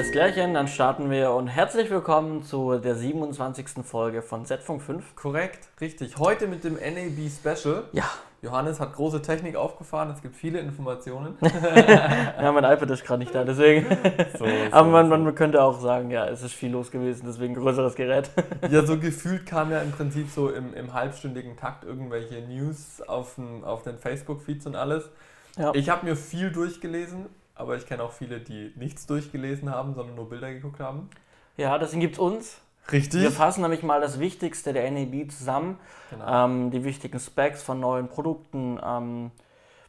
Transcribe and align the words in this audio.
Alles 0.00 0.12
klärchen, 0.12 0.54
dann 0.54 0.66
starten 0.66 1.10
wir 1.10 1.32
und 1.32 1.46
herzlich 1.46 1.90
willkommen 1.90 2.42
zu 2.42 2.78
der 2.78 2.94
27. 2.94 3.84
Folge 3.84 4.22
von 4.22 4.46
Z-Funk 4.46 4.80
5. 4.80 5.14
Korrekt, 5.14 5.68
richtig. 5.78 6.16
Heute 6.16 6.46
mit 6.46 6.64
dem 6.64 6.76
NAB 6.76 7.30
Special. 7.30 7.82
Ja. 7.92 8.04
Johannes 8.40 8.80
hat 8.80 8.94
große 8.94 9.20
Technik 9.20 9.56
aufgefahren, 9.56 10.08
es 10.08 10.22
gibt 10.22 10.36
viele 10.36 10.58
Informationen. 10.58 11.36
ja, 11.42 12.50
mein 12.50 12.64
iPad 12.64 12.88
ist 12.88 13.04
gerade 13.04 13.18
nicht 13.18 13.34
da, 13.34 13.44
deswegen. 13.44 13.84
So, 14.38 14.46
so, 14.46 14.50
Aber 14.70 14.88
man, 14.88 15.10
man, 15.10 15.34
könnte 15.34 15.62
auch 15.62 15.78
sagen, 15.78 16.10
ja, 16.10 16.26
es 16.26 16.40
ist 16.42 16.54
viel 16.54 16.70
los 16.70 16.90
gewesen, 16.90 17.24
deswegen 17.26 17.52
größeres 17.52 17.94
Gerät. 17.94 18.30
ja, 18.70 18.86
so 18.86 18.98
gefühlt 18.98 19.44
kam 19.44 19.70
ja 19.70 19.82
im 19.82 19.92
Prinzip 19.92 20.30
so 20.30 20.48
im, 20.48 20.72
im 20.72 20.94
halbstündigen 20.94 21.58
Takt 21.58 21.84
irgendwelche 21.84 22.40
News 22.40 23.02
auf 23.06 23.34
den, 23.34 23.64
auf 23.64 23.82
den 23.82 23.98
Facebook-Feeds 23.98 24.64
und 24.64 24.76
alles. 24.76 25.10
Ja. 25.58 25.72
Ich 25.74 25.90
habe 25.90 26.06
mir 26.06 26.16
viel 26.16 26.50
durchgelesen, 26.50 27.26
aber 27.60 27.76
ich 27.76 27.86
kenne 27.86 28.02
auch 28.02 28.12
viele, 28.12 28.40
die 28.40 28.72
nichts 28.76 29.06
durchgelesen 29.06 29.70
haben, 29.70 29.94
sondern 29.94 30.16
nur 30.16 30.28
Bilder 30.28 30.52
geguckt 30.52 30.80
haben. 30.80 31.10
Ja, 31.56 31.78
deswegen 31.78 32.00
gibt 32.00 32.14
es 32.14 32.18
uns. 32.18 32.60
Richtig. 32.90 33.20
Wir 33.20 33.30
fassen 33.30 33.60
nämlich 33.60 33.82
mal 33.82 34.00
das 34.00 34.18
Wichtigste 34.18 34.72
der 34.72 34.90
NAB 34.90 35.30
zusammen. 35.30 35.78
Genau. 36.10 36.46
Ähm, 36.46 36.70
die 36.70 36.82
wichtigen 36.84 37.20
Specs 37.20 37.62
von 37.62 37.78
neuen 37.78 38.08
Produkten. 38.08 38.80
Ähm, 38.84 39.30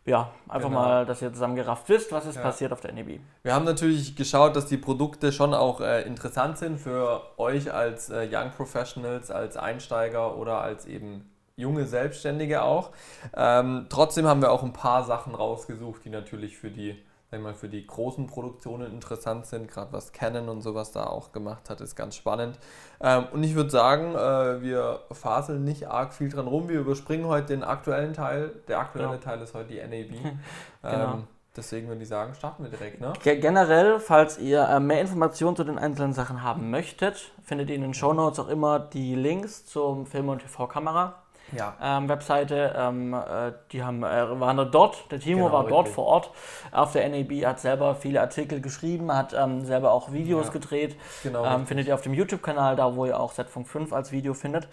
ja, 0.05 0.31
einfach 0.49 0.69
genau. 0.69 0.81
mal, 0.81 1.05
dass 1.05 1.21
ihr 1.21 1.31
zusammengerafft 1.31 1.87
wisst, 1.87 2.11
was 2.11 2.25
ist 2.25 2.35
ja. 2.35 2.41
passiert 2.41 2.73
auf 2.73 2.81
der 2.81 2.91
NAB. 2.91 3.19
Wir 3.43 3.53
haben 3.53 3.65
natürlich 3.65 4.15
geschaut, 4.15 4.55
dass 4.55 4.65
die 4.65 4.77
Produkte 4.77 5.31
schon 5.31 5.53
auch 5.53 5.79
äh, 5.79 6.01
interessant 6.01 6.57
sind 6.57 6.79
für 6.79 7.21
euch 7.37 7.71
als 7.71 8.09
äh, 8.09 8.27
Young 8.31 8.51
Professionals, 8.51 9.31
als 9.31 9.57
Einsteiger 9.57 10.35
oder 10.37 10.61
als 10.61 10.85
eben 10.85 11.29
junge 11.55 11.85
Selbstständige 11.85 12.63
auch. 12.63 12.89
Ähm, 13.35 13.85
trotzdem 13.89 14.25
haben 14.25 14.41
wir 14.41 14.51
auch 14.51 14.63
ein 14.63 14.73
paar 14.73 15.03
Sachen 15.03 15.35
rausgesucht, 15.35 16.03
die 16.03 16.09
natürlich 16.09 16.57
für 16.57 16.71
die 16.71 17.01
mal, 17.39 17.53
für 17.53 17.69
die 17.69 17.87
großen 17.87 18.27
Produktionen 18.27 18.91
interessant 18.91 19.45
sind. 19.45 19.69
Gerade 19.69 19.93
was 19.93 20.11
Canon 20.11 20.49
und 20.49 20.61
sowas 20.61 20.91
da 20.91 21.05
auch 21.05 21.31
gemacht 21.31 21.69
hat, 21.69 21.79
ist 21.79 21.95
ganz 21.95 22.15
spannend. 22.15 22.59
Ähm, 22.99 23.25
und 23.31 23.43
ich 23.43 23.55
würde 23.55 23.69
sagen, 23.69 24.13
äh, 24.15 24.61
wir 24.61 24.99
faseln 25.11 25.63
nicht 25.63 25.87
arg 25.87 26.13
viel 26.13 26.29
dran 26.29 26.47
rum. 26.47 26.67
Wir 26.67 26.79
überspringen 26.81 27.25
heute 27.27 27.47
den 27.47 27.63
aktuellen 27.63 28.13
Teil. 28.13 28.51
Der 28.67 28.79
aktuelle 28.79 29.11
genau. 29.11 29.21
Teil 29.21 29.41
ist 29.41 29.53
heute 29.53 29.69
die 29.69 29.77
NAB. 29.77 30.11
genau. 30.81 31.13
Ähm, 31.13 31.27
deswegen 31.55 31.87
würde 31.87 32.01
ich 32.01 32.09
sagen, 32.09 32.33
starten 32.33 32.63
wir 32.63 32.69
direkt. 32.69 32.99
Ne? 32.99 33.13
Generell, 33.23 33.99
falls 33.99 34.37
ihr 34.37 34.67
äh, 34.67 34.81
mehr 34.81 34.99
Informationen 34.99 35.55
zu 35.55 35.63
den 35.63 35.79
einzelnen 35.79 36.11
Sachen 36.11 36.43
haben 36.43 36.69
möchtet, 36.69 37.31
findet 37.43 37.69
ihr 37.69 37.77
in 37.77 37.81
den 37.81 37.93
Show 37.93 38.11
Notes 38.11 38.39
auch 38.39 38.49
immer 38.49 38.79
die 38.79 39.15
Links 39.15 39.65
zum 39.65 40.05
Film- 40.05 40.27
und 40.27 40.39
TV-Kamera 40.39 41.20
ja. 41.51 41.75
ähm, 41.81 42.09
Webseite. 42.09 42.73
Ähm, 42.77 43.13
äh, 43.13 43.51
die 43.71 43.83
haben, 43.83 44.03
äh, 44.03 44.39
waren 44.39 44.71
dort, 44.71 45.11
der 45.11 45.19
Timo 45.19 45.45
genau, 45.45 45.53
war 45.53 45.67
dort 45.67 45.87
richtig. 45.87 45.95
vor 45.95 46.05
Ort 46.05 46.31
auf 46.71 46.93
der 46.93 47.07
NAB, 47.09 47.45
hat 47.45 47.59
selber 47.59 47.95
viele 47.95 48.21
Artikel 48.21 48.61
geschrieben, 48.61 49.13
hat 49.13 49.33
ähm, 49.33 49.65
selber 49.65 49.91
auch 49.91 50.11
Videos 50.11 50.47
ja. 50.47 50.53
gedreht. 50.53 50.95
Genau, 51.23 51.45
ähm, 51.45 51.65
findet 51.65 51.87
ihr 51.87 51.95
auf 51.95 52.01
dem 52.01 52.13
YouTube-Kanal, 52.13 52.75
da 52.75 52.95
wo 52.95 53.05
ihr 53.05 53.19
auch 53.19 53.33
Z-Funk 53.33 53.67
5 53.67 53.93
als 53.93 54.11
Video 54.11 54.33
findet. 54.33 54.67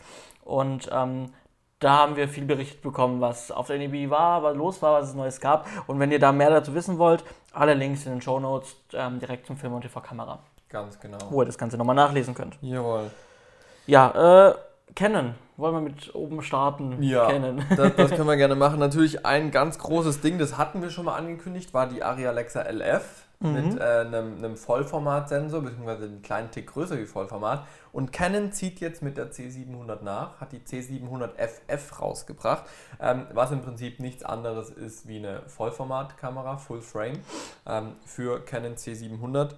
Und 0.45 0.89
ähm, 0.93 1.33
da 1.81 1.98
haben 1.98 2.17
wir 2.17 2.29
viel 2.29 2.45
berichtet 2.45 2.83
bekommen, 2.83 3.20
was 3.20 3.51
auf 3.51 3.69
der 3.69 3.79
NAB 3.79 4.11
war, 4.11 4.42
was 4.42 4.57
los 4.57 4.83
war, 4.83 5.01
was 5.01 5.11
es 5.11 5.15
Neues 5.15 5.41
gab. 5.41 5.67
Und 5.87 6.01
wenn 6.01 6.11
ihr 6.11 6.19
da 6.19 6.33
mehr 6.33 6.51
dazu 6.51 6.75
wissen 6.75 6.98
wollt, 6.98 7.25
alle 7.53 7.75
Links 7.75 8.05
in 8.07 8.13
den 8.13 8.23
Show 8.23 8.41
Notes 8.41 8.77
ähm, 8.92 9.20
direkt 9.20 9.47
zum 9.47 9.57
Film 9.57 9.75
und 9.75 9.83
TV-Kamera. 9.83 10.41
Ganz 10.69 10.98
genau. 10.98 11.19
Wo 11.31 11.42
ihr 11.42 11.47
das 11.47 11.57
Ganze 11.57 11.79
nochmal 11.79 11.97
nachlesen 11.97 12.35
könnt. 12.35 12.59
Jawohl. 12.61 13.11
Ja, 13.87 14.48
äh, 14.48 14.55
Canon. 14.95 15.35
Wollen 15.59 15.75
wir 15.75 15.81
mit 15.81 16.14
oben 16.14 16.41
starten? 16.41 17.03
Ja, 17.03 17.27
Canon. 17.27 17.64
Das, 17.77 17.97
das, 17.97 18.11
können 18.17 18.28
wir 18.28 18.37
gerne 18.37 18.55
machen. 18.55 18.78
Natürlich 18.78 19.27
ein 19.27 19.51
ganz 19.51 19.77
großes 19.78 20.20
Ding, 20.20 20.39
das 20.39 20.56
hatten 20.56 20.83
wir 20.83 20.91
schon 20.91 21.06
mal 21.06 21.17
angekündigt, 21.17 21.75
war 21.75 21.89
die 21.89 22.05
Arri 22.05 22.28
Alexa 22.28 22.62
LF 22.62 23.27
mhm. 23.41 23.53
mit 23.53 23.81
äh, 23.81 23.83
einem, 23.83 24.36
einem 24.36 24.56
Vollformatsensor, 24.56 25.62
beziehungsweise 25.62 26.05
einen 26.05 26.23
kleinen 26.23 26.53
Tick 26.53 26.69
größer 26.69 26.97
wie 26.97 27.06
Vollformat. 27.06 27.67
Und 27.91 28.12
Canon 28.12 28.53
zieht 28.53 28.79
jetzt 28.79 29.03
mit 29.03 29.17
der 29.17 29.33
C700 29.33 30.05
nach, 30.05 30.41
hat 30.41 30.52
die 30.52 30.61
C700FF 30.61 31.98
rausgebracht, 31.98 32.63
ähm, 33.01 33.27
was 33.33 33.51
im 33.51 33.61
Prinzip 33.61 33.98
nichts 33.98 34.23
anderes 34.23 34.70
ist 34.70 35.08
wie 35.08 35.17
eine 35.17 35.42
Vollformatkamera, 35.48 36.58
Full 36.58 36.83
Frame, 36.83 37.19
ähm, 37.67 37.96
für 38.05 38.45
Canon 38.45 38.77
C700 38.77 39.55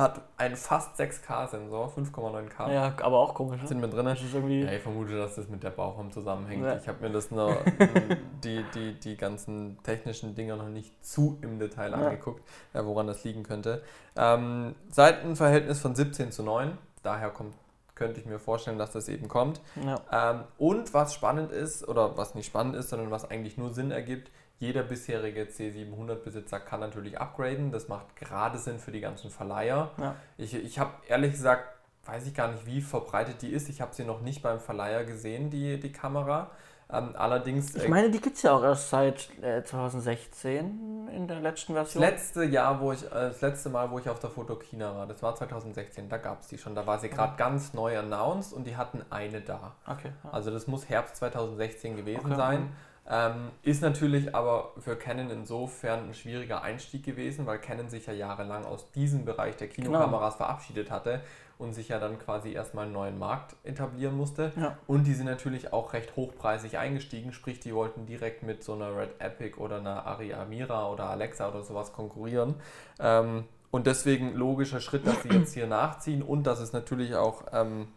hat 0.00 0.22
einen 0.36 0.56
fast 0.56 0.98
6K-Sensor, 0.98 1.92
5,9K. 1.96 2.72
Ja, 2.72 2.94
aber 3.02 3.18
auch 3.18 3.34
komisch. 3.34 3.60
Ne? 3.62 3.68
Sind 3.68 3.80
wir 3.80 3.88
drin? 3.88 4.06
Ja, 4.06 4.72
ich 4.72 4.82
vermute, 4.82 5.16
dass 5.16 5.36
das 5.36 5.48
mit 5.48 5.62
der 5.62 5.70
Bauform 5.70 6.10
zusammenhängt. 6.12 6.64
Ja. 6.64 6.76
Ich 6.76 6.88
habe 6.88 7.00
mir 7.00 7.12
das 7.12 7.30
noch, 7.30 7.56
die, 8.44 8.64
die, 8.74 8.94
die 8.94 9.16
ganzen 9.16 9.78
technischen 9.82 10.34
Dinger 10.34 10.56
noch 10.56 10.68
nicht 10.68 11.04
zu 11.04 11.38
im 11.42 11.58
Detail 11.58 11.90
ja. 11.90 11.96
angeguckt, 11.96 12.42
äh, 12.72 12.84
woran 12.84 13.06
das 13.06 13.24
liegen 13.24 13.42
könnte. 13.42 13.82
Ähm, 14.16 14.74
Seitenverhältnis 14.90 15.80
von 15.80 15.94
17 15.94 16.32
zu 16.32 16.42
9, 16.42 16.76
daher 17.02 17.30
kommt 17.30 17.54
könnte 17.98 18.20
ich 18.20 18.26
mir 18.26 18.38
vorstellen, 18.38 18.78
dass 18.78 18.92
das 18.92 19.08
eben 19.08 19.26
kommt. 19.26 19.60
Ja. 19.84 20.00
Ähm, 20.12 20.44
und 20.56 20.94
was 20.94 21.12
spannend 21.12 21.50
ist, 21.50 21.86
oder 21.86 22.16
was 22.16 22.36
nicht 22.36 22.46
spannend 22.46 22.76
ist, 22.76 22.90
sondern 22.90 23.10
was 23.10 23.28
eigentlich 23.28 23.58
nur 23.58 23.74
Sinn 23.74 23.90
ergibt, 23.90 24.30
jeder 24.58 24.82
bisherige 24.82 25.44
C700-Besitzer 25.44 26.60
kann 26.60 26.80
natürlich 26.80 27.18
upgraden. 27.18 27.70
Das 27.70 27.88
macht 27.88 28.16
gerade 28.16 28.58
Sinn 28.58 28.78
für 28.78 28.90
die 28.90 29.00
ganzen 29.00 29.30
Verleiher. 29.30 29.92
Ja. 29.98 30.16
Ich, 30.36 30.54
ich 30.54 30.78
habe 30.78 30.92
ehrlich 31.06 31.32
gesagt, 31.32 31.68
weiß 32.06 32.26
ich 32.26 32.34
gar 32.34 32.50
nicht, 32.50 32.66
wie 32.66 32.80
verbreitet 32.80 33.42
die 33.42 33.50
ist. 33.50 33.68
Ich 33.68 33.80
habe 33.80 33.94
sie 33.94 34.04
noch 34.04 34.20
nicht 34.20 34.42
beim 34.42 34.58
Verleiher 34.58 35.04
gesehen, 35.04 35.50
die, 35.50 35.78
die 35.78 35.92
Kamera. 35.92 36.50
Ähm, 36.90 37.10
allerdings. 37.16 37.74
Ich 37.74 37.88
meine, 37.88 38.10
die 38.10 38.20
gibt 38.20 38.36
es 38.36 38.42
ja 38.42 38.52
auch 38.52 38.62
erst 38.62 38.88
seit 38.88 39.28
äh, 39.42 39.62
2016 39.62 41.08
in 41.14 41.28
der 41.28 41.40
letzten 41.40 41.74
Version. 41.74 42.02
Das 42.02 42.12
letzte 42.12 42.44
Jahr, 42.44 42.80
wo 42.80 42.92
ich, 42.92 43.04
äh, 43.04 43.10
das 43.10 43.42
letzte 43.42 43.68
Mal, 43.68 43.90
wo 43.90 43.98
ich 43.98 44.08
auf 44.08 44.18
der 44.20 44.30
Fotokina 44.30 44.96
war, 44.96 45.06
das 45.06 45.22
war 45.22 45.34
2016, 45.34 46.08
da 46.08 46.16
gab 46.16 46.40
es 46.40 46.48
die 46.48 46.56
schon. 46.56 46.74
Da 46.74 46.86
war 46.86 46.98
sie 46.98 47.10
gerade 47.10 47.32
ja. 47.32 47.36
ganz 47.36 47.74
neu 47.74 47.98
announced 47.98 48.54
und 48.54 48.66
die 48.66 48.76
hatten 48.76 49.04
eine 49.10 49.42
da. 49.42 49.74
Okay. 49.86 50.12
Ja. 50.24 50.30
Also 50.30 50.50
das 50.50 50.66
muss 50.66 50.88
Herbst 50.88 51.16
2016 51.16 51.96
gewesen 51.96 52.24
okay. 52.24 52.36
sein. 52.36 52.72
Ähm, 53.10 53.50
ist 53.62 53.80
natürlich 53.80 54.34
aber 54.34 54.72
für 54.78 54.94
Canon 54.94 55.30
insofern 55.30 56.08
ein 56.08 56.14
schwieriger 56.14 56.62
Einstieg 56.62 57.04
gewesen, 57.04 57.46
weil 57.46 57.58
Canon 57.58 57.88
sich 57.88 58.06
ja 58.06 58.12
jahrelang 58.12 58.66
aus 58.66 58.90
diesem 58.92 59.24
Bereich 59.24 59.56
der 59.56 59.68
Kinokameras 59.68 60.34
genau. 60.34 60.46
verabschiedet 60.46 60.90
hatte 60.90 61.22
und 61.56 61.72
sich 61.72 61.88
ja 61.88 61.98
dann 61.98 62.18
quasi 62.18 62.52
erstmal 62.52 62.84
einen 62.84 62.92
neuen 62.92 63.18
Markt 63.18 63.56
etablieren 63.64 64.14
musste. 64.14 64.52
Ja. 64.56 64.76
Und 64.86 65.04
die 65.04 65.14
sind 65.14 65.26
natürlich 65.26 65.72
auch 65.72 65.94
recht 65.94 66.16
hochpreisig 66.16 66.76
eingestiegen, 66.76 67.32
sprich, 67.32 67.60
die 67.60 67.74
wollten 67.74 68.04
direkt 68.04 68.42
mit 68.42 68.62
so 68.62 68.74
einer 68.74 68.94
Red 68.94 69.20
Epic 69.20 69.58
oder 69.58 69.78
einer 69.78 70.06
Ari 70.06 70.34
Amira 70.34 70.88
oder 70.90 71.08
Alexa 71.08 71.48
oder 71.48 71.62
sowas 71.62 71.94
konkurrieren. 71.94 72.56
Ähm, 73.00 73.44
und 73.70 73.86
deswegen 73.86 74.34
logischer 74.34 74.80
Schritt, 74.80 75.06
dass 75.06 75.22
sie 75.22 75.30
jetzt 75.30 75.54
hier 75.54 75.66
nachziehen 75.66 76.22
und 76.22 76.44
dass 76.44 76.60
es 76.60 76.72
natürlich 76.72 77.14
auch 77.16 77.44
ähm, 77.52 77.88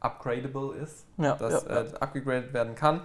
upgradable 0.00 0.76
ist, 0.76 1.06
ja, 1.18 1.36
dass 1.36 1.64
ja, 1.64 1.80
äh, 1.80 1.92
upgegradet 2.00 2.52
werden 2.52 2.74
kann. 2.74 3.02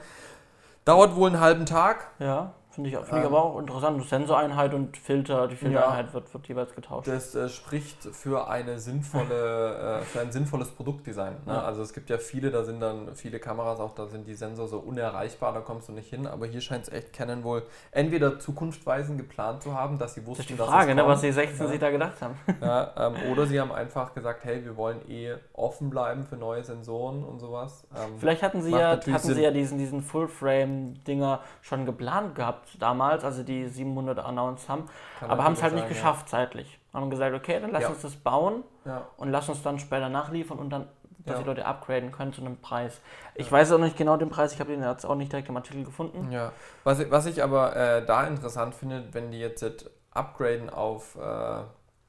Dauert 0.85 1.15
wohl 1.15 1.29
einen 1.29 1.39
halben 1.39 1.65
Tag. 1.65 2.11
Ja. 2.19 2.53
Finde 2.75 2.89
ich, 2.89 2.95
find 2.97 3.21
ich 3.21 3.25
aber 3.25 3.41
auch 3.41 3.57
interessant. 3.57 4.05
Sensoreinheit 4.05 4.73
und 4.73 4.97
Filter, 4.97 5.47
die 5.47 5.55
Filtereinheit 5.55 6.07
ja, 6.07 6.13
wird, 6.13 6.33
wird 6.33 6.47
jeweils 6.49 6.75
getauscht. 6.75 7.07
Das 7.07 7.33
äh, 7.33 7.47
spricht 7.47 8.03
für, 8.03 8.49
eine 8.49 8.79
sinnvolle, 8.79 10.01
äh, 10.01 10.01
für 10.01 10.19
ein 10.19 10.33
sinnvolles 10.33 10.71
Produktdesign. 10.71 11.35
Ne? 11.45 11.53
Ja. 11.53 11.61
Also 11.61 11.81
es 11.81 11.93
gibt 11.93 12.09
ja 12.09 12.17
viele, 12.17 12.51
da 12.51 12.65
sind 12.65 12.81
dann 12.81 13.15
viele 13.15 13.39
Kameras 13.39 13.79
auch, 13.79 13.95
da 13.95 14.07
sind 14.07 14.27
die 14.27 14.33
Sensor 14.33 14.67
so 14.67 14.79
unerreichbar, 14.79 15.53
da 15.53 15.61
kommst 15.61 15.87
du 15.87 15.93
nicht 15.93 16.09
hin. 16.09 16.27
Aber 16.27 16.47
hier 16.47 16.59
scheint 16.59 16.83
es 16.83 16.93
echt 16.93 17.13
Canon 17.13 17.45
wohl 17.45 17.63
entweder 17.91 18.39
zukunftweisend 18.39 19.17
geplant 19.17 19.63
zu 19.63 19.73
haben, 19.73 19.97
dass 19.97 20.15
sie 20.15 20.25
wussten, 20.25 20.43
das 20.43 20.51
ist 20.51 20.59
die 20.59 20.61
Frage, 20.61 20.95
ne, 20.95 21.07
was 21.07 21.21
die 21.21 21.31
16 21.31 21.65
ja. 21.65 21.71
sich 21.71 21.79
da 21.79 21.91
gedacht 21.91 22.21
haben. 22.21 22.35
Ja, 22.61 22.93
ähm, 22.97 23.31
oder 23.31 23.45
sie 23.45 23.59
haben 23.59 23.71
einfach 23.71 24.13
gesagt, 24.13 24.43
hey, 24.43 24.63
wir 24.63 24.75
wollen 24.75 24.99
eh 25.09 25.35
offen 25.53 25.89
bleiben 25.89 26.23
für 26.23 26.35
neue 26.35 26.63
Sensoren 26.63 27.23
und 27.23 27.39
sowas. 27.39 27.85
Ähm, 27.95 28.17
Vielleicht 28.17 28.41
hatten 28.41 28.61
sie 28.61 28.71
ja, 28.71 28.91
hatten 28.91 29.19
sie 29.19 29.41
ja 29.41 29.51
diesen, 29.51 29.77
diesen 29.77 30.01
Full-Frame-Dinger 30.01 31.41
schon 31.61 31.85
geplant 31.85 32.33
gehabt 32.33 32.64
damals, 32.79 33.23
also 33.23 33.43
die 33.43 33.67
700 33.67 34.19
announced 34.19 34.69
haben, 34.69 34.85
Kann 35.19 35.29
aber 35.29 35.43
haben 35.43 35.53
es 35.53 35.63
halt 35.63 35.73
nicht 35.73 35.87
geschafft 35.87 36.27
ja. 36.27 36.37
zeitlich. 36.39 36.79
Haben 36.93 37.09
gesagt, 37.09 37.35
okay, 37.35 37.59
dann 37.59 37.71
lass 37.71 37.83
ja. 37.83 37.89
uns 37.89 38.01
das 38.01 38.15
bauen 38.15 38.63
ja. 38.85 39.07
und 39.17 39.29
lass 39.29 39.49
uns 39.49 39.61
dann 39.61 39.79
später 39.79 40.09
nachliefern 40.09 40.59
und 40.59 40.69
dann, 40.69 40.87
dass 41.25 41.39
die 41.39 41.45
Leute 41.45 41.65
upgraden 41.65 42.11
können 42.11 42.33
zu 42.33 42.41
einem 42.41 42.57
Preis. 42.57 43.01
Ich 43.33 43.51
weiß 43.51 43.71
auch 43.71 43.79
nicht 43.79 43.97
genau 43.97 44.17
den 44.17 44.29
Preis, 44.29 44.53
ich 44.53 44.59
habe 44.59 44.71
den 44.71 44.83
jetzt 44.83 45.05
auch 45.05 45.15
nicht 45.15 45.31
direkt 45.31 45.49
im 45.49 45.57
Artikel 45.57 45.83
gefunden. 45.83 46.31
Ja, 46.31 46.51
was 46.83 46.99
ich, 46.99 47.11
was 47.11 47.25
ich 47.25 47.43
aber 47.43 47.75
äh, 47.75 48.05
da 48.05 48.25
interessant 48.27 48.75
finde, 48.75 49.03
wenn 49.11 49.31
die 49.31 49.39
jetzt 49.39 49.89
upgraden 50.11 50.69
auf 50.69 51.15
äh, 51.15 51.63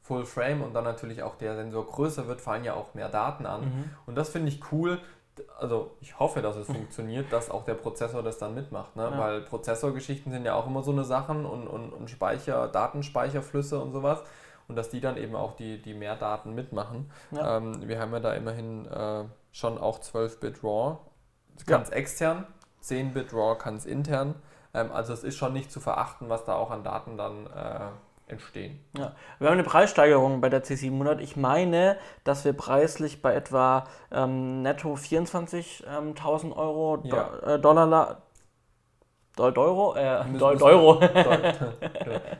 Full 0.06 0.24
Frame 0.24 0.62
und 0.62 0.72
dann 0.72 0.84
natürlich 0.84 1.24
auch 1.24 1.34
der 1.34 1.56
Sensor 1.56 1.84
größer 1.84 2.28
wird, 2.28 2.40
fallen 2.40 2.62
ja 2.62 2.74
auch 2.74 2.94
mehr 2.94 3.08
Daten 3.08 3.44
an. 3.44 3.62
Mhm. 3.62 3.90
Und 4.06 4.14
das 4.14 4.28
finde 4.28 4.48
ich 4.48 4.60
cool, 4.70 5.00
also 5.58 5.96
ich 6.00 6.18
hoffe, 6.18 6.42
dass 6.42 6.56
es 6.56 6.66
funktioniert, 6.72 7.32
dass 7.32 7.50
auch 7.50 7.64
der 7.64 7.74
Prozessor 7.74 8.22
das 8.22 8.38
dann 8.38 8.54
mitmacht, 8.54 8.96
ne? 8.96 9.04
Ja. 9.04 9.18
weil 9.18 9.40
Prozessorgeschichten 9.42 10.32
sind 10.32 10.44
ja 10.44 10.54
auch 10.54 10.66
immer 10.66 10.82
so 10.82 10.92
eine 10.92 11.04
Sachen 11.04 11.44
und, 11.46 11.66
und, 11.66 11.92
und 11.92 12.10
Speicher, 12.10 12.68
Datenspeicherflüsse 12.68 13.78
und 13.80 13.92
sowas 13.92 14.22
und 14.68 14.76
dass 14.76 14.88
die 14.88 15.00
dann 15.00 15.16
eben 15.16 15.34
auch 15.34 15.54
die, 15.54 15.80
die 15.80 15.94
mehr 15.94 16.16
Daten 16.16 16.54
mitmachen. 16.54 17.10
Ja. 17.30 17.58
Ähm, 17.58 17.88
wir 17.88 18.00
haben 18.00 18.12
ja 18.12 18.20
da 18.20 18.34
immerhin 18.34 18.86
äh, 18.86 19.24
schon 19.52 19.78
auch 19.78 20.00
12-Bit 20.00 20.62
RAW, 20.62 20.98
kann 21.66 21.82
es 21.82 21.90
ja. 21.90 21.96
extern, 21.96 22.46
10-Bit 22.82 23.32
RAW 23.32 23.56
kann 23.58 23.76
es 23.76 23.86
intern, 23.86 24.34
ähm, 24.74 24.90
also 24.92 25.12
es 25.12 25.24
ist 25.24 25.36
schon 25.36 25.52
nicht 25.52 25.70
zu 25.70 25.80
verachten, 25.80 26.28
was 26.28 26.44
da 26.44 26.54
auch 26.54 26.70
an 26.70 26.82
Daten 26.82 27.16
dann 27.16 27.46
äh, 27.46 27.88
entstehen. 28.28 28.80
Ja. 28.96 29.14
Wir 29.38 29.48
haben 29.48 29.54
eine 29.54 29.62
Preissteigerung 29.62 30.40
bei 30.40 30.48
der 30.48 30.64
C700. 30.64 31.20
Ich 31.20 31.36
meine, 31.36 31.96
dass 32.24 32.44
wir 32.44 32.52
preislich 32.52 33.22
bei 33.22 33.34
etwa 33.34 33.84
ähm, 34.10 34.62
netto 34.62 34.94
24.000 34.94 36.44
ähm, 36.44 36.52
Euro 36.52 37.00
ja. 37.04 37.24
Do 37.24 37.46
äh, 37.46 37.60
Dollar 37.60 38.22
Euro? 39.38 39.94
Äh, 39.94 40.24
Euro. 40.62 41.00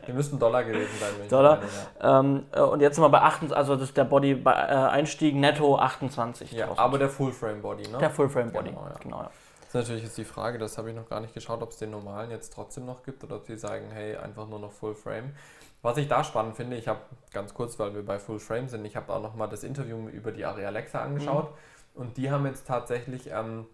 Die 0.07 0.11
müssten 0.13 0.39
Dollar 0.39 0.63
gewesen 0.63 0.97
sein. 0.99 1.29
Dollar. 1.29 1.57
Meine, 1.57 1.69
ja. 2.01 2.19
ähm, 2.19 2.45
äh, 2.51 2.61
und 2.61 2.81
jetzt 2.81 2.95
sind 2.95 3.03
wir 3.03 3.09
bei 3.09 3.21
28, 3.21 3.55
also 3.55 3.75
das 3.75 3.89
ist 3.89 3.97
der 3.97 4.05
Body 4.05 4.33
bei, 4.33 4.51
äh, 4.51 4.55
Einstieg 4.55 5.35
netto 5.35 5.77
28. 5.77 6.51
Ja, 6.53 6.69
aber 6.75 6.97
der 6.97 7.09
Full 7.09 7.31
Frame 7.31 7.61
Body, 7.61 7.87
ne? 7.87 7.99
Der 7.99 8.09
Full 8.09 8.29
Frame 8.29 8.51
Body, 8.51 8.69
genau. 8.69 8.85
Ja. 8.85 8.95
genau 8.99 9.17
ja. 9.21 9.31
Das 9.59 9.67
ist 9.67 9.73
natürlich 9.75 10.03
jetzt 10.03 10.17
die 10.17 10.23
Frage, 10.23 10.57
das 10.57 10.77
habe 10.77 10.89
ich 10.89 10.95
noch 10.95 11.07
gar 11.07 11.19
nicht 11.19 11.33
geschaut, 11.33 11.61
ob 11.61 11.71
es 11.71 11.77
den 11.77 11.91
normalen 11.91 12.31
jetzt 12.31 12.53
trotzdem 12.53 12.85
noch 12.85 13.03
gibt 13.03 13.23
oder 13.23 13.35
ob 13.35 13.45
sie 13.45 13.57
sagen, 13.57 13.87
hey, 13.93 14.15
einfach 14.15 14.47
nur 14.47 14.59
noch 14.59 14.71
Full 14.71 14.95
Frame. 14.95 15.33
Was 15.81 15.97
ich 15.97 16.07
da 16.07 16.23
spannend 16.23 16.55
finde, 16.55 16.75
ich 16.75 16.87
habe 16.87 16.99
ganz 17.31 17.53
kurz, 17.53 17.77
weil 17.79 17.93
wir 17.93 18.05
bei 18.05 18.19
Full 18.19 18.39
Frame 18.39 18.67
sind, 18.67 18.85
ich 18.85 18.95
habe 18.95 19.13
auch 19.13 19.21
nochmal 19.21 19.47
das 19.47 19.63
Interview 19.63 20.07
über 20.09 20.31
die 20.31 20.43
Ari 20.43 20.65
Alexa 20.65 21.01
angeschaut 21.01 21.51
mhm. 21.95 22.01
und 22.01 22.17
die 22.17 22.31
haben 22.31 22.45
jetzt 22.45 22.67
tatsächlich 22.67 23.29
ähm, 23.31 23.65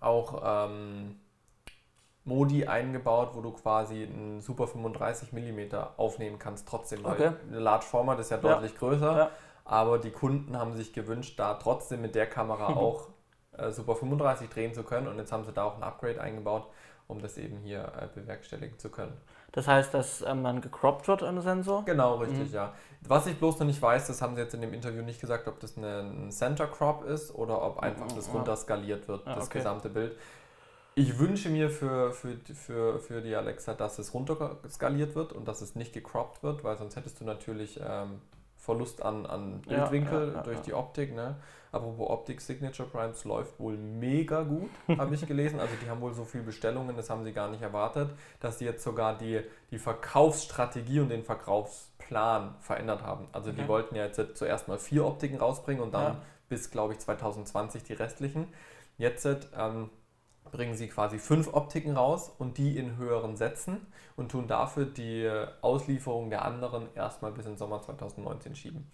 auch 0.00 0.42
ähm, 0.44 1.16
Modi 2.24 2.66
eingebaut, 2.66 3.30
wo 3.34 3.40
du 3.40 3.52
quasi 3.52 4.04
einen 4.04 4.40
Super 4.40 4.66
35 4.66 5.32
mm 5.32 5.74
aufnehmen 5.96 6.38
kannst 6.38 6.68
trotzdem, 6.68 7.02
weil 7.04 7.12
okay. 7.14 7.30
eine 7.48 7.58
Large 7.58 7.86
Format 7.86 8.20
ist 8.20 8.30
ja 8.30 8.36
deutlich 8.36 8.72
ja. 8.72 8.78
größer, 8.78 9.16
ja. 9.16 9.30
aber 9.64 9.98
die 9.98 10.10
Kunden 10.10 10.58
haben 10.58 10.74
sich 10.74 10.92
gewünscht, 10.92 11.38
da 11.38 11.54
trotzdem 11.54 12.02
mit 12.02 12.14
der 12.14 12.26
Kamera 12.26 12.66
auch 12.76 13.08
äh, 13.56 13.70
Super 13.70 13.96
35 13.96 14.48
drehen 14.48 14.74
zu 14.74 14.82
können 14.82 15.08
und 15.08 15.18
jetzt 15.18 15.32
haben 15.32 15.44
sie 15.44 15.52
da 15.52 15.64
auch 15.64 15.76
ein 15.76 15.82
Upgrade 15.82 16.20
eingebaut, 16.20 16.68
um 17.08 17.20
das 17.20 17.38
eben 17.38 17.58
hier 17.58 17.92
äh, 18.00 18.08
bewerkstelligen 18.14 18.78
zu 18.78 18.90
können. 18.90 19.16
Das 19.52 19.66
heißt, 19.66 19.92
dass 19.92 20.22
ähm, 20.22 20.44
dann 20.44 20.60
gecroppt 20.60 21.08
wird 21.08 21.22
am 21.22 21.40
Sensor? 21.40 21.84
Genau, 21.84 22.16
richtig, 22.16 22.50
mhm. 22.50 22.54
ja. 22.54 22.72
Was 23.02 23.26
ich 23.26 23.36
bloß 23.36 23.58
noch 23.58 23.66
nicht 23.66 23.82
weiß, 23.82 24.06
das 24.06 24.22
haben 24.22 24.36
sie 24.36 24.42
jetzt 24.42 24.54
in 24.54 24.60
dem 24.60 24.72
Interview 24.72 25.02
nicht 25.02 25.20
gesagt, 25.20 25.48
ob 25.48 25.58
das 25.58 25.76
eine, 25.76 26.00
ein 26.00 26.30
Center 26.30 26.68
Crop 26.68 27.04
ist 27.04 27.34
oder 27.34 27.60
ob 27.62 27.80
einfach 27.80 28.06
mhm. 28.06 28.16
das 28.16 28.32
runterskaliert 28.32 29.08
wird, 29.08 29.26
ja, 29.26 29.34
das 29.34 29.46
okay. 29.46 29.58
gesamte 29.58 29.88
Bild. 29.88 30.16
Ich 30.94 31.18
wünsche 31.18 31.48
mir 31.48 31.70
für, 31.70 32.12
für, 32.12 32.36
für, 32.54 32.98
für 32.98 33.22
die 33.22 33.34
Alexa, 33.34 33.74
dass 33.74 33.98
es 33.98 34.12
runterskaliert 34.12 35.14
wird 35.14 35.32
und 35.32 35.48
dass 35.48 35.62
es 35.62 35.74
nicht 35.74 35.92
gecroppt 35.92 36.42
wird, 36.42 36.62
weil 36.62 36.76
sonst 36.78 36.96
hättest 36.96 37.20
du 37.20 37.24
natürlich 37.24 37.80
ähm, 37.82 38.20
Verlust 38.60 39.02
an, 39.02 39.24
an 39.24 39.62
Bildwinkel 39.62 40.28
ja, 40.28 40.34
ja, 40.34 40.42
durch 40.42 40.60
die 40.60 40.74
Optik. 40.74 41.14
Ne? 41.14 41.36
Apropos 41.72 42.10
Optik, 42.10 42.40
Signature 42.42 42.88
Primes 42.88 43.24
läuft 43.24 43.58
wohl 43.58 43.76
mega 43.76 44.42
gut, 44.42 44.70
habe 44.98 45.14
ich 45.14 45.26
gelesen. 45.26 45.58
Also 45.58 45.72
die 45.82 45.88
haben 45.88 46.00
wohl 46.02 46.12
so 46.12 46.24
viele 46.24 46.44
Bestellungen, 46.44 46.94
das 46.94 47.08
haben 47.08 47.24
sie 47.24 47.32
gar 47.32 47.48
nicht 47.50 47.62
erwartet, 47.62 48.10
dass 48.38 48.58
sie 48.58 48.66
jetzt 48.66 48.84
sogar 48.84 49.16
die, 49.16 49.40
die 49.70 49.78
Verkaufsstrategie 49.78 51.00
und 51.00 51.08
den 51.08 51.24
Verkaufsplan 51.24 52.54
verändert 52.60 53.02
haben. 53.02 53.28
Also 53.32 53.50
okay. 53.50 53.62
die 53.62 53.68
wollten 53.68 53.94
ja 53.94 54.04
jetzt 54.04 54.20
zuerst 54.36 54.68
mal 54.68 54.78
vier 54.78 55.06
Optiken 55.06 55.38
rausbringen 55.38 55.82
und 55.82 55.94
dann 55.94 56.18
bis, 56.48 56.70
glaube 56.70 56.92
ich, 56.92 56.98
2020 56.98 57.84
die 57.84 57.94
restlichen. 57.94 58.48
Jetzt 58.98 59.26
ähm, 59.56 59.88
bringen 60.52 60.74
sie 60.74 60.88
quasi 60.88 61.18
fünf 61.18 61.52
Optiken 61.52 61.96
raus 61.96 62.32
und 62.38 62.58
die 62.58 62.76
in 62.76 62.96
höheren 62.96 63.36
Sätzen 63.36 63.86
und 64.16 64.30
tun 64.30 64.46
dafür 64.48 64.86
die 64.86 65.30
Auslieferung 65.60 66.30
der 66.30 66.44
anderen 66.44 66.88
erstmal 66.94 67.32
bis 67.32 67.46
in 67.46 67.56
Sommer 67.56 67.80
2019 67.80 68.54
schieben. 68.54 68.90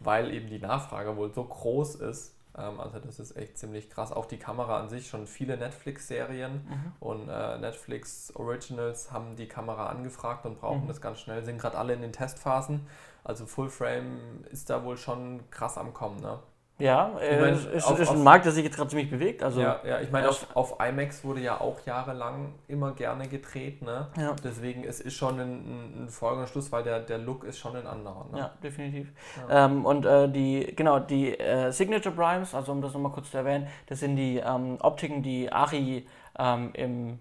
Weil 0.00 0.32
eben 0.32 0.48
die 0.48 0.58
Nachfrage 0.58 1.16
wohl 1.16 1.32
so 1.32 1.44
groß 1.44 1.96
ist. 1.96 2.36
Ähm, 2.56 2.80
also 2.80 2.98
das 2.98 3.20
ist 3.20 3.36
echt 3.36 3.58
ziemlich 3.58 3.90
krass. 3.90 4.12
Auch 4.12 4.26
die 4.26 4.38
Kamera 4.38 4.80
an 4.80 4.88
sich, 4.88 5.08
schon 5.08 5.26
viele 5.26 5.56
Netflix-Serien 5.56 6.52
mhm. 6.52 6.92
und 7.00 7.28
äh, 7.28 7.58
Netflix 7.58 8.34
Originals 8.34 9.12
haben 9.12 9.36
die 9.36 9.46
Kamera 9.46 9.86
angefragt 9.86 10.46
und 10.46 10.60
brauchen 10.60 10.84
mhm. 10.84 10.88
das 10.88 11.00
ganz 11.00 11.20
schnell, 11.20 11.44
sind 11.44 11.58
gerade 11.58 11.78
alle 11.78 11.94
in 11.94 12.02
den 12.02 12.12
Testphasen. 12.12 12.86
Also 13.22 13.46
Full 13.46 13.70
Frame 13.70 14.44
ist 14.50 14.68
da 14.68 14.84
wohl 14.84 14.98
schon 14.98 15.48
krass 15.50 15.78
am 15.78 15.94
Kommen. 15.94 16.20
Ne? 16.20 16.38
Ja, 16.78 17.12
ich 17.22 17.40
mein, 17.40 17.54
ist, 17.54 17.86
auf, 17.86 18.00
ist 18.00 18.10
ein 18.10 18.24
Markt, 18.24 18.46
der 18.46 18.52
sich 18.52 18.64
jetzt 18.64 18.76
gerade 18.76 18.90
ziemlich 18.90 19.08
bewegt. 19.08 19.44
Also, 19.44 19.60
ja, 19.60 19.80
ja, 19.86 20.00
ich 20.00 20.10
meine, 20.10 20.28
auf, 20.28 20.46
auf 20.54 20.80
IMAX 20.80 21.22
wurde 21.22 21.40
ja 21.40 21.60
auch 21.60 21.78
jahrelang 21.86 22.54
immer 22.66 22.92
gerne 22.92 23.28
gedreht. 23.28 23.80
Ne? 23.80 24.08
Ja. 24.16 24.34
Deswegen 24.42 24.82
es 24.82 25.00
ist 25.00 25.14
schon 25.14 25.38
ein, 25.38 26.04
ein 26.04 26.08
folgender 26.08 26.48
Schluss, 26.48 26.72
weil 26.72 26.82
der, 26.82 26.98
der 26.98 27.18
Look 27.18 27.44
ist 27.44 27.58
schon 27.58 27.76
ein 27.76 27.86
anderer. 27.86 28.26
Ne? 28.32 28.38
Ja, 28.38 28.50
definitiv. 28.60 29.12
Ja. 29.48 29.66
Ähm, 29.66 29.86
und 29.86 30.04
äh, 30.04 30.28
die, 30.28 30.74
genau, 30.74 30.98
die 30.98 31.38
äh, 31.38 31.70
Signature 31.70 32.14
Primes, 32.14 32.54
also 32.54 32.72
um 32.72 32.82
das 32.82 32.92
nochmal 32.92 33.12
kurz 33.12 33.30
zu 33.30 33.36
erwähnen, 33.36 33.68
das 33.86 34.00
sind 34.00 34.16
die 34.16 34.38
ähm, 34.38 34.78
Optiken, 34.80 35.22
die 35.22 35.52
Ari 35.52 36.06
ähm, 36.38 36.70
im 36.74 37.18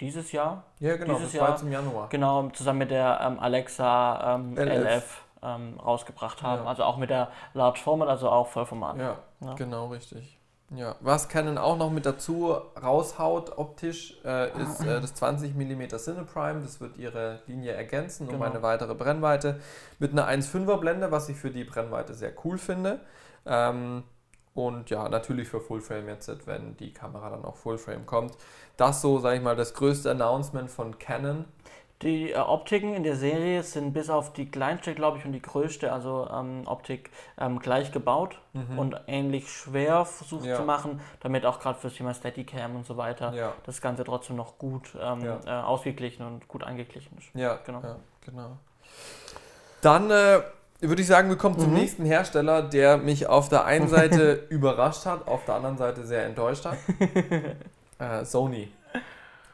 dieses 0.00 0.32
Jahr. 0.32 0.64
Ja, 0.80 0.96
genau, 0.96 1.14
dieses 1.14 1.30
das 1.30 1.40
Jahr, 1.40 1.56
zum 1.56 1.70
Januar. 1.70 2.08
Genau, 2.08 2.48
zusammen 2.48 2.80
mit 2.80 2.90
der 2.90 3.20
ähm, 3.22 3.38
Alexa 3.38 4.34
ähm, 4.34 4.56
LF. 4.56 4.84
LF 4.84 5.25
ähm, 5.46 5.78
rausgebracht 5.80 6.42
haben. 6.42 6.64
Ja. 6.64 6.68
Also 6.68 6.84
auch 6.84 6.96
mit 6.96 7.10
der 7.10 7.30
Large 7.54 7.80
Format, 7.80 8.08
also 8.08 8.28
auch 8.28 8.48
Vollformat. 8.48 8.98
Ja, 8.98 9.18
ja. 9.40 9.54
genau 9.54 9.86
richtig. 9.88 10.38
Ja, 10.74 10.96
was 10.98 11.28
Canon 11.28 11.58
auch 11.58 11.78
noch 11.78 11.92
mit 11.92 12.06
dazu 12.06 12.56
raushaut 12.82 13.56
optisch, 13.56 14.18
äh, 14.24 14.50
ist 14.60 14.80
äh, 14.80 15.00
das 15.00 15.14
20 15.14 15.54
mm 15.54 15.96
Cineprime. 15.96 16.60
Das 16.60 16.80
wird 16.80 16.98
ihre 16.98 17.40
Linie 17.46 17.72
ergänzen 17.72 18.26
genau. 18.26 18.38
um 18.38 18.42
eine 18.42 18.62
weitere 18.62 18.96
Brennweite 18.96 19.60
mit 20.00 20.10
einer 20.10 20.28
1,5er 20.28 20.78
Blende, 20.78 21.12
was 21.12 21.28
ich 21.28 21.36
für 21.36 21.50
die 21.50 21.62
Brennweite 21.62 22.14
sehr 22.14 22.32
cool 22.44 22.58
finde. 22.58 22.98
Ähm, 23.46 24.02
und 24.54 24.90
ja, 24.90 25.08
natürlich 25.08 25.48
für 25.48 25.60
Fullframe 25.60 26.08
jetzt, 26.08 26.46
wenn 26.46 26.76
die 26.78 26.92
Kamera 26.92 27.30
dann 27.30 27.44
auch 27.44 27.56
Fullframe 27.56 28.04
kommt. 28.04 28.36
Das 28.76 29.02
so, 29.02 29.20
sage 29.20 29.36
ich 29.36 29.42
mal, 29.42 29.54
das 29.54 29.74
größte 29.74 30.10
Announcement 30.10 30.70
von 30.70 30.98
Canon. 30.98 31.44
Die 32.02 32.32
äh, 32.32 32.36
Optiken 32.36 32.94
in 32.94 33.04
der 33.04 33.16
Serie 33.16 33.62
sind 33.62 33.94
bis 33.94 34.10
auf 34.10 34.32
die 34.34 34.50
kleinste, 34.50 34.94
glaube 34.94 35.18
ich, 35.18 35.24
und 35.24 35.32
die 35.32 35.40
größte, 35.40 35.92
also 35.92 36.28
ähm, 36.30 36.62
Optik, 36.66 37.10
ähm, 37.38 37.58
gleich 37.58 37.90
gebaut 37.90 38.38
mhm. 38.52 38.78
und 38.78 39.00
ähnlich 39.06 39.50
schwer 39.50 40.04
versucht 40.04 40.44
ja. 40.44 40.56
zu 40.56 40.62
machen, 40.62 41.00
damit 41.20 41.46
auch 41.46 41.58
gerade 41.58 41.78
fürs 41.78 41.94
Thema 41.94 42.12
Steadicam 42.12 42.76
und 42.76 42.86
so 42.86 42.98
weiter 42.98 43.32
ja. 43.32 43.54
das 43.64 43.80
Ganze 43.80 44.04
trotzdem 44.04 44.36
noch 44.36 44.58
gut 44.58 44.94
ähm, 45.00 45.24
ja. 45.24 45.38
äh, 45.46 45.64
ausgeglichen 45.64 46.26
und 46.26 46.46
gut 46.48 46.64
eingeglichen 46.64 47.16
ist. 47.16 47.28
Ja, 47.34 47.58
genau. 47.64 47.80
genau. 48.24 48.58
Dann 49.80 50.10
äh, 50.10 50.42
würde 50.80 51.00
ich 51.00 51.08
sagen, 51.08 51.30
wir 51.30 51.36
kommen 51.36 51.58
zum 51.58 51.70
mhm. 51.70 51.78
nächsten 51.78 52.04
Hersteller, 52.04 52.62
der 52.62 52.98
mich 52.98 53.26
auf 53.26 53.48
der 53.48 53.64
einen 53.64 53.88
Seite 53.88 54.32
überrascht 54.50 55.06
hat, 55.06 55.26
auf 55.26 55.46
der 55.46 55.54
anderen 55.54 55.78
Seite 55.78 56.04
sehr 56.04 56.26
enttäuscht 56.26 56.66
hat. 56.66 56.76
äh, 57.98 58.24
Sony. 58.26 58.70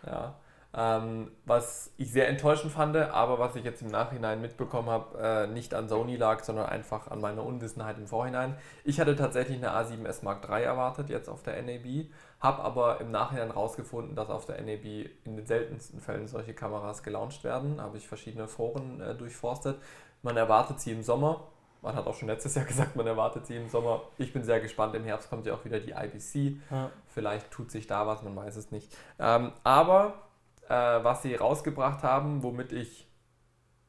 Ja. 0.05 0.35
Ähm, 0.75 1.31
was 1.45 1.93
ich 1.99 2.11
sehr 2.11 2.29
enttäuschend 2.29 2.73
fand, 2.73 2.97
aber 2.97 3.39
was 3.39 3.55
ich 3.57 3.65
jetzt 3.65 3.83
im 3.83 3.89
Nachhinein 3.89 4.41
mitbekommen 4.41 4.89
habe, 4.89 5.19
äh, 5.19 5.47
nicht 5.47 5.75
an 5.75 5.87
Sony 5.87 6.17
lag, 6.17 6.43
sondern 6.43 6.67
einfach 6.67 7.11
an 7.11 7.21
meiner 7.21 7.45
Unwissenheit 7.45 7.99
im 7.99 8.07
Vorhinein. 8.07 8.57
Ich 8.83 8.99
hatte 8.99 9.15
tatsächlich 9.15 9.59
eine 9.59 9.71
A7S 9.71 10.25
Mark 10.25 10.49
III 10.49 10.63
erwartet, 10.63 11.11
jetzt 11.11 11.29
auf 11.29 11.43
der 11.43 11.61
NAB, 11.63 12.07
habe 12.41 12.63
aber 12.63 13.03
im 13.03 13.11
Nachhinein 13.11 13.51
rausgefunden, 13.51 14.17
dass 14.17 14.31
auf 14.31 14.47
der 14.47 14.63
NAB 14.63 15.11
in 15.25 15.37
den 15.37 15.47
seltensten 15.47 16.01
Fällen 16.01 16.27
solche 16.27 16.55
Kameras 16.55 17.03
gelauncht 17.03 17.45
werden. 17.45 17.79
Habe 17.79 17.99
ich 17.99 18.09
verschiedene 18.09 18.49
Foren 18.49 19.01
äh, 19.03 19.15
durchforstet. 19.15 19.77
Man 20.23 20.39
erwartet 20.39 20.81
sie 20.81 20.93
im 20.93 21.03
Sommer. 21.03 21.49
Man 21.83 21.97
hat 21.97 22.07
auch 22.07 22.15
schon 22.15 22.29
letztes 22.29 22.55
Jahr 22.55 22.65
gesagt, 22.67 22.97
man 22.97 23.07
erwartet 23.07 23.47
sie 23.47 23.57
im 23.57 23.69
Sommer. 23.69 24.05
Ich 24.17 24.33
bin 24.33 24.43
sehr 24.43 24.61
gespannt. 24.61 24.95
Im 24.95 25.05
Herbst 25.05 25.29
kommt 25.29 25.45
ja 25.45 25.53
auch 25.53 25.67
wieder 25.67 25.81
die 25.81 25.91
IBC. 25.91 26.63
Ja. 26.71 26.91
Vielleicht 27.09 27.51
tut 27.51 27.71
sich 27.71 27.87
da 27.87 28.07
was, 28.07 28.23
man 28.23 28.35
weiß 28.35 28.57
es 28.57 28.71
nicht. 28.71 28.97
Ähm, 29.19 29.53
aber 29.65 30.15
äh, 30.73 31.05
was 31.05 31.21
sie 31.23 31.35
rausgebracht 31.35 32.03
haben, 32.03 32.43
womit 32.43 32.73
ich, 32.73 33.07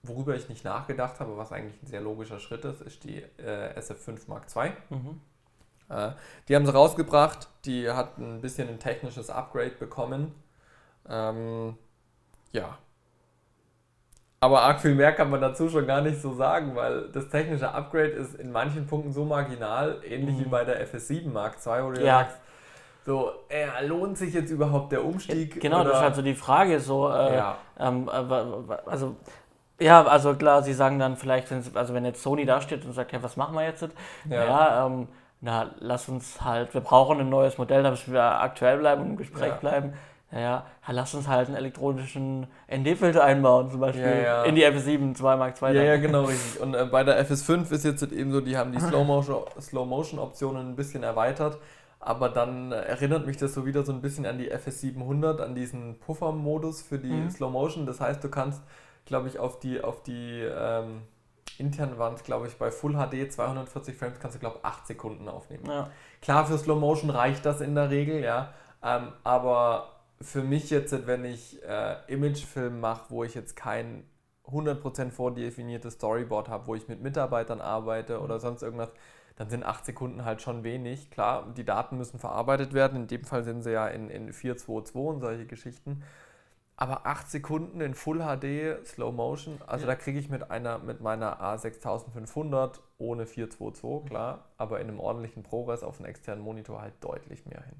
worüber 0.03 0.35
ich 0.35 0.49
nicht 0.49 0.65
nachgedacht 0.65 1.19
habe, 1.21 1.37
was 1.37 1.53
eigentlich 1.53 1.81
ein 1.81 1.87
sehr 1.87 2.01
logischer 2.01 2.39
Schritt 2.39 2.65
ist, 2.65 2.81
ist 2.81 3.05
die 3.05 3.23
äh, 3.37 3.79
SF5 3.79 4.27
Mark 4.27 4.47
II. 4.53 4.73
Mhm. 4.89 5.21
Äh, 5.89 6.11
die 6.47 6.55
haben 6.55 6.65
sie 6.65 6.73
rausgebracht, 6.73 7.47
die 7.63 7.89
hat 7.89 8.17
ein 8.17 8.41
bisschen 8.41 8.67
ein 8.67 8.79
technisches 8.79 9.29
Upgrade 9.29 9.75
bekommen. 9.79 10.35
Ähm, 11.07 11.77
ja. 12.51 12.77
Aber 14.41 14.63
arg 14.63 14.81
viel 14.81 14.95
mehr 14.95 15.13
kann 15.13 15.29
man 15.29 15.39
dazu 15.39 15.69
schon 15.69 15.87
gar 15.87 16.01
nicht 16.01 16.21
so 16.21 16.33
sagen, 16.33 16.75
weil 16.75 17.09
das 17.13 17.29
technische 17.29 17.71
Upgrade 17.71 18.09
ist 18.09 18.35
in 18.35 18.51
manchen 18.51 18.87
Punkten 18.87 19.13
so 19.13 19.23
marginal, 19.23 20.01
ähnlich 20.03 20.35
mhm. 20.35 20.39
wie 20.41 20.49
bei 20.49 20.65
der 20.65 20.85
FS7 20.85 21.29
Mark 21.29 21.65
II, 21.65 21.83
wo 21.85 21.91
du 21.91 22.03
ja. 22.03 22.19
sagst, 22.19 22.39
so, 23.05 23.31
äh, 23.49 23.85
lohnt 23.85 24.17
sich 24.17 24.33
jetzt 24.33 24.49
überhaupt 24.49 24.91
der 24.91 25.03
Umstieg? 25.03 25.59
Genau, 25.59 25.81
oder? 25.81 25.89
das 25.89 25.97
ist 25.97 26.03
halt 26.03 26.15
so 26.15 26.21
die 26.21 26.35
Frage. 26.35 26.79
So, 26.79 27.09
äh, 27.09 27.35
ja. 27.35 27.57
Ähm, 27.77 28.07
äh, 28.07 28.73
also, 28.85 29.15
ja, 29.79 30.03
also 30.05 30.35
klar, 30.35 30.63
sie 30.63 30.73
sagen 30.73 30.99
dann 30.99 31.17
vielleicht, 31.17 31.47
also 31.73 31.93
wenn 31.93 32.05
jetzt 32.05 32.23
Sony 32.23 32.45
da 32.45 32.61
steht 32.61 32.85
und 32.85 32.93
sagt, 32.93 33.11
ja, 33.11 33.21
was 33.21 33.35
machen 33.35 33.55
wir 33.55 33.63
jetzt? 33.63 33.87
Ja, 34.29 34.45
ja 34.45 34.85
ähm, 34.85 35.07
na, 35.41 35.71
lass 35.79 36.07
uns 36.07 36.41
halt, 36.41 36.73
wir 36.73 36.79
brauchen 36.79 37.19
ein 37.19 37.29
neues 37.29 37.57
Modell, 37.57 37.83
damit 37.83 38.09
wir 38.09 38.23
aktuell 38.23 38.77
bleiben 38.77 39.01
und 39.01 39.09
im 39.09 39.17
Gespräch 39.17 39.49
ja. 39.49 39.55
bleiben. 39.55 39.93
Ja, 40.31 40.65
lass 40.87 41.13
uns 41.13 41.27
halt 41.27 41.47
einen 41.47 41.57
elektronischen 41.57 42.47
ND-Filter 42.73 43.23
einbauen, 43.23 43.69
zum 43.69 43.81
Beispiel 43.81 44.03
ja, 44.03 44.15
ja. 44.15 44.43
in 44.43 44.55
die 44.55 44.65
FS7 44.65 45.13
2 45.13 45.35
Mark 45.35 45.61
II. 45.61 45.75
Ja, 45.75 45.83
ja, 45.83 45.97
genau, 45.97 46.23
richtig. 46.23 46.59
Und 46.61 46.73
äh, 46.73 46.85
bei 46.85 47.03
der 47.03 47.23
FS5 47.23 47.71
ist 47.71 47.83
jetzt 47.83 48.01
eben 48.11 48.31
so, 48.31 48.41
die 48.41 48.57
haben 48.57 48.71
die 48.71 48.79
Slow-Motion-Optionen 48.79 50.31
Slow 50.31 50.71
ein 50.71 50.75
bisschen 50.75 51.03
erweitert 51.03 51.59
aber 52.05 52.29
dann 52.29 52.71
erinnert 52.71 53.25
mich 53.25 53.37
das 53.37 53.53
so 53.53 53.65
wieder 53.65 53.83
so 53.83 53.91
ein 53.91 54.01
bisschen 54.01 54.25
an 54.25 54.37
die 54.37 54.51
FS700, 54.51 55.39
an 55.39 55.55
diesen 55.55 55.99
Puffer-Modus 55.99 56.81
für 56.81 56.99
die 56.99 57.11
mhm. 57.11 57.29
Slow 57.29 57.51
Motion. 57.51 57.85
Das 57.85 57.99
heißt, 58.01 58.23
du 58.23 58.29
kannst 58.29 58.61
glaube 59.05 59.27
ich, 59.27 59.39
auf 59.39 59.59
die, 59.59 59.81
auf 59.81 60.03
die 60.03 60.41
ähm, 60.41 61.03
internen 61.57 61.97
Wand, 61.97 62.23
glaube 62.23 62.47
ich, 62.47 62.57
bei 62.57 62.71
Full 62.71 62.93
HD 62.93 63.31
240 63.31 63.95
Frames 63.95 64.19
kannst 64.19 64.35
du, 64.35 64.39
glaube 64.39 64.57
ich, 64.59 64.65
8 64.65 64.87
Sekunden 64.87 65.27
aufnehmen. 65.27 65.65
Ja. 65.67 65.89
Klar, 66.21 66.45
für 66.45 66.57
Slow 66.57 66.79
Motion 66.79 67.09
reicht 67.09 67.45
das 67.45 67.61
in 67.61 67.75
der 67.75 67.89
Regel, 67.89 68.23
ja. 68.23 68.53
Ähm, 68.81 69.09
aber 69.23 69.89
für 70.21 70.41
mich 70.41 70.69
jetzt, 70.69 71.05
wenn 71.05 71.25
ich 71.25 71.61
äh, 71.63 71.95
Imagefilm 72.07 72.79
mache, 72.79 73.05
wo 73.09 73.23
ich 73.23 73.33
jetzt 73.33 73.55
kein 73.55 74.05
100% 74.45 75.11
vordefiniertes 75.11 75.95
Storyboard 75.95 76.49
habe, 76.49 76.67
wo 76.67 76.75
ich 76.75 76.87
mit 76.87 77.01
Mitarbeitern 77.01 77.61
arbeite 77.61 78.19
oder 78.21 78.35
mhm. 78.35 78.41
sonst 78.41 78.61
irgendwas, 78.61 78.89
dann 79.35 79.49
sind 79.49 79.63
8 79.63 79.85
Sekunden 79.85 80.25
halt 80.25 80.41
schon 80.41 80.63
wenig. 80.63 81.09
Klar, 81.09 81.53
die 81.55 81.65
Daten 81.65 81.97
müssen 81.97 82.19
verarbeitet 82.19 82.73
werden. 82.73 83.01
In 83.01 83.07
dem 83.07 83.25
Fall 83.25 83.43
sind 83.43 83.63
sie 83.63 83.71
ja 83.71 83.87
in, 83.87 84.09
in 84.09 84.31
422 84.31 84.95
und 84.95 85.21
solche 85.21 85.45
Geschichten. 85.45 86.03
Aber 86.75 87.05
8 87.05 87.29
Sekunden 87.29 87.81
in 87.81 87.93
Full 87.93 88.19
HD, 88.19 88.85
Slow 88.85 89.11
Motion, 89.11 89.59
also 89.67 89.85
ja. 89.85 89.91
da 89.91 89.95
kriege 89.95 90.17
ich 90.17 90.29
mit 90.29 90.49
einer 90.49 90.79
mit 90.79 91.01
meiner 91.01 91.39
A6500 91.39 92.79
ohne 92.97 93.27
422, 93.27 94.09
klar, 94.09 94.45
aber 94.57 94.79
in 94.79 94.87
einem 94.87 94.99
ordentlichen 94.99 95.43
ProRes 95.43 95.83
auf 95.83 95.99
einem 95.99 96.09
externen 96.09 96.43
Monitor 96.43 96.81
halt 96.81 96.93
deutlich 97.01 97.45
mehr 97.45 97.63
hin. 97.63 97.75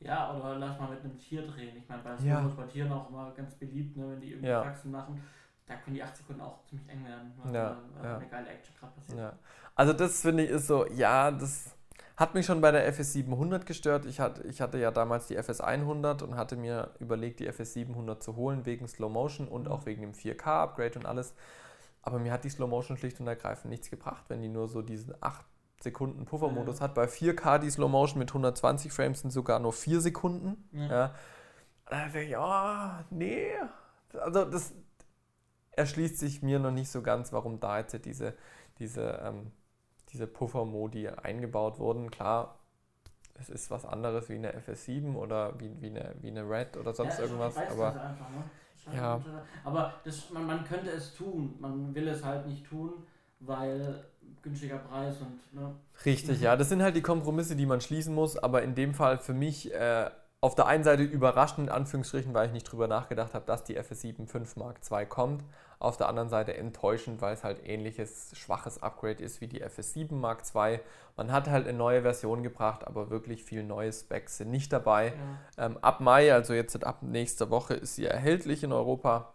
Ja, 0.00 0.34
oder 0.34 0.58
lass 0.58 0.78
mal 0.80 0.90
mit 0.90 1.04
einem 1.04 1.16
Tier 1.18 1.46
drehen. 1.46 1.76
Ich 1.76 1.88
meine, 1.88 2.02
bei 2.02 2.16
Slow 2.16 2.28
ja. 2.28 2.52
bei 2.56 2.64
Tieren 2.64 2.90
auch 2.90 3.08
immer 3.10 3.30
ganz 3.36 3.54
beliebt, 3.54 3.96
ne, 3.96 4.10
wenn 4.10 4.20
die 4.20 4.30
irgendwie 4.30 4.48
ja. 4.48 4.62
Faxen 4.64 4.90
machen 4.90 5.22
da 5.72 5.78
können 5.78 5.96
die 5.96 6.02
8 6.02 6.16
Sekunden 6.16 6.40
auch 6.42 6.64
ziemlich 6.64 6.88
eng 6.88 7.04
werden, 7.04 7.32
weil 7.38 7.54
ja, 7.54 7.78
ja. 8.02 8.16
eine 8.16 8.26
geile 8.28 8.48
Action 8.48 8.74
gerade 8.78 8.92
passiert. 8.92 9.18
Ja. 9.18 9.32
Also 9.74 9.92
das 9.92 10.20
finde 10.20 10.44
ich 10.44 10.50
ist 10.50 10.66
so, 10.66 10.86
ja, 10.86 11.30
das 11.30 11.74
hat 12.16 12.34
mich 12.34 12.46
schon 12.46 12.60
bei 12.60 12.70
der 12.70 12.86
FS 12.92 13.14
700 13.14 13.66
gestört. 13.66 14.04
Ich 14.06 14.20
hatte, 14.20 14.42
ich 14.44 14.60
hatte 14.60 14.78
ja 14.78 14.90
damals 14.90 15.26
die 15.26 15.36
FS 15.36 15.60
100 15.60 16.22
und 16.22 16.36
hatte 16.36 16.56
mir 16.56 16.90
überlegt, 17.00 17.40
die 17.40 17.46
FS 17.46 17.72
700 17.72 18.22
zu 18.22 18.36
holen, 18.36 18.66
wegen 18.66 18.86
Slow 18.86 19.10
Motion 19.10 19.48
und 19.48 19.68
auch 19.68 19.86
wegen 19.86 20.02
dem 20.02 20.12
4K-Upgrade 20.12 20.98
und 20.98 21.06
alles. 21.06 21.34
Aber 22.02 22.18
mir 22.18 22.32
hat 22.32 22.44
die 22.44 22.50
Slow 22.50 22.68
Motion 22.68 22.96
schlicht 22.96 23.18
und 23.20 23.26
ergreifend 23.26 23.70
nichts 23.70 23.90
gebracht, 23.90 24.24
wenn 24.28 24.42
die 24.42 24.48
nur 24.48 24.68
so 24.68 24.82
diesen 24.82 25.14
8 25.20 25.44
Sekunden 25.80 26.24
Puffermodus 26.24 26.78
ja. 26.78 26.84
hat. 26.84 26.94
Bei 26.94 27.06
4K 27.06 27.58
die 27.58 27.70
Slow 27.70 27.88
Motion 27.88 28.18
mit 28.18 28.30
120 28.30 28.92
Frames 28.92 29.20
sind 29.20 29.30
sogar 29.30 29.58
nur 29.58 29.72
4 29.72 30.00
Sekunden. 30.00 30.68
Ja. 30.72 30.88
ja. 30.88 31.14
Da 31.88 32.08
denke 32.08 32.22
ich, 32.22 32.36
oh, 32.36 33.04
nee. 33.10 33.48
Also 34.18 34.44
das, 34.44 34.74
erschließt 35.72 36.18
sich 36.18 36.42
mir 36.42 36.58
noch 36.58 36.70
nicht 36.70 36.90
so 36.90 37.02
ganz, 37.02 37.32
warum 37.32 37.60
da 37.60 37.78
jetzt 37.78 38.04
diese, 38.04 38.34
diese, 38.78 39.20
ähm, 39.24 39.52
diese 40.12 40.26
Puffer-Modi 40.26 41.08
eingebaut 41.08 41.78
wurden. 41.78 42.10
Klar, 42.10 42.58
es 43.34 43.48
ist 43.48 43.70
was 43.70 43.84
anderes 43.84 44.28
wie 44.28 44.34
eine 44.34 44.52
FS7 44.54 45.14
oder 45.14 45.58
wie, 45.58 45.70
wie, 45.80 45.86
eine, 45.86 46.14
wie 46.20 46.28
eine 46.28 46.48
Red 46.48 46.76
oder 46.76 46.92
sonst 46.92 47.18
ja, 47.18 47.24
irgendwas. 47.24 47.56
Aber, 47.56 47.88
einfach, 47.88 48.30
ne? 48.30 48.96
ja. 48.96 49.20
aber 49.64 49.94
das, 50.04 50.30
man, 50.30 50.46
man 50.46 50.64
könnte 50.64 50.90
es 50.90 51.14
tun, 51.14 51.54
man 51.58 51.94
will 51.94 52.08
es 52.08 52.24
halt 52.24 52.46
nicht 52.46 52.66
tun, 52.66 52.92
weil 53.40 54.04
günstiger 54.42 54.78
Preis 54.78 55.16
und. 55.20 55.54
Ne? 55.54 55.74
Richtig, 56.04 56.40
ja, 56.40 56.56
das 56.56 56.68
sind 56.68 56.82
halt 56.82 56.96
die 56.96 57.02
Kompromisse, 57.02 57.56
die 57.56 57.66
man 57.66 57.80
schließen 57.80 58.14
muss, 58.14 58.36
aber 58.36 58.62
in 58.62 58.74
dem 58.74 58.94
Fall 58.94 59.18
für 59.18 59.34
mich 59.34 59.72
äh, 59.72 60.10
auf 60.42 60.56
der 60.56 60.66
einen 60.66 60.82
Seite 60.82 61.04
überraschend, 61.04 61.68
in 61.68 61.72
Anführungsstrichen, 61.72 62.34
weil 62.34 62.48
ich 62.48 62.52
nicht 62.52 62.64
drüber 62.64 62.88
nachgedacht 62.88 63.32
habe, 63.32 63.46
dass 63.46 63.62
die 63.62 63.78
FS7 63.78 64.26
5 64.26 64.56
Mark 64.56 64.80
II 64.90 65.06
kommt. 65.06 65.44
Auf 65.78 65.96
der 65.96 66.08
anderen 66.08 66.28
Seite 66.28 66.56
enttäuschend, 66.56 67.22
weil 67.22 67.32
es 67.32 67.44
halt 67.44 67.64
ähnliches 67.64 68.36
schwaches 68.36 68.82
Upgrade 68.82 69.22
ist 69.22 69.40
wie 69.40 69.46
die 69.46 69.64
FS7 69.64 70.14
Mark 70.14 70.42
II. 70.52 70.80
Man 71.16 71.30
hat 71.30 71.48
halt 71.48 71.68
eine 71.68 71.78
neue 71.78 72.02
Version 72.02 72.42
gebracht, 72.42 72.84
aber 72.84 73.08
wirklich 73.08 73.44
viel 73.44 73.62
neue 73.62 73.92
Specs 73.92 74.38
sind 74.38 74.50
nicht 74.50 74.72
dabei. 74.72 75.14
Ja. 75.56 75.66
Ähm, 75.66 75.78
ab 75.80 76.00
Mai, 76.00 76.32
also 76.32 76.54
jetzt 76.54 76.84
ab 76.84 77.02
nächster 77.02 77.48
Woche, 77.50 77.74
ist 77.74 77.94
sie 77.94 78.06
erhältlich 78.06 78.64
in 78.64 78.72
Europa. 78.72 79.32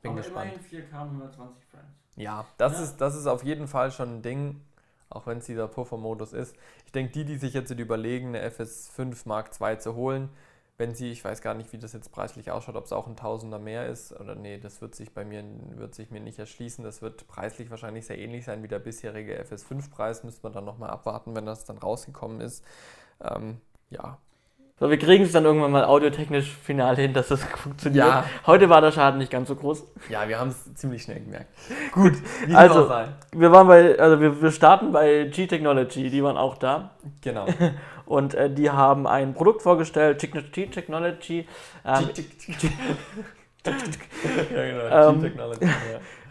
Bin 0.00 0.12
aber 0.12 0.20
gespannt. 0.22 0.52
4K 0.70 0.90
120 0.90 1.66
Frames. 1.66 1.84
Ja, 2.16 2.46
das, 2.56 2.78
ja. 2.78 2.84
Ist, 2.84 2.96
das 2.96 3.14
ist 3.14 3.26
auf 3.26 3.44
jeden 3.44 3.68
Fall 3.68 3.90
schon 3.90 4.16
ein 4.16 4.22
Ding 4.22 4.62
auch 5.10 5.26
wenn 5.26 5.38
es 5.38 5.46
dieser 5.46 5.68
Puffer-Modus 5.68 6.32
ist. 6.32 6.56
Ich 6.86 6.92
denke, 6.92 7.12
die, 7.12 7.24
die 7.24 7.36
sich 7.36 7.54
jetzt 7.54 7.70
überlegen, 7.70 8.28
eine 8.28 8.48
FS5 8.48 9.26
Mark 9.26 9.50
II 9.60 9.78
zu 9.78 9.94
holen, 9.94 10.30
wenn 10.76 10.94
sie, 10.94 11.12
ich 11.12 11.24
weiß 11.24 11.40
gar 11.40 11.54
nicht, 11.54 11.72
wie 11.72 11.78
das 11.78 11.92
jetzt 11.92 12.10
preislich 12.10 12.50
ausschaut, 12.50 12.74
ob 12.74 12.84
es 12.84 12.92
auch 12.92 13.06
ein 13.06 13.14
Tausender 13.16 13.60
mehr 13.60 13.86
ist 13.86 14.12
oder 14.12 14.34
nee, 14.34 14.58
das 14.58 14.80
wird 14.80 14.94
sich 14.96 15.14
bei 15.14 15.24
mir, 15.24 15.44
wird 15.76 15.94
sich 15.94 16.10
mir 16.10 16.20
nicht 16.20 16.38
erschließen. 16.40 16.82
Das 16.82 17.00
wird 17.00 17.28
preislich 17.28 17.70
wahrscheinlich 17.70 18.06
sehr 18.06 18.18
ähnlich 18.18 18.44
sein 18.44 18.62
wie 18.64 18.68
der 18.68 18.80
bisherige 18.80 19.40
FS5-Preis. 19.40 20.24
Müsste 20.24 20.42
man 20.42 20.52
dann 20.52 20.64
nochmal 20.64 20.90
abwarten, 20.90 21.36
wenn 21.36 21.46
das 21.46 21.64
dann 21.64 21.78
rausgekommen 21.78 22.40
ist. 22.40 22.64
Ähm, 23.20 23.60
ja, 23.90 24.18
so, 24.84 24.90
wir 24.90 24.98
kriegen 24.98 25.24
es 25.24 25.32
dann 25.32 25.46
irgendwann 25.46 25.70
mal 25.70 25.84
audiotechnisch 25.84 26.50
final 26.62 26.94
hin, 26.96 27.14
dass 27.14 27.28
das 27.28 27.42
funktioniert. 27.56 28.04
Ja. 28.04 28.24
Heute 28.46 28.68
war 28.68 28.82
der 28.82 28.92
Schaden 28.92 29.18
nicht 29.18 29.30
ganz 29.30 29.48
so 29.48 29.56
groß. 29.56 29.82
Ja, 30.10 30.28
wir 30.28 30.38
haben 30.38 30.50
es 30.50 30.74
ziemlich 30.74 31.02
schnell 31.02 31.20
gemerkt. 31.20 31.46
Gut, 31.92 32.12
also 32.52 32.90
wir 33.32 33.50
waren 33.50 33.66
bei, 33.66 33.98
also 33.98 34.20
wir, 34.20 34.42
wir 34.42 34.50
starten 34.50 34.92
bei 34.92 35.30
G-Technology, 35.32 36.10
die 36.10 36.22
waren 36.22 36.36
auch 36.36 36.58
da. 36.58 36.90
Genau. 37.22 37.46
Und 38.04 38.34
äh, 38.34 38.50
die 38.50 38.70
haben 38.70 39.06
ein 39.06 39.32
Produkt 39.32 39.62
vorgestellt, 39.62 40.18
G-Technology. 40.20 41.48
Ähm, 41.86 42.10
ja, 43.64 43.72
genau, 44.52 45.12
G-Technology. 45.14 45.64
Ähm, 45.64 45.70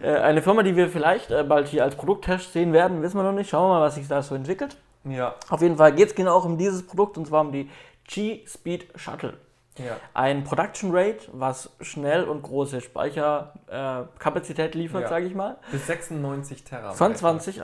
äh, 0.03 0.17
eine 0.19 0.43
Firma, 0.43 0.61
die 0.61 0.75
wir 0.75 0.89
vielleicht 0.89 1.31
äh, 1.31 1.43
bald 1.43 1.69
hier 1.69 1.83
als 1.83 1.95
Produkttest 1.95 2.53
sehen 2.53 2.71
werden, 2.71 3.01
wissen 3.01 3.17
wir 3.17 3.23
noch 3.23 3.31
nicht. 3.31 3.49
Schauen 3.49 3.67
wir 3.71 3.79
mal, 3.79 3.81
was 3.81 3.95
sich 3.95 4.07
da 4.07 4.21
so 4.21 4.35
entwickelt. 4.35 4.77
Ja. 5.05 5.35
Auf 5.49 5.61
jeden 5.61 5.77
Fall 5.77 5.93
geht 5.93 6.09
es 6.09 6.15
genau 6.15 6.35
auch 6.35 6.45
um 6.45 6.57
dieses 6.57 6.85
Produkt 6.85 7.17
und 7.17 7.27
zwar 7.27 7.41
um 7.41 7.51
die 7.51 7.69
G-Speed 8.13 8.87
Shuttle. 8.95 9.37
Ja. 9.79 9.97
Ein 10.13 10.43
Production 10.43 10.91
Rate, 10.93 11.27
was 11.31 11.71
schnell 11.81 12.25
und 12.25 12.43
große 12.43 12.79
Speicherkapazität 12.81 14.75
äh, 14.75 14.77
liefert, 14.77 15.03
ja. 15.03 15.09
sage 15.09 15.25
ich 15.25 15.33
mal. 15.33 15.57
Bis 15.71 15.87
96 15.87 16.63
Terabyte. 16.63 16.97
Von 16.97 17.15
20 17.15 17.59
äh, 17.59 17.63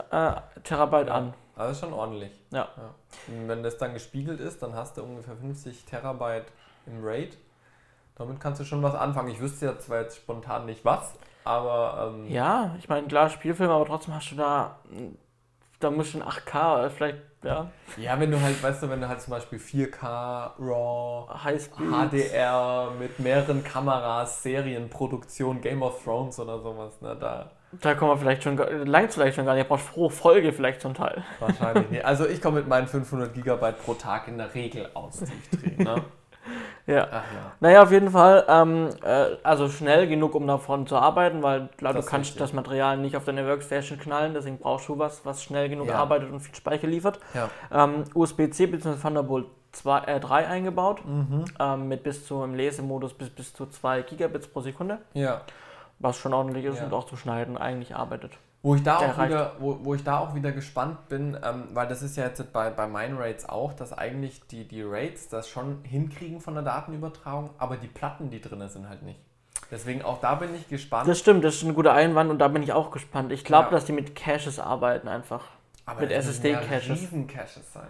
Terabyte 0.64 1.08
ja. 1.08 1.14
an. 1.14 1.34
Also 1.56 1.86
schon 1.86 1.94
ordentlich. 1.94 2.32
Ja. 2.52 2.68
ja. 2.78 2.96
wenn 3.48 3.62
das 3.62 3.78
dann 3.78 3.94
gespiegelt 3.94 4.40
ist, 4.40 4.64
dann 4.64 4.74
hast 4.74 4.98
du 4.98 5.04
ungefähr 5.04 5.36
50 5.36 5.86
Terabyte 5.86 6.48
im 6.88 7.00
Rate. 7.04 7.38
Damit 8.16 8.40
kannst 8.40 8.60
du 8.60 8.66
schon 8.66 8.82
was 8.82 8.96
anfangen. 8.96 9.30
Ich 9.30 9.40
wüsste 9.40 9.68
ja 9.68 9.78
zwar 9.78 10.02
jetzt 10.02 10.18
spontan 10.18 10.66
nicht 10.66 10.84
was, 10.84 11.14
aber. 11.44 12.12
Ähm 12.12 12.28
ja, 12.28 12.76
ich 12.80 12.90
meine, 12.90 13.08
klar, 13.08 13.30
Spielfilm, 13.30 13.70
aber 13.70 13.86
trotzdem 13.86 14.16
hast 14.16 14.32
du 14.32 14.36
da. 14.36 14.80
Da 15.80 15.92
muss 15.92 16.10
schon 16.10 16.24
8K, 16.24 16.90
vielleicht 16.90 17.29
ja. 17.44 17.70
Ja, 17.98 18.20
wenn 18.20 18.32
du 18.32 18.42
halt, 18.42 18.62
weißt 18.62 18.84
du, 18.84 18.90
wenn 18.90 19.02
du 19.02 19.08
halt 19.08 19.22
zum 19.22 19.32
Beispiel 19.32 19.60
4K, 19.60 20.52
RAW, 20.60 21.28
HDR 22.10 22.92
mit 23.00 23.20
mehreren 23.20 23.64
Kameras, 23.64 24.44
Serienproduktion, 24.44 25.62
Game 25.62 25.82
of 25.82 26.04
Thrones 26.04 26.40
oder 26.40 26.60
sowas, 26.60 27.00
ne, 27.02 27.16
da. 27.20 27.52
Da 27.82 27.94
kommen 27.94 28.12
wir 28.12 28.18
vielleicht 28.18 28.44
schon, 28.44 28.58
langt 28.58 29.14
vielleicht 29.14 29.36
schon 29.36 29.46
gar 29.46 29.54
nicht, 29.54 29.68
brauchst 29.68 29.92
pro 29.92 30.10
Folge 30.10 30.52
vielleicht 30.54 30.82
zum 30.82 30.96
Teil. 30.96 31.24
Wahrscheinlich 31.40 31.90
nicht. 31.92 32.06
Also 32.06 32.28
ich 32.28 32.42
komme 32.42 32.60
mit 32.60 32.68
meinen 32.68 32.88
500 32.88 33.34
Gigabyte 33.34 33.80
pro 33.84 33.94
Tag 33.94 34.28
in 34.28 34.38
der 34.40 34.54
Regel 34.56 34.90
aus, 34.96 35.20
die 35.20 35.26
ich 35.26 35.60
drehe, 35.60 35.84
ne? 35.84 36.04
Ja. 36.88 37.08
Ach, 37.12 37.24
ja. 37.34 37.52
Naja, 37.60 37.84
auf 37.84 37.92
jeden 37.92 38.10
Fall, 38.10 38.46
ähm, 38.48 38.90
äh, 39.04 39.38
also 39.44 39.70
schnell 39.70 40.08
genug, 40.08 40.34
um 40.36 40.48
davon 40.48 40.88
zu 40.88 40.96
arbeiten, 40.96 41.44
weil 41.44 41.70
klar, 41.78 41.94
du 41.94 42.02
kannst 42.02 42.32
richtig. 42.32 42.40
das 42.40 42.54
Material 42.54 42.98
nicht 42.98 43.16
auf 43.16 43.26
deine 43.26 43.46
Workstation 43.46 44.00
knallen, 44.00 44.34
deswegen 44.34 44.58
brauchst 44.58 44.88
du 44.90 44.98
was, 44.98 45.26
was 45.26 45.44
schnell 45.44 45.70
genug 45.70 45.88
ja. 45.88 45.96
arbeitet 45.96 46.32
und 46.32 46.40
viel 46.40 46.56
Speicher 46.56 46.88
liefert. 46.88 47.20
Ja. 47.34 47.50
Ähm, 47.72 48.06
USB-C 48.14 48.66
bzw. 48.68 49.00
Thunderbolt 49.02 49.46
2, 49.72 50.00
äh, 50.00 50.20
3 50.20 50.48
eingebaut, 50.48 51.06
mhm. 51.06 51.46
ähm, 51.60 51.88
mit 51.88 52.04
bis 52.04 52.26
zu 52.26 52.44
im 52.44 52.56
Lesemodus 52.56 53.14
bis, 53.14 53.30
bis 53.30 53.54
zu 53.54 53.68
2 53.68 54.02
Gigabits 54.02 54.48
pro 54.48 54.62
Sekunde. 54.62 55.00
Ja. 55.14 55.42
Was 56.00 56.18
schon 56.18 56.34
ordentlich 56.34 56.66
ist 56.66 56.82
und 56.82 56.94
auch 56.94 57.06
zu 57.06 57.18
schneiden 57.18 57.58
eigentlich 57.58 57.96
arbeitet. 57.96 58.32
Wo 58.62 58.76
ich 58.76 58.84
da, 58.84 58.98
auch 58.98 59.18
wieder, 59.24 59.54
wo, 59.60 59.80
wo 59.84 59.96
ich 59.96 60.04
da 60.04 60.20
auch 60.20 60.36
wieder 60.36 60.52
gespannt 60.52 61.08
bin, 61.08 61.38
ähm, 61.44 61.70
weil 61.74 61.88
das 61.88 62.02
ist 62.02 62.18
ja 62.18 62.26
jetzt 62.26 62.52
bei, 62.52 62.70
bei 62.70 62.88
meinen 62.88 63.18
Rates 63.18 63.48
auch, 63.48 63.72
dass 63.72 63.98
eigentlich 63.98 64.46
die, 64.48 64.68
die 64.68 64.84
Rates 64.84 65.30
das 65.30 65.48
schon 65.48 65.82
hinkriegen 65.84 66.42
von 66.42 66.56
der 66.56 66.64
Datenübertragung, 66.64 67.52
aber 67.58 67.78
die 67.78 67.88
Platten, 67.88 68.30
die 68.30 68.42
drin 68.42 68.68
sind, 68.68 68.90
halt 68.90 69.04
nicht. 69.04 69.20
Deswegen 69.72 70.02
auch 70.02 70.20
da 70.20 70.36
bin 70.36 70.54
ich 70.56 70.68
gespannt. 70.68 71.08
Das 71.08 71.20
stimmt, 71.20 71.46
das 71.46 71.56
ist 71.56 71.64
ein 71.64 71.74
guter 71.74 71.94
Einwand 71.94 72.30
und 72.32 72.40
da 72.40 72.50
bin 72.50 72.62
ich 72.62 72.74
auch 72.74 72.92
gespannt. 72.92 73.32
Ich 73.32 73.46
glaube, 73.46 73.68
ja. 73.68 73.72
dass 73.72 73.86
die 73.86 73.94
mit 73.94 74.14
Caches 74.16 74.60
arbeiten 74.60 75.08
einfach. 75.08 75.46
Aber 75.86 76.02
mit 76.02 76.12
SSD-Caches. 76.12 76.90
riesen 76.90 77.28
Caches 77.28 77.72
sein. 77.74 77.88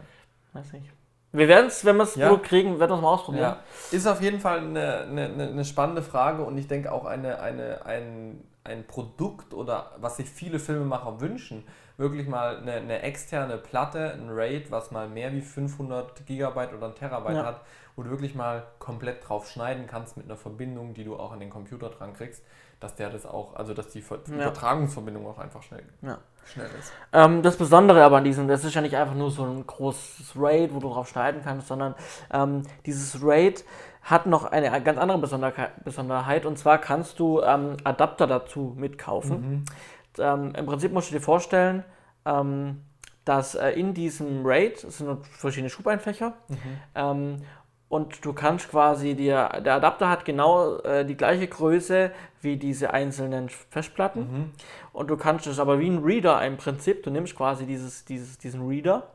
Weiß 0.54 0.74
nicht. 0.74 0.90
Wir 1.32 1.48
werden 1.48 1.68
es, 1.68 1.86
wenn 1.86 1.98
wir 1.98 2.04
es 2.04 2.16
ja. 2.16 2.36
kriegen, 2.38 2.80
werden 2.80 2.92
wir 2.92 2.96
es 2.96 3.02
mal 3.02 3.14
ausprobieren. 3.14 3.44
Ja. 3.44 3.60
Ist 3.92 4.08
auf 4.08 4.22
jeden 4.22 4.40
Fall 4.40 4.60
eine, 4.60 5.02
eine, 5.02 5.50
eine 5.50 5.66
spannende 5.66 6.02
Frage 6.02 6.44
und 6.44 6.58
ich 6.58 6.68
denke 6.68 6.92
auch 6.92 7.06
eine, 7.06 7.40
eine, 7.40 7.86
ein 7.86 8.44
ein 8.64 8.86
Produkt 8.86 9.54
oder 9.54 9.92
was 9.98 10.18
sich 10.18 10.30
viele 10.30 10.60
Filmemacher 10.60 11.22
wünschen, 11.22 11.64
wirklich 11.98 12.28
mal 12.28 12.58
eine, 12.58 12.74
eine, 12.74 13.02
externe 13.02 13.58
Platte, 13.58 14.14
ein 14.14 14.30
RAID, 14.30 14.72
was 14.72 14.92
mal 14.92 15.10
mehr 15.10 15.34
wie 15.34 15.42
500 15.42 16.26
Gigabyte 16.26 16.74
oder 16.74 16.88
ein 16.88 16.96
Terabyte 16.96 17.36
ja. 17.36 17.46
hat, 17.46 17.62
wo 17.96 18.04
du 18.04 18.10
wirklich 18.10 18.36
mal 18.36 18.64
komplett 18.80 19.28
drauf 19.28 19.50
schneiden 19.50 19.88
kannst 19.88 20.16
mit 20.16 20.26
einer 20.26 20.38
Verbindung, 20.38 20.94
die 20.94 21.04
du 21.04 21.18
auch 21.18 21.32
an 21.32 21.40
den 21.40 21.50
Computer 21.50 21.90
dran 21.90 22.14
kriegst, 22.14 22.44
dass 22.80 22.96
der 22.96 23.10
das 23.10 23.26
auch, 23.26 23.56
also 23.56 23.74
dass 23.74 23.90
die 23.90 24.02
Ver 24.02 24.20
ja. 24.28 24.36
Übertragungsverbindung 24.36 25.28
auch 25.28 25.38
einfach 25.38 25.62
schnell, 25.62 25.84
ja. 26.02 26.18
schnell 26.46 26.70
ist. 26.80 26.94
Ähm, 27.12 27.42
das 27.42 27.58
Besondere 27.58 28.04
aber 28.04 28.18
an 28.18 28.24
diesem, 28.24 28.48
das 28.48 28.64
ist 28.64 28.74
ja 28.74 28.82
nicht 28.82 28.96
einfach 28.96 29.16
nur 29.16 29.32
so 29.32 29.44
ein 29.44 29.68
großes 29.68 30.34
RAID, 30.38 30.74
wo 30.74 30.80
du 30.80 30.90
drauf 30.90 31.10
schneiden 31.10 31.42
kannst, 31.44 31.68
sondern 31.68 31.96
ähm, 32.32 32.64
dieses 32.86 33.22
RAID 33.22 33.66
hat 34.10 34.26
noch 34.26 34.46
eine 34.46 34.82
ganz 34.82 34.98
andere 34.98 35.20
Besonderheit 35.84 36.46
und 36.46 36.58
zwar 36.58 36.80
kannst 36.80 37.20
du 37.20 37.42
ähm, 37.42 37.78
Adapter 37.84 38.26
dazu 38.26 38.74
mitkaufen. 38.76 39.42
Mhm. 39.42 39.66
Ähm, 40.18 40.54
Im 40.58 40.66
Prinzip 40.66 40.92
musst 40.92 41.12
du 41.12 41.16
dir 41.16 41.22
vorstellen, 41.22 41.84
ähm, 42.26 42.82
dass 43.24 43.54
äh, 43.54 43.70
in 43.72 43.94
diesem 43.94 44.46
RAID, 44.46 44.84
es 44.84 44.98
sind 44.98 45.26
verschiedene 45.28 45.70
Schubeinfächer, 45.70 46.34
mhm. 46.48 46.58
ähm, 46.96 47.42
und 47.88 48.24
du 48.24 48.34
kannst 48.34 48.70
quasi 48.70 49.16
dir, 49.16 49.50
der 49.66 49.76
Adapter 49.76 50.10
hat 50.10 50.24
genau 50.24 50.78
äh, 50.78 51.06
die 51.06 51.18
gleiche 51.18 51.48
Größe 51.48 52.12
wie 52.42 52.58
diese 52.58 52.94
einzelnen 52.94 53.50
Festplatten 53.50 54.22
mhm. 54.22 54.52
und 54.94 55.10
du 55.10 55.18
kannst 55.18 55.48
es 55.48 55.60
aber 55.60 55.80
wie 55.80 55.90
ein 55.90 56.04
Reader 56.04 56.44
im 56.46 56.58
Prinzip, 56.58 57.04
du 57.04 57.12
nimmst 57.12 57.36
quasi 57.36 57.66
dieses, 57.66 58.06
dieses, 58.06 58.38
diesen 58.38 58.68
Reader, 58.68 59.08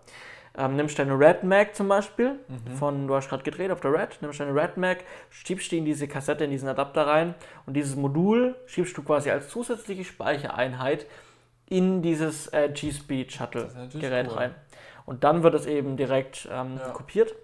ähm, 0.57 0.77
nimmst 0.77 0.99
deine 0.99 1.19
Red 1.19 1.43
Mag 1.43 1.75
zum 1.75 1.89
Beispiel, 1.89 2.39
mhm. 2.49 2.77
von, 2.77 3.07
du 3.07 3.15
hast 3.15 3.29
gerade 3.29 3.43
gedreht 3.43 3.71
auf 3.71 3.81
der 3.81 3.93
Red, 3.93 4.19
nimmst 4.21 4.41
deine 4.41 4.55
Red 4.55 4.77
Mag, 4.77 4.99
schiebst 5.31 5.71
die 5.73 5.79
in 5.79 5.85
diese 5.85 6.07
Kassette, 6.07 6.45
in 6.45 6.51
diesen 6.51 6.69
Adapter 6.69 7.07
rein 7.07 7.35
und 7.67 7.75
dieses 7.75 7.97
Modul 7.97 8.55
schiebst 8.67 8.97
du 8.97 9.03
quasi 9.03 9.31
als 9.31 9.49
zusätzliche 9.49 10.05
Speichereinheit 10.05 11.07
in 11.69 12.03
dieses 12.03 12.49
äh, 12.49 12.71
G-Speed 12.73 13.33
Shuttle 13.33 13.89
Gerät 13.93 14.29
cool. 14.29 14.35
rein. 14.35 14.55
Und 15.07 15.25
dann 15.25 15.43
wird 15.43 15.55
es 15.55 15.67
eben 15.67 15.97
direkt 15.97 16.49
ähm, 16.51 16.79
ja. 16.79 16.91
kopiert 16.91 17.35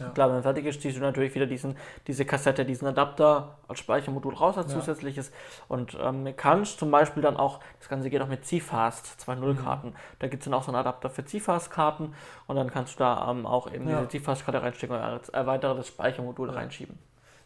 ja. 0.00 0.08
Klar, 0.08 0.32
wenn 0.32 0.42
fertig 0.42 0.66
ist, 0.66 0.82
ziehst 0.82 0.96
du 0.96 1.00
natürlich 1.00 1.34
wieder 1.36 1.46
diesen, 1.46 1.76
diese 2.08 2.24
Kassette, 2.24 2.64
diesen 2.64 2.88
Adapter 2.88 3.58
als 3.68 3.78
Speichermodul 3.78 4.34
raus 4.34 4.58
als 4.58 4.72
ja. 4.72 4.80
zusätzliches 4.80 5.30
und 5.68 5.96
ähm, 6.00 6.34
kannst 6.36 6.80
zum 6.80 6.90
Beispiel 6.90 7.22
dann 7.22 7.36
auch, 7.36 7.60
das 7.78 7.88
Ganze 7.88 8.10
geht 8.10 8.20
auch 8.20 8.28
mit 8.28 8.44
CFast 8.44 9.06
2.0 9.24 9.56
Karten, 9.56 9.88
mhm. 9.88 9.94
da 10.18 10.26
gibt 10.26 10.42
es 10.42 10.44
dann 10.46 10.54
auch 10.54 10.64
so 10.64 10.72
einen 10.72 10.80
Adapter 10.80 11.10
für 11.10 11.24
CFast 11.24 11.70
Karten 11.70 12.12
und 12.48 12.56
dann 12.56 12.70
kannst 12.70 12.94
du 12.94 12.98
da 12.98 13.30
ähm, 13.30 13.46
auch 13.46 13.72
eben 13.72 13.88
ja. 13.88 14.04
diese 14.04 14.20
CFast 14.20 14.44
Karte 14.44 14.62
reinstecken 14.62 14.96
und 14.96 15.02
als 15.02 15.28
erweitertes 15.28 15.86
Speichermodul 15.88 16.48
ja. 16.48 16.54
reinschieben. 16.54 16.98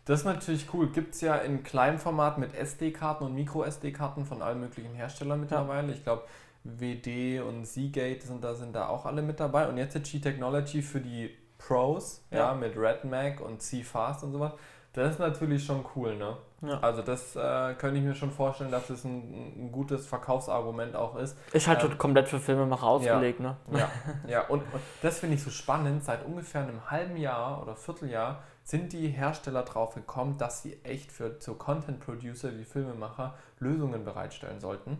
Das 0.06 0.20
ist 0.20 0.24
natürlich 0.24 0.72
cool. 0.72 0.88
Gibt 0.88 1.14
es 1.14 1.20
ja 1.20 1.36
in 1.36 1.62
kleinem 1.62 1.98
Format 1.98 2.38
mit 2.38 2.54
SD-Karten 2.54 3.24
und 3.24 3.34
Micro-SD-Karten 3.34 4.24
von 4.24 4.40
allen 4.40 4.58
möglichen 4.58 4.94
Herstellern 4.94 5.38
mittlerweile. 5.38 5.92
Ich 5.92 6.02
glaube, 6.02 6.22
WD 6.64 7.42
und 7.42 7.66
Seagate 7.66 8.26
sind 8.26 8.42
da, 8.42 8.54
sind 8.54 8.74
da 8.74 8.88
auch 8.88 9.04
alle 9.04 9.20
mit 9.20 9.38
dabei. 9.38 9.68
Und 9.68 9.76
jetzt 9.76 9.94
hat 9.94 10.04
G-Technology 10.04 10.80
für 10.80 11.00
die 11.00 11.36
Pros, 11.58 12.24
ja, 12.30 12.38
ja 12.38 12.54
mit 12.54 12.76
RedMac 12.76 13.40
und 13.40 13.60
C-Fast 13.60 14.24
und 14.24 14.32
sowas. 14.32 14.52
Das 14.92 15.12
ist 15.12 15.18
natürlich 15.18 15.64
schon 15.64 15.84
cool, 15.94 16.16
ne? 16.16 16.36
Ja. 16.62 16.80
Also 16.80 17.02
das 17.02 17.36
äh, 17.36 17.74
könnte 17.74 17.98
ich 17.98 18.04
mir 18.04 18.14
schon 18.14 18.32
vorstellen, 18.32 18.70
dass 18.70 18.90
es 18.90 19.04
ein, 19.04 19.66
ein 19.66 19.72
gutes 19.72 20.06
Verkaufsargument 20.06 20.96
auch 20.96 21.16
ist. 21.16 21.36
Ist 21.52 21.68
halt 21.68 21.84
ähm, 21.84 21.98
komplett 21.98 22.26
für 22.26 22.40
Filmemacher 22.40 22.86
ausgelegt, 22.86 23.38
ja, 23.38 23.56
ne? 23.70 23.78
Ja, 23.78 23.90
ja. 24.26 24.40
Und, 24.48 24.62
und 24.72 24.80
das 25.02 25.20
finde 25.20 25.36
ich 25.36 25.42
so 25.42 25.50
spannend. 25.50 26.04
Seit 26.04 26.24
ungefähr 26.24 26.62
einem 26.62 26.90
halben 26.90 27.16
Jahr 27.16 27.62
oder 27.62 27.76
Vierteljahr 27.76 28.42
sind 28.64 28.92
die 28.92 29.08
Hersteller 29.08 29.62
drauf 29.62 29.94
gekommen, 29.94 30.36
dass 30.36 30.62
sie 30.62 30.82
echt 30.82 31.12
für 31.12 31.36
so 31.38 31.54
Content 31.54 32.00
Producer 32.00 32.50
wie 32.58 32.64
Filmemacher 32.64 33.34
Lösungen 33.60 34.04
bereitstellen 34.04 34.58
sollten 34.58 34.98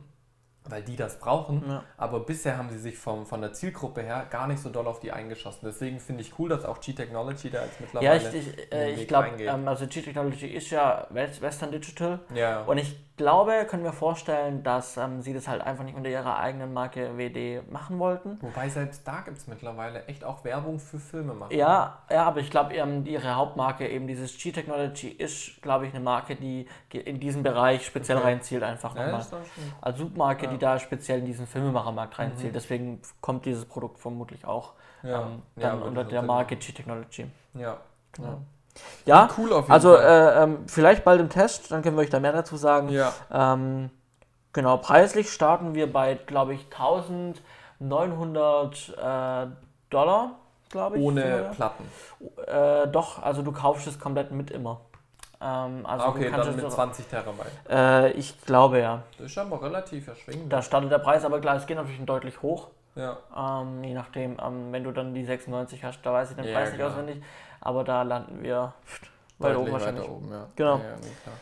weil 0.69 0.83
die 0.83 0.97
das 0.97 1.19
brauchen. 1.19 1.63
Ja. 1.67 1.85
Aber 1.97 2.21
bisher 2.21 2.59
haben 2.59 2.71
sie 2.71 2.79
sich 2.79 2.99
vom, 2.99 3.27
von 3.27 3.41
der 3.41 3.53
Zielgruppe 3.53 4.03
her 4.03 4.27
gar 4.31 4.47
nicht 4.47 4.61
so 4.61 4.71
doll 4.71 4.87
auf 4.87 5.01
die 5.01 5.13
eingeschossen. 5.13 5.61
Deswegen 5.65 6.01
finde 6.01 6.23
ich 6.23 6.39
cool, 6.39 6.49
dass 6.49 6.65
auch 6.65 6.81
G-Technology 6.81 7.51
da 7.51 7.65
jetzt 7.65 7.81
mittlerweile. 7.81 8.23
Ja, 8.23 8.31
ich, 8.31 8.35
ich, 8.35 8.73
äh, 8.73 8.93
ich 8.93 9.09
glaube, 9.09 9.29
ähm, 9.39 9.69
also 9.69 9.87
G-Technology 9.87 10.47
ist 10.47 10.71
ja 10.71 11.07
Western 11.11 11.73
Digital. 11.73 12.21
Ja. 12.35 12.63
Und 12.63 12.79
ich 12.79 12.97
glaube, 13.19 13.67
können 13.69 13.85
wir 13.85 13.93
vorstellen, 13.93 14.63
dass 14.63 14.97
ähm, 14.97 15.21
sie 15.21 15.35
das 15.35 15.47
halt 15.47 15.61
einfach 15.61 15.85
nicht 15.85 15.97
unter 15.97 16.09
ihrer 16.09 16.39
eigenen 16.39 16.73
Marke 16.73 17.19
WD 17.19 17.71
machen 17.71 17.99
wollten. 17.99 18.39
Wobei 18.41 18.71
selbst 18.71 19.07
da 19.07 19.21
gibt 19.21 19.37
es 19.37 19.47
mittlerweile 19.47 20.07
echt 20.07 20.25
auch 20.25 20.43
Werbung 20.45 20.79
für 20.79 20.99
Filme 20.99 21.35
machen. 21.35 21.55
Ja, 21.55 21.99
ja 22.11 22.25
aber 22.25 22.41
ich 22.41 22.51
glaube, 22.51 22.75
ähm, 22.75 23.05
ihre 23.05 23.35
Hauptmarke, 23.35 23.87
eben 23.87 24.07
dieses 24.07 24.39
G-Technology, 24.39 25.09
ist, 25.09 25.61
glaube 25.61 25.87
ich, 25.87 25.95
eine 25.95 26.03
Marke, 26.03 26.37
die 26.37 26.67
in 26.91 27.21
diesen 27.21 27.43
Bereich 27.43 27.85
speziell 27.85 28.17
okay. 28.17 28.29
reinzielt, 28.29 28.63
einfach 28.63 28.95
nochmal. 28.95 29.21
Ja, 29.21 29.39
Als 29.83 29.99
Submarke, 29.99 30.47
ja. 30.47 30.53
die 30.53 30.59
da 30.59 30.79
speziell 30.79 31.19
in 31.19 31.27
diesen 31.27 31.47
Filmemachermarkt 31.47 32.19
reinzielt. 32.19 32.53
Mhm. 32.53 32.55
Deswegen 32.55 33.03
kommt 33.21 33.45
dieses 33.45 33.67
Produkt 33.67 33.99
vermutlich 33.99 34.47
auch 34.47 34.73
ja. 35.03 35.23
ähm, 35.23 35.43
dann 35.57 35.83
unter 35.83 36.05
der 36.05 36.23
Marke 36.23 36.57
G-Technology. 36.57 37.27
Ja, 37.55 37.79
genau. 38.13 38.41
Ja, 39.05 39.29
cool 39.39 39.53
auf 39.53 39.65
jeden 39.65 39.73
also 39.73 39.97
äh, 39.97 40.43
ähm, 40.43 40.59
vielleicht 40.67 41.05
bald 41.05 41.21
im 41.21 41.31
Test, 41.31 41.73
dann 41.73 41.83
können 41.83 41.97
wir 41.97 42.03
euch 42.03 42.11
da 42.11 42.21
mehr 42.21 42.33
dazu 42.33 42.57
sagen. 42.57 42.91
Ja. 42.91 43.13
Ähm, 43.33 43.91
genau, 44.53 44.77
preislich 44.77 45.33
starten 45.33 45.75
wir 45.75 45.93
bei, 45.93 46.15
glaube 46.15 46.55
ich, 46.55 46.67
1900 46.67 48.89
äh, 48.89 49.47
Dollar, 49.91 50.37
glaube 50.69 50.99
ich. 50.99 51.03
Ohne? 51.03 51.51
Platten. 51.55 51.85
Äh, 52.47 52.87
doch, 52.89 53.23
also 53.23 53.43
du 53.43 53.53
kaufst 53.53 53.87
es 53.87 53.99
komplett 53.99 54.31
mit 54.31 54.51
immer. 54.51 54.81
Ähm, 55.41 55.87
also 55.87 56.09
okay, 56.09 56.31
dann 56.35 56.57
mit 56.57 56.71
20 56.71 57.07
Terabyte. 57.07 57.47
Äh, 57.71 58.11
ich 58.13 58.41
glaube 58.45 58.81
ja. 58.81 59.03
Das 59.19 59.27
ist 59.27 59.39
aber 59.39 59.63
relativ 59.63 60.09
erschwingend. 60.09 60.53
Da 60.53 60.63
startet 60.63 60.91
der 60.91 60.99
Preis, 60.99 61.25
aber 61.25 61.41
klar, 61.41 61.57
es 61.57 61.67
geht 61.67 61.77
natürlich 61.77 62.05
deutlich 62.05 62.43
hoch. 62.43 62.69
Ja. 62.97 63.19
Ähm, 63.37 63.85
je 63.85 63.95
nachdem, 63.95 64.37
ähm, 64.45 64.73
wenn 64.73 64.83
du 64.83 64.91
dann 64.91 65.15
die 65.15 65.25
96 65.25 65.85
hast, 65.85 66.01
da 66.03 66.13
weiß 66.13 66.31
ich 66.31 66.37
den 66.37 66.47
ja, 66.47 66.55
Preis 66.55 66.71
nicht 66.71 66.79
klar. 66.79 66.91
auswendig 66.91 67.23
aber 67.61 67.85
da 67.85 68.03
landen 68.03 68.43
wir 68.43 68.75
weiter 69.39 69.61
oben 69.61 69.73
wahrscheinlich. 69.73 70.05
Weiter 70.05 70.13
oben, 70.13 70.31
ja. 70.31 70.47
Genau. 70.57 70.77
Ja, 70.79 70.85
ja, 70.85 71.33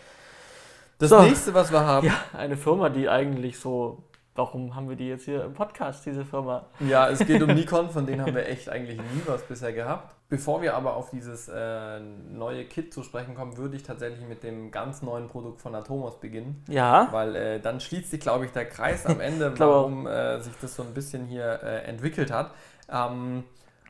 das 0.98 1.10
so. 1.10 1.20
nächste, 1.20 1.52
was 1.52 1.70
wir 1.70 1.80
haben. 1.80 2.06
Ja, 2.06 2.14
eine 2.32 2.56
Firma, 2.56 2.88
die 2.88 3.08
eigentlich 3.08 3.58
so. 3.58 4.02
Warum 4.34 4.74
haben 4.74 4.90
wir 4.90 4.96
die 4.96 5.08
jetzt 5.08 5.24
hier 5.24 5.44
im 5.44 5.54
Podcast, 5.54 6.04
diese 6.04 6.26
Firma? 6.26 6.66
Ja, 6.80 7.08
es 7.08 7.20
geht 7.20 7.42
um 7.42 7.48
Nikon, 7.54 7.88
von 7.88 8.04
denen 8.04 8.20
haben 8.20 8.34
wir 8.34 8.46
echt 8.46 8.68
eigentlich 8.68 8.98
nie 8.98 9.22
was 9.24 9.42
bisher 9.44 9.72
gehabt. 9.72 10.14
Bevor 10.28 10.60
wir 10.60 10.74
aber 10.74 10.94
auf 10.94 11.08
dieses 11.08 11.48
äh, 11.48 12.00
neue 12.00 12.64
Kit 12.64 12.92
zu 12.92 13.02
sprechen 13.02 13.34
kommen, 13.34 13.56
würde 13.56 13.76
ich 13.76 13.82
tatsächlich 13.82 14.26
mit 14.26 14.42
dem 14.42 14.70
ganz 14.70 15.00
neuen 15.00 15.28
Produkt 15.28 15.62
von 15.62 15.74
Atomos 15.74 16.20
beginnen. 16.20 16.62
Ja. 16.68 17.08
Weil 17.12 17.36
äh, 17.36 17.60
dann 17.60 17.80
schließt 17.80 18.10
sich, 18.10 18.20
glaube 18.20 18.44
ich, 18.44 18.50
der 18.50 18.66
Kreis 18.68 19.06
am 19.06 19.20
Ende, 19.20 19.54
warum 19.58 20.06
äh, 20.06 20.40
sich 20.40 20.52
das 20.60 20.74
so 20.76 20.82
ein 20.82 20.92
bisschen 20.92 21.24
hier 21.24 21.60
äh, 21.62 21.84
entwickelt 21.84 22.30
hat. 22.30 22.50
Ähm, 22.90 23.44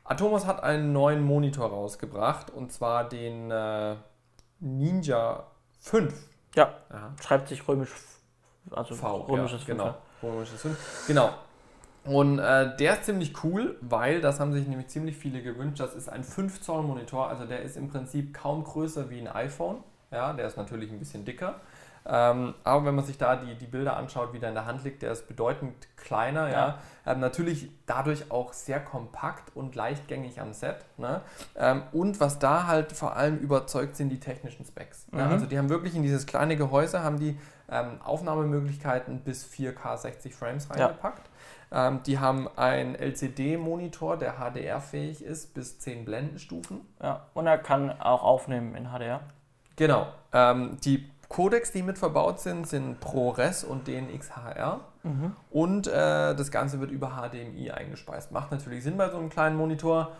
Atomos 0.08 0.46
hat 0.46 0.62
einen 0.62 0.92
neuen 0.92 1.22
Monitor 1.22 1.68
rausgebracht 1.68 2.50
und 2.50 2.72
zwar 2.72 3.08
den 3.08 3.50
äh, 3.50 3.96
Ninja 4.60 5.46
5. 5.80 6.14
Ja, 6.54 6.74
Aha. 6.90 7.12
schreibt 7.20 7.48
sich 7.48 7.66
römisch, 7.66 7.90
also 8.70 8.94
v, 8.94 9.16
römisches 9.22 9.66
ja, 9.66 9.74
5. 9.74 9.78
Genau, 9.78 9.94
römisches 10.22 10.62
5. 10.62 11.04
Genau. 11.08 11.30
Und 12.04 12.38
äh, 12.38 12.76
der 12.76 12.94
ist 12.94 13.04
ziemlich 13.04 13.42
cool, 13.42 13.76
weil 13.80 14.20
das 14.20 14.38
haben 14.38 14.52
sich 14.52 14.68
nämlich 14.68 14.86
ziemlich 14.88 15.16
viele 15.16 15.42
gewünscht. 15.42 15.80
Das 15.80 15.94
ist 15.94 16.08
ein 16.08 16.22
5 16.22 16.60
Zoll 16.60 16.82
Monitor, 16.84 17.28
also 17.28 17.44
der 17.44 17.62
ist 17.62 17.76
im 17.76 17.88
Prinzip 17.88 18.32
kaum 18.32 18.62
größer 18.62 19.10
wie 19.10 19.18
ein 19.18 19.28
iPhone. 19.28 19.82
Ja, 20.12 20.32
der 20.32 20.46
ist 20.46 20.56
natürlich 20.56 20.90
ein 20.92 21.00
bisschen 21.00 21.24
dicker. 21.24 21.60
Ähm, 22.08 22.54
aber 22.62 22.84
wenn 22.84 22.94
man 22.94 23.04
sich 23.04 23.18
da 23.18 23.36
die, 23.36 23.54
die 23.56 23.66
Bilder 23.66 23.96
anschaut, 23.96 24.32
wie 24.32 24.38
der 24.38 24.50
in 24.50 24.54
der 24.54 24.66
Hand 24.66 24.84
liegt, 24.84 25.02
der 25.02 25.10
ist 25.10 25.26
bedeutend 25.26 25.74
kleiner. 25.96 26.48
Ja. 26.48 26.52
ja. 26.52 26.78
Ähm, 27.04 27.20
natürlich 27.20 27.68
dadurch 27.86 28.30
auch 28.30 28.52
sehr 28.52 28.80
kompakt 28.80 29.56
und 29.56 29.74
leichtgängig 29.74 30.40
am 30.40 30.52
Set. 30.52 30.76
Ne? 30.98 31.20
Ähm, 31.56 31.82
und 31.92 32.20
was 32.20 32.38
da 32.38 32.66
halt 32.66 32.92
vor 32.92 33.16
allem 33.16 33.38
überzeugt, 33.38 33.96
sind 33.96 34.10
die 34.10 34.20
technischen 34.20 34.64
Specs. 34.64 35.06
Mhm. 35.10 35.18
Ja, 35.18 35.28
also 35.28 35.46
die 35.46 35.58
haben 35.58 35.68
wirklich 35.68 35.96
in 35.96 36.02
dieses 36.02 36.26
kleine 36.26 36.56
Gehäuse 36.56 37.02
haben 37.02 37.18
die 37.18 37.36
ähm, 37.68 38.00
Aufnahmemöglichkeiten 38.02 39.20
bis 39.20 39.44
4K 39.44 39.96
60 39.96 40.34
Frames 40.34 40.70
reingepackt. 40.70 41.28
Ja. 41.72 41.88
Ähm, 41.88 42.00
die 42.06 42.20
haben 42.20 42.48
einen 42.56 42.94
LCD-Monitor, 42.94 44.16
der 44.16 44.34
HDR-fähig 44.34 45.24
ist, 45.24 45.54
bis 45.54 45.80
10 45.80 46.04
Blendenstufen. 46.04 46.82
Ja, 47.02 47.26
und 47.34 47.48
er 47.48 47.58
kann 47.58 48.00
auch 48.00 48.22
aufnehmen 48.22 48.76
in 48.76 48.90
HDR. 48.90 49.20
Genau. 49.74 50.06
Ähm, 50.32 50.78
die 50.84 51.10
Codecs, 51.28 51.72
die 51.72 51.82
mit 51.82 51.98
verbaut 51.98 52.40
sind, 52.40 52.68
sind 52.68 53.00
ProRes 53.00 53.64
und 53.64 53.88
DNxHR. 53.88 54.80
Mhm. 55.02 55.32
Und 55.50 55.86
äh, 55.86 56.34
das 56.34 56.50
Ganze 56.50 56.80
wird 56.80 56.90
über 56.90 57.10
HDMI 57.10 57.70
eingespeist. 57.70 58.32
Macht 58.32 58.52
natürlich 58.52 58.84
Sinn 58.84 58.96
bei 58.96 59.10
so 59.10 59.18
einem 59.18 59.28
kleinen 59.28 59.56
Monitor. 59.56 60.12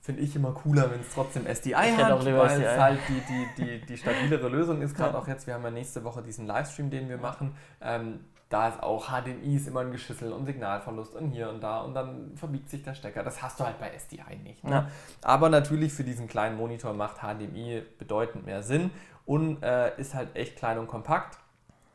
Finde 0.00 0.22
ich 0.22 0.34
immer 0.36 0.52
cooler, 0.52 0.90
wenn 0.90 1.00
es 1.00 1.12
trotzdem 1.12 1.44
SDI 1.46 1.70
ich 1.70 1.96
hat, 1.96 2.24
weil 2.24 2.62
es 2.62 2.78
halt 2.78 3.00
die, 3.08 3.20
die, 3.28 3.46
die, 3.62 3.86
die 3.86 3.96
stabilere 3.98 4.48
Lösung 4.48 4.80
ist. 4.80 4.96
Gerade 4.96 5.14
ja. 5.14 5.18
auch 5.18 5.28
jetzt, 5.28 5.46
wir 5.46 5.54
haben 5.54 5.64
ja 5.64 5.70
nächste 5.70 6.04
Woche 6.04 6.22
diesen 6.22 6.46
Livestream, 6.46 6.88
den 6.88 7.08
wir 7.08 7.18
machen. 7.18 7.54
Ähm, 7.80 8.20
da 8.48 8.68
ist 8.68 8.82
auch 8.82 9.08
HDMI 9.08 9.56
ist 9.56 9.68
immer 9.68 9.80
ein 9.80 9.92
Geschüssel 9.92 10.32
und 10.32 10.46
Signalverlust 10.46 11.14
und 11.14 11.28
hier 11.28 11.50
und 11.50 11.60
da 11.60 11.80
und 11.80 11.92
dann 11.92 12.32
verbiegt 12.34 12.70
sich 12.70 12.82
der 12.82 12.94
Stecker. 12.94 13.22
Das 13.22 13.42
hast 13.42 13.60
du 13.60 13.64
halt 13.64 13.78
bei 13.78 13.90
SDI 13.90 14.36
nicht. 14.42 14.64
Ne? 14.64 14.70
Ja. 14.70 14.88
Aber 15.20 15.50
natürlich 15.50 15.92
für 15.92 16.04
diesen 16.04 16.28
kleinen 16.28 16.56
Monitor 16.56 16.94
macht 16.94 17.18
HDMI 17.18 17.82
bedeutend 17.98 18.46
mehr 18.46 18.62
Sinn 18.62 18.90
und 19.28 19.62
äh, 19.62 19.94
ist 20.00 20.14
halt 20.14 20.34
echt 20.34 20.56
klein 20.56 20.78
und 20.78 20.88
kompakt. 20.88 21.38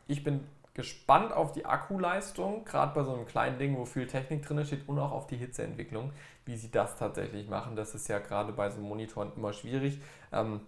Ich 0.06 0.24
bin 0.24 0.42
gespannt 0.76 1.34
auf 1.34 1.52
die 1.52 1.66
Akkuleistung, 1.66 2.64
gerade 2.64 2.94
bei 2.94 3.04
so 3.04 3.12
einem 3.12 3.26
kleinen 3.26 3.58
Ding, 3.58 3.76
wo 3.76 3.86
viel 3.86 4.06
Technik 4.06 4.46
drin 4.46 4.64
steht 4.64 4.88
und 4.88 5.00
auch 5.00 5.12
auf 5.12 5.26
die 5.26 5.38
Hitzeentwicklung, 5.38 6.12
wie 6.46 6.56
sie 6.56 6.70
das 6.70 6.96
tatsächlich 6.96 7.50
machen. 7.50 7.76
Das 7.76 7.96
ist 7.96 8.08
ja 8.08 8.20
gerade 8.20 8.54
bei 8.54 8.70
so 8.70 8.82
Monitoren 8.82 9.32
immer 9.36 9.52
schwierig. 9.52 10.00
Ähm, 10.32 10.62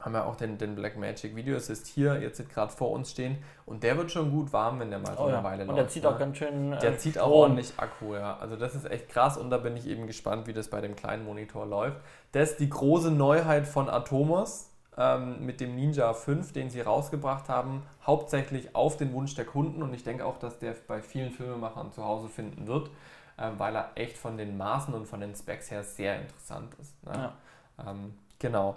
haben 0.00 0.12
wir 0.12 0.26
auch 0.26 0.36
den, 0.36 0.58
den 0.58 0.74
Blackmagic 0.74 1.34
Video 1.34 1.56
Assist 1.56 1.86
hier 1.86 2.20
jetzt 2.20 2.46
gerade 2.50 2.72
vor 2.72 2.90
uns 2.90 3.12
stehen 3.12 3.38
und 3.64 3.82
der 3.82 3.96
wird 3.96 4.10
schon 4.10 4.32
gut 4.32 4.52
warm, 4.52 4.80
wenn 4.80 4.90
der 4.90 4.98
mal 4.98 5.16
so 5.16 5.22
oh, 5.22 5.26
eine 5.26 5.36
ja. 5.36 5.44
Weile 5.44 5.64
läuft. 5.64 5.70
Und 5.70 5.76
der 5.76 5.88
zieht 5.88 6.02
ne? 6.02 6.08
auch 6.10 6.18
ganz 6.18 6.36
schön. 6.36 6.72
Äh, 6.74 6.78
der 6.78 6.98
zieht 6.98 7.18
auch 7.18 7.30
ordentlich 7.30 7.72
Akku, 7.78 8.14
ja. 8.14 8.36
Also 8.36 8.56
das 8.56 8.74
ist 8.74 8.90
echt 8.90 9.08
krass 9.08 9.38
und 9.38 9.48
da 9.48 9.56
bin 9.56 9.78
ich 9.78 9.86
eben 9.86 10.06
gespannt, 10.06 10.46
wie 10.46 10.52
das 10.52 10.68
bei 10.68 10.82
dem 10.82 10.94
kleinen 10.94 11.24
Monitor 11.24 11.64
läuft. 11.64 11.96
Das 12.32 12.50
ist 12.50 12.60
die 12.60 12.68
große 12.68 13.10
Neuheit 13.10 13.66
von 13.66 13.88
Atomos 13.88 14.71
ähm, 14.96 15.44
mit 15.44 15.60
dem 15.60 15.74
Ninja 15.74 16.12
5, 16.12 16.52
den 16.52 16.70
sie 16.70 16.80
rausgebracht 16.80 17.48
haben, 17.48 17.82
hauptsächlich 18.06 18.74
auf 18.74 18.96
den 18.96 19.12
Wunsch 19.12 19.34
der 19.34 19.44
Kunden 19.44 19.82
und 19.82 19.94
ich 19.94 20.04
denke 20.04 20.24
auch, 20.24 20.38
dass 20.38 20.58
der 20.58 20.74
bei 20.86 21.00
vielen 21.00 21.30
Filmemachern 21.30 21.92
zu 21.92 22.04
Hause 22.04 22.28
finden 22.28 22.66
wird, 22.66 22.90
äh, 23.38 23.50
weil 23.56 23.74
er 23.74 23.90
echt 23.94 24.18
von 24.18 24.36
den 24.36 24.56
Maßen 24.56 24.92
und 24.92 25.06
von 25.06 25.20
den 25.20 25.34
Specs 25.34 25.70
her 25.70 25.82
sehr 25.82 26.20
interessant 26.20 26.74
ist. 26.80 27.02
Ne? 27.04 27.32
Ja. 27.78 27.90
Ähm, 27.90 28.14
genau. 28.38 28.74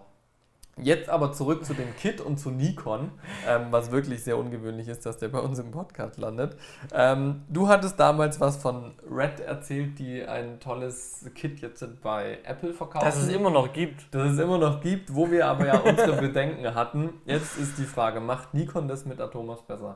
Jetzt 0.78 1.08
aber 1.10 1.32
zurück 1.32 1.64
zu 1.64 1.74
dem 1.74 1.96
Kit 1.96 2.20
und 2.20 2.38
zu 2.38 2.52
Nikon, 2.52 3.12
ähm, 3.48 3.68
was 3.70 3.92
wirklich 3.92 4.26
sehr 4.26 4.38
ungewöhnlich 4.38 4.90
ist, 4.90 5.06
dass 5.06 5.18
der 5.18 5.30
bei 5.30 5.40
uns 5.40 5.58
im 5.58 5.72
Podcast 5.72 6.18
landet. 6.18 6.58
Ähm, 6.94 7.44
du 7.48 7.70
hattest 7.70 7.98
damals 7.98 8.42
was 8.42 8.58
von 8.58 8.94
Red 9.10 9.40
erzählt, 9.40 9.98
die 10.00 10.26
ein 10.26 10.60
tolles 10.60 11.32
Kit 11.34 11.62
jetzt 11.62 11.86
bei 12.04 12.40
Apple 12.44 12.74
verkaufen. 12.74 13.06
Dass 13.06 13.16
es 13.16 13.30
immer 13.30 13.52
noch 13.52 13.72
gibt. 13.72 14.14
Dass 14.14 14.32
es 14.32 14.38
immer 14.40 14.58
noch 14.58 14.82
gibt, 14.82 15.16
wo 15.16 15.32
wir 15.32 15.48
aber 15.48 15.66
ja 15.66 15.78
unsere 15.80 16.12
Bedenken 16.22 16.76
hatten. 16.76 17.22
Jetzt 17.26 17.58
ist 17.58 17.78
die 17.78 17.86
Frage, 17.86 18.20
macht 18.20 18.54
Nikon 18.54 18.90
das 18.90 19.06
mit 19.06 19.22
Atomos 19.22 19.62
besser? 19.62 19.96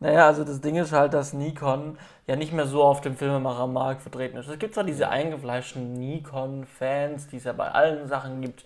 Naja, 0.00 0.26
also 0.26 0.44
das 0.44 0.60
Ding 0.60 0.76
ist 0.76 0.92
halt, 0.92 1.14
dass 1.14 1.32
Nikon 1.32 1.98
ja 2.26 2.36
nicht 2.36 2.52
mehr 2.52 2.66
so 2.66 2.84
auf 2.84 3.00
dem 3.00 3.16
Filmemachermarkt 3.16 4.02
vertreten 4.02 4.36
ist. 4.36 4.48
Es 4.48 4.58
gibt 4.58 4.74
zwar 4.74 4.84
diese 4.84 5.08
eingefleischten 5.08 5.94
Nikon-Fans, 5.94 7.28
die 7.28 7.38
es 7.38 7.44
ja 7.44 7.52
bei 7.52 7.68
allen 7.68 8.06
Sachen 8.06 8.40
gibt, 8.40 8.64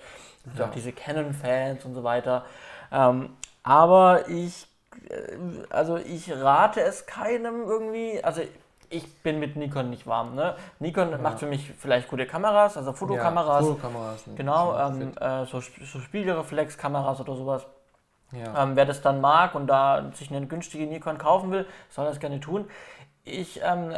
es 0.50 0.59
ja. 0.59 0.66
auch 0.66 0.70
diese 0.70 0.92
Canon-Fans 0.92 1.85
und 1.85 1.94
so 1.94 2.05
weiter. 2.05 2.44
Ähm, 2.90 3.31
aber 3.62 4.28
ich, 4.28 4.66
äh, 5.09 5.37
also 5.70 5.96
ich 5.96 6.33
rate 6.33 6.81
es 6.81 7.07
keinem 7.07 7.62
irgendwie, 7.62 8.22
also 8.22 8.42
ich 8.90 9.22
bin 9.22 9.38
mit 9.40 9.57
Nikon 9.57 9.90
nicht 9.90 10.07
warm. 10.07 10.35
Ne? 10.35 10.55
Nikon 10.78 11.11
ja. 11.11 11.18
macht 11.18 11.40
für 11.40 11.46
mich 11.46 11.72
vielleicht 11.78 12.09
gute 12.09 12.26
Kameras, 12.26 12.76
also 12.76 12.92
Fotokameras. 12.92 13.64
Ja, 13.64 13.72
Fotokameras. 13.72 14.24
Genau, 14.37 14.78
ähm, 14.78 15.12
äh, 15.18 15.46
so, 15.46 15.61
so 15.61 16.00
Spiegelreflexkameras 16.00 17.20
oder 17.20 17.35
sowas. 17.35 17.66
Ja. 18.33 18.62
Ähm, 18.62 18.76
wer 18.76 18.87
das 18.87 19.02
dann 19.02 19.20
mag 19.20 19.55
und 19.55 19.66
da 19.66 20.11
sich 20.14 20.31
eine 20.31 20.46
günstige 20.46 20.87
Nikon 20.87 21.18
kaufen 21.18 21.50
will, 21.50 21.66
soll 21.90 22.07
das 22.07 22.18
gerne 22.18 22.40
tun. 22.40 22.66
Ich 23.24 23.61
ähm, 23.62 23.92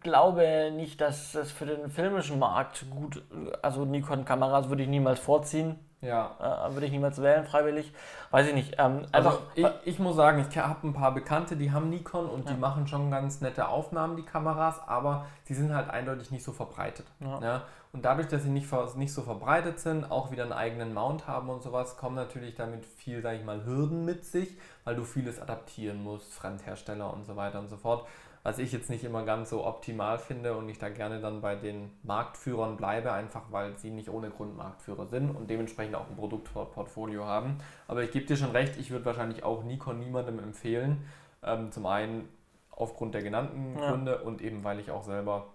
glaube 0.00 0.72
nicht, 0.74 1.00
dass 1.00 1.34
es 1.34 1.52
für 1.52 1.66
den 1.66 1.90
filmischen 1.90 2.38
Markt 2.38 2.86
gut, 2.90 3.22
also 3.60 3.84
Nikon-Kameras 3.84 4.68
würde 4.68 4.84
ich 4.84 4.88
niemals 4.88 5.20
vorziehen. 5.20 5.78
Ja. 6.02 6.66
Äh, 6.68 6.72
würde 6.74 6.86
ich 6.86 6.92
niemals 6.92 7.20
wählen, 7.20 7.44
freiwillig. 7.44 7.92
Weiß 8.30 8.46
ich 8.46 8.54
nicht. 8.54 8.76
Ähm, 8.78 9.06
also 9.12 9.38
ich, 9.54 9.66
ich, 9.84 9.98
muss 9.98 10.16
sagen, 10.16 10.44
ich 10.48 10.56
habe 10.56 10.86
ein 10.86 10.92
paar 10.92 11.12
Bekannte, 11.12 11.56
die 11.56 11.72
haben 11.72 11.90
Nikon 11.90 12.26
und 12.26 12.46
ja. 12.46 12.52
die 12.52 12.58
machen 12.58 12.86
schon 12.86 13.10
ganz 13.10 13.40
nette 13.40 13.68
Aufnahmen, 13.68 14.16
die 14.16 14.22
Kameras, 14.22 14.80
aber 14.86 15.26
sie 15.44 15.54
sind 15.54 15.74
halt 15.74 15.90
eindeutig 15.90 16.30
nicht 16.30 16.44
so 16.44 16.52
verbreitet. 16.52 17.06
Ja. 17.20 17.40
ja. 17.40 17.62
Und 17.92 18.04
dadurch, 18.04 18.28
dass 18.28 18.44
sie 18.44 18.50
nicht, 18.50 18.68
nicht 18.96 19.12
so 19.12 19.22
verbreitet 19.22 19.80
sind, 19.80 20.10
auch 20.10 20.30
wieder 20.30 20.44
einen 20.44 20.52
eigenen 20.52 20.94
Mount 20.94 21.26
haben 21.26 21.50
und 21.50 21.62
sowas, 21.62 21.96
kommen 21.96 22.14
natürlich 22.14 22.54
damit 22.54 22.86
viel, 22.86 23.20
sage 23.20 23.38
ich 23.38 23.44
mal, 23.44 23.64
Hürden 23.64 24.04
mit 24.04 24.24
sich, 24.24 24.56
weil 24.84 24.94
du 24.94 25.02
vieles 25.02 25.40
adaptieren 25.40 26.02
musst, 26.02 26.32
Fremdhersteller 26.32 27.12
und 27.12 27.24
so 27.24 27.34
weiter 27.34 27.58
und 27.58 27.68
so 27.68 27.76
fort 27.76 28.06
was 28.42 28.58
ich 28.58 28.72
jetzt 28.72 28.88
nicht 28.88 29.04
immer 29.04 29.24
ganz 29.24 29.50
so 29.50 29.66
optimal 29.66 30.18
finde 30.18 30.56
und 30.56 30.68
ich 30.68 30.78
da 30.78 30.88
gerne 30.88 31.20
dann 31.20 31.40
bei 31.40 31.56
den 31.56 31.90
Marktführern 32.02 32.76
bleibe, 32.76 33.12
einfach 33.12 33.42
weil 33.50 33.76
sie 33.76 33.90
nicht 33.90 34.08
ohne 34.08 34.30
Grund 34.30 34.56
Marktführer 34.56 35.06
sind 35.06 35.30
und 35.30 35.50
dementsprechend 35.50 35.94
auch 35.94 36.08
ein 36.08 36.16
Produktportfolio 36.16 37.26
haben. 37.26 37.58
Aber 37.86 38.02
ich 38.02 38.10
gebe 38.12 38.24
dir 38.24 38.36
schon 38.36 38.52
recht, 38.52 38.78
ich 38.78 38.90
würde 38.90 39.04
wahrscheinlich 39.04 39.44
auch 39.44 39.62
Nikon 39.62 39.98
niemandem 39.98 40.38
empfehlen. 40.38 41.04
Ähm, 41.42 41.70
zum 41.70 41.86
einen 41.86 42.28
aufgrund 42.70 43.14
der 43.14 43.22
genannten 43.22 43.78
ja. 43.78 43.90
Gründe 43.90 44.18
und 44.22 44.40
eben 44.40 44.64
weil 44.64 44.80
ich 44.80 44.90
auch 44.90 45.02
selber 45.02 45.46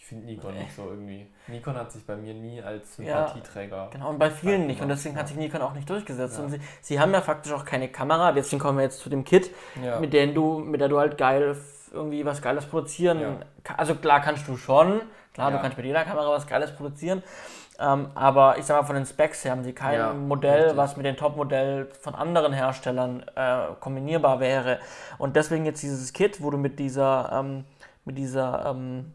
ich 0.00 0.06
finde 0.06 0.24
Nikon 0.24 0.54
nicht 0.54 0.74
so 0.74 0.84
irgendwie. 0.88 1.26
Nikon 1.46 1.76
hat 1.76 1.92
sich 1.92 2.06
bei 2.06 2.16
mir 2.16 2.32
nie 2.32 2.62
als 2.62 2.96
Sympathieträger. 2.96 3.76
Ja, 3.76 3.88
genau, 3.88 4.08
und 4.08 4.18
bei 4.18 4.30
vielen 4.30 4.66
nicht. 4.66 4.80
Und 4.80 4.88
deswegen 4.88 5.14
hat 5.14 5.28
sich 5.28 5.36
Nikon 5.36 5.60
auch 5.60 5.74
nicht 5.74 5.90
durchgesetzt. 5.90 6.38
Ja. 6.38 6.44
Und 6.44 6.50
sie, 6.52 6.60
sie 6.80 6.98
haben 6.98 7.12
ja 7.12 7.20
faktisch 7.20 7.52
auch 7.52 7.66
keine 7.66 7.88
Kamera. 7.88 8.32
Deswegen 8.32 8.60
kommen 8.60 8.78
wir 8.78 8.84
jetzt 8.84 9.00
zu 9.00 9.10
dem 9.10 9.24
Kit, 9.24 9.50
ja. 9.84 10.00
mit, 10.00 10.14
der 10.14 10.28
du, 10.28 10.58
mit 10.58 10.80
der 10.80 10.88
du 10.88 10.98
halt 10.98 11.18
geil 11.18 11.54
irgendwie 11.92 12.24
was 12.24 12.42
Geiles 12.42 12.66
produzieren. 12.66 13.20
Ja. 13.20 13.36
Also 13.76 13.94
klar 13.94 14.20
kannst 14.20 14.46
du 14.48 14.56
schon, 14.56 15.02
klar, 15.34 15.50
ja. 15.50 15.56
du 15.56 15.62
kannst 15.62 15.76
mit 15.76 15.86
jeder 15.86 16.04
Kamera 16.04 16.30
was 16.30 16.46
Geiles 16.46 16.74
produzieren. 16.74 17.22
Ähm, 17.78 18.08
aber 18.14 18.58
ich 18.58 18.66
sag 18.66 18.78
mal, 18.78 18.86
von 18.86 18.94
den 18.94 19.06
Specs 19.06 19.44
her 19.44 19.52
haben 19.52 19.64
sie 19.64 19.72
kein 19.72 19.98
ja, 19.98 20.12
Modell, 20.12 20.60
richtig. 20.60 20.76
was 20.76 20.96
mit 20.96 21.06
den 21.06 21.16
Top-Modellen 21.16 21.88
von 22.00 22.14
anderen 22.14 22.52
Herstellern 22.52 23.24
äh, 23.34 23.68
kombinierbar 23.80 24.38
wäre. 24.38 24.80
Und 25.16 25.34
deswegen 25.34 25.64
jetzt 25.64 25.82
dieses 25.82 26.12
Kit, 26.12 26.42
wo 26.42 26.50
du 26.50 26.58
mit 26.58 26.78
dieser, 26.78 27.30
ähm, 27.32 27.64
mit 28.04 28.18
dieser 28.18 28.66
ähm, 28.66 29.14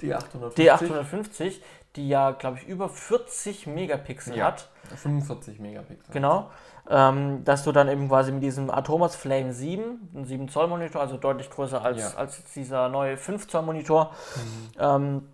D850. 0.00 0.54
D850, 0.54 1.60
die 1.96 2.08
ja, 2.08 2.30
glaube 2.30 2.58
ich, 2.58 2.68
über 2.68 2.88
40 2.88 3.66
Megapixel 3.66 4.36
ja, 4.36 4.46
hat. 4.46 4.68
45 4.94 5.58
Megapixel. 5.58 6.12
Genau 6.12 6.50
ähm, 6.90 7.44
dass 7.44 7.64
du 7.64 7.72
dann 7.72 7.88
eben 7.88 8.08
quasi 8.08 8.32
mit 8.32 8.42
diesem 8.42 8.70
Atomos 8.70 9.14
Flame 9.14 9.52
7, 9.52 10.10
ein 10.14 10.24
7 10.24 10.48
Zoll 10.48 10.68
Monitor, 10.68 11.00
also 11.00 11.16
deutlich 11.16 11.50
größer 11.50 11.82
als, 11.82 12.12
ja. 12.12 12.18
als 12.18 12.42
dieser 12.54 12.88
neue 12.88 13.16
5 13.16 13.46
Zoll 13.46 13.62
Monitor, 13.62 14.12
mhm. 14.36 14.70
ähm, 14.78 15.28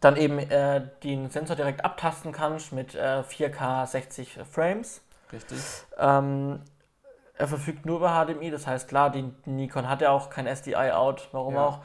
dann 0.00 0.16
eben 0.16 0.38
äh, 0.38 0.82
den 1.02 1.30
Sensor 1.30 1.56
direkt 1.56 1.84
abtasten 1.84 2.32
kannst 2.32 2.72
mit 2.72 2.94
äh, 2.94 3.22
4K 3.28 3.86
60 3.86 4.38
Frames. 4.50 5.02
Richtig. 5.32 5.58
Ähm, 5.98 6.60
er 7.36 7.48
verfügt 7.48 7.84
nur 7.84 7.96
über 7.96 8.10
HDMI, 8.10 8.50
das 8.50 8.66
heißt 8.66 8.88
klar, 8.88 9.10
die 9.10 9.32
Nikon 9.44 9.88
hat 9.88 10.00
ja 10.00 10.10
auch 10.10 10.30
kein 10.30 10.46
SDI-Out, 10.46 11.30
warum 11.32 11.54
ja. 11.54 11.66
auch 11.66 11.80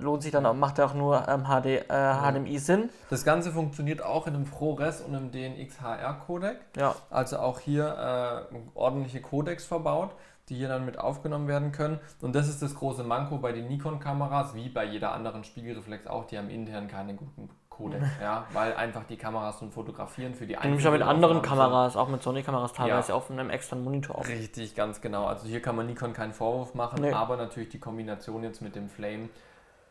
lohnt 0.00 0.22
sich 0.22 0.32
dann, 0.32 0.58
macht 0.58 0.78
ja 0.78 0.86
auch 0.86 0.94
nur 0.94 1.28
ähm, 1.28 1.44
HD, 1.44 1.66
äh, 1.66 1.82
HDMI 1.88 2.58
Sinn. 2.58 2.90
Das 3.10 3.24
Ganze 3.24 3.52
funktioniert 3.52 4.02
auch 4.02 4.26
in 4.26 4.34
einem 4.34 4.44
ProRes 4.44 5.00
und 5.00 5.14
einem 5.14 5.30
DNX 5.30 5.80
HR 5.80 6.14
Codec. 6.14 6.56
Ja. 6.76 6.94
Also 7.10 7.38
auch 7.38 7.60
hier 7.60 8.46
äh, 8.52 8.56
ordentliche 8.74 9.20
Codecs 9.20 9.64
verbaut, 9.64 10.10
die 10.48 10.56
hier 10.56 10.68
dann 10.68 10.84
mit 10.84 10.98
aufgenommen 10.98 11.48
werden 11.48 11.72
können. 11.72 12.00
Und 12.20 12.34
das 12.34 12.48
ist 12.48 12.62
das 12.62 12.74
große 12.74 13.04
Manko 13.04 13.38
bei 13.38 13.52
den 13.52 13.68
Nikon-Kameras, 13.68 14.54
wie 14.54 14.68
bei 14.68 14.84
jeder 14.84 15.12
anderen 15.12 15.44
Spiegelreflex 15.44 16.06
auch, 16.06 16.26
die 16.26 16.38
haben 16.38 16.50
intern 16.50 16.88
keine 16.88 17.14
guten 17.14 17.48
Codecs, 17.72 18.06
ja, 18.20 18.44
weil 18.52 18.74
einfach 18.74 19.04
die 19.04 19.16
Kameras 19.16 19.58
zum 19.58 19.72
Fotografieren 19.72 20.34
für 20.34 20.46
die 20.46 20.56
einzelnen. 20.56 20.76
Nämlich 20.76 20.88
auch 20.88 20.92
mit 20.92 21.02
anderen 21.02 21.42
Kameras, 21.42 21.96
auch 21.96 22.08
mit 22.08 22.22
Sony-Kameras 22.22 22.72
teilweise 22.72 23.10
ja. 23.10 23.14
auf 23.14 23.30
einem 23.30 23.50
externen 23.50 23.84
Monitor. 23.84 24.18
Auch. 24.18 24.28
Richtig, 24.28 24.74
ganz 24.74 25.00
genau. 25.00 25.26
Also 25.26 25.46
hier 25.46 25.62
kann 25.62 25.76
man 25.76 25.86
Nikon 25.86 26.12
keinen 26.12 26.32
Vorwurf 26.32 26.74
machen, 26.74 27.02
nee. 27.02 27.12
aber 27.12 27.36
natürlich 27.36 27.70
die 27.70 27.80
Kombination 27.80 28.42
jetzt 28.42 28.62
mit 28.62 28.76
dem 28.76 28.88
Flame 28.88 29.28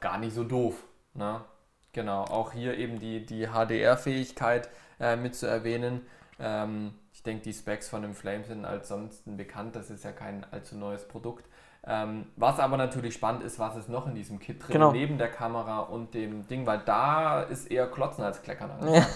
gar 0.01 0.17
nicht 0.17 0.35
so 0.35 0.43
doof. 0.43 0.75
Ne? 1.13 1.41
Genau, 1.93 2.23
auch 2.23 2.51
hier 2.51 2.77
eben 2.77 2.99
die, 2.99 3.25
die 3.25 3.47
HDR-Fähigkeit 3.47 4.69
äh, 4.99 5.15
mit 5.15 5.35
zu 5.35 5.45
erwähnen. 5.45 6.05
Ähm, 6.39 6.93
ich 7.13 7.23
denke, 7.23 7.43
die 7.43 7.53
Specs 7.53 7.89
von 7.89 8.01
dem 8.01 8.15
Flame 8.15 8.43
sind 8.43 8.65
als 8.65 8.87
sonst 8.87 9.23
bekannt, 9.25 9.75
das 9.75 9.89
ist 9.89 10.03
ja 10.03 10.11
kein 10.11 10.45
allzu 10.51 10.77
neues 10.77 11.07
Produkt. 11.07 11.45
Ähm, 11.83 12.27
was 12.35 12.59
aber 12.59 12.77
natürlich 12.77 13.15
spannend 13.15 13.41
ist, 13.41 13.57
was 13.57 13.75
ist 13.75 13.89
noch 13.89 14.05
in 14.05 14.13
diesem 14.13 14.37
Kit 14.37 14.61
drin, 14.61 14.73
genau. 14.73 14.91
neben 14.91 15.17
der 15.17 15.29
Kamera 15.29 15.79
und 15.79 16.13
dem 16.13 16.47
Ding, 16.47 16.67
weil 16.67 16.77
da 16.85 17.41
ist 17.41 17.71
eher 17.71 17.87
Klotzen 17.87 18.23
als 18.23 18.41
Kleckern. 18.43 18.71
Ja. 18.91 19.07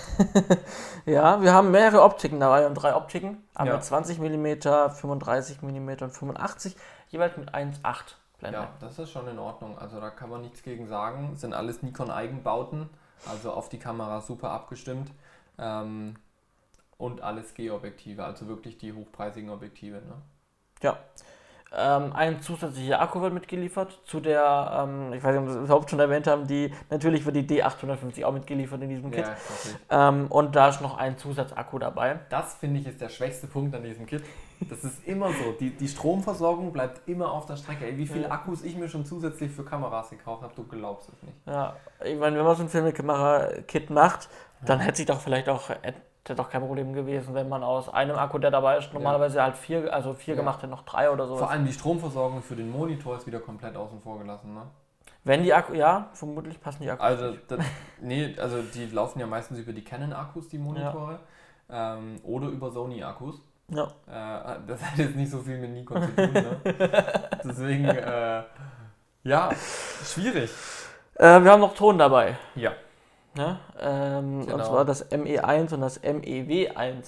ja, 1.05 1.41
wir 1.43 1.53
haben 1.53 1.69
mehrere 1.69 2.01
Optiken 2.01 2.39
dabei 2.39 2.65
und 2.65 2.73
drei 2.73 2.95
Optiken, 2.95 3.37
aber 3.53 3.69
ja. 3.69 3.79
20 3.79 4.19
mm, 4.19 4.61
35 4.61 5.61
mm 5.61 5.89
und 6.01 6.11
85, 6.11 6.75
jeweils 7.09 7.37
mit 7.37 7.53
1,8 7.53 8.15
Blende. 8.39 8.59
Ja, 8.59 8.73
das 8.79 8.99
ist 8.99 9.11
schon 9.11 9.27
in 9.27 9.39
Ordnung. 9.39 9.77
Also 9.77 9.99
da 9.99 10.09
kann 10.09 10.29
man 10.29 10.41
nichts 10.41 10.63
gegen 10.63 10.87
sagen. 10.87 11.29
Das 11.31 11.41
sind 11.41 11.53
alles 11.53 11.83
Nikon-Eigenbauten, 11.83 12.89
also 13.29 13.51
auf 13.51 13.69
die 13.69 13.79
Kamera 13.79 14.21
super 14.21 14.51
abgestimmt. 14.51 15.11
Ähm, 15.57 16.15
und 16.97 17.21
alles 17.21 17.53
G-Objektive, 17.53 18.23
also 18.23 18.47
wirklich 18.47 18.77
die 18.77 18.93
hochpreisigen 18.93 19.49
Objektive. 19.49 19.97
Ne? 19.97 20.21
Ja. 20.81 20.97
Ähm, 21.77 22.13
ein 22.13 22.41
zusätzlicher 22.41 23.01
Akku 23.01 23.19
wird 23.19 23.33
mitgeliefert 23.33 23.99
zu 24.05 24.21
der, 24.21 24.85
ähm, 24.87 25.11
ich 25.11 25.21
weiß 25.21 25.33
nicht, 25.33 25.41
ob 25.41 25.47
wir 25.47 25.55
es 25.55 25.65
überhaupt 25.65 25.89
schon 25.89 25.99
erwähnt 25.99 26.25
haben, 26.25 26.47
die 26.47 26.73
natürlich 26.89 27.25
wird 27.25 27.35
die 27.35 27.43
D850 27.43 28.23
auch 28.23 28.31
mitgeliefert 28.31 28.81
in 28.81 28.89
diesem 28.89 29.11
Kit. 29.11 29.25
Ja, 29.89 30.09
ähm, 30.09 30.27
und 30.27 30.55
da 30.55 30.69
ist 30.69 30.79
noch 30.81 30.97
ein 30.97 31.17
Zusatzakku 31.17 31.77
dabei. 31.77 32.19
Das 32.29 32.53
finde 32.53 32.79
ich 32.79 32.87
ist 32.87 33.01
der 33.01 33.09
schwächste 33.09 33.47
Punkt 33.47 33.75
an 33.75 33.83
diesem 33.83 34.05
Kit. 34.05 34.23
Das 34.69 34.83
ist 34.83 35.05
immer 35.07 35.27
so. 35.29 35.51
Die, 35.59 35.71
die 35.71 35.87
Stromversorgung 35.87 36.71
bleibt 36.71 37.07
immer 37.07 37.31
auf 37.31 37.45
der 37.45 37.55
Strecke. 37.55 37.85
Ey, 37.85 37.97
wie 37.97 38.07
viele 38.07 38.31
Akkus 38.31 38.63
ich 38.63 38.75
mir 38.75 38.89
schon 38.89 39.05
zusätzlich 39.05 39.51
für 39.51 39.63
Kameras 39.63 40.09
gekauft 40.09 40.43
habe, 40.43 40.53
du 40.55 40.63
glaubst 40.63 41.09
es 41.09 41.23
nicht. 41.23 41.37
Ja, 41.45 41.75
ich 42.03 42.17
meine, 42.17 42.37
wenn 42.37 42.45
man 42.45 42.55
so 42.55 42.63
ein 42.63 42.69
Filmkamera-Kit 42.69 43.89
macht, 43.89 44.29
dann 44.65 44.79
hätte 44.79 44.97
sich 44.97 45.05
doch 45.05 45.19
vielleicht 45.19 45.49
auch 45.49 45.69
hätte 45.69 46.35
doch 46.35 46.49
kein 46.49 46.61
Problem 46.61 46.93
gewesen, 46.93 47.35
wenn 47.35 47.47
man 47.47 47.63
aus 47.63 47.87
einem 47.87 48.15
Akku, 48.15 48.39
der 48.39 48.49
dabei 48.49 48.77
ist, 48.77 48.93
normalerweise 48.93 49.37
ja. 49.37 49.43
halt 49.43 49.57
vier, 49.57 49.93
also 49.93 50.13
vier 50.13 50.33
ja. 50.33 50.39
gemacht 50.39 50.59
hätte, 50.59 50.71
noch 50.71 50.83
drei 50.83 51.11
oder 51.11 51.27
so. 51.27 51.37
Vor 51.37 51.51
allem 51.51 51.65
die 51.65 51.73
Stromversorgung 51.73 52.41
für 52.41 52.55
den 52.55 52.71
Monitor 52.71 53.17
ist 53.17 53.27
wieder 53.27 53.39
komplett 53.39 53.75
außen 53.75 54.01
vor 54.01 54.17
gelassen, 54.19 54.53
ne? 54.53 54.63
Wenn 55.23 55.43
die 55.43 55.53
Akku, 55.53 55.73
ja, 55.73 56.09
vermutlich 56.13 56.59
passen 56.61 56.83
die 56.83 56.89
Akkus. 56.89 57.03
Also, 57.03 57.35
das, 57.47 57.59
nee, 57.99 58.35
also 58.39 58.61
die 58.61 58.85
laufen 58.87 59.19
ja 59.19 59.25
meistens 59.25 59.57
über 59.57 59.73
die 59.73 59.83
Canon-Akkus, 59.83 60.49
die 60.49 60.59
Monitore, 60.59 61.19
ja. 61.67 61.97
ähm, 61.97 62.19
oder 62.23 62.47
über 62.47 62.71
Sony-Akkus. 62.71 63.41
Ja. 63.69 63.85
Äh, 64.07 64.59
das 64.67 64.81
hat 64.81 64.97
jetzt 64.97 65.15
nicht 65.15 65.31
so 65.31 65.39
viel 65.39 65.57
mit 65.57 65.71
Nikon 65.71 66.01
zu 66.01 66.15
tun. 66.15 66.33
Ne? 66.33 66.61
Deswegen, 67.43 67.85
äh, 67.85 68.43
ja, 69.23 69.49
schwierig. 70.03 70.51
Äh, 71.15 71.41
wir 71.41 71.51
haben 71.51 71.61
noch 71.61 71.75
Ton 71.75 71.97
dabei. 71.97 72.37
Ja. 72.55 72.73
ja 73.35 73.59
ähm, 73.79 74.45
genau. 74.45 74.55
Und 74.55 74.65
zwar 74.65 74.85
das 74.85 75.11
ME1 75.11 75.73
und 75.73 75.81
das 75.81 76.01
MEW1. 76.03 77.05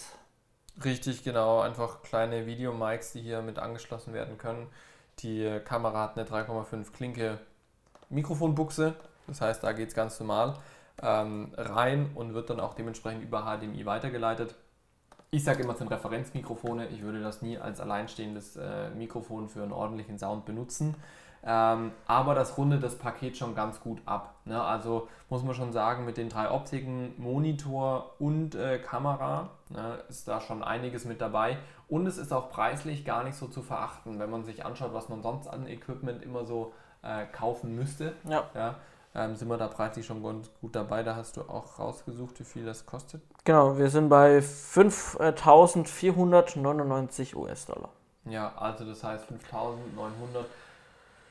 Richtig, 0.84 1.24
genau. 1.24 1.62
Einfach 1.62 2.02
kleine 2.02 2.46
Videomics, 2.46 3.14
die 3.14 3.22
hier 3.22 3.42
mit 3.42 3.60
angeschlossen 3.60 4.14
werden 4.14 4.38
können. 4.38 4.68
Die 5.20 5.60
Kamera 5.66 6.04
hat 6.04 6.18
eine 6.18 6.28
3,5 6.28 6.92
Klinke 6.92 7.40
Mikrofonbuchse. 8.10 8.96
Das 9.28 9.42
heißt, 9.42 9.64
da 9.64 9.74
geht 9.74 9.90
es 9.90 9.96
ganz 9.96 10.20
normal 10.20 10.56
ähm, 11.02 11.54
rein 11.58 12.12
und 12.16 12.34
wird 12.34 12.50
dann 12.50 12.60
auch 12.60 12.74
dementsprechend 12.74 13.24
über 13.24 13.44
HDMI 13.44 13.86
weitergeleitet. 13.86 14.56
Ich 15.30 15.44
sage 15.44 15.64
immer, 15.64 15.74
es 15.74 15.80
sind 15.80 15.92
Referenzmikrofone. 15.92 16.88
Ich 16.88 17.02
würde 17.02 17.22
das 17.22 17.42
nie 17.42 17.58
als 17.58 17.82
alleinstehendes 17.82 18.56
äh, 18.56 18.90
Mikrofon 18.92 19.50
für 19.50 19.62
einen 19.62 19.74
ordentlichen 19.74 20.18
Sound 20.18 20.46
benutzen. 20.46 20.96
Ähm, 21.44 21.92
aber 22.08 22.34
das 22.34 22.58
rundet 22.58 22.82
das 22.82 22.98
Paket 22.98 23.38
schon 23.38 23.54
ganz 23.54 23.80
gut 23.82 24.02
ab. 24.06 24.36
Ne? 24.46 24.62
Also 24.62 25.08
muss 25.30 25.44
man 25.44 25.54
schon 25.54 25.72
sagen, 25.72 26.06
mit 26.06 26.18
den 26.18 26.30
drei 26.30 26.50
Optiken, 26.50 27.14
Monitor 27.18 28.16
und 28.20 28.56
äh, 28.56 28.80
Kamera 28.80 29.50
ne, 29.70 30.00
ist 30.10 30.28
da 30.28 30.42
schon 30.42 30.64
einiges 30.64 31.06
mit 31.06 31.22
dabei. 31.22 31.58
Und 31.88 32.08
es 32.08 32.18
ist 32.18 32.34
auch 32.34 32.50
preislich 32.50 33.06
gar 33.06 33.24
nicht 33.24 33.36
so 33.36 33.48
zu 33.48 33.62
verachten, 33.62 34.20
wenn 34.20 34.30
man 34.30 34.46
sich 34.46 34.66
anschaut, 34.66 34.94
was 34.94 35.10
man 35.10 35.22
sonst 35.22 35.48
an 35.48 35.68
Equipment 35.68 36.24
immer 36.24 36.46
so 36.46 36.74
äh, 37.02 37.26
kaufen 37.26 37.76
müsste. 37.76 38.14
Ja. 38.28 38.50
ja 38.56 38.76
ähm, 39.18 39.36
sind 39.36 39.50
wir 39.50 39.58
da 39.58 39.68
preislich 39.68 40.06
schon 40.06 40.22
gut 40.22 40.76
dabei. 40.76 41.02
Da 41.04 41.16
hast 41.16 41.38
du 41.38 41.42
auch 41.42 41.80
rausgesucht, 41.80 42.40
wie 42.40 42.44
viel 42.44 42.66
das 42.66 42.86
kostet. 42.86 43.24
Genau, 43.44 43.76
wir 43.78 43.90
sind 43.90 44.10
bei 44.10 44.38
5.499 44.40 47.36
US-Dollar. 47.36 47.90
Ja, 48.26 48.54
also 48.56 48.86
das 48.86 49.04
heißt 49.04 49.26
5.900. 49.26 50.46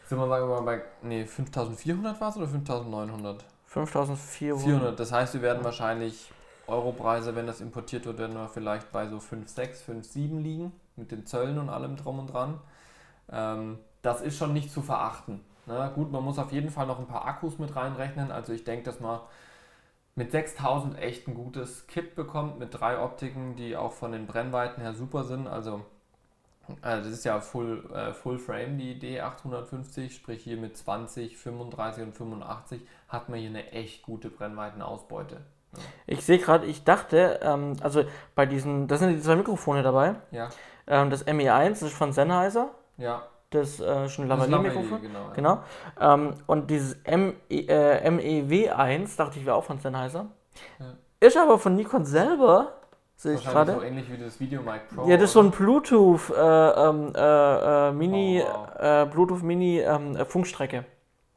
Sind 0.09 0.19
wir 0.19 0.29
sagen 0.29 0.49
wir 0.49 0.61
mal 0.61 0.63
bei, 0.63 0.83
nee, 1.03 1.25
5.400 1.25 2.21
war 2.21 2.31
es 2.31 2.37
oder 2.37 2.47
5.900? 2.47 3.39
5.400. 3.73 4.91
Das 4.93 5.11
heißt, 5.13 5.35
wir 5.35 5.43
werden 5.43 5.63
wahrscheinlich 5.65 6.33
Europreise, 6.67 7.37
wenn 7.37 7.47
das 7.47 7.61
importiert 7.61 8.07
wird, 8.07 8.19
werden 8.19 8.35
wir 8.35 8.49
vielleicht 8.49 8.91
bei 8.91 9.07
so 9.09 9.21
5, 9.21 9.49
6, 9.49 9.83
5, 9.83 10.05
7 10.07 10.41
liegen, 10.41 10.73
mit 10.97 11.13
den 11.13 11.27
Zöllen 11.27 11.59
und 11.59 11.69
allem 11.69 11.97
drum 11.97 12.19
und 12.19 12.33
dran. 12.33 12.59
Ähm, 13.31 13.79
das 14.03 14.23
ist 14.23 14.37
schon 14.37 14.53
nicht 14.53 14.73
zu 14.73 14.83
verachten. 14.83 15.45
Na 15.67 15.89
gut, 15.89 16.13
man 16.13 16.23
muss 16.23 16.39
auf 16.39 16.53
jeden 16.53 16.71
Fall 16.71 16.87
noch 16.87 16.99
ein 16.99 17.07
paar 17.07 17.27
Akkus 17.27 17.59
mit 17.59 17.75
reinrechnen. 17.75 18.31
Also 18.31 18.53
ich 18.53 18.65
denke, 18.65 18.85
dass 18.85 19.01
man 19.01 19.21
mit 20.15 20.31
6000 20.31 20.99
echt 20.99 21.29
ein 21.29 21.35
gutes 21.35 21.87
Kit 21.89 22.15
bekommt, 22.15 22.59
mit 22.59 22.79
drei 22.79 23.01
Optiken, 23.01 23.57
die 23.57 23.77
auch 23.77 23.93
von 23.93 24.13
den 24.13 24.27
Brennweiten 24.27 24.81
her 24.81 24.95
super 24.95 25.25
sind. 25.25 25.49
Also 25.49 25.85
äh, 26.83 26.99
das 26.99 27.09
ist 27.09 27.25
ja 27.25 27.41
Full, 27.41 27.91
äh, 27.93 28.13
Full 28.13 28.39
Frame, 28.39 28.79
die 28.79 28.99
D850, 28.99 30.11
sprich 30.11 30.43
hier 30.43 30.57
mit 30.57 30.77
20, 30.77 31.37
35 31.37 32.05
und 32.05 32.17
85 32.17 32.81
hat 33.09 33.29
man 33.29 33.41
hier 33.41 33.51
eine 33.51 33.73
echt 33.73 34.03
gute 34.03 34.31
Brennweitenausbeute. 34.31 35.41
Ja. 35.77 35.83
Ich 36.07 36.25
sehe 36.25 36.39
gerade, 36.39 36.65
ich 36.67 36.85
dachte, 36.85 37.41
ähm, 37.43 37.77
also 37.83 38.05
bei 38.37 38.47
diesen, 38.47 38.87
das 38.87 39.01
sind 39.01 39.17
die 39.17 39.21
zwei 39.21 39.35
Mikrofone 39.35 39.83
dabei. 39.83 40.15
Ja. 40.31 40.49
Ähm, 40.87 41.11
das 41.11 41.27
ME1 41.27 41.71
das 41.71 41.83
ist 41.83 41.93
von 41.93 42.13
Sennheiser. 42.13 42.71
Ja 42.97 43.25
das 43.61 43.81
äh, 43.81 44.09
schon 44.09 44.29
Lavalier-Mikrofon. 44.29 45.03
Genau. 45.03 45.19
Ja. 45.29 45.33
genau. 45.35 45.59
Ähm, 46.01 46.35
und 46.47 46.71
dieses 46.71 46.95
M 47.05 47.35
äh, 47.51 48.09
MEW1, 48.09 49.17
dachte 49.17 49.39
ich, 49.39 49.47
wäre 49.47 49.57
auch 49.57 49.65
von 49.65 49.79
Sennheiser. 49.79 50.27
Ja. 50.79 50.87
Ist 51.21 51.37
aber 51.37 51.59
von 51.59 51.75
Nikon 51.77 52.05
selber, 52.05 52.73
sehe 53.17 53.35
ich 53.35 53.45
gerade. 53.45 53.75
so 53.75 53.83
ähnlich 53.83 54.11
wie 54.11 54.19
das 54.19 54.39
Videomic 54.39 54.89
Pro. 54.95 55.09
Ja, 55.09 55.17
das 55.17 55.25
ist 55.25 55.33
so 55.33 55.41
ein 55.41 55.51
Bluetooth 55.51 56.31
äh, 56.31 56.35
ähm, 56.35 57.13
äh, 57.15 57.89
äh, 57.89 57.93
Mini, 57.93 58.43
oh, 58.47 58.49
wow. 58.49 58.81
Äh, 58.81 59.07
Bluetooth 59.07 59.43
Mini 59.43 59.81
ähm, 59.81 60.17
Funkstrecke. 60.27 60.85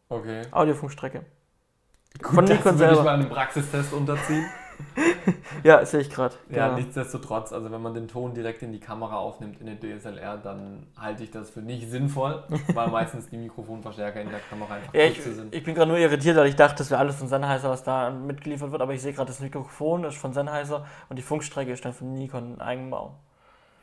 Okay. 0.09 0.41
Audiofunkstrecke. 0.51 1.23
Gut, 2.21 2.33
von 2.35 2.45
Nikon 2.45 2.77
selber. 2.77 2.97
Ich 2.97 3.03
mal 3.03 3.13
einen 3.13 3.29
Praxistest 3.29 3.93
unterziehen. 3.93 4.45
ja, 5.63 5.85
sehe 5.85 6.01
ich 6.01 6.09
gerade. 6.09 6.35
Ja, 6.49 6.67
genau. 6.67 6.79
nichtsdestotrotz, 6.79 7.53
also 7.53 7.71
wenn 7.71 7.81
man 7.81 7.93
den 7.93 8.07
Ton 8.07 8.33
direkt 8.33 8.61
in 8.63 8.71
die 8.71 8.79
Kamera 8.79 9.17
aufnimmt 9.17 9.59
in 9.61 9.65
der 9.65 9.79
DSLR, 9.79 10.37
dann 10.37 10.87
halte 10.97 11.23
ich 11.23 11.31
das 11.31 11.49
für 11.49 11.61
nicht 11.61 11.89
sinnvoll, 11.89 12.43
weil 12.73 12.87
meistens 12.89 13.29
die 13.29 13.37
Mikrofonverstärker 13.37 14.21
in 14.21 14.29
der 14.29 14.39
Kamera 14.39 14.75
einfach 14.75 14.93
ja, 14.93 15.05
ich, 15.05 15.21
sind. 15.21 15.53
Ich 15.53 15.63
bin 15.63 15.75
gerade 15.75 15.89
nur 15.89 15.99
irritiert, 15.99 16.37
weil 16.37 16.47
ich 16.47 16.55
dachte, 16.55 16.77
das 16.77 16.91
wäre 16.91 16.99
alles 16.99 17.15
von 17.15 17.27
Sennheiser, 17.27 17.69
was 17.69 17.83
da 17.83 18.09
mitgeliefert 18.09 18.71
wird, 18.71 18.81
aber 18.81 18.93
ich 18.93 19.01
sehe 19.01 19.13
gerade, 19.13 19.27
das 19.27 19.39
Mikrofon 19.39 20.03
ist 20.03 20.17
von 20.17 20.33
Sennheiser 20.33 20.85
und 21.09 21.17
die 21.17 21.23
Funkstrecke 21.23 21.71
ist 21.71 21.85
dann 21.85 21.93
von 21.93 22.13
Nikon 22.13 22.59
Eigenbau. 22.61 23.15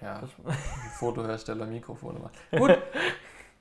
Ja, 0.00 0.20
Fotohersteller 0.98 1.66
Mikrofone 1.66 2.18
macht. 2.18 2.34
Gut. 2.50 2.78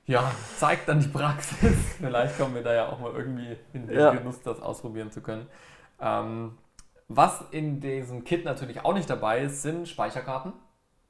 Ja, 0.06 0.30
zeigt 0.56 0.88
dann 0.88 1.00
die 1.00 1.08
Praxis. 1.08 1.74
Vielleicht 1.98 2.38
kommen 2.38 2.54
wir 2.54 2.62
da 2.62 2.72
ja 2.72 2.88
auch 2.88 3.00
mal 3.00 3.12
irgendwie 3.12 3.56
in 3.72 3.88
den 3.88 3.98
ja. 3.98 4.10
Genuss, 4.10 4.40
das 4.40 4.60
ausprobieren 4.60 5.10
zu 5.10 5.20
können. 5.20 5.48
Ähm, 6.00 6.56
was 7.08 7.44
in 7.50 7.80
diesem 7.80 8.24
Kit 8.24 8.44
natürlich 8.44 8.84
auch 8.84 8.94
nicht 8.94 9.08
dabei 9.08 9.40
ist, 9.42 9.62
sind 9.62 9.88
Speicherkarten. 9.88 10.52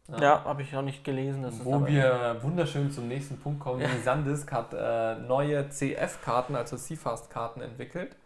Ja, 0.08 0.20
ja 0.20 0.44
habe 0.44 0.62
ich 0.62 0.76
auch 0.76 0.82
nicht 0.82 1.04
gelesen. 1.04 1.46
Wo 1.64 1.86
wir 1.86 2.36
wunderschön 2.42 2.90
zum 2.90 3.08
nächsten 3.08 3.38
Punkt 3.38 3.60
kommen. 3.60 3.80
Ja. 3.80 3.88
Die 3.88 4.02
Sandisk 4.02 4.52
hat 4.52 4.72
äh, 4.72 5.16
neue 5.16 5.68
CF-Karten, 5.68 6.54
also 6.54 6.76
CFast-Karten 6.76 7.60
entwickelt. 7.60 8.16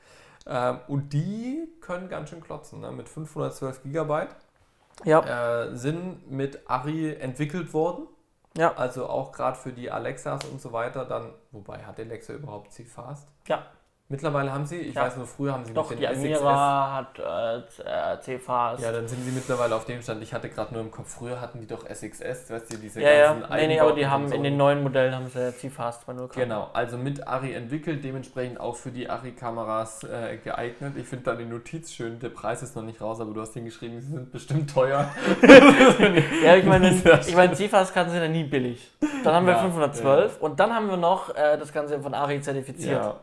Ähm, 0.47 0.79
und 0.89 1.13
die 1.13 1.69
können 1.81 2.09
ganz 2.09 2.31
schön 2.31 2.43
klotzen, 2.43 2.81
ne? 2.81 2.91
mit 2.91 3.09
512 3.09 3.83
GB. 3.85 4.27
Ja. 5.05 5.65
Äh, 5.65 5.77
sind 5.77 6.31
mit 6.31 6.69
Ari 6.69 7.15
entwickelt 7.15 7.73
worden. 7.73 8.07
Ja. 8.57 8.75
Also 8.75 9.09
auch 9.09 9.33
gerade 9.33 9.57
für 9.57 9.73
die 9.73 9.91
Alexas 9.91 10.45
und 10.45 10.61
so 10.61 10.73
weiter 10.73 11.05
dann, 11.05 11.33
wobei 11.53 11.85
hat 11.85 11.99
Alexa 12.01 12.33
überhaupt 12.33 12.73
CFast? 12.73 13.29
Ja. 13.47 13.67
Mittlerweile 14.13 14.53
haben 14.53 14.67
sie, 14.67 14.79
ich 14.79 14.97
ja. 14.97 15.03
weiß 15.03 15.19
nur, 15.19 15.27
früher 15.27 15.53
haben 15.53 15.65
sie 15.65 15.73
Doch, 15.73 15.89
mit 15.89 16.01
den 16.01 16.21
die 16.21 16.35
Amira 16.35 16.95
hat 16.95 17.17
äh, 17.21 18.19
CFAs. 18.21 18.83
Ja, 18.83 18.91
dann 18.91 19.07
sind 19.07 19.23
sie 19.25 19.31
mittlerweile 19.31 19.77
auf 19.77 19.85
dem 19.85 20.03
Stand. 20.03 20.21
Ich 20.21 20.35
hatte 20.35 20.49
gerade 20.49 20.75
nur 20.75 20.83
im 20.83 20.91
Kopf, 20.91 21.15
früher 21.15 21.41
hatten 21.41 21.61
die 21.61 21.69
doch 21.69 21.89
SXS, 21.89 22.51
weißt 22.51 22.73
du, 22.73 22.79
diese 22.79 23.01
ja, 23.01 23.27
ganzen 23.27 23.49
ja. 23.49 23.57
Nee, 23.57 23.69
nee, 23.69 23.79
aber 23.79 23.93
die 23.93 24.09
haben 24.09 24.27
so. 24.27 24.35
in 24.35 24.43
den 24.43 24.57
neuen 24.57 24.83
Modellen 24.83 25.15
haben 25.15 25.29
sie 25.29 25.55
CFAs 25.57 26.05
2.0 26.09 26.35
Genau, 26.35 26.71
also 26.73 26.99
mit 26.99 27.29
Ari 27.29 27.53
entwickelt, 27.53 28.03
dementsprechend 28.03 28.59
auch 28.59 28.75
für 28.75 28.91
die 28.91 29.09
Ari-Kameras 29.09 30.03
äh, 30.03 30.39
geeignet. 30.39 30.95
Ich 30.97 31.07
finde 31.07 31.27
da 31.27 31.37
die 31.37 31.45
Notiz 31.45 31.93
schön, 31.93 32.19
der 32.19 32.31
Preis 32.31 32.65
ist 32.65 32.75
noch 32.75 32.83
nicht 32.83 33.01
raus, 33.01 33.21
aber 33.21 33.33
du 33.33 33.41
hast 33.41 33.55
hingeschrieben, 33.55 34.01
sie 34.01 34.11
sind 34.11 34.33
bestimmt 34.33 34.75
teuer. 34.75 35.09
ja, 36.45 36.57
ich 36.57 36.65
meine, 36.65 36.91
ich 37.29 37.37
meine 37.37 37.53
CFAs-Karten 37.53 38.11
sind 38.11 38.23
ja 38.23 38.29
nie 38.29 38.43
billig. 38.43 38.91
Dann 39.23 39.35
haben 39.35 39.47
wir 39.47 39.53
ja, 39.53 39.61
512 39.61 40.33
ja. 40.33 40.45
und 40.45 40.59
dann 40.59 40.75
haben 40.75 40.91
wir 40.91 40.97
noch 40.97 41.33
äh, 41.37 41.57
das 41.57 41.73
Ganze 41.73 42.01
von 42.01 42.13
Ari 42.13 42.41
zertifiziert. 42.41 43.05
Ja. 43.05 43.21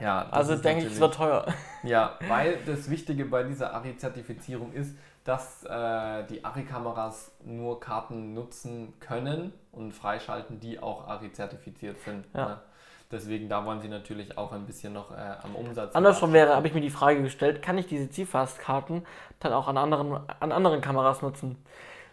Ja, 0.00 0.26
also 0.30 0.56
denke 0.56 0.86
ich, 0.86 0.92
es 0.92 1.00
wird 1.00 1.14
teuer. 1.14 1.46
Ja, 1.82 2.18
weil 2.28 2.58
das 2.66 2.90
Wichtige 2.90 3.24
bei 3.24 3.42
dieser 3.42 3.74
ARRI-Zertifizierung 3.74 4.72
ist, 4.72 4.96
dass 5.24 5.64
äh, 5.64 6.24
die 6.24 6.44
ARRI-Kameras 6.44 7.32
nur 7.44 7.80
Karten 7.80 8.34
nutzen 8.34 8.94
können 9.00 9.52
und 9.72 9.92
freischalten, 9.92 10.60
die 10.60 10.80
auch 10.80 11.06
ARRI-zertifiziert 11.06 12.00
sind. 12.00 12.26
Ja. 12.34 12.48
Ne? 12.48 12.60
Deswegen 13.12 13.48
da 13.48 13.64
wollen 13.64 13.80
sie 13.80 13.88
natürlich 13.88 14.38
auch 14.38 14.52
ein 14.52 14.66
bisschen 14.66 14.92
noch 14.92 15.10
äh, 15.10 15.16
am 15.42 15.56
Umsatz. 15.56 15.96
Andersrum 15.96 16.32
wäre, 16.32 16.54
habe 16.54 16.68
ich 16.68 16.74
mir 16.74 16.80
die 16.80 16.90
Frage 16.90 17.22
gestellt, 17.22 17.60
kann 17.60 17.76
ich 17.76 17.86
diese 17.86 18.08
CFast-Karten 18.08 19.04
dann 19.40 19.52
auch 19.52 19.66
an 19.66 19.76
anderen, 19.76 20.20
an 20.38 20.52
anderen 20.52 20.80
Kameras 20.80 21.20
nutzen? 21.20 21.62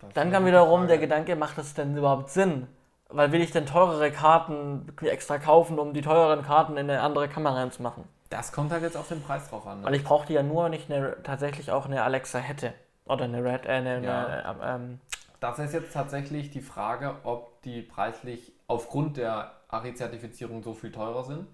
Das 0.01 0.13
dann 0.13 0.31
kam 0.31 0.45
wiederum 0.45 0.87
der 0.87 0.97
Gedanke, 0.97 1.35
macht 1.35 1.57
das 1.57 1.73
denn 1.75 1.95
überhaupt 1.95 2.29
Sinn? 2.29 2.67
Weil 3.09 3.31
will 3.31 3.41
ich 3.41 3.51
denn 3.51 3.65
teurere 3.65 4.11
Karten 4.11 4.93
extra 5.01 5.37
kaufen, 5.37 5.79
um 5.79 5.93
die 5.93 6.01
teureren 6.01 6.43
Karten 6.43 6.73
in 6.73 6.89
eine 6.89 7.01
andere 7.01 7.29
Kamera 7.29 7.55
reinzumachen? 7.55 8.03
Das 8.29 8.51
kommt 8.51 8.71
halt 8.71 8.83
jetzt 8.83 8.97
auf 8.97 9.07
den 9.07 9.21
Preis 9.21 9.49
drauf 9.49 9.65
an. 9.65 9.79
Ne? 9.79 9.85
Weil 9.85 9.95
ich 9.95 10.03
brauchte 10.03 10.33
ja 10.33 10.43
nur 10.43 10.67
nicht 10.67 10.91
eine, 10.91 11.15
tatsächlich 11.23 11.71
auch 11.71 11.85
eine 11.85 12.03
Alexa 12.03 12.39
hätte. 12.39 12.73
Oder 13.05 13.23
eine 13.23 13.43
Red, 13.43 13.65
äh, 13.65 13.69
eine, 13.69 14.03
ja. 14.03 14.25
eine 14.25 14.75
ähm, 14.75 14.99
Das 15.39 15.59
ist 15.59 15.73
jetzt 15.73 15.93
tatsächlich 15.93 16.51
die 16.51 16.59
Frage, 16.59 17.15
ob 17.23 17.61
die 17.61 17.81
preislich 17.81 18.51
aufgrund 18.67 19.15
der 19.15 19.51
ARI-Zertifizierung 19.69 20.61
so 20.61 20.73
viel 20.73 20.91
teurer 20.91 21.23
sind. 21.23 21.47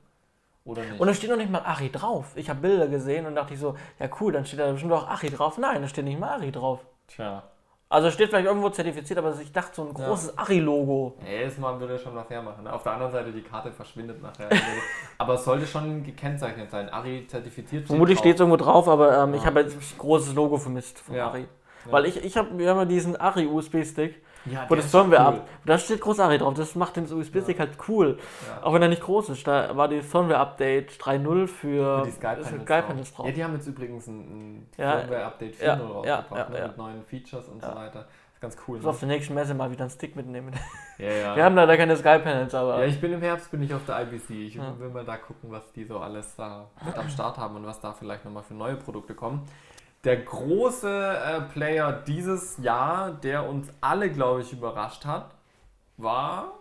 Oder 0.65 0.83
nicht? 0.83 0.99
Und 0.99 1.07
da 1.07 1.13
steht 1.13 1.29
noch 1.29 1.37
nicht 1.37 1.51
mal 1.51 1.59
Ari 1.59 1.91
drauf. 1.91 2.31
Ich 2.35 2.49
habe 2.49 2.61
Bilder 2.61 2.87
gesehen 2.87 3.25
und 3.25 3.35
dachte 3.35 3.53
ich 3.53 3.59
so, 3.59 3.75
ja 3.99 4.09
cool, 4.19 4.31
dann 4.31 4.45
steht 4.45 4.59
da 4.59 4.71
bestimmt 4.71 4.93
auch 4.93 5.07
Ari 5.07 5.29
drauf. 5.29 5.57
Nein, 5.57 5.81
da 5.81 5.87
steht 5.87 6.05
nicht 6.05 6.19
mal 6.19 6.29
Ari 6.29 6.51
drauf. 6.51 6.79
Tja. 7.07 7.43
Also 7.93 8.09
steht 8.09 8.29
vielleicht 8.29 8.47
irgendwo 8.47 8.69
zertifiziert, 8.69 9.19
aber 9.19 9.39
ich 9.39 9.51
dachte, 9.51 9.75
so 9.75 9.83
ein 9.83 9.93
großes 9.93 10.33
ja. 10.35 10.41
Ari-Logo. 10.41 11.13
Jedes 11.29 11.59
Mal 11.59 11.79
würde 11.79 11.99
schon 11.99 12.15
was 12.15 12.27
hermachen. 12.27 12.67
Auf 12.67 12.81
der 12.81 12.93
anderen 12.93 13.11
Seite, 13.11 13.31
die 13.31 13.43
Karte 13.43 13.71
verschwindet 13.71 14.19
nachher. 14.19 14.49
aber 15.19 15.35
es 15.35 15.45
sollte 15.45 15.67
schon 15.67 16.03
gekennzeichnet 16.03 16.71
sein. 16.71 16.89
Ari 16.89 17.27
zertifiziert. 17.27 17.85
Vermutlich 17.85 18.17
steht 18.17 18.33
es 18.33 18.39
irgendwo 18.39 18.57
drauf, 18.57 18.87
aber 18.87 19.15
ähm, 19.19 19.33
ja. 19.33 19.39
ich 19.39 19.45
habe 19.45 19.59
jetzt 19.59 19.75
ein 19.75 19.97
großes 19.99 20.33
Logo 20.33 20.57
vermisst 20.57 21.01
von 21.01 21.13
ja. 21.13 21.27
Ari. 21.27 21.45
Weil 21.85 22.07
ich, 22.07 22.23
ich 22.23 22.35
habe, 22.35 22.57
wir 22.57 22.67
haben 22.71 22.79
ja 22.79 22.85
diesen 22.85 23.15
Ari-USB-Stick 23.15 24.23
ja, 24.45 24.65
wo 24.69 24.75
das 24.75 24.89
Firmware 24.89 25.21
cool. 25.21 25.39
ab. 25.39 25.47
Da 25.65 25.77
steht 25.77 26.01
groß 26.01 26.19
Ari 26.19 26.37
drauf. 26.37 26.53
Das 26.53 26.75
macht 26.75 26.95
den 26.95 27.11
USB-Stick 27.11 27.57
ja. 27.57 27.65
halt 27.65 27.77
cool. 27.87 28.17
Ja. 28.47 28.65
Auch 28.65 28.73
wenn 28.73 28.81
er 28.81 28.89
nicht 28.89 29.01
groß 29.01 29.29
ist. 29.29 29.47
Da 29.47 29.75
war 29.75 29.87
die 29.87 30.01
Firmware-Update 30.01 30.91
3.0 30.91 31.47
für, 31.47 31.99
für 31.99 32.03
die 32.05 32.11
Skype-Panels 32.11 33.13
drauf. 33.13 33.25
Ja, 33.25 33.31
die 33.31 33.43
haben 33.43 33.53
jetzt 33.53 33.67
übrigens 33.67 34.07
ein, 34.07 34.19
ein 34.19 34.67
Firmware-Update 34.75 35.55
4.0 35.55 35.81
rausgebracht 35.81 36.49
ne, 36.49 36.61
mit 36.67 36.77
neuen 36.77 37.03
Features 37.05 37.47
und 37.47 37.61
so 37.61 37.75
weiter. 37.75 38.05
Ganz 38.43 38.57
cool. 38.67 38.77
Ne? 38.77 38.89
auf 38.89 38.99
der 38.99 39.07
nächsten 39.07 39.33
Messe 39.35 39.53
mal 39.53 39.71
wieder 39.71 39.83
einen 39.83 39.89
Stick 39.89 40.17
mitnehmen. 40.17 40.53
Wir 40.97 41.45
haben 41.45 41.55
leider 41.55 41.77
keine 41.77 41.95
Sky-Panels, 41.95 42.53
aber. 42.53 42.79
Ja, 42.79 42.85
ich 42.85 42.99
bin 42.99 43.13
im 43.13 43.21
Herbst 43.21 43.49
bin 43.49 43.63
ich 43.63 43.73
auf 43.73 43.85
der 43.85 44.01
IBC. 44.01 44.31
Ich 44.31 44.59
will 44.79 44.89
mal 44.89 45.05
da 45.05 45.15
gucken, 45.15 45.49
was 45.49 45.71
die 45.71 45.85
so 45.85 45.99
alles 45.99 46.35
da 46.35 46.67
mit 46.85 46.97
am 46.97 47.07
Start 47.07 47.37
haben 47.37 47.55
und 47.55 47.65
was 47.65 47.79
da 47.79 47.93
vielleicht 47.93 48.25
nochmal 48.25 48.43
für 48.43 48.53
neue 48.53 48.75
Produkte 48.75 49.15
kommen. 49.15 49.47
Der 50.03 50.17
große 50.17 50.89
äh, 50.89 51.41
Player 51.53 51.91
dieses 51.91 52.57
Jahr, 52.57 53.11
der 53.11 53.47
uns 53.47 53.69
alle, 53.79 54.09
glaube 54.11 54.41
ich, 54.41 54.51
überrascht 54.51 55.05
hat, 55.05 55.31
war 55.97 56.51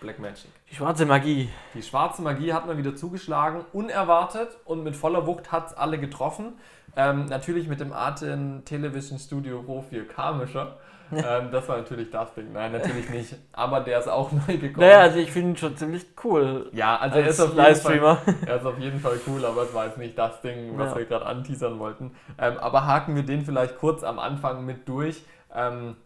Black 0.00 0.18
Magic. 0.18 0.50
Die 0.70 0.74
schwarze 0.74 1.06
Magie. 1.06 1.48
Die 1.74 1.82
schwarze 1.82 2.22
Magie 2.22 2.52
hat 2.52 2.66
man 2.66 2.76
wieder 2.76 2.96
zugeschlagen, 2.96 3.64
unerwartet 3.72 4.48
und 4.64 4.82
mit 4.82 4.96
voller 4.96 5.26
Wucht 5.26 5.52
hat 5.52 5.68
es 5.68 5.74
alle 5.74 5.98
getroffen. 5.98 6.54
Ähm, 6.96 7.26
natürlich 7.26 7.68
mit 7.68 7.80
dem 7.80 7.92
Arten 7.92 8.64
Television 8.64 9.18
Studio 9.18 9.62
Pro 9.62 9.84
4K 9.90 10.34
Mischer. 10.34 10.76
ähm, 11.12 11.50
das 11.50 11.68
war 11.68 11.78
natürlich 11.78 12.10
das 12.10 12.34
Ding. 12.34 12.52
Nein, 12.52 12.72
natürlich 12.72 13.08
nicht. 13.10 13.36
Aber 13.52 13.80
der 13.80 13.98
ist 13.98 14.08
auch 14.08 14.30
neu 14.48 14.56
gekommen. 14.58 14.86
Naja, 14.86 15.00
also 15.00 15.18
ich 15.18 15.30
finde 15.30 15.50
ihn 15.50 15.56
schon 15.56 15.76
ziemlich 15.76 16.06
cool. 16.24 16.70
Ja, 16.72 16.96
also 16.96 17.18
er 17.18 17.26
ist, 17.26 17.40
auf 17.40 17.54
Livestreamer. 17.54 18.16
Fall, 18.16 18.34
er 18.46 18.56
ist 18.56 18.66
auf 18.66 18.78
jeden 18.78 19.00
Fall 19.00 19.18
cool, 19.26 19.44
aber 19.44 19.62
es 19.62 19.74
war 19.74 19.86
jetzt 19.86 19.98
nicht 19.98 20.18
das 20.18 20.40
Ding, 20.40 20.78
was 20.78 20.92
ja. 20.92 20.98
wir 20.98 21.04
gerade 21.04 21.26
anteasern 21.26 21.78
wollten. 21.78 22.14
Ähm, 22.38 22.58
aber 22.58 22.86
haken 22.86 23.14
wir 23.14 23.22
den 23.22 23.44
vielleicht 23.44 23.78
kurz 23.78 24.02
am 24.02 24.18
Anfang 24.18 24.64
mit 24.64 24.88
durch. 24.88 25.24
Ähm, 25.54 25.96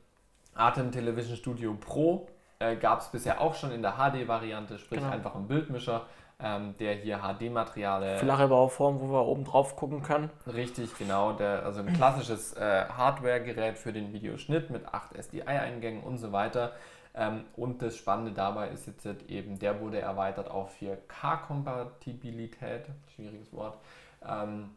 Atem 0.54 0.90
Television 0.90 1.36
Studio 1.36 1.76
Pro 1.80 2.28
äh, 2.58 2.76
gab 2.76 3.00
es 3.00 3.08
bisher 3.08 3.40
auch 3.40 3.54
schon 3.54 3.70
in 3.70 3.82
der 3.82 3.92
HD-Variante, 3.92 4.78
sprich 4.78 5.00
genau. 5.00 5.12
einfach 5.12 5.34
ein 5.34 5.46
Bildmischer 5.46 6.06
ähm, 6.40 6.76
der 6.78 6.94
hier 6.94 7.18
HD-Material. 7.18 8.18
Flache 8.18 8.48
Bauform, 8.48 9.00
wo 9.00 9.12
wir 9.12 9.26
oben 9.26 9.44
drauf 9.44 9.76
gucken 9.76 10.02
können. 10.02 10.30
Richtig, 10.46 10.96
genau. 10.96 11.32
Der, 11.32 11.64
also 11.64 11.80
ein 11.80 11.92
klassisches 11.92 12.52
äh, 12.54 12.84
Hardware-Gerät 12.88 13.76
für 13.76 13.92
den 13.92 14.12
Videoschnitt 14.12 14.70
mit 14.70 14.86
8 14.86 15.16
SDI-Eingängen 15.16 16.02
und 16.02 16.18
so 16.18 16.30
weiter. 16.30 16.72
Ähm, 17.14 17.44
und 17.56 17.82
das 17.82 17.96
Spannende 17.96 18.30
dabei 18.32 18.68
ist 18.68 18.86
jetzt 18.86 19.04
eben, 19.28 19.58
der 19.58 19.80
wurde 19.80 20.00
erweitert 20.00 20.48
auf 20.48 20.70
4K-Kompatibilität. 20.80 22.84
Schwieriges 23.14 23.52
Wort. 23.52 23.78
Ähm, 24.24 24.70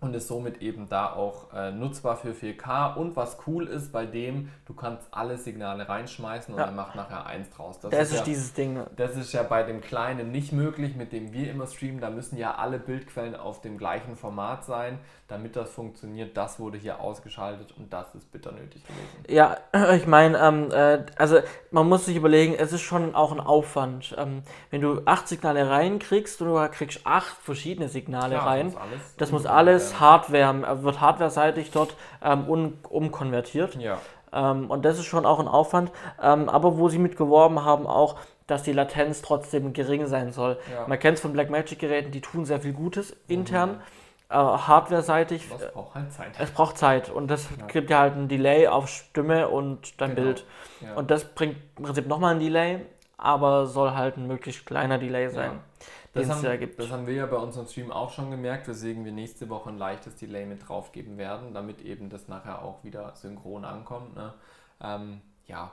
und 0.00 0.14
ist 0.14 0.28
somit 0.28 0.62
eben 0.62 0.88
da 0.88 1.12
auch 1.12 1.52
äh, 1.52 1.70
nutzbar 1.70 2.16
für 2.16 2.30
4K. 2.32 2.96
Und 2.96 3.16
was 3.16 3.38
cool 3.46 3.66
ist 3.66 3.92
bei 3.92 4.06
dem, 4.06 4.50
du 4.66 4.74
kannst 4.74 5.08
alle 5.10 5.36
Signale 5.36 5.88
reinschmeißen 5.88 6.54
und 6.54 6.60
ja. 6.60 6.66
er 6.66 6.72
macht 6.72 6.94
nachher 6.94 7.26
eins 7.26 7.50
draus. 7.50 7.78
Das, 7.80 7.90
das 7.90 8.00
ist, 8.02 8.12
ist 8.12 8.18
ja, 8.18 8.24
dieses 8.24 8.52
Ding. 8.54 8.74
Ne? 8.74 8.86
Das 8.96 9.16
ist 9.16 9.32
ja 9.32 9.42
bei 9.42 9.62
dem 9.62 9.80
kleinen 9.80 10.32
nicht 10.32 10.52
möglich, 10.52 10.96
mit 10.96 11.12
dem 11.12 11.32
wir 11.32 11.50
immer 11.50 11.66
streamen. 11.66 12.00
Da 12.00 12.10
müssen 12.10 12.38
ja 12.38 12.54
alle 12.54 12.78
Bildquellen 12.78 13.34
auf 13.34 13.60
dem 13.60 13.76
gleichen 13.76 14.16
Format 14.16 14.64
sein, 14.64 14.98
damit 15.28 15.54
das 15.54 15.70
funktioniert. 15.70 16.36
Das 16.36 16.58
wurde 16.58 16.78
hier 16.78 17.00
ausgeschaltet 17.00 17.74
und 17.76 17.92
das 17.92 18.14
ist 18.14 18.32
bitter 18.32 18.52
nötig 18.52 18.82
gewesen. 18.86 19.24
Ja, 19.28 19.58
ich 19.94 20.06
meine, 20.06 20.38
ähm, 20.38 20.70
äh, 20.72 21.04
also 21.16 21.40
man 21.70 21.88
muss 21.88 22.06
sich 22.06 22.16
überlegen, 22.16 22.54
es 22.54 22.72
ist 22.72 22.82
schon 22.82 23.14
auch 23.14 23.32
ein 23.32 23.40
Aufwand. 23.40 24.14
Ähm, 24.18 24.42
wenn 24.70 24.80
du 24.80 25.02
acht 25.04 25.28
Signale 25.28 25.68
reinkriegst 25.68 26.40
und 26.40 26.48
du 26.48 26.68
kriegst 26.70 27.00
acht 27.04 27.36
verschiedene 27.36 27.88
Signale 27.88 28.36
Klar, 28.36 28.46
rein, 28.46 28.74
das 29.18 29.30
muss 29.30 29.44
alles, 29.44 29.89
das 29.90 30.00
Hardware, 30.00 30.82
wird 30.82 31.00
hardware-seitig 31.00 31.70
dort 31.70 31.94
ähm, 32.22 32.44
um, 32.48 32.78
umkonvertiert. 32.88 33.76
Ja. 33.76 33.98
Ähm, 34.32 34.70
und 34.70 34.84
das 34.84 34.98
ist 34.98 35.06
schon 35.06 35.26
auch 35.26 35.40
ein 35.40 35.48
Aufwand. 35.48 35.90
Ähm, 36.22 36.48
aber 36.48 36.78
wo 36.78 36.88
sie 36.88 36.98
mit 36.98 37.16
geworben 37.16 37.64
haben, 37.64 37.86
auch, 37.86 38.16
dass 38.46 38.62
die 38.62 38.72
Latenz 38.72 39.22
trotzdem 39.22 39.72
gering 39.72 40.06
sein 40.06 40.32
soll. 40.32 40.58
Ja. 40.72 40.86
Man 40.86 40.98
kennt 40.98 41.16
es 41.16 41.22
von 41.22 41.32
Blackmagic-Geräten, 41.32 42.10
die 42.10 42.20
tun 42.20 42.44
sehr 42.44 42.60
viel 42.60 42.72
Gutes 42.72 43.16
intern. 43.28 43.70
Mhm. 43.70 43.76
Äh, 44.30 44.34
Hardware-seitig. 44.34 45.48
Es 45.52 45.72
braucht 45.72 45.94
halt 45.94 46.12
Zeit. 46.12 46.32
Es 46.38 46.50
braucht 46.50 46.78
Zeit. 46.78 47.10
Und 47.10 47.28
das 47.28 47.48
ja. 47.58 47.66
gibt 47.66 47.90
ja 47.90 47.98
halt 48.00 48.14
ein 48.14 48.28
Delay 48.28 48.68
auf 48.68 48.88
Stimme 48.88 49.48
und 49.48 50.00
dein 50.00 50.14
genau. 50.14 50.22
Bild. 50.22 50.44
Ja. 50.80 50.94
Und 50.94 51.10
das 51.10 51.24
bringt 51.24 51.56
im 51.76 51.84
Prinzip 51.84 52.06
nochmal 52.06 52.34
ein 52.34 52.40
Delay, 52.40 52.80
aber 53.18 53.66
soll 53.66 53.92
halt 53.92 54.16
ein 54.16 54.26
möglichst 54.26 54.66
kleiner 54.66 54.98
Delay 54.98 55.28
sein. 55.28 55.52
Ja. 55.52 55.86
Das 56.12 56.28
haben, 56.28 56.42
ja 56.42 56.56
das 56.56 56.90
haben 56.90 57.06
wir 57.06 57.14
ja 57.14 57.26
bei 57.26 57.36
unserem 57.36 57.66
Stream 57.66 57.92
auch 57.92 58.10
schon 58.10 58.30
gemerkt, 58.30 58.66
weswegen 58.66 59.04
wir 59.04 59.12
nächste 59.12 59.48
Woche 59.48 59.70
ein 59.70 59.78
leichtes 59.78 60.16
Delay 60.16 60.44
mit 60.44 60.68
draufgeben 60.68 61.18
werden, 61.18 61.54
damit 61.54 61.82
eben 61.82 62.10
das 62.10 62.26
nachher 62.26 62.62
auch 62.62 62.82
wieder 62.82 63.14
synchron 63.14 63.64
ankommt. 63.64 64.16
Ne? 64.16 64.34
Ähm, 64.82 65.20
ja, 65.46 65.72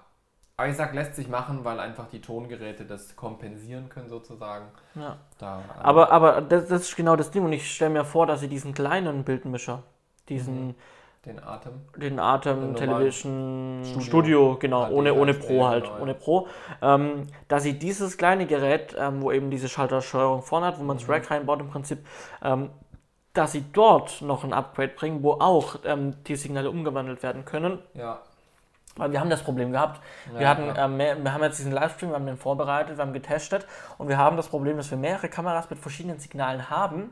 aber 0.57 0.69
ich 0.69 0.75
sag, 0.75 0.93
lässt 0.93 1.15
sich 1.15 1.27
machen, 1.27 1.65
weil 1.65 1.79
einfach 1.79 2.07
die 2.07 2.21
Tongeräte 2.21 2.85
das 2.85 3.15
kompensieren 3.15 3.89
können 3.89 4.09
sozusagen. 4.09 4.67
Ja. 4.93 5.17
Da, 5.39 5.59
ähm, 5.59 5.63
aber 5.79 6.11
aber 6.11 6.41
das, 6.41 6.67
das, 6.67 6.81
ist 6.83 6.95
genau 6.95 7.15
das 7.15 7.31
Ding 7.31 7.43
und 7.43 7.53
ich 7.53 7.73
stelle 7.73 7.91
mir 7.91 8.05
vor, 8.05 8.27
dass 8.27 8.39
sie 8.39 8.47
diesen 8.47 8.73
kleinen 8.73 9.23
Bildmischer, 9.23 9.83
diesen... 10.29 10.67
Mhm 10.67 10.75
den 11.27 11.43
Atem. 11.43 11.73
Den 11.95 12.19
Atem 12.19 12.75
Television 12.75 13.81
Studio, 13.83 14.01
Studio 14.01 14.57
genau, 14.59 14.85
HD 14.85 14.91
ohne, 14.91 15.13
ohne 15.13 15.33
Pro 15.33 15.65
halt, 15.65 15.85
genau, 15.85 16.01
ohne 16.01 16.13
Pro. 16.13 16.47
Ähm, 16.81 17.27
da 17.47 17.59
sie 17.59 17.77
dieses 17.77 18.17
kleine 18.17 18.45
Gerät, 18.45 18.95
ähm, 18.97 19.21
wo 19.21 19.31
eben 19.31 19.51
diese 19.51 19.69
Schaltersteuerung 19.69 20.41
vorne 20.41 20.67
hat, 20.67 20.79
wo 20.79 20.83
man 20.83 20.97
das 20.97 21.07
mhm. 21.07 21.13
Rack 21.13 21.31
reinbaut 21.31 21.59
im 21.59 21.69
Prinzip, 21.69 21.99
ähm, 22.43 22.69
dass 23.33 23.51
sie 23.51 23.65
dort 23.71 24.21
noch 24.21 24.43
ein 24.43 24.53
Upgrade 24.53 24.93
bringen, 24.93 25.21
wo 25.21 25.33
auch 25.33 25.77
ähm, 25.85 26.15
die 26.25 26.35
Signale 26.35 26.71
umgewandelt 26.71 27.21
werden 27.21 27.45
können. 27.45 27.79
Ja. 27.93 28.19
Weil 28.95 29.11
wir 29.11 29.19
haben 29.19 29.29
das 29.29 29.43
Problem 29.43 29.71
gehabt. 29.71 30.01
Ja, 30.33 30.39
wir, 30.39 30.49
hatten, 30.49 30.75
ja. 30.75 30.87
mehr, 30.87 31.23
wir 31.23 31.33
haben 31.33 31.43
jetzt 31.43 31.59
diesen 31.59 31.71
Livestream, 31.71 32.09
wir 32.09 32.15
haben 32.15 32.25
den 32.25 32.37
vorbereitet, 32.37 32.97
wir 32.97 33.05
haben 33.05 33.13
getestet 33.13 33.67
und 33.99 34.07
wir 34.07 34.17
haben 34.17 34.37
das 34.37 34.47
Problem, 34.47 34.77
dass 34.77 34.89
wir 34.89 34.97
mehrere 34.97 35.29
Kameras 35.29 35.69
mit 35.69 35.77
verschiedenen 35.77 36.19
Signalen 36.19 36.71
haben 36.71 37.01
mhm. 37.01 37.09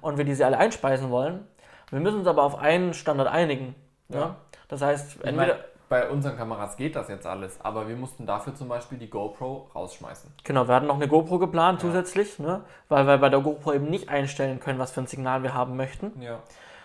und 0.00 0.18
wir 0.18 0.24
diese 0.24 0.44
alle 0.44 0.58
einspeisen 0.58 1.10
wollen. 1.10 1.46
Wir 1.92 2.00
müssen 2.00 2.20
uns 2.20 2.26
aber 2.26 2.42
auf 2.42 2.58
einen 2.58 2.94
Standard 2.94 3.28
einigen. 3.28 3.74
Ja. 4.08 4.18
ja? 4.18 4.36
Das 4.68 4.80
heißt, 4.80 5.24
entweder. 5.24 5.36
Meine, 5.36 5.64
bei 5.90 6.08
unseren 6.08 6.38
Kameras 6.38 6.78
geht 6.78 6.96
das 6.96 7.08
jetzt 7.08 7.26
alles, 7.26 7.60
aber 7.62 7.86
wir 7.86 7.96
mussten 7.96 8.24
dafür 8.24 8.54
zum 8.54 8.66
Beispiel 8.66 8.96
die 8.96 9.10
GoPro 9.10 9.68
rausschmeißen. 9.74 10.32
Genau, 10.42 10.66
wir 10.66 10.74
hatten 10.74 10.86
noch 10.86 10.94
eine 10.94 11.06
GoPro 11.06 11.38
geplant 11.38 11.82
ja. 11.82 11.88
zusätzlich, 11.88 12.38
ne? 12.38 12.62
weil 12.88 13.06
wir 13.06 13.18
bei 13.18 13.28
der 13.28 13.40
GoPro 13.40 13.74
eben 13.74 13.90
nicht 13.90 14.08
einstellen 14.08 14.58
können, 14.58 14.78
was 14.78 14.90
für 14.90 15.02
ein 15.02 15.06
Signal 15.06 15.42
wir 15.42 15.52
haben 15.52 15.76
möchten. 15.76 16.18
Ja. 16.22 16.38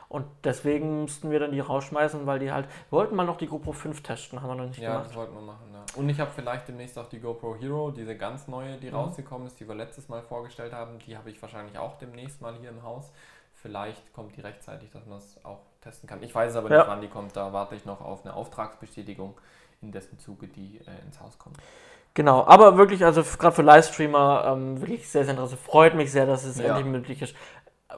Und 0.10 0.26
deswegen 0.44 1.04
mussten 1.04 1.32
wir 1.32 1.40
dann 1.40 1.54
die 1.54 1.62
rausschmeißen, 1.62 2.26
weil 2.26 2.40
die 2.40 2.52
halt. 2.52 2.68
Wir 2.90 2.98
wollten 2.98 3.16
mal 3.16 3.26
noch 3.26 3.38
die 3.38 3.48
GoPro 3.48 3.72
5 3.72 4.04
testen, 4.04 4.42
haben 4.42 4.50
wir 4.50 4.56
noch 4.56 4.68
nicht 4.68 4.80
ja, 4.80 4.90
gemacht. 4.90 5.04
Ja, 5.04 5.08
das 5.08 5.16
wollten 5.16 5.36
wir 5.36 5.42
machen, 5.42 5.74
ja. 5.74 5.84
Und 5.96 6.10
ich 6.10 6.20
habe 6.20 6.32
vielleicht 6.36 6.68
demnächst 6.68 6.98
auch 7.00 7.08
die 7.08 7.20
GoPro 7.20 7.56
Hero, 7.56 7.92
diese 7.92 8.18
ganz 8.18 8.50
neue, 8.50 8.76
die 8.76 8.90
mhm. 8.90 8.96
rausgekommen 8.96 9.48
ist, 9.48 9.58
die 9.60 9.68
wir 9.68 9.76
letztes 9.76 10.10
Mal 10.10 10.22
vorgestellt 10.22 10.74
haben. 10.74 11.00
Die 11.00 11.18
habe 11.18 11.30
ich 11.30 11.42
wahrscheinlich 11.42 11.78
auch 11.78 11.98
demnächst 11.98 12.42
mal 12.42 12.56
hier 12.60 12.70
im 12.70 12.84
Haus. 12.84 13.12
Vielleicht 13.62 14.14
kommt 14.14 14.36
die 14.38 14.42
rechtzeitig, 14.42 14.92
dass 14.92 15.06
man 15.06 15.18
das 15.18 15.44
auch 15.44 15.62
testen 15.82 16.08
kann. 16.08 16.22
Ich 16.22 16.34
weiß 16.34 16.56
aber 16.56 16.70
nicht, 16.70 16.78
ja. 16.78 16.88
wann 16.88 17.02
die 17.02 17.08
kommt. 17.08 17.36
Da 17.36 17.52
warte 17.54 17.76
ich 17.76 17.86
noch 17.86 18.02
auf 18.02 18.24
eine 18.24 18.36
Auftragsbestätigung, 18.36 19.36
in 19.82 19.92
dessen 19.92 20.20
Zuge 20.20 20.48
die 20.48 20.78
äh, 20.78 21.06
ins 21.06 21.20
Haus 21.20 21.40
kommt. 21.40 21.58
Genau, 22.14 22.46
aber 22.46 22.78
wirklich, 22.78 23.04
also 23.04 23.24
gerade 23.24 23.56
für 23.56 23.62
Livestreamer, 23.64 24.46
ähm, 24.48 24.80
wirklich 24.80 25.10
sehr, 25.10 25.24
sehr 25.24 25.34
interessant. 25.34 25.62
Freut 25.62 25.96
mich 25.96 26.12
sehr, 26.12 26.26
dass 26.26 26.44
es 26.44 26.58
ja. 26.58 26.66
endlich 26.66 26.86
möglich 26.86 27.22
ist, 27.22 27.36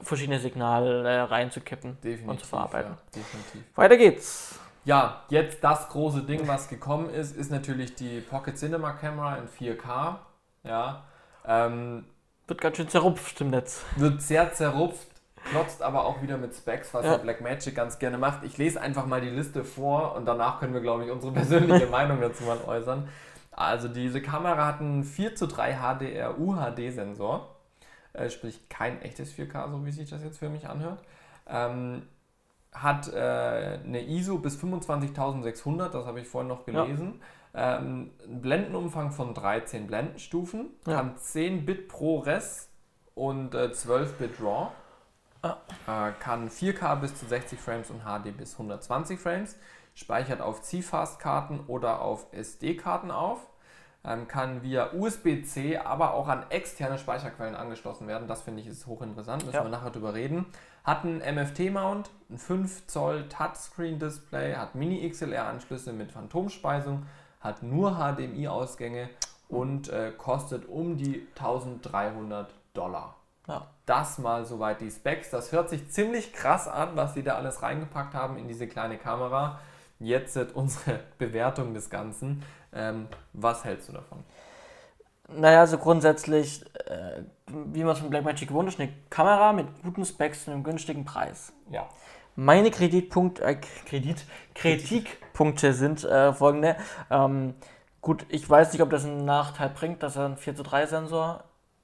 verschiedene 0.02 0.40
Signale 0.40 1.08
äh, 1.08 1.20
reinzukippen 1.22 1.98
Definitiv, 2.02 2.28
und 2.28 2.40
zu 2.40 2.46
verarbeiten. 2.46 2.92
Ja, 2.92 2.98
definitiv. 3.16 3.64
Weiter 3.76 3.98
geht's. 3.98 4.60
Ja, 4.86 5.24
jetzt 5.30 5.64
das 5.64 5.90
große 5.90 6.24
Ding, 6.24 6.48
was 6.48 6.70
gekommen 6.70 7.10
ist, 7.10 7.36
ist 7.36 7.52
natürlich 7.52 7.96
die 7.96 8.22
Pocket 8.22 8.58
Cinema 8.58 8.94
Camera 8.94 9.38
in 9.38 9.48
4K. 9.48 10.16
Ja, 10.64 11.04
ähm, 11.46 12.06
wird 12.48 12.62
ganz 12.62 12.78
schön 12.78 12.90
zerrupft 12.90 13.40
im 13.42 13.50
Netz. 13.52 13.84
Wird 13.96 14.22
sehr 14.22 14.52
zerrupft 14.54 15.09
klotzt 15.50 15.82
aber 15.82 16.06
auch 16.06 16.22
wieder 16.22 16.38
mit 16.38 16.54
Specs, 16.56 16.94
was 16.94 17.06
ja. 17.06 17.18
Blackmagic 17.18 17.76
ganz 17.76 18.00
gerne 18.00 18.18
macht. 18.18 18.44
Ich 18.44 18.58
lese 18.58 18.82
einfach 18.82 19.06
mal 19.06 19.22
die 19.22 19.30
Liste 19.30 19.64
vor 19.64 20.16
und 20.16 20.26
danach 20.26 20.60
können 20.60 20.74
wir, 20.74 20.82
glaube 20.82 21.06
ich, 21.06 21.12
unsere 21.12 21.34
persönliche 21.34 21.88
Meinung 21.88 22.22
dazu 22.22 22.44
mal 22.44 22.60
äußern. 22.66 23.08
Also 23.52 23.88
diese 23.88 24.22
Kamera 24.22 24.66
hat 24.66 24.80
einen 24.80 25.04
4 25.04 25.36
zu 25.36 25.48
3 25.48 25.76
HDR 25.76 26.40
UHD-Sensor, 26.40 27.56
äh, 28.14 28.30
sprich 28.30 28.70
kein 28.70 29.02
echtes 29.02 29.34
4K, 29.34 29.70
so 29.70 29.86
wie 29.86 29.92
sich 29.92 30.10
das 30.10 30.24
jetzt 30.24 30.40
für 30.40 30.50
mich 30.50 30.68
anhört. 30.68 31.02
Ähm, 31.48 32.04
hat 32.72 33.12
äh, 33.12 33.80
eine 33.84 34.02
ISO 34.08 34.38
bis 34.38 34.58
25.600, 34.64 35.90
das 35.90 36.06
habe 36.06 36.20
ich 36.22 36.28
vorhin 36.28 36.48
noch 36.48 36.66
gelesen. 36.66 37.20
Ja. 37.54 37.78
Ähm, 37.78 38.12
einen 38.24 38.42
Blendenumfang 38.42 39.12
von 39.12 39.34
13 39.34 39.88
Blendenstufen, 39.88 40.70
ja. 40.86 40.94
kann 40.94 41.18
10 41.18 41.66
Bit 41.66 41.88
pro 41.88 42.20
Res 42.20 42.70
und 43.16 43.56
äh, 43.56 43.72
12 43.72 44.14
Bit 44.20 44.42
RAW. 44.42 44.72
Ah. 45.42 45.58
Äh, 45.88 46.12
kann 46.20 46.50
4K 46.50 46.96
bis 46.96 47.16
zu 47.16 47.26
60 47.26 47.60
Frames 47.60 47.90
und 47.90 48.02
HD 48.02 48.36
bis 48.36 48.54
120 48.54 49.20
Frames. 49.20 49.56
Speichert 49.94 50.42
auf 50.42 50.62
CFast-Karten 50.62 51.62
oder 51.68 52.02
auf 52.02 52.28
SD-Karten 52.32 53.12
auf. 53.12 53.40
Ähm, 54.06 54.30
kann 54.30 54.64
via 54.64 54.94
USB-C, 54.94 55.78
aber 55.78 56.14
auch 56.14 56.30
an 56.30 56.46
externe 56.50 56.98
Speicherquellen 56.98 57.56
angeschlossen 57.56 58.08
werden. 58.08 58.30
Das 58.30 58.42
finde 58.42 58.62
ich 58.62 58.68
ist 58.68 58.88
hochinteressant, 58.88 59.46
müssen 59.46 59.56
ja. 59.56 59.64
wir 59.64 59.70
nachher 59.70 59.90
drüber 59.90 60.14
reden. 60.14 60.46
Hat 60.86 61.04
einen 61.04 61.20
MFT-Mount, 61.20 62.10
ein 62.30 62.38
5 62.38 62.88
Zoll 62.88 63.28
Touchscreen-Display, 63.28 64.56
hat 64.56 64.76
Mini-XLR-Anschlüsse 64.76 65.92
mit 65.92 66.14
Phantomspeisung, 66.14 67.06
hat 67.42 67.62
nur 67.62 67.98
HDMI-Ausgänge 67.98 69.10
und 69.50 69.90
äh, 69.90 70.14
kostet 70.18 70.70
um 70.70 70.96
die 70.96 71.28
1300 71.36 72.54
Dollar. 72.74 73.16
Ja. 73.48 73.68
Das 73.90 74.20
mal 74.20 74.46
soweit 74.46 74.82
die 74.82 74.92
Specs. 74.92 75.32
Das 75.32 75.52
hört 75.52 75.72
sich 75.72 75.90
ziemlich 75.90 76.32
krass 76.32 76.68
an, 76.68 76.90
was 76.94 77.16
sie 77.16 77.24
da 77.24 77.38
alles 77.38 77.64
reingepackt 77.64 78.14
haben 78.14 78.38
in 78.38 78.48
diese 78.48 78.68
kleine 78.68 79.00
Kamera. 79.00 79.60
Jetzt 79.98 80.38
unsere 80.54 81.00
Bewertung 81.18 81.74
des 81.74 81.90
Ganzen. 81.90 82.44
Ähm, 82.72 83.08
was 83.34 83.66
hältst 83.66 83.90
du 83.90 83.94
davon? 83.94 84.24
Naja, 85.28 85.62
also 85.62 85.80
grundsätzlich, 85.80 86.64
äh, 86.86 87.24
wie 87.48 87.84
man 87.84 87.94
es 87.94 88.00
von 88.00 88.12
Blackmagic 88.12 88.50
gewohnt 88.50 88.70
ist, 88.70 88.80
eine 88.80 88.94
Kamera 89.10 89.54
mit 89.54 89.66
guten 89.82 90.06
Specs 90.06 90.44
zu 90.46 90.52
einem 90.52 90.62
günstigen 90.62 91.04
Preis. 91.04 91.52
Ja. 91.72 91.90
Meine 92.36 92.70
Kreditpunkt, 92.70 93.40
äh, 93.40 93.56
Kredit, 93.88 94.24
Kritikpunkte 94.54 95.74
sind 95.74 96.04
äh, 96.04 96.32
folgende. 96.32 96.76
Ähm, 97.10 97.56
gut, 98.02 98.28
ich 98.30 98.48
weiß 98.48 98.72
nicht, 98.72 98.84
ob 98.84 98.92
das 98.92 99.04
einen 99.04 99.26
Nachteil 99.26 99.70
bringt, 99.70 100.04
dass 100.04 100.16
er 100.16 100.26
ein 100.26 100.38
4 100.38 100.56
zu 100.56 100.62
3 100.62 100.86
Sensor 100.86 101.44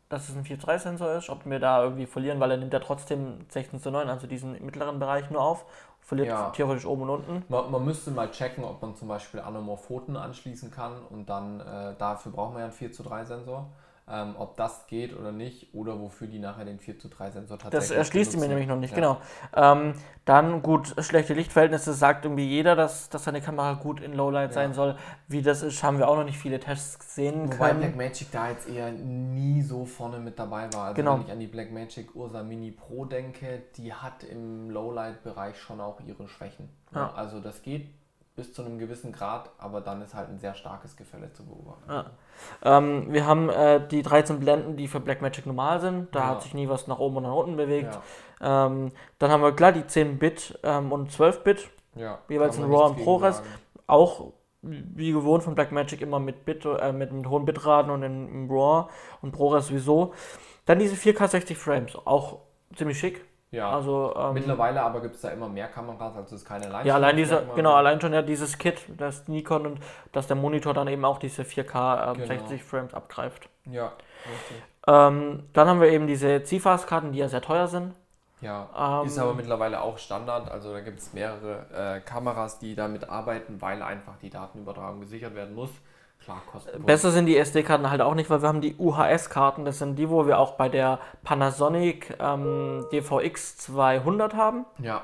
dass 0.10 0.30
es 0.30 0.36
ein 0.36 0.46
4 0.46 0.58
3 0.58 0.78
Sensor 0.78 1.14
ist, 1.14 1.30
ob 1.30 1.46
wir 1.46 1.60
da 1.60 1.84
irgendwie 1.84 2.06
verlieren, 2.06 2.40
weil 2.40 2.52
er 2.52 2.58
nimmt 2.58 2.74
ja 2.74 2.80
trotzdem 2.80 3.46
16 3.50 3.80
zu 3.80 3.92
9, 3.92 4.08
also 4.10 4.28
diesen 4.28 4.54
mittleren 4.64 5.00
Bereich 5.00 5.30
nur 5.30 5.42
auf, 5.42 5.66
verliert 6.00 6.28
ja. 6.28 6.52
theoretisch 6.52 6.86
oben 6.86 7.04
und 7.04 7.10
unten. 7.10 7.44
Man, 7.50 7.72
man, 7.72 7.84
müsste 7.84 8.12
mal 8.12 8.30
checken, 8.30 8.64
ob 8.64 8.82
man 8.82 8.96
zum 8.96 9.08
Beispiel 9.08 9.40
Anamorphoten 9.40 10.16
anschließen 10.16 10.70
kann 10.70 11.04
und 11.10 11.28
dann 11.30 11.60
äh, 11.60 11.96
dafür 11.98 12.32
braucht 12.32 12.52
man 12.52 12.60
ja 12.60 12.66
einen 12.66 12.74
4 12.74 12.92
zu 12.92 13.04
3 13.04 13.26
Sensor 13.26 13.72
ähm, 14.08 14.36
ob 14.38 14.56
das 14.56 14.86
geht 14.86 15.18
oder 15.18 15.32
nicht 15.32 15.74
oder 15.74 16.00
wofür 16.00 16.28
die 16.28 16.38
nachher 16.38 16.66
den 16.66 16.78
4 16.78 17.00
zu 17.00 17.10
3 17.10 17.32
Sensor 17.32 17.58
tatsächlich 17.58 17.90
Das 17.90 17.98
erschließt 17.98 18.34
sie 18.34 18.38
mir 18.38 18.48
nämlich 18.48 18.68
noch 18.68 18.78
nicht, 18.78 18.92
ja. 18.92 18.96
genau. 18.96 19.18
Ähm, 19.56 19.96
dann 20.26 20.62
gut, 20.62 20.94
schlechte 21.00 21.34
Lichtverhältnisse 21.34 21.94
sagt 21.94 22.26
irgendwie 22.26 22.46
jeder, 22.46 22.76
dass, 22.76 23.10
dass 23.10 23.24
seine 23.24 23.42
Kamera 23.42 23.74
gut 23.74 24.02
in 24.02 24.14
Lowlight 24.14 24.52
ja. 24.52 24.54
sein 24.54 24.74
soll. 24.74 24.96
Wie 25.28 25.42
das 25.42 25.64
ist, 25.64 25.82
haben 25.82 25.98
wir 25.98 26.08
auch 26.08 26.18
noch 26.18 26.24
nicht 26.24 26.38
viele 26.38 26.60
Tests 26.60 27.00
gesehen 27.00 27.52
Wobei 27.52 27.70
können. 27.70 27.80
Blackmagic 27.80 28.32
da 28.32 28.50
jetzt 28.50 28.70
eher 28.70 28.92
nie 28.92 29.64
so 29.64 29.86
vorne 29.86 30.20
mit 30.20 30.38
dabei 30.38 30.72
war. 30.74 30.86
Also 30.86 30.96
genau. 30.96 31.16
wenn 31.16 31.26
ich 31.26 31.32
an 31.32 31.40
die 31.40 31.48
Blackmagic 31.48 32.16
Ursa 32.16 32.44
Mini 32.44 32.72
Pro 32.72 33.06
denke, 33.06 33.64
die 33.76 33.92
hat 33.92 34.24
im 34.24 34.70
Lowlight-Bereich 34.70 35.58
schon 35.58 35.82
auch 35.82 36.00
ihre 36.06 36.28
Schwächen. 36.28 36.70
Ja. 36.94 37.12
Also 37.16 37.40
das 37.40 37.64
geht 37.64 37.90
bis 38.36 38.54
zu 38.54 38.64
einem 38.64 38.78
gewissen 38.80 39.14
Grad, 39.14 39.50
aber 39.58 39.80
dann 39.80 40.02
ist 40.02 40.14
halt 40.14 40.30
ein 40.30 40.40
sehr 40.40 40.54
starkes 40.56 40.98
Gefälle 40.98 41.32
zu 41.32 41.46
beobachten. 41.46 41.90
Ja. 41.90 42.06
Ähm, 42.64 43.14
wir 43.14 43.26
haben 43.26 43.50
äh, 43.50 43.86
die 43.88 44.02
13 44.02 44.40
Blenden, 44.40 44.76
die 44.76 44.88
für 44.88 45.00
Blackmagic 45.00 45.46
normal 45.46 45.80
sind. 45.80 46.14
Da 46.14 46.20
ja. 46.20 46.28
hat 46.28 46.44
sich 46.44 46.54
nie 46.54 46.68
was 46.68 46.88
nach 46.88 47.00
oben 47.00 47.18
und 47.18 47.24
nach 47.24 47.34
unten 47.34 47.56
bewegt. 47.56 47.98
Ja. 48.42 48.68
Ähm, 48.68 48.92
dann 49.20 49.32
haben 49.32 49.42
wir 49.42 49.54
klar 49.54 49.72
die 49.72 49.84
10-Bit 49.84 50.60
ähm, 50.64 50.92
und 50.92 51.12
12-Bit. 51.12 51.70
Ja, 51.96 52.20
jeweils 52.28 52.58
in 52.58 52.66
RAW 52.66 52.90
und 52.90 53.04
ProRes. 53.04 53.42
Auch 53.88 54.34
wie 54.62 55.12
gewohnt 55.12 55.44
von 55.44 55.56
Blackmagic 55.56 56.02
immer 56.02 56.20
mit 56.20 56.44
Bit, 56.44 56.66
äh, 56.66 56.92
mit, 56.92 57.14
mit 57.14 57.30
hohen 57.30 57.46
Bitraten 57.46 57.90
und 57.90 58.04
in, 58.04 58.28
in 58.28 58.50
RAW 58.50 58.90
und 59.22 59.32
ProRes 59.32 59.68
sowieso. 59.68 60.14
Dann 60.66 60.80
diese 60.80 60.96
4K 60.96 61.28
60 61.30 61.58
Frames, 61.58 61.96
auch 62.04 62.40
ziemlich 62.76 63.00
schick. 63.00 63.24
Ja. 63.56 63.72
Also, 63.72 64.14
ähm, 64.18 64.34
Mittlerweile 64.34 64.82
aber 64.82 65.02
gibt 65.02 65.16
es 65.16 65.22
da 65.22 65.30
immer 65.30 65.48
mehr 65.48 65.68
Kameras, 65.68 66.16
also 66.16 66.36
es 66.36 66.42
ist 66.42 66.46
keine 66.46 66.66
Leistung. 66.68 66.88
Ja, 66.88 66.96
allein 66.96 67.16
diese, 67.16 67.48
genau, 67.56 67.74
allein 67.74 68.02
schon 68.02 68.12
ja 68.12 68.22
dieses 68.22 68.58
Kit, 68.58 68.82
das 68.98 69.28
Nikon 69.30 69.66
und 69.66 69.80
dass 70.12 70.28
der 70.28 70.36
Monitor 70.36 70.74
dann 70.74 70.90
eben 70.90 71.06
auch 71.06 71.20
diese 71.20 71.44
4K 71.44 72.10
ähm, 72.10 72.14
genau. 72.16 72.28
60 72.28 72.64
Frames 72.64 72.94
abgreift. 72.94 73.48
Ja, 73.66 73.94
richtig. 74.26 74.64
Ähm, 74.88 75.44
dann 75.54 75.68
haben 75.70 75.80
wir 75.80 75.90
eben 75.90 76.06
diese 76.06 76.44
CFast-Karten, 76.44 77.14
die 77.14 77.20
ja 77.20 77.30
sehr 77.30 77.42
teuer 77.42 77.68
sind. 77.68 77.96
Ja, 78.42 79.02
ist 79.06 79.18
aber 79.18 79.32
ähm, 79.32 79.38
mittlerweile 79.38 79.82
auch 79.82 79.98
Standard. 79.98 80.52
Also 80.52 80.74
da 80.74 80.82
gibt 80.82 81.00
es 81.00 81.14
mehrere 81.14 81.66
äh, 81.74 82.02
Kameras, 82.02 82.60
die 82.60 82.76
damit 82.76 83.10
arbeiten, 83.10 83.62
weil 83.62 83.82
einfach 83.82 84.18
die 84.22 84.30
Datenübertragung 84.30 85.00
gesichert 85.00 85.34
werden 85.34 85.56
muss. 85.56 85.72
Klar. 86.26 86.42
Besser 86.80 87.12
sind 87.12 87.28
die 87.28 87.38
SD-Karten 87.38 87.90
halt 87.90 88.02
auch 88.02 88.16
nicht, 88.16 88.30
weil 88.32 88.42
wir 88.42 88.48
haben 88.48 88.62
die 88.62 88.76
UHS-Karten. 88.76 89.64
Das 89.64 89.78
sind 89.78 89.96
die, 89.96 90.10
wo 90.10 90.26
wir 90.26 90.40
auch 90.40 90.54
bei 90.54 90.70
der 90.70 91.00
Panasonic 91.24 92.18
ähm, 92.20 92.86
DVX 92.92 93.58
200 93.58 94.34
haben. 94.34 94.66
Ja. 94.80 95.04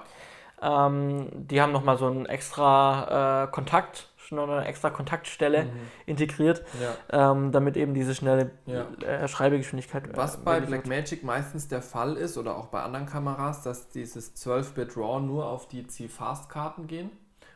Ähm, 0.61 1.29
die 1.31 1.61
haben 1.61 1.71
nochmal 1.71 1.97
so 1.97 2.07
einen 2.07 2.25
extra 2.25 3.43
äh, 3.43 3.51
Kontakt, 3.51 4.07
eine 4.31 4.65
extra 4.65 4.89
Kontaktstelle 4.89 5.65
mhm. 5.65 5.69
integriert, 6.05 6.63
ja. 6.81 7.31
ähm, 7.31 7.51
damit 7.51 7.75
eben 7.75 7.93
diese 7.93 8.15
schnelle 8.15 8.51
ja. 8.65 8.85
äh, 9.05 9.27
Schreibegeschwindigkeit. 9.27 10.07
Äh, 10.07 10.17
Was 10.17 10.37
bei 10.37 10.61
Blackmagic 10.61 11.23
meistens 11.23 11.67
der 11.67 11.81
Fall 11.81 12.15
ist 12.15 12.37
oder 12.37 12.55
auch 12.55 12.67
bei 12.67 12.81
anderen 12.81 13.05
Kameras, 13.05 13.61
dass 13.61 13.89
dieses 13.89 14.35
12-Bit 14.37 14.95
RAW 14.95 15.19
nur 15.19 15.47
auf 15.47 15.67
die 15.67 15.85
C-Fast-Karten 15.85 16.87
gehen 16.87 17.11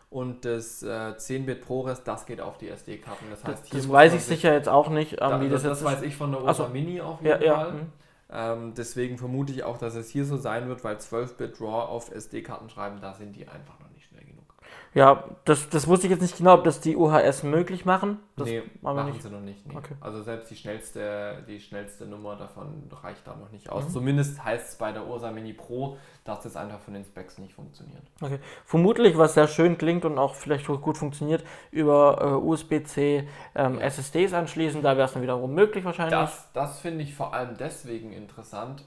und 0.09 0.45
das 0.45 0.83
äh, 0.83 0.87
10-Bit 0.87 1.61
ProRes, 1.61 2.03
das 2.03 2.25
geht 2.25 2.41
auf 2.41 2.57
die 2.57 2.69
SD-Karten. 2.69 3.25
Das 3.29 3.43
heißt, 3.43 3.65
hier 3.65 3.79
das 3.79 3.89
weiß 3.89 4.13
ich 4.13 4.23
sicher 4.23 4.53
jetzt 4.53 4.69
auch 4.69 4.89
nicht, 4.89 5.13
ähm, 5.13 5.17
da, 5.19 5.41
wie 5.41 5.49
das, 5.49 5.63
das, 5.63 5.79
das 5.79 5.93
weiß 5.93 6.01
ich 6.03 6.15
von 6.15 6.31
der 6.31 6.43
Ursa 6.43 6.67
Mini 6.67 7.01
auf 7.01 7.21
jeden 7.21 7.41
ja, 7.41 7.55
Fall. 7.55 7.67
Ja. 7.67 7.73
Mhm. 7.73 7.91
Ähm, 8.27 8.73
deswegen 8.75 9.17
vermute 9.17 9.53
ich 9.53 9.63
auch, 9.63 9.77
dass 9.77 9.95
es 9.95 10.09
hier 10.09 10.25
so 10.25 10.37
sein 10.37 10.67
wird, 10.67 10.83
weil 10.83 10.95
12-Bit 10.95 11.61
RAW 11.61 11.89
auf 11.89 12.11
SD-Karten 12.11 12.69
schreiben, 12.69 12.97
da 13.01 13.13
sind 13.13 13.35
die 13.35 13.47
einfach 13.47 13.79
noch. 13.79 13.84
Ja, 14.95 15.25
das, 15.43 15.67
das 15.67 15.89
wusste 15.89 16.07
ich 16.07 16.11
jetzt 16.11 16.21
nicht 16.21 16.37
genau, 16.37 16.53
ob 16.53 16.63
das 16.63 16.79
die 16.79 16.95
UHS 16.95 17.43
möglich 17.43 17.83
machen. 17.83 18.17
Das 18.37 18.47
nee, 18.47 18.63
machen 18.81 19.07
nicht. 19.07 19.21
sie 19.21 19.29
noch 19.29 19.41
nicht. 19.41 19.67
Nee. 19.67 19.75
Okay. 19.75 19.93
Also 19.99 20.23
selbst 20.23 20.49
die 20.49 20.55
schnellste, 20.55 21.43
die 21.49 21.59
schnellste 21.59 22.05
Nummer 22.05 22.37
davon 22.37 22.89
reicht 23.03 23.27
da 23.27 23.35
noch 23.35 23.51
nicht 23.51 23.69
aus. 23.69 23.83
Mhm. 23.83 23.89
Zumindest 23.89 24.41
heißt 24.41 24.69
es 24.69 24.75
bei 24.75 24.93
der 24.93 25.05
Ursa 25.05 25.31
Mini 25.31 25.51
Pro, 25.51 25.97
dass 26.23 26.39
das 26.39 26.55
einfach 26.55 26.79
von 26.79 26.93
den 26.93 27.03
Specs 27.03 27.37
nicht 27.39 27.53
funktioniert. 27.53 28.03
Okay. 28.21 28.39
Vermutlich, 28.63 29.17
was 29.17 29.33
sehr 29.33 29.49
schön 29.49 29.77
klingt 29.77 30.05
und 30.05 30.17
auch 30.17 30.33
vielleicht 30.33 30.65
gut 30.65 30.97
funktioniert, 30.97 31.43
über 31.71 32.21
äh, 32.21 32.47
USB-C 32.47 33.27
ähm, 33.53 33.75
ja. 33.75 33.81
SSDs 33.81 34.31
anschließen. 34.31 34.81
Da 34.81 34.95
wäre 34.95 35.07
es 35.07 35.13
dann 35.13 35.23
wiederum 35.23 35.53
möglich 35.53 35.83
wahrscheinlich. 35.83 36.17
Das, 36.17 36.47
das 36.53 36.79
finde 36.79 37.03
ich 37.03 37.13
vor 37.13 37.33
allem 37.33 37.57
deswegen 37.57 38.13
interessant, 38.13 38.85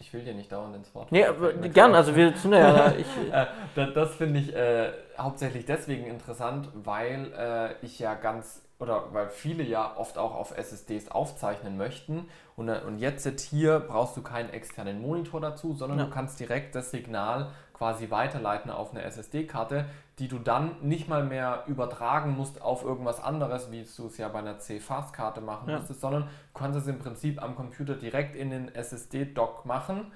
ich 0.00 0.12
will 0.12 0.22
dir 0.22 0.34
nicht 0.34 0.52
dauernd 0.52 0.76
ins 0.76 0.94
Wort. 0.94 1.10
Nee, 1.10 1.24
gern, 1.72 1.94
also 1.94 2.14
wir 2.14 2.36
sind 2.36 2.52
ja. 2.52 2.92
Ich, 2.92 3.06
äh, 3.32 3.46
das, 3.74 3.94
das 3.94 4.14
finde 4.14 4.40
ich 4.40 4.54
äh, 4.54 4.92
hauptsächlich 5.18 5.66
deswegen 5.66 6.06
interessant, 6.06 6.68
weil 6.72 7.32
äh, 7.36 7.84
ich 7.84 7.98
ja 7.98 8.14
ganz, 8.14 8.62
oder 8.78 9.12
weil 9.12 9.28
viele 9.28 9.64
ja 9.64 9.96
oft 9.96 10.16
auch 10.16 10.36
auf 10.36 10.56
SSDs 10.56 11.10
aufzeichnen 11.10 11.76
möchten. 11.76 12.28
Und, 12.56 12.68
äh, 12.68 12.80
und 12.86 12.98
jetzt 12.98 13.40
hier 13.40 13.80
brauchst 13.80 14.16
du 14.16 14.22
keinen 14.22 14.50
externen 14.50 15.02
Monitor 15.02 15.40
dazu, 15.40 15.74
sondern 15.74 15.98
ja. 15.98 16.04
du 16.04 16.10
kannst 16.10 16.38
direkt 16.38 16.76
das 16.76 16.92
Signal 16.92 17.50
quasi 17.78 18.10
weiterleiten 18.10 18.70
auf 18.70 18.90
eine 18.90 19.02
SSD-Karte, 19.02 19.86
die 20.18 20.26
du 20.26 20.38
dann 20.38 20.76
nicht 20.82 21.08
mal 21.08 21.24
mehr 21.24 21.62
übertragen 21.68 22.36
musst 22.36 22.60
auf 22.60 22.82
irgendwas 22.82 23.22
anderes, 23.22 23.70
wie 23.70 23.84
du 23.96 24.06
es 24.06 24.18
ja 24.18 24.28
bei 24.28 24.40
einer 24.40 24.58
C-Fast-Karte 24.58 25.40
machen 25.40 25.70
ja. 25.70 25.78
müsstest, 25.78 26.00
sondern 26.00 26.24
du 26.24 26.58
kannst 26.58 26.76
es 26.76 26.88
im 26.88 26.98
Prinzip 26.98 27.40
am 27.40 27.54
Computer 27.54 27.94
direkt 27.94 28.34
in 28.34 28.50
den 28.50 28.74
SSD-Dock 28.74 29.64
machen 29.64 30.10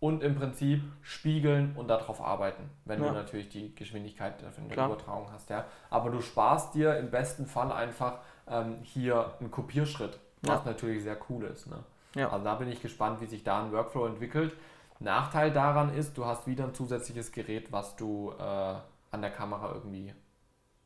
und 0.00 0.22
im 0.24 0.34
Prinzip 0.34 0.82
spiegeln 1.02 1.74
und 1.76 1.88
darauf 1.88 2.20
arbeiten, 2.20 2.68
wenn 2.84 3.00
ja. 3.00 3.08
du 3.08 3.14
natürlich 3.14 3.48
die 3.48 3.74
Geschwindigkeit 3.74 4.34
in 4.58 4.68
der 4.68 4.84
Übertragung 4.86 5.28
hast. 5.32 5.48
Ja. 5.50 5.64
Aber 5.88 6.10
du 6.10 6.20
sparst 6.20 6.74
dir 6.74 6.98
im 6.98 7.10
besten 7.10 7.46
Fall 7.46 7.70
einfach 7.70 8.18
ähm, 8.48 8.78
hier 8.82 9.32
einen 9.38 9.52
Kopierschritt, 9.52 10.18
was 10.42 10.64
ja. 10.64 10.72
natürlich 10.72 11.04
sehr 11.04 11.16
cool 11.30 11.44
ist. 11.44 11.68
Ne? 11.68 11.78
Ja. 12.16 12.30
Also 12.30 12.44
da 12.44 12.56
bin 12.56 12.68
ich 12.68 12.82
gespannt, 12.82 13.20
wie 13.20 13.26
sich 13.26 13.44
da 13.44 13.64
ein 13.64 13.72
Workflow 13.72 14.06
entwickelt. 14.06 14.52
Nachteil 15.00 15.50
daran 15.50 15.94
ist, 15.94 16.16
du 16.16 16.24
hast 16.24 16.46
wieder 16.46 16.64
ein 16.64 16.74
zusätzliches 16.74 17.32
Gerät, 17.32 17.72
was 17.72 17.96
du 17.96 18.32
äh, 18.38 18.42
an 18.42 19.20
der 19.20 19.30
Kamera 19.30 19.72
irgendwie 19.74 20.12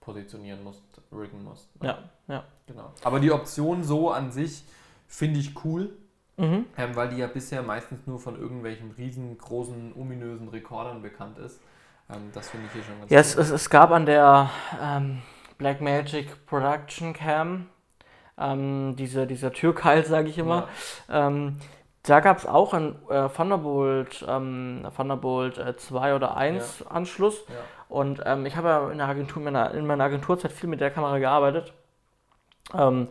positionieren 0.01 0.65
musst, 0.65 0.83
riggen 1.13 1.45
musst. 1.45 1.69
Ne? 1.83 1.89
Ja, 1.89 2.35
ja. 2.35 2.45
Genau. 2.67 2.93
Aber 3.05 3.21
die 3.21 3.31
Option 3.31 3.85
so 3.85 4.11
an 4.11 4.31
sich 4.31 4.65
finde 5.07 5.41
ich 5.41 5.65
cool, 5.65 5.91
mhm. 6.37 6.67
ähm, 6.77 6.97
weil 6.97 7.11
die 7.11 7.17
ja 7.17 7.27
bisher 7.27 7.63
meistens 7.63 8.07
nur 8.07 8.19
von 8.19 8.39
irgendwelchen 8.39 8.91
riesengroßen, 8.93 9.95
ominösen 9.95 10.49
Rekordern 10.49 11.03
bekannt 11.03 11.39
ist. 11.39 11.61
Ähm, 12.11 12.31
das 12.33 12.49
finde 12.49 12.67
ich 12.67 12.73
hier 12.73 12.83
schon 12.83 12.99
ganz 13.01 13.11
Ja, 13.11 13.21
es, 13.21 13.37
es, 13.37 13.51
es, 13.51 13.71
gab 13.71 13.91
an 13.91 14.07
der 14.07 14.51
ähm, 14.81 15.23
Blackmagic 15.59 16.47
Production 16.47 17.13
Cam 17.13 17.67
ähm, 18.39 18.97
diese, 18.97 19.27
dieser 19.27 19.53
Türkeil, 19.53 20.05
sage 20.05 20.29
ich 20.29 20.39
immer. 20.39 20.69
Ja. 21.09 21.29
Da 22.03 22.21
gab 22.21 22.39
es 22.39 22.47
auch 22.47 22.75
einen 22.75 22.97
äh, 23.11 23.29
Thunderbolt, 23.29 24.25
ähm, 24.27 24.87
Thunderbolt 24.97 25.59
äh, 25.59 25.77
2 25.77 26.15
oder 26.15 26.37
1 26.37 26.81
ja. 26.81 26.87
Anschluss. 26.91 27.45
Ja. 27.49 27.55
Und 27.89 28.23
ähm, 28.25 28.47
ich 28.47 28.57
habe 28.57 28.69
ja 28.69 28.91
in, 28.91 28.99
der 28.99 29.09
Agentur, 29.09 29.39
in, 29.39 29.45
meiner, 29.45 29.75
in 29.75 29.87
meiner 29.87 30.05
Agenturzeit 30.05 30.53
viel 30.53 30.69
mit 30.69 30.81
der 30.81 30.91
Kamera 30.91 31.19
gearbeitet. 31.19 31.73
Ähm, 32.75 33.09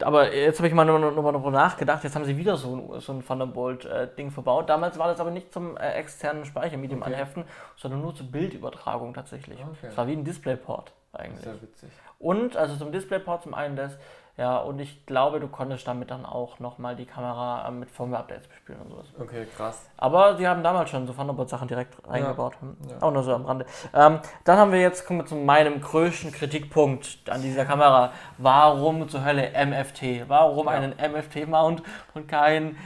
aber 0.00 0.34
jetzt 0.34 0.58
habe 0.58 0.68
ich 0.68 0.74
mal 0.74 0.84
nochmal 0.84 1.12
noch, 1.12 1.32
noch 1.32 1.50
nachgedacht, 1.50 2.02
jetzt 2.02 2.14
haben 2.14 2.24
sie 2.24 2.38
wieder 2.38 2.56
so 2.56 2.94
ein, 2.94 3.00
so 3.00 3.12
ein 3.12 3.24
Thunderbolt-Ding 3.24 4.28
äh, 4.28 4.30
verbaut. 4.30 4.70
Damals 4.70 4.98
war 4.98 5.08
das 5.08 5.20
aber 5.20 5.30
nicht 5.30 5.52
zum 5.52 5.76
äh, 5.76 5.92
externen 5.92 6.46
Speichermedium 6.46 7.02
okay. 7.02 7.12
anheften, 7.12 7.44
sondern 7.76 8.00
nur 8.00 8.14
zur 8.14 8.26
Bildübertragung 8.26 9.12
tatsächlich. 9.12 9.60
Okay. 9.60 9.76
Das 9.82 9.96
war 9.96 10.06
wie 10.06 10.12
ein 10.12 10.24
Displayport 10.24 10.92
eigentlich. 11.12 11.44
Sehr 11.44 11.60
witzig. 11.60 11.90
Und, 12.18 12.56
also 12.56 12.76
zum 12.76 12.90
Displayport 12.90 13.42
zum 13.42 13.52
einen 13.52 13.76
das, 13.76 13.98
ja, 14.38 14.56
und 14.56 14.78
ich 14.80 15.04
glaube, 15.04 15.40
du 15.40 15.48
konntest 15.48 15.86
damit 15.86 16.10
dann 16.10 16.24
auch 16.24 16.58
nochmal 16.58 16.96
die 16.96 17.04
Kamera 17.04 17.70
mit 17.70 17.90
Firmware-Updates 17.90 18.48
bespielen 18.48 18.80
und 18.80 18.90
sowas. 18.90 19.06
Okay, 19.20 19.46
krass. 19.54 19.90
Aber 19.98 20.38
sie 20.38 20.48
haben 20.48 20.62
damals 20.62 20.88
schon 20.88 21.06
so 21.06 21.12
Thunderbird-Sachen 21.12 21.68
direkt 21.68 21.96
ja. 22.06 22.10
eingebaut. 22.10 22.54
Ja. 22.88 23.02
Auch 23.02 23.12
nur 23.12 23.22
so 23.24 23.34
am 23.34 23.44
Rande. 23.44 23.66
Ähm, 23.92 24.20
dann 24.44 24.58
haben 24.58 24.72
wir 24.72 24.80
jetzt, 24.80 25.06
kommen 25.06 25.20
wir 25.20 25.26
zu 25.26 25.34
meinem 25.34 25.82
größten 25.82 26.32
Kritikpunkt 26.32 27.18
an 27.28 27.42
dieser 27.42 27.66
Kamera. 27.66 28.12
Warum 28.38 29.06
zur 29.08 29.22
Hölle 29.22 29.52
MFT? 29.66 30.28
Warum 30.28 30.66
ja. 30.66 30.72
einen 30.72 30.92
MFT-Mount 30.92 31.82
und 32.14 32.26
kein 32.26 32.78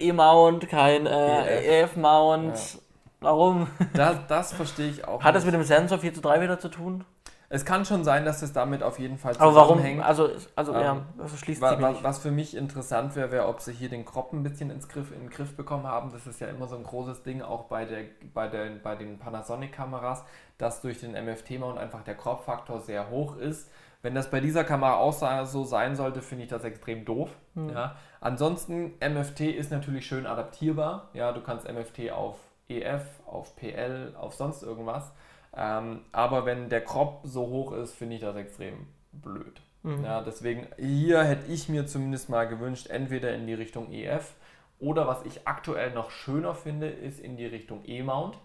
E-Mount, 0.00 0.68
kein 0.68 1.06
äh, 1.06 1.82
EF-Mount? 1.82 2.80
Warum? 3.20 3.68
Das, 3.94 4.18
das 4.28 4.52
verstehe 4.52 4.90
ich 4.90 5.06
auch. 5.06 5.22
Hat 5.22 5.34
nicht. 5.34 5.36
das 5.36 5.44
mit 5.44 5.54
dem 5.54 5.62
Sensor 5.62 5.98
4 5.98 6.12
zu 6.12 6.20
3 6.20 6.40
wieder 6.40 6.58
zu 6.58 6.68
tun? 6.68 7.04
Es 7.48 7.64
kann 7.64 7.84
schon 7.84 8.02
sein, 8.04 8.24
dass 8.24 8.42
es 8.42 8.52
damit 8.52 8.82
auf 8.82 8.98
jeden 8.98 9.18
Fall 9.18 9.34
zusammenhängt. 9.34 10.02
Aber 10.02 10.18
warum? 10.18 10.28
Also, 10.28 10.48
also 10.56 10.74
ähm, 10.74 10.80
ja, 10.80 11.02
das 11.18 11.38
schließt 11.38 11.60
wa, 11.60 11.80
wa, 11.80 11.94
Was 12.02 12.18
für 12.18 12.30
mich 12.30 12.56
interessant 12.56 13.14
wäre, 13.14 13.30
wäre, 13.30 13.46
ob 13.46 13.60
sie 13.60 13.72
hier 13.72 13.88
den 13.88 14.04
Crop 14.04 14.32
ein 14.32 14.42
bisschen 14.42 14.70
ins 14.70 14.88
Griff, 14.88 15.12
in 15.12 15.20
den 15.20 15.30
Griff 15.30 15.56
bekommen 15.56 15.86
haben. 15.86 16.10
Das 16.12 16.26
ist 16.26 16.40
ja 16.40 16.48
immer 16.48 16.66
so 16.66 16.76
ein 16.76 16.82
großes 16.82 17.22
Ding, 17.22 17.42
auch 17.42 17.64
bei, 17.64 17.84
der, 17.84 18.04
bei, 18.34 18.48
der, 18.48 18.70
bei 18.82 18.96
den 18.96 19.18
Panasonic-Kameras, 19.18 20.24
dass 20.58 20.80
durch 20.80 21.00
den 21.00 21.12
MFT-Mount 21.12 21.78
einfach 21.78 22.02
der 22.02 22.16
Crop-Faktor 22.16 22.80
sehr 22.80 23.10
hoch 23.10 23.36
ist. 23.36 23.70
Wenn 24.02 24.14
das 24.14 24.30
bei 24.30 24.40
dieser 24.40 24.64
Kamera 24.64 24.94
auch 24.96 25.12
so 25.46 25.64
sein 25.64 25.96
sollte, 25.96 26.22
finde 26.22 26.44
ich 26.44 26.50
das 26.50 26.64
extrem 26.64 27.04
doof. 27.04 27.30
Mhm. 27.54 27.70
Ja. 27.70 27.96
Ansonsten, 28.20 28.94
MFT 29.00 29.40
ist 29.40 29.70
natürlich 29.70 30.06
schön 30.06 30.26
adaptierbar. 30.26 31.10
Ja, 31.12 31.32
du 31.32 31.40
kannst 31.40 31.68
MFT 31.68 32.10
auf 32.10 32.38
EF, 32.68 33.02
auf 33.26 33.56
PL, 33.56 34.14
auf 34.18 34.34
sonst 34.34 34.62
irgendwas. 34.62 35.12
Ähm, 35.56 36.00
aber 36.12 36.44
wenn 36.44 36.68
der 36.68 36.84
Crop 36.84 37.20
so 37.24 37.46
hoch 37.46 37.72
ist, 37.72 37.94
finde 37.94 38.16
ich 38.16 38.20
das 38.20 38.36
extrem 38.36 38.86
blöd. 39.12 39.60
Mhm. 39.82 40.04
Ja, 40.04 40.20
deswegen, 40.20 40.66
hier 40.78 41.22
hätte 41.24 41.50
ich 41.50 41.68
mir 41.68 41.86
zumindest 41.86 42.28
mal 42.28 42.46
gewünscht, 42.46 42.88
entweder 42.88 43.34
in 43.34 43.46
die 43.46 43.54
Richtung 43.54 43.90
EF 43.92 44.34
oder 44.78 45.06
was 45.06 45.24
ich 45.24 45.46
aktuell 45.46 45.92
noch 45.92 46.10
schöner 46.10 46.54
finde, 46.54 46.88
ist 46.88 47.20
in 47.20 47.36
die 47.36 47.46
Richtung 47.46 47.82
E-Mount, 47.86 48.38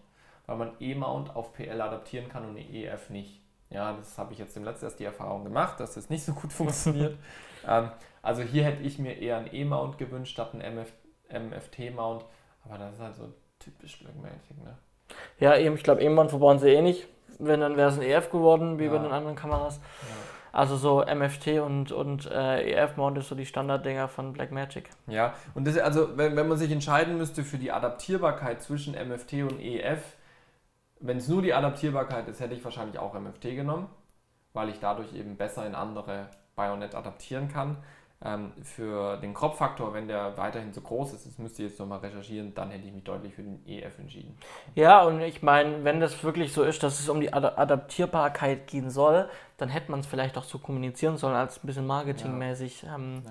weil 0.46 0.56
man 0.56 0.72
E-Mount 0.80 1.36
auf 1.36 1.54
PL 1.54 1.82
adaptieren 1.82 2.30
kann 2.30 2.46
und 2.46 2.52
eine 2.52 2.70
EF 2.70 3.10
nicht. 3.10 3.42
Ja, 3.70 3.94
das 3.94 4.18
habe 4.18 4.34
ich 4.34 4.40
jetzt 4.40 4.56
im 4.56 4.64
letzten 4.64 4.86
erst 4.86 5.00
die 5.00 5.06
Erfahrung 5.06 5.44
gemacht, 5.44 5.80
dass 5.80 5.96
das 5.96 6.10
nicht 6.10 6.24
so 6.24 6.34
gut 6.34 6.54
funktioniert. 6.54 7.18
ähm, 7.68 7.92
also 8.22 8.42
hier 8.42 8.64
hätte 8.64 8.84
ich 8.84 9.00
mir 9.00 9.18
eher 9.18 9.38
ein 9.38 9.54
E-Mount 9.54 9.98
gewünscht 9.98 10.34
statt 10.34 10.54
ein 10.54 10.62
MF 10.62 10.92
MFT-Mount, 11.30 12.26
aber 12.66 12.78
das 12.78 12.96
ist 12.96 13.00
halt 13.00 13.16
so 13.16 13.34
typisch 13.58 14.00
Blackmagic, 14.00 14.62
ne? 14.64 14.78
Ja, 15.40 15.58
eben, 15.58 15.76
ich 15.76 15.84
glaube, 15.84 16.02
irgendwann 16.02 16.30
verbauen 16.30 16.60
sie 16.60 16.70
eh 16.70 16.82
nicht. 16.82 17.08
Wenn, 17.40 17.62
dann 17.62 17.78
wäre 17.78 17.90
es 17.90 17.98
ein 17.98 18.04
EF 18.04 18.30
geworden, 18.30 18.78
wie 18.78 18.86
ja. 18.86 18.92
bei 18.92 19.00
den 19.00 19.12
anderen 19.12 19.36
Kameras. 19.36 19.78
Ja. 19.78 20.16
Also 20.54 20.76
so 20.76 21.04
MFT 21.04 21.60
und, 21.62 21.92
und 21.92 22.30
äh, 22.30 22.72
EF-Mount 22.72 23.18
ist 23.18 23.30
so 23.30 23.36
die 23.36 23.46
Standarddinger 23.46 24.10
von 24.10 24.34
Blackmagic. 24.34 24.90
Ja, 25.08 25.34
und 25.54 25.66
das, 25.66 25.78
also 25.78 26.18
wenn, 26.18 26.36
wenn 26.36 26.48
man 26.48 26.58
sich 26.58 26.72
entscheiden 26.72 27.18
müsste 27.18 27.44
für 27.44 27.58
die 27.58 27.72
Adaptierbarkeit 27.72 28.62
zwischen 28.62 28.94
MFT 28.94 29.34
und 29.44 29.62
EF, 29.62 30.02
wenn 31.00 31.18
es 31.18 31.28
nur 31.30 31.42
die 31.42 31.54
Adaptierbarkeit 31.54 32.28
ist, 32.28 32.42
hätte 32.42 32.54
ich 32.54 32.64
wahrscheinlich 32.64 33.00
auch 33.00 33.14
MFT 33.14 33.56
genommen, 33.56 33.88
weil 34.54 34.70
ich 34.70 34.80
dadurch 34.80 35.14
eben 35.14 35.38
besser 35.38 35.66
in 35.66 35.74
andere 35.74 36.28
Bayonet 36.56 36.96
adaptieren 36.96 37.48
kann. 37.48 37.78
Ähm, 38.24 38.52
für 38.62 39.18
den 39.18 39.34
Kropffaktor, 39.34 39.96
wenn 39.96 40.08
der 40.08 40.38
weiterhin 40.38 40.72
so 40.72 40.82
groß 40.82 41.14
ist, 41.14 41.26
das 41.26 41.40
müsst 41.40 41.58
ihr 41.58 41.66
jetzt 41.66 41.80
nochmal 41.80 42.00
recherchieren, 42.00 42.54
dann 42.54 42.70
hätte 42.70 42.86
ich 42.86 42.94
mich 42.94 43.04
deutlich 43.04 43.34
für 43.34 43.42
den 43.42 43.66
EF 43.66 43.98
entschieden. 43.98 44.38
Ja, 44.76 45.02
und 45.02 45.22
ich 45.22 45.42
meine, 45.42 45.84
wenn 45.84 46.00
das 46.00 46.24
wirklich 46.24 46.54
so 46.54 46.62
ist, 46.62 46.84
dass 46.84 47.00
es 47.00 47.10
um 47.10 47.20
die 47.20 47.34
Ad 47.34 47.48
Adaptierbarkeit 47.56 48.68
gehen 48.68 48.92
soll, 48.92 49.28
dann 49.58 49.70
hätte 49.70 49.90
man 49.90 50.02
es 50.02 50.06
vielleicht 50.06 50.38
auch 50.38 50.44
so 50.44 50.60
kommunizieren 50.60 51.18
sollen, 51.18 51.36
als 51.36 51.64
ein 51.64 51.66
bisschen 51.66 51.88
marketingmäßig. 51.88 52.84
Ja. 52.84 52.96
Ähm, 52.96 53.24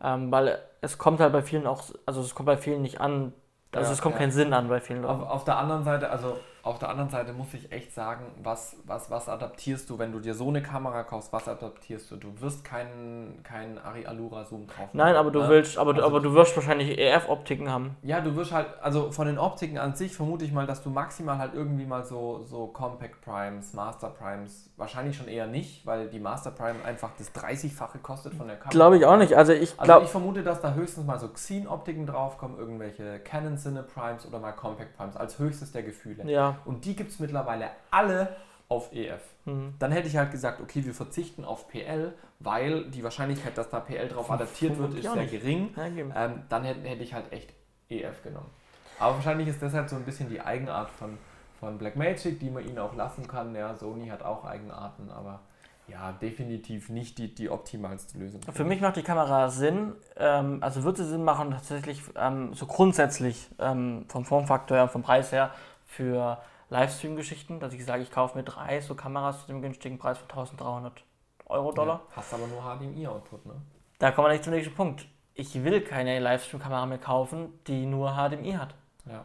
ja. 0.00 0.14
ähm, 0.14 0.32
weil 0.32 0.58
es 0.80 0.96
kommt 0.96 1.20
halt 1.20 1.34
bei 1.34 1.42
vielen 1.42 1.66
auch, 1.66 1.82
also 2.06 2.22
es 2.22 2.34
kommt 2.34 2.46
bei 2.46 2.56
vielen 2.56 2.80
nicht 2.80 3.02
an, 3.02 3.34
also 3.72 3.88
ja, 3.88 3.92
es 3.92 4.00
kommt 4.00 4.16
keinen 4.16 4.32
Sinn 4.32 4.54
an 4.54 4.68
bei 4.68 4.80
vielen 4.80 5.02
Leuten. 5.02 5.24
Auf, 5.24 5.28
auf 5.28 5.44
der 5.44 5.58
anderen 5.58 5.84
Seite, 5.84 6.08
also 6.08 6.38
auf 6.62 6.78
der 6.78 6.88
anderen 6.88 7.10
Seite 7.10 7.32
muss 7.32 7.54
ich 7.54 7.70
echt 7.72 7.94
sagen, 7.94 8.26
was, 8.42 8.76
was, 8.84 9.10
was 9.10 9.28
adaptierst 9.28 9.88
du, 9.88 9.98
wenn 9.98 10.12
du 10.12 10.20
dir 10.20 10.34
so 10.34 10.48
eine 10.48 10.62
Kamera 10.62 11.02
kaufst, 11.04 11.32
was 11.32 11.48
adaptierst 11.48 12.10
du? 12.10 12.16
Du 12.16 12.40
wirst 12.40 12.64
keinen 12.64 13.42
kein 13.42 13.78
Ari 13.78 14.06
Alura 14.06 14.44
Zoom 14.44 14.66
drauf 14.66 14.88
Nein, 14.92 15.14
aber 15.14 15.30
du 15.30 15.40
ne? 15.40 15.48
willst, 15.48 15.78
aber, 15.78 15.94
also, 15.94 16.04
aber 16.04 16.20
du 16.20 16.34
wirst 16.34 16.56
wahrscheinlich 16.56 16.98
EF-Optiken 16.98 17.70
haben. 17.70 17.96
Ja, 18.02 18.20
du 18.20 18.34
wirst 18.36 18.52
halt, 18.52 18.66
also 18.82 19.10
von 19.12 19.26
den 19.26 19.38
Optiken 19.38 19.78
an 19.78 19.94
sich 19.94 20.14
vermute 20.14 20.44
ich 20.44 20.52
mal, 20.52 20.66
dass 20.66 20.82
du 20.82 20.90
maximal 20.90 21.38
halt 21.38 21.54
irgendwie 21.54 21.86
mal 21.86 22.04
so, 22.04 22.44
so 22.44 22.66
Compact 22.66 23.20
Primes, 23.22 23.72
Master 23.72 24.08
Primes, 24.10 24.70
wahrscheinlich 24.76 25.16
schon 25.16 25.28
eher 25.28 25.46
nicht, 25.46 25.86
weil 25.86 26.08
die 26.08 26.20
Master 26.20 26.50
Prime 26.50 26.84
einfach 26.84 27.10
das 27.18 27.34
30-fache 27.34 27.98
kostet 27.98 28.34
von 28.34 28.46
der 28.46 28.56
Kamera. 28.56 28.70
Glaube 28.70 28.96
ich 28.98 29.04
auch 29.04 29.16
nicht. 29.16 29.34
Also 29.34 29.52
ich 29.52 29.76
glaube. 29.76 29.94
Also 29.94 30.04
ich 30.04 30.10
vermute, 30.10 30.42
dass 30.42 30.60
da 30.60 30.74
höchstens 30.74 31.06
mal 31.06 31.18
so 31.18 31.28
Xeon-Optiken 31.28 32.06
draufkommen, 32.06 32.58
irgendwelche 32.58 33.20
Canon 33.20 33.56
Cine 33.56 33.82
Primes 33.82 34.26
oder 34.26 34.38
mal 34.38 34.52
Compact 34.52 34.96
Primes, 34.96 35.16
als 35.16 35.38
höchstes 35.38 35.72
der 35.72 35.82
Gefühle. 35.82 36.24
Ja. 36.30 36.47
Und 36.64 36.84
die 36.84 36.96
gibt 36.96 37.10
es 37.10 37.18
mittlerweile 37.18 37.70
alle 37.90 38.36
auf 38.68 38.92
EF. 38.92 39.22
Mhm. 39.46 39.74
Dann 39.78 39.92
hätte 39.92 40.08
ich 40.08 40.16
halt 40.16 40.30
gesagt, 40.30 40.60
okay, 40.60 40.84
wir 40.84 40.94
verzichten 40.94 41.44
auf 41.44 41.68
PL, 41.68 42.12
weil 42.40 42.90
die 42.90 43.02
Wahrscheinlichkeit, 43.02 43.56
dass 43.56 43.70
da 43.70 43.80
PL 43.80 44.08
drauf 44.08 44.30
adaptiert 44.30 44.78
wird, 44.78 44.94
ist 44.94 45.02
sehr 45.02 45.16
nicht. 45.16 45.30
gering. 45.30 45.74
Ähm, 45.76 46.42
dann 46.48 46.64
hätte, 46.64 46.86
hätte 46.86 47.02
ich 47.02 47.14
halt 47.14 47.32
echt 47.32 47.52
EF 47.88 48.22
genommen. 48.22 48.50
Aber 48.98 49.14
wahrscheinlich 49.14 49.48
ist 49.48 49.62
das 49.62 49.72
halt 49.72 49.88
so 49.88 49.96
ein 49.96 50.04
bisschen 50.04 50.28
die 50.28 50.40
Eigenart 50.40 50.90
von, 50.90 51.16
von 51.60 51.78
Blackmagic, 51.78 52.40
die 52.40 52.50
man 52.50 52.66
ihnen 52.66 52.78
auch 52.78 52.94
lassen 52.94 53.26
kann. 53.26 53.54
Ja, 53.54 53.74
Sony 53.74 54.08
hat 54.08 54.22
auch 54.22 54.44
Eigenarten, 54.44 55.10
aber 55.10 55.40
ja, 55.86 56.12
definitiv 56.12 56.90
nicht 56.90 57.16
die, 57.16 57.34
die 57.34 57.48
optimalste 57.48 58.18
Lösung. 58.18 58.42
Für 58.52 58.64
mich 58.64 58.80
macht 58.80 58.96
die 58.96 59.02
Kamera 59.02 59.48
Sinn, 59.48 59.94
ähm, 60.16 60.58
also 60.60 60.84
würde 60.84 61.02
sie 61.02 61.08
Sinn 61.08 61.24
machen, 61.24 61.50
tatsächlich 61.50 62.02
ähm, 62.14 62.52
so 62.52 62.66
grundsätzlich 62.66 63.48
ähm, 63.58 64.04
vom 64.08 64.26
Formfaktor 64.26 64.76
her, 64.76 64.88
vom 64.88 65.02
Preis 65.02 65.32
her, 65.32 65.50
für 65.88 66.40
Livestream-Geschichten, 66.70 67.58
dass 67.58 67.72
ich 67.72 67.84
sage, 67.84 68.02
ich 68.02 68.12
kaufe 68.12 68.38
mir 68.38 68.44
drei 68.44 68.80
so 68.80 68.94
Kameras 68.94 69.40
zu 69.40 69.46
dem 69.48 69.62
günstigen 69.62 69.98
Preis 69.98 70.18
von 70.18 70.28
1300 70.28 71.02
Euro, 71.46 71.72
Dollar. 71.72 72.02
Ja, 72.10 72.16
hast 72.16 72.34
aber 72.34 72.46
nur 72.46 72.62
HDMI-Output, 72.62 73.46
ne? 73.46 73.54
Da 73.98 74.12
kommen 74.12 74.28
wir 74.28 74.32
nicht 74.32 74.44
zum 74.44 74.52
nächsten 74.52 74.74
Punkt. 74.74 75.06
Ich 75.34 75.64
will 75.64 75.80
keine 75.80 76.20
Livestream-Kamera 76.20 76.86
mehr 76.86 76.98
kaufen, 76.98 77.58
die 77.66 77.86
nur 77.86 78.12
HDMI 78.12 78.52
hat. 78.52 78.74
Ja. 79.06 79.24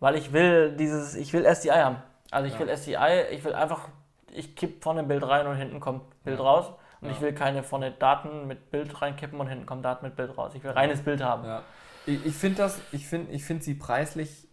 Weil 0.00 0.14
ich 0.14 0.32
will 0.32 0.76
dieses, 0.76 1.14
ich 1.14 1.32
will 1.32 1.44
SDI 1.44 1.70
haben. 1.70 1.96
Also 2.30 2.46
ich 2.46 2.54
ja. 2.54 2.60
will 2.60 2.68
SDI, 2.68 3.34
ich 3.34 3.44
will 3.44 3.54
einfach, 3.54 3.88
ich 4.32 4.54
kipp 4.54 4.82
vorne 4.82 5.00
ein 5.00 5.08
Bild 5.08 5.26
rein 5.26 5.46
und 5.46 5.56
hinten 5.56 5.80
kommt 5.80 6.02
Bild 6.22 6.38
ja. 6.38 6.44
raus. 6.44 6.72
Und 7.00 7.10
ich 7.10 7.20
will 7.20 7.34
keine 7.34 7.62
vorne 7.62 7.90
Daten 7.90 8.46
mit 8.46 8.70
Bild 8.70 9.02
reinkippen 9.02 9.38
und 9.38 9.46
hinten 9.46 9.66
kommt 9.66 9.84
Daten 9.84 10.06
mit 10.06 10.16
Bild 10.16 10.38
raus. 10.38 10.52
Ich 10.54 10.64
will 10.64 10.70
reines 10.70 11.02
Bild 11.02 11.22
haben. 11.22 11.44
Ja. 11.44 11.62
Ich, 12.06 12.24
ich 12.24 12.34
finde 12.34 12.58
das, 12.58 12.80
ich 12.92 13.06
finde 13.06 13.30
ich 13.32 13.44
find 13.44 13.62
sie 13.62 13.74
preislich 13.74 14.43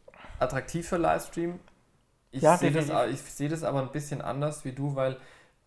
attraktiv 0.42 0.88
für 0.88 0.98
Livestream. 0.98 1.60
Ich 2.32 2.42
ja, 2.42 2.58
sehe 2.58 2.72
das, 2.72 2.88
seh 3.38 3.48
das 3.48 3.64
aber 3.64 3.82
ein 3.82 3.92
bisschen 3.92 4.22
anders 4.22 4.64
wie 4.64 4.72
du, 4.72 4.96
weil 4.96 5.18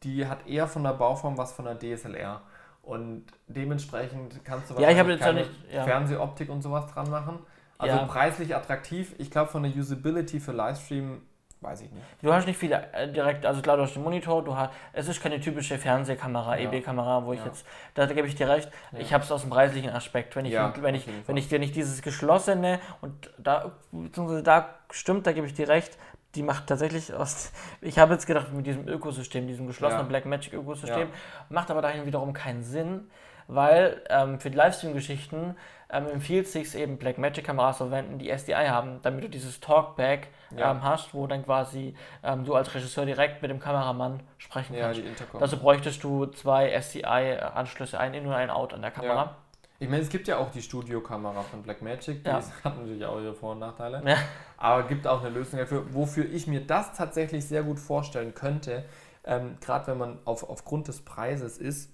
die 0.02 0.26
hat 0.26 0.46
eher 0.46 0.66
von 0.66 0.82
der 0.82 0.92
Bauform 0.92 1.36
was 1.36 1.52
von 1.52 1.64
der 1.64 1.78
DSLR. 1.78 2.40
Und 2.82 3.24
dementsprechend 3.46 4.44
kannst 4.44 4.70
du 4.70 4.74
ja, 4.74 4.90
ich 4.90 4.96
keine 5.18 5.40
nicht, 5.40 5.50
ja. 5.72 5.84
Fernsehoptik 5.84 6.50
und 6.50 6.62
sowas 6.62 6.86
dran 6.92 7.10
machen. 7.10 7.38
Also 7.78 7.96
ja. 7.96 8.04
preislich 8.04 8.54
attraktiv. 8.54 9.14
Ich 9.18 9.30
glaube, 9.30 9.50
von 9.50 9.62
der 9.62 9.74
Usability 9.74 10.40
für 10.40 10.52
Livestream 10.52 11.22
weiß 11.64 11.80
ich 11.80 11.90
nicht. 11.90 12.04
Du 12.22 12.32
hast 12.32 12.46
nicht 12.46 12.58
viele 12.58 12.92
äh, 12.92 13.10
direkt, 13.10 13.44
also 13.46 13.62
klar, 13.62 13.76
du 13.76 13.82
hast 13.82 13.94
den 13.94 14.02
Monitor, 14.02 14.44
du 14.44 14.56
hast, 14.56 14.70
es 14.92 15.08
ist 15.08 15.22
keine 15.22 15.40
typische 15.40 15.78
Fernsehkamera, 15.78 16.58
ja. 16.58 16.70
EB-Kamera, 16.70 17.24
wo 17.24 17.32
ich 17.32 17.40
ja. 17.40 17.46
jetzt, 17.46 17.66
da, 17.94 18.06
gebe 18.06 18.28
ich 18.28 18.34
dir 18.34 18.48
recht, 18.48 18.70
ja. 18.92 18.98
ich 19.00 19.12
habe 19.12 19.24
es 19.24 19.32
aus 19.32 19.40
dem 19.40 19.50
preislichen 19.50 19.90
Aspekt. 19.90 20.36
Wenn 20.36 20.44
ich, 20.44 20.52
wenn, 20.54 20.94
ich, 20.94 21.08
wenn, 21.26 21.36
ich, 21.36 21.50
wenn 21.50 21.62
ich 21.62 21.72
dieses 21.72 22.02
geschlossene 22.02 22.78
und 23.00 23.30
da, 23.38 23.72
beziehungsweise 23.90 24.42
da 24.42 24.74
stimmt, 24.90 25.26
da 25.26 25.32
gebe 25.32 25.46
ich 25.46 25.54
dir 25.54 25.68
recht, 25.68 25.98
die 26.34 26.42
macht 26.42 26.66
tatsächlich 26.66 27.12
aus. 27.12 27.52
Ich 27.80 27.98
habe 27.98 28.14
jetzt 28.14 28.26
gedacht, 28.26 28.52
mit 28.52 28.66
diesem 28.66 28.86
Ökosystem, 28.88 29.46
diesem 29.46 29.66
geschlossenen 29.66 30.04
ja. 30.04 30.08
Blackmagic-Ökosystem, 30.08 31.08
macht 31.48 31.70
aber 31.70 31.82
dahin 31.82 32.06
wiederum 32.06 32.32
keinen 32.32 32.62
Sinn, 32.62 33.08
weil 33.46 34.02
ähm, 34.08 34.40
für 34.40 34.50
die 34.50 34.56
Livestream-Geschichten 34.56 35.56
ähm, 35.94 36.08
empfiehlt 36.08 36.48
sich 36.48 36.74
eben 36.74 36.98
Blackmagic-Kameras 36.98 37.78
zu 37.78 37.84
verwenden, 37.84 38.18
die 38.18 38.30
SDI 38.30 38.66
haben, 38.68 39.00
damit 39.02 39.24
du 39.24 39.28
dieses 39.28 39.60
Talkback 39.60 40.28
ja. 40.56 40.72
ähm, 40.72 40.82
hast, 40.82 41.14
wo 41.14 41.26
dann 41.26 41.44
quasi 41.44 41.94
ähm, 42.22 42.44
du 42.44 42.54
als 42.54 42.74
Regisseur 42.74 43.06
direkt 43.06 43.42
mit 43.42 43.50
dem 43.50 43.60
Kameramann 43.60 44.20
sprechen 44.38 44.76
kannst. 44.78 45.00
Dazu 45.38 45.58
bräuchtest 45.58 46.02
du 46.02 46.26
zwei 46.26 46.70
SDI-Anschlüsse, 46.70 47.98
ein 47.98 48.14
In- 48.14 48.26
und 48.26 48.32
ein 48.32 48.50
Out 48.50 48.74
an 48.74 48.82
der 48.82 48.90
Kamera. 48.90 49.36
Ich 49.78 49.88
meine, 49.88 50.02
es 50.02 50.08
gibt 50.08 50.28
ja 50.28 50.38
auch 50.38 50.50
die 50.50 50.62
Studiokamera 50.62 51.42
von 51.42 51.62
Blackmagic, 51.62 52.24
die 52.24 52.28
ja. 52.28 52.36
hat 52.64 52.76
natürlich 52.78 53.04
auch 53.04 53.20
ihre 53.20 53.34
Vor- 53.34 53.52
und 53.52 53.58
Nachteile. 53.58 54.02
Ja. 54.06 54.16
Aber 54.56 54.84
gibt 54.84 55.06
auch 55.06 55.20
eine 55.20 55.30
Lösung 55.30 55.58
dafür, 55.58 55.92
wofür 55.92 56.24
ich 56.24 56.46
mir 56.46 56.60
das 56.60 56.92
tatsächlich 56.96 57.46
sehr 57.46 57.62
gut 57.62 57.78
vorstellen 57.78 58.34
könnte, 58.34 58.84
ähm, 59.24 59.56
gerade 59.60 59.88
wenn 59.88 59.98
man 59.98 60.18
auf, 60.24 60.48
aufgrund 60.48 60.88
des 60.88 61.04
Preises 61.04 61.58
ist, 61.58 61.93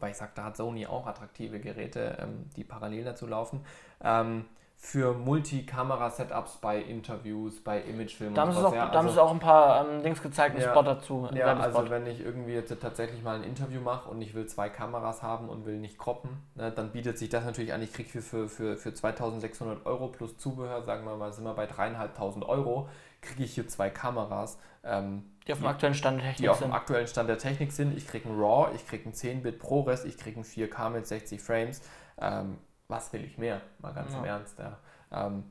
weil 0.00 0.10
ich 0.10 0.16
sage, 0.16 0.32
da 0.34 0.44
hat 0.44 0.56
Sony 0.56 0.86
auch 0.86 1.06
attraktive 1.06 1.60
Geräte, 1.60 2.18
ähm, 2.20 2.50
die 2.56 2.64
parallel 2.64 3.04
dazu 3.04 3.26
laufen. 3.26 3.64
Ähm, 4.02 4.44
für 4.78 5.14
Multikamera-Setups 5.14 6.58
bei 6.58 6.78
Interviews, 6.80 7.62
bei 7.64 7.80
Imagefilmen. 7.80 8.34
Da 8.34 8.42
haben 8.42 8.52
sie 8.52 8.64
auch, 8.64 8.74
ja, 8.74 8.88
also, 8.88 9.20
auch 9.20 9.32
ein 9.32 9.40
paar 9.40 9.88
ähm, 9.88 10.02
Dings 10.02 10.22
gezeigt, 10.22 10.54
einen 10.54 10.62
ja, 10.62 10.70
Spot 10.70 10.82
dazu. 10.82 11.28
Ja, 11.34 11.56
also 11.56 11.88
wenn 11.90 12.06
ich 12.06 12.20
irgendwie 12.20 12.52
jetzt 12.52 12.72
tatsächlich 12.80 13.22
mal 13.22 13.36
ein 13.36 13.42
Interview 13.42 13.80
mache 13.80 14.08
und 14.10 14.20
ich 14.20 14.34
will 14.34 14.46
zwei 14.46 14.68
Kameras 14.68 15.22
haben 15.22 15.48
und 15.48 15.64
will 15.64 15.78
nicht 15.78 15.98
croppen, 15.98 16.30
ne, 16.54 16.70
dann 16.70 16.92
bietet 16.92 17.18
sich 17.18 17.30
das 17.30 17.44
natürlich 17.44 17.72
an. 17.72 17.82
Ich 17.82 17.92
kriege 17.92 18.08
für, 18.08 18.22
für, 18.22 18.48
für, 18.48 18.76
für 18.76 18.94
2600 18.94 19.86
Euro 19.86 20.08
plus 20.08 20.36
Zubehör, 20.36 20.82
sagen 20.82 21.04
wir 21.06 21.16
mal, 21.16 21.32
sind 21.32 21.44
wir 21.44 21.54
bei 21.54 21.66
3.500 21.66 22.46
Euro, 22.46 22.88
kriege 23.22 23.44
ich 23.44 23.54
hier 23.54 23.66
zwei 23.66 23.90
Kameras. 23.90 24.58
Ähm, 24.84 25.24
die 25.46 25.52
auf 25.52 25.58
dem 25.58 25.66
aktuellen 25.66 25.94
Stand 25.94 26.18
der 26.18 26.24
Technik 26.24 26.36
sind. 26.38 26.44
Die 26.44 26.48
auf 26.48 26.58
dem 26.58 26.72
aktuellen 26.72 27.06
Stand 27.06 27.28
der 27.28 27.38
Technik 27.38 27.72
sind. 27.72 27.96
Ich 27.96 28.06
kriege 28.06 28.28
ein 28.28 28.38
RAW, 28.38 28.74
ich 28.74 28.86
kriege 28.86 29.08
ein 29.08 29.12
10-Bit 29.12 29.58
ProRes, 29.58 30.04
ich 30.04 30.18
kriege 30.18 30.40
ein 30.40 30.44
4K 30.44 30.90
mit 30.90 31.06
60 31.06 31.40
Frames. 31.40 31.82
Ähm, 32.20 32.58
was 32.88 33.12
will 33.12 33.24
ich 33.24 33.38
mehr? 33.38 33.60
Mal 33.78 33.92
ganz 33.92 34.12
ja. 34.12 34.18
im 34.18 34.24
Ernst. 34.24 34.58
Ja. 34.58 34.78
Ähm, 35.12 35.44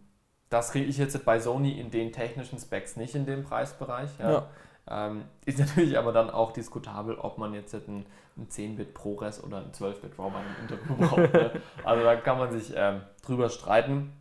das 0.49 0.71
kriege 0.71 0.85
ich 0.85 0.97
jetzt 0.97 1.23
bei 1.25 1.39
Sony 1.39 1.79
in 1.79 1.91
den 1.91 2.11
technischen 2.11 2.59
Specs 2.59 2.97
nicht 2.97 3.15
in 3.15 3.25
dem 3.25 3.43
Preisbereich. 3.43 4.09
Ja. 4.19 4.47
Ähm, 4.87 5.25
ist 5.45 5.59
natürlich 5.59 5.97
aber 5.97 6.11
dann 6.11 6.29
auch 6.29 6.51
diskutabel, 6.51 7.15
ob 7.15 7.37
man 7.37 7.53
jetzt 7.53 7.73
ein, 7.73 8.05
ein 8.37 8.47
10-Bit 8.49 8.93
ProRes 8.93 9.43
oder 9.43 9.57
ein 9.57 9.71
12-Bit 9.71 10.19
RAW 10.19 10.31
bei 10.31 10.39
einem 10.39 10.55
Interview 10.61 10.95
braucht. 10.95 11.33
Ne? 11.33 11.61
Also 11.83 12.03
da 12.03 12.15
kann 12.17 12.37
man 12.37 12.51
sich 12.51 12.73
ähm, 12.75 13.01
drüber 13.25 13.49
streiten. 13.49 14.11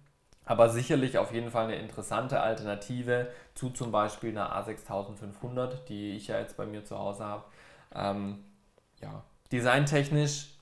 Aber 0.45 0.69
sicherlich 0.69 1.19
auf 1.19 1.33
jeden 1.33 1.51
Fall 1.51 1.65
eine 1.65 1.77
interessante 1.77 2.41
Alternative 2.41 3.29
zu 3.55 3.71
zum 3.71 3.93
Beispiel 3.93 4.31
einer 4.31 4.55
A6500, 4.55 5.85
die 5.89 6.17
ich 6.17 6.29
ja 6.29 6.39
jetzt 6.39 6.57
bei 6.57 6.67
mir 6.67 6.85
zu 6.85 6.99
Hause 6.99 7.25
habe. 7.25 7.45
Ähm, 7.95 8.45
ja, 9.01 9.23
designtechnisch, 9.53 10.55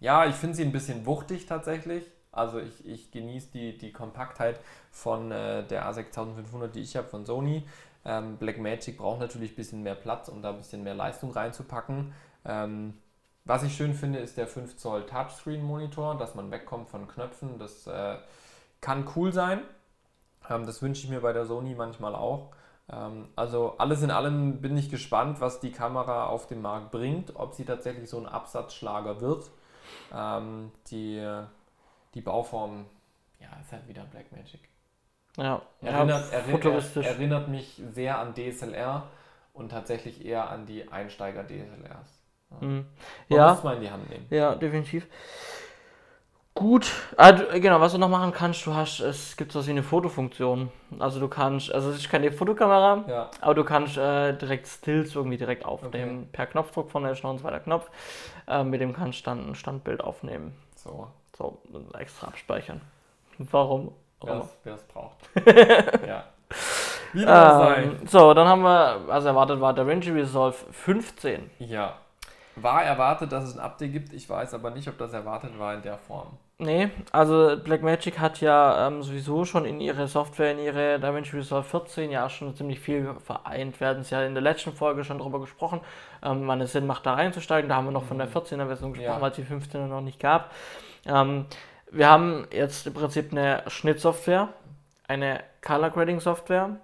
ja, 0.00 0.26
ich 0.26 0.34
finde 0.34 0.56
sie 0.56 0.64
ein 0.64 0.72
bisschen 0.72 1.06
wuchtig 1.06 1.46
tatsächlich. 1.46 2.04
Also 2.32 2.58
ich, 2.58 2.86
ich 2.86 3.10
genieße 3.10 3.50
die, 3.52 3.76
die 3.76 3.92
Kompaktheit 3.92 4.60
von 4.90 5.30
äh, 5.30 5.64
der 5.66 5.90
A6500, 5.90 6.68
die 6.68 6.80
ich 6.80 6.96
habe 6.96 7.08
von 7.08 7.26
Sony. 7.26 7.66
Ähm, 8.04 8.36
Blackmagic 8.38 8.96
braucht 8.96 9.20
natürlich 9.20 9.52
ein 9.52 9.56
bisschen 9.56 9.82
mehr 9.82 9.94
Platz, 9.94 10.28
um 10.28 10.40
da 10.40 10.50
ein 10.50 10.56
bisschen 10.56 10.82
mehr 10.82 10.94
Leistung 10.94 11.32
reinzupacken. 11.32 12.14
Ähm, 12.44 12.94
was 13.44 13.62
ich 13.62 13.76
schön 13.76 13.94
finde, 13.94 14.20
ist 14.20 14.36
der 14.36 14.46
5 14.46 14.76
Zoll 14.76 15.04
Touchscreen 15.06 15.62
Monitor, 15.62 16.16
dass 16.16 16.34
man 16.34 16.50
wegkommt 16.50 16.88
von 16.88 17.08
Knöpfen. 17.08 17.58
Das 17.58 17.86
äh, 17.86 18.16
kann 18.80 19.08
cool 19.16 19.32
sein. 19.32 19.60
Ähm, 20.48 20.66
das 20.66 20.82
wünsche 20.82 21.04
ich 21.04 21.10
mir 21.10 21.20
bei 21.20 21.32
der 21.32 21.44
Sony 21.44 21.74
manchmal 21.74 22.14
auch. 22.14 22.52
Ähm, 22.92 23.28
also 23.36 23.74
alles 23.78 24.02
in 24.02 24.10
allem 24.10 24.60
bin 24.60 24.76
ich 24.76 24.90
gespannt, 24.90 25.40
was 25.40 25.60
die 25.60 25.72
Kamera 25.72 26.26
auf 26.26 26.46
dem 26.46 26.62
Markt 26.62 26.90
bringt, 26.90 27.36
ob 27.36 27.54
sie 27.54 27.64
tatsächlich 27.64 28.08
so 28.08 28.18
ein 28.18 28.26
Absatzschlager 28.26 29.20
wird. 29.20 29.50
Ähm, 30.14 30.70
die, 30.90 31.24
die 32.14 32.20
Bauform, 32.20 32.86
ja, 33.40 33.48
ist 33.60 33.72
halt 33.72 33.88
wieder 33.88 34.04
Blackmagic. 34.04 34.60
Ja, 35.36 35.62
erinnert, 35.80 36.32
ja, 36.32 36.38
erinnert, 36.38 36.96
erinnert 36.96 37.48
mich 37.48 37.80
sehr 37.92 38.18
an 38.18 38.34
DSLR 38.34 39.04
und 39.52 39.70
tatsächlich 39.70 40.24
eher 40.24 40.50
an 40.50 40.66
die 40.66 40.90
Einsteiger-DSLRs. 40.90 42.22
Ja. 42.50 42.66
Mhm. 42.66 42.86
Man 43.28 43.38
ja. 43.38 43.52
muss 43.52 43.62
mal 43.62 43.76
in 43.76 43.82
die 43.82 43.90
Hand 43.90 44.10
nehmen. 44.10 44.26
Ja, 44.30 44.54
definitiv. 44.54 45.06
Gut, 46.60 46.92
ah, 47.16 47.30
genau, 47.30 47.80
was 47.80 47.92
du 47.92 47.98
noch 47.98 48.10
machen 48.10 48.32
kannst, 48.32 48.66
du 48.66 48.74
hast, 48.74 49.00
es 49.00 49.34
gibt 49.38 49.50
so 49.50 49.66
wie 49.66 49.70
eine 49.70 49.82
Fotofunktion. 49.82 50.70
Also 50.98 51.18
du 51.18 51.26
kannst, 51.26 51.72
also 51.72 51.88
es 51.88 51.96
ist 51.96 52.10
keine 52.10 52.30
Fotokamera, 52.30 53.02
ja. 53.08 53.30
aber 53.40 53.54
du 53.54 53.64
kannst 53.64 53.96
äh, 53.96 54.34
direkt 54.34 54.66
Stills 54.66 55.14
irgendwie 55.14 55.38
direkt 55.38 55.64
aufnehmen. 55.64 56.24
Okay. 56.24 56.28
Per 56.32 56.46
Knopfdruck 56.48 56.90
von 56.90 57.02
der 57.02 57.12
ist 57.12 57.24
noch 57.24 57.30
ein 57.30 57.38
zweiter 57.38 57.60
Knopf. 57.60 57.88
Äh, 58.46 58.62
mit 58.62 58.82
dem 58.82 58.92
kannst 58.92 59.20
du 59.20 59.30
dann 59.30 59.48
ein 59.48 59.54
Standbild 59.54 60.02
aufnehmen. 60.02 60.54
So. 60.74 61.06
So, 61.34 61.62
extra 61.98 62.26
abspeichern. 62.26 62.82
Warum? 63.38 63.92
Wer 64.62 64.74
es 64.74 64.82
braucht. 64.82 65.16
ja. 66.06 66.24
Wie 67.14 67.22
ähm, 67.22 67.26
sein. 67.26 68.00
So, 68.06 68.34
dann 68.34 68.46
haben 68.46 68.60
wir, 68.60 69.10
also 69.10 69.28
erwartet 69.28 69.62
war 69.62 69.72
DaVinci 69.72 70.10
Resolve 70.10 70.58
15. 70.72 71.50
Ja. 71.58 71.94
War 72.56 72.84
erwartet, 72.84 73.32
dass 73.32 73.44
es 73.44 73.56
ein 73.56 73.60
Update 73.60 73.92
gibt. 73.94 74.12
Ich 74.12 74.28
weiß 74.28 74.52
aber 74.52 74.70
nicht, 74.72 74.88
ob 74.88 74.98
das 74.98 75.14
erwartet 75.14 75.58
war 75.58 75.72
in 75.72 75.80
der 75.80 75.96
Form. 75.96 76.36
Nee, 76.62 76.90
also 77.10 77.56
Blackmagic 77.56 78.18
hat 78.18 78.42
ja 78.42 78.86
ähm, 78.86 79.02
sowieso 79.02 79.46
schon 79.46 79.64
in 79.64 79.80
ihre 79.80 80.06
Software, 80.06 80.52
in 80.52 80.58
ihre 80.58 81.00
DaVinci 81.00 81.34
Resolve 81.34 81.66
14 81.66 82.10
ja 82.10 82.28
schon 82.28 82.54
ziemlich 82.54 82.80
viel 82.80 83.14
vereint. 83.24 83.80
Wir 83.80 83.88
hatten 83.88 84.02
es 84.02 84.10
ja 84.10 84.22
in 84.22 84.34
der 84.34 84.42
letzten 84.42 84.74
Folge 84.74 85.02
schon 85.02 85.16
darüber 85.16 85.40
gesprochen, 85.40 85.80
ähm, 86.22 86.46
wann 86.46 86.60
es 86.60 86.72
Sinn 86.72 86.86
macht, 86.86 87.06
da 87.06 87.14
reinzusteigen. 87.14 87.70
Da 87.70 87.76
haben 87.76 87.86
wir 87.86 87.92
noch 87.92 88.04
von 88.04 88.18
der 88.18 88.28
14er 88.28 88.64
mhm. 88.64 88.66
Version 88.66 88.92
gesprochen, 88.92 89.16
ja. 89.16 89.20
weil 89.22 89.30
es 89.30 89.36
die 89.36 89.44
15er 89.44 89.86
noch 89.86 90.02
nicht 90.02 90.20
gab. 90.20 90.52
Ähm, 91.06 91.46
wir 91.90 92.10
haben 92.10 92.46
jetzt 92.52 92.86
im 92.86 92.92
Prinzip 92.92 93.32
eine 93.32 93.62
Schnittsoftware, 93.66 94.48
eine 95.08 95.40
Color 95.62 95.88
Grading 95.88 96.20
Software, 96.20 96.76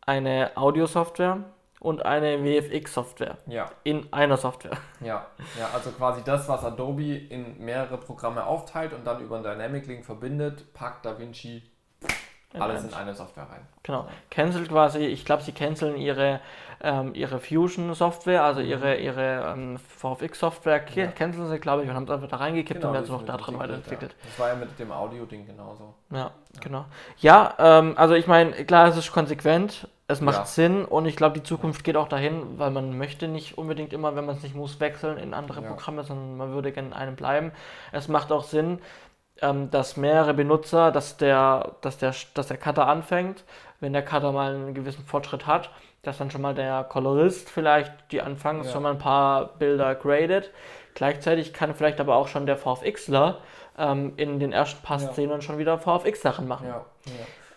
eine 0.00 0.52
Audio 0.54 0.86
Software 0.86 1.42
und 1.80 2.04
eine 2.04 2.38
VFX-Software. 2.38 3.38
Ja. 3.46 3.70
In 3.84 4.12
einer 4.12 4.36
Software. 4.36 4.76
Ja. 5.00 5.26
ja, 5.58 5.70
also 5.72 5.90
quasi 5.90 6.22
das, 6.24 6.48
was 6.48 6.64
Adobe 6.64 7.16
in 7.16 7.58
mehrere 7.64 7.98
Programme 7.98 8.44
aufteilt 8.44 8.92
und 8.92 9.06
dann 9.06 9.20
über 9.20 9.36
ein 9.36 9.42
Dynamic 9.42 9.86
Link 9.86 10.04
verbindet, 10.04 10.72
packt 10.74 11.06
DaVinci 11.06 11.62
alles 12.58 12.84
in 12.84 12.94
eine 12.94 13.14
Software 13.14 13.44
rein. 13.44 13.66
Genau. 13.82 14.08
Cancel 14.30 14.66
quasi, 14.66 15.00
ich 15.00 15.24
glaube, 15.24 15.42
sie 15.42 15.52
canceln 15.52 15.96
ihre, 15.96 16.40
ähm, 16.80 17.14
ihre 17.14 17.40
Fusion-Software, 17.40 18.42
also 18.42 18.60
mhm. 18.60 18.68
ihre, 18.68 18.96
ihre 18.96 19.52
ähm, 19.52 19.78
VFX-Software, 19.78 20.84
ja. 20.94 21.08
canceln 21.08 21.48
sie, 21.48 21.58
glaube 21.58 21.82
ich, 21.82 21.90
und 21.90 21.94
haben 21.94 22.04
es 22.04 22.10
einfach 22.10 22.28
da 22.28 22.36
reingekippt 22.36 22.80
genau, 22.80 22.88
und 22.88 22.94
werden 22.94 23.04
es 23.04 23.10
noch 23.10 23.24
da 23.24 23.36
drin 23.36 23.58
weiterentwickelt. 23.58 24.12
Ja. 24.12 24.18
Das 24.24 24.38
war 24.38 24.48
ja 24.48 24.54
mit 24.54 24.78
dem 24.78 24.90
Audio-Ding 24.90 25.46
genauso. 25.46 25.94
Ja, 26.10 26.18
ja. 26.18 26.32
genau. 26.60 26.84
Ja, 27.18 27.54
ähm, 27.58 27.94
also 27.96 28.14
ich 28.14 28.26
meine, 28.26 28.52
klar, 28.64 28.88
es 28.88 28.96
ist 28.96 29.12
konsequent, 29.12 29.86
es 30.10 30.22
macht 30.22 30.46
Sinn 30.46 30.86
und 30.86 31.04
ich 31.04 31.16
glaube, 31.16 31.38
die 31.38 31.42
Zukunft 31.42 31.84
geht 31.84 31.96
auch 31.96 32.08
dahin, 32.08 32.58
weil 32.58 32.70
man 32.70 32.96
möchte 32.96 33.28
nicht 33.28 33.58
unbedingt 33.58 33.92
immer, 33.92 34.16
wenn 34.16 34.24
man 34.24 34.36
es 34.36 34.42
nicht 34.42 34.54
muss, 34.54 34.80
wechseln 34.80 35.18
in 35.18 35.34
andere 35.34 35.60
Programme, 35.60 36.02
sondern 36.02 36.38
man 36.38 36.52
würde 36.52 36.72
gerne 36.72 36.88
in 36.88 36.94
einem 36.94 37.14
bleiben. 37.14 37.52
Es 37.92 38.08
macht 38.08 38.32
auch 38.32 38.44
Sinn, 38.44 38.78
ähm, 39.42 39.70
dass 39.70 39.98
mehrere 39.98 40.32
Benutzer, 40.32 40.90
dass 40.92 41.18
der, 41.18 41.72
dass, 41.82 41.98
der, 41.98 42.14
dass 42.32 42.48
der 42.48 42.56
Cutter 42.56 42.88
anfängt, 42.88 43.44
wenn 43.80 43.92
der 43.92 44.02
Cutter 44.02 44.32
mal 44.32 44.54
einen 44.54 44.72
gewissen 44.72 45.04
Fortschritt 45.04 45.46
hat, 45.46 45.70
dass 46.02 46.16
dann 46.16 46.30
schon 46.30 46.40
mal 46.40 46.54
der 46.54 46.84
Colorist 46.84 47.50
vielleicht 47.50 47.92
die 48.10 48.22
anfangs 48.22 48.66
ja. 48.66 48.72
schon 48.72 48.84
mal 48.84 48.92
ein 48.92 48.98
paar 48.98 49.58
Bilder 49.58 49.94
gradet. 49.94 50.50
Gleichzeitig 50.94 51.52
kann 51.52 51.74
vielleicht 51.74 52.00
aber 52.00 52.16
auch 52.16 52.28
schon 52.28 52.46
der 52.46 52.56
VFXler 52.56 53.40
ähm, 53.76 54.14
in 54.16 54.40
den 54.40 54.52
ersten 54.52 54.82
paar 54.82 55.02
ja. 55.02 55.12
Szenen 55.12 55.42
schon 55.42 55.58
wieder 55.58 55.78
VFX-Sachen 55.78 56.48
machen. 56.48 56.68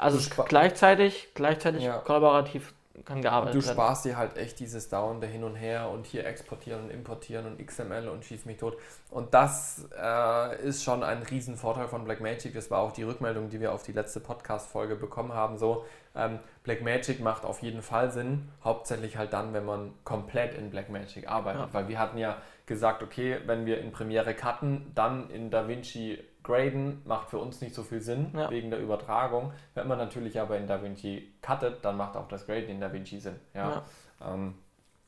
Ja. 0.02 0.08
Also 0.08 0.44
gleichzeitig, 0.46 1.30
gleichzeitig 1.34 1.88
kollaborativ 2.04 2.74
kann 3.06 3.22
gearbeitet 3.22 3.56
werden. 3.56 3.68
Du 3.68 3.74
sparst 3.74 4.06
dir 4.06 4.18
halt 4.18 4.38
echt 4.38 4.60
dieses 4.60 4.90
dauernde 4.90 5.28
Hin 5.28 5.44
und 5.44 5.56
Her 5.56 5.90
und 5.90 6.06
hier 6.06 6.26
exportieren 6.26 6.84
und 6.84 6.90
importieren 6.92 7.46
und 7.46 7.66
XML 7.66 8.08
und 8.08 8.26
schieß 8.26 8.46
mich 8.46 8.58
tot. 8.58 8.78
Und 9.10 9.34
das 9.34 9.88
äh, 10.00 10.62
ist 10.64 10.84
schon 10.84 11.04
ein 11.04 11.24
Riesenvorteil 11.24 11.88
von 11.88 12.04
Blackmagic. 12.04 12.54
Das 12.54 12.70
war 12.72 12.80
auch 12.80 12.92
die 12.92 13.04
Rückmeldung, 13.04 13.50
die 13.50 13.60
wir 13.60 13.74
auf 13.74 13.84
die 13.84 13.92
letzte 13.92 14.20
Podcast-Folge 14.20 14.96
bekommen 14.96 15.34
haben. 15.34 15.58
So, 15.58 15.86
ähm, 16.16 16.40
Blackmagic 16.64 17.20
macht 17.22 17.46
auf 17.46 17.62
jeden 17.62 17.82
Fall 17.82 18.12
Sinn, 18.12 18.50
hauptsächlich 18.64 19.18
halt 19.18 19.34
dann, 19.34 19.54
wenn 19.54 19.66
man 19.66 19.94
komplett 20.04 20.54
in 20.54 20.70
Blackmagic 20.70 21.28
arbeitet. 21.28 21.62
Ja. 21.62 21.74
Weil 21.74 21.88
wir 21.88 22.00
hatten 22.00 22.18
ja 22.18 22.38
gesagt, 22.66 23.04
okay, 23.04 23.40
wenn 23.46 23.66
wir 23.66 23.80
in 23.80 23.92
Premiere 23.92 24.34
cutten, 24.34 24.92
dann 24.96 25.30
in 25.30 25.50
DaVinci 25.50 26.20
graden 26.52 27.02
macht 27.06 27.30
für 27.30 27.38
uns 27.38 27.62
nicht 27.62 27.74
so 27.74 27.84
viel 27.84 28.02
Sinn 28.02 28.32
ja. 28.36 28.50
wegen 28.50 28.70
der 28.70 28.80
Übertragung. 28.80 29.54
Wenn 29.74 29.88
man 29.88 29.98
natürlich 29.98 30.40
aber 30.40 30.58
in 30.58 30.68
DaVinci 30.68 31.34
cuttet, 31.42 31.84
dann 31.84 31.98
macht 31.98 32.18
auch 32.18 32.28
das 32.28 32.46
Graden 32.46 32.70
in 32.70 32.82
DaVinci 32.82 33.20
Sinn. 33.20 33.40
Ja. 33.54 33.70
ja. 33.70 33.84
Ähm, 34.34 34.56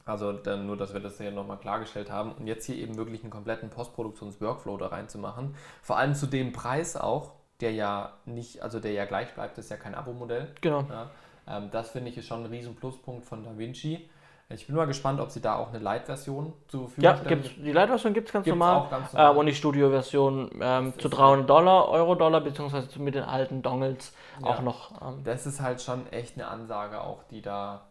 also 0.05 0.33
dann 0.33 0.65
nur, 0.65 0.75
dass 0.75 0.93
wir 0.93 0.99
das 0.99 1.17
hier 1.17 1.31
nochmal 1.31 1.57
klargestellt 1.57 2.11
haben 2.11 2.33
und 2.33 2.47
jetzt 2.47 2.65
hier 2.65 2.75
eben 2.75 2.97
wirklich 2.97 3.21
einen 3.21 3.31
kompletten 3.31 3.69
Postproduktions-Workflow 3.69 4.77
da 4.77 4.87
reinzumachen. 4.87 5.55
Vor 5.81 5.97
allem 5.97 6.13
zu 6.13 6.27
dem 6.27 6.51
Preis 6.51 6.97
auch, 6.97 7.31
der 7.61 7.71
ja 7.71 8.13
nicht, 8.25 8.61
also 8.61 8.79
der 8.79 8.91
ja 8.91 9.05
gleich 9.05 9.33
bleibt, 9.33 9.57
das 9.57 9.65
ist 9.65 9.71
ja 9.71 9.77
kein 9.77 9.95
Abo-Modell. 9.95 10.51
Genau. 10.61 10.85
Ja. 10.89 11.09
Ähm, 11.47 11.69
das 11.71 11.91
finde 11.91 12.09
ich 12.09 12.17
ist 12.17 12.27
schon 12.27 12.43
ein 12.43 12.49
riesen 12.49 12.75
Pluspunkt 12.75 13.25
von 13.25 13.43
DaVinci. 13.43 14.09
Ich 14.53 14.67
bin 14.67 14.75
mal 14.75 14.85
gespannt, 14.85 15.19
ob 15.19 15.31
sie 15.31 15.41
da 15.41 15.55
auch 15.55 15.69
eine 15.69 15.79
Light-Version 15.79 16.53
zur 16.67 16.81
Verfügung 16.81 17.03
ja, 17.03 17.17
stellen. 17.17 17.43
Ja, 17.43 17.63
die 17.63 17.71
Light-Version 17.71 18.13
gibt 18.13 18.27
es 18.27 18.33
ganz, 18.33 18.45
normal. 18.47 18.87
ganz 18.89 19.13
normal. 19.13 19.33
Äh, 19.33 19.37
und 19.37 19.45
die 19.47 19.55
Studio-Version 19.55 20.51
ähm, 20.61 20.93
zu 20.97 21.09
300 21.09 21.49
Dollar, 21.49 21.89
Euro-Dollar, 21.89 22.41
beziehungsweise 22.41 22.87
mit 22.99 23.15
den 23.15 23.23
alten 23.23 23.61
Dongles 23.61 24.13
ja. 24.41 24.47
auch 24.47 24.61
noch. 24.61 24.91
Ähm. 25.01 25.23
Das 25.23 25.45
ist 25.45 25.61
halt 25.61 25.81
schon 25.81 26.11
echt 26.11 26.35
eine 26.35 26.47
Ansage 26.47 27.01
auch, 27.01 27.23
die 27.29 27.41
da 27.41 27.81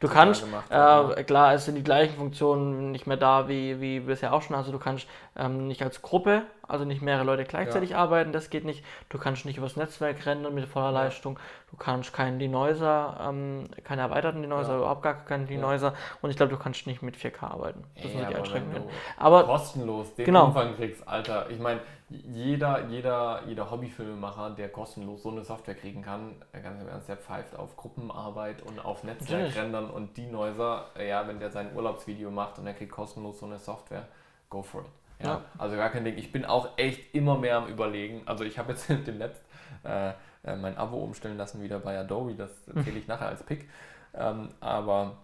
Du 0.00 0.08
kannst, 0.08 0.44
äh, 0.70 1.24
klar, 1.24 1.54
es 1.54 1.64
sind 1.64 1.76
die 1.76 1.84
gleichen 1.84 2.16
Funktionen 2.16 2.90
nicht 2.90 3.06
mehr 3.06 3.16
da 3.16 3.48
wie, 3.48 3.80
wie 3.80 4.00
bisher 4.00 4.32
auch 4.32 4.42
schon. 4.42 4.56
Also 4.56 4.72
du 4.72 4.78
kannst 4.78 5.06
ähm, 5.36 5.68
nicht 5.68 5.82
als 5.82 6.02
Gruppe, 6.02 6.42
also 6.70 6.84
nicht 6.84 7.02
mehrere 7.02 7.24
Leute 7.24 7.44
gleichzeitig 7.44 7.90
ja. 7.90 7.98
arbeiten, 7.98 8.32
das 8.32 8.50
geht 8.50 8.64
nicht. 8.64 8.84
Du 9.08 9.18
kannst 9.18 9.44
nicht 9.44 9.58
übers 9.58 9.76
Netzwerk 9.76 10.24
rennen 10.26 10.54
mit 10.54 10.66
voller. 10.66 10.90
Leistung. 10.92 11.38
Du 11.70 11.76
kannst 11.76 12.12
keinen 12.12 12.38
Denoiser, 12.38 13.18
ähm, 13.28 13.68
keine 13.84 14.02
erweiterten 14.02 14.42
Denoiser, 14.42 14.72
ja. 14.72 14.78
überhaupt 14.78 15.02
gar 15.02 15.24
keinen 15.24 15.46
Denoiser. 15.46 15.94
Und 16.20 16.30
ich 16.30 16.36
glaube, 16.36 16.50
du 16.50 16.58
kannst 16.58 16.86
nicht 16.86 17.02
mit 17.02 17.16
4K 17.16 17.42
arbeiten. 17.42 17.84
Das 17.94 18.10
sind 18.10 18.28
die 18.28 18.34
Einschränkungen. 18.34 18.88
Aber 19.16 19.44
kostenlos 19.44 20.14
den 20.14 20.24
genau. 20.24 20.46
Umfang 20.46 20.74
kriegst, 20.76 21.06
Alter. 21.06 21.48
Ich 21.50 21.58
meine, 21.58 21.80
jeder, 22.08 22.86
jeder, 22.88 23.42
jeder 23.46 23.70
Hobbyfilmemacher, 23.70 24.50
der 24.50 24.68
kostenlos 24.68 25.22
so 25.22 25.30
eine 25.30 25.44
Software 25.44 25.76
kriegen 25.76 26.02
kann, 26.02 26.34
ganz 26.52 26.82
im 26.82 26.88
Ernst, 26.88 27.08
der 27.08 27.16
pfeift 27.16 27.56
auf 27.56 27.76
Gruppenarbeit 27.76 28.62
und 28.62 28.84
auf 28.84 29.04
Netzwerkrendern 29.04 29.90
und 29.90 30.16
die 30.16 30.26
Neuser, 30.26 30.86
ja, 30.98 31.26
wenn 31.28 31.38
der 31.38 31.50
sein 31.50 31.74
Urlaubsvideo 31.74 32.30
macht 32.30 32.58
und 32.58 32.66
er 32.66 32.74
kriegt 32.74 32.90
kostenlos 32.90 33.38
so 33.38 33.46
eine 33.46 33.58
Software, 33.58 34.08
go 34.48 34.62
for 34.62 34.82
it. 34.82 34.88
Ja, 35.20 35.26
ja. 35.26 35.44
Also 35.58 35.76
gar 35.76 35.90
kein 35.90 36.04
Ding. 36.04 36.16
Ich 36.16 36.32
bin 36.32 36.44
auch 36.44 36.78
echt 36.78 37.14
immer 37.14 37.38
mehr 37.38 37.56
am 37.56 37.68
überlegen. 37.68 38.22
Also 38.26 38.44
ich 38.44 38.58
habe 38.58 38.72
jetzt 38.72 38.88
demnächst 39.06 39.42
äh, 39.84 40.12
äh, 40.44 40.56
mein 40.56 40.76
Abo 40.76 40.98
umstellen 40.98 41.36
lassen 41.36 41.62
wieder 41.62 41.78
bei 41.78 41.98
Adobe, 41.98 42.34
das 42.34 42.50
erzähle 42.74 42.98
ich 42.98 43.06
nachher 43.06 43.28
als 43.28 43.42
Pick. 43.42 43.68
Ähm, 44.14 44.48
aber 44.60 45.18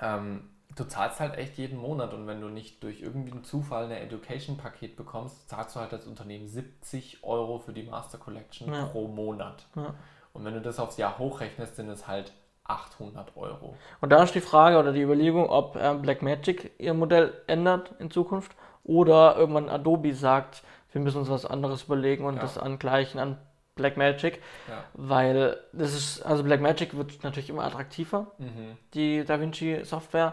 ähm, 0.00 0.48
du 0.74 0.84
zahlst 0.84 1.20
halt 1.20 1.36
echt 1.36 1.58
jeden 1.58 1.78
Monat 1.78 2.14
und 2.14 2.26
wenn 2.26 2.40
du 2.40 2.48
nicht 2.48 2.82
durch 2.82 3.00
irgendwie 3.00 3.32
einen 3.32 3.44
Zufall 3.44 3.84
ein 3.84 3.90
Education-Paket 3.90 4.96
bekommst, 4.96 5.48
zahlst 5.48 5.76
du 5.76 5.80
halt 5.80 5.92
als 5.92 6.06
Unternehmen 6.06 6.48
70 6.48 7.24
Euro 7.24 7.58
für 7.58 7.72
die 7.72 7.82
Master 7.82 8.18
Collection 8.18 8.72
ja. 8.72 8.86
pro 8.86 9.08
Monat. 9.08 9.66
Ja. 9.76 9.94
Und 10.32 10.44
wenn 10.44 10.54
du 10.54 10.60
das 10.60 10.78
aufs 10.78 10.96
Jahr 10.96 11.18
hochrechnest, 11.18 11.76
sind 11.76 11.88
es 11.88 12.06
halt 12.06 12.32
800 12.64 13.36
Euro. 13.36 13.76
Und 14.00 14.10
da 14.10 14.22
ist 14.22 14.34
die 14.34 14.40
Frage 14.40 14.78
oder 14.78 14.92
die 14.92 15.00
Überlegung, 15.00 15.48
ob 15.48 15.76
äh, 15.76 15.94
Blackmagic 15.94 16.72
ihr 16.78 16.94
Modell 16.94 17.32
ändert 17.46 17.94
in 17.98 18.10
Zukunft 18.10 18.54
oder 18.88 19.36
irgendwann 19.36 19.68
Adobe 19.68 20.14
sagt, 20.14 20.62
wir 20.90 21.00
müssen 21.00 21.18
uns 21.18 21.28
was 21.28 21.46
anderes 21.46 21.84
überlegen 21.84 22.24
und 22.24 22.36
ja. 22.36 22.40
das 22.40 22.58
angleichen 22.58 23.20
an 23.20 23.38
Blackmagic, 23.76 24.42
ja. 24.66 24.82
weil 24.94 25.56
das 25.72 25.94
ist, 25.94 26.22
also 26.22 26.42
Blackmagic 26.42 26.96
wird 26.96 27.22
natürlich 27.22 27.50
immer 27.50 27.64
attraktiver, 27.64 28.32
mhm. 28.38 28.76
die 28.94 29.24
DaVinci 29.24 29.84
Software. 29.84 30.32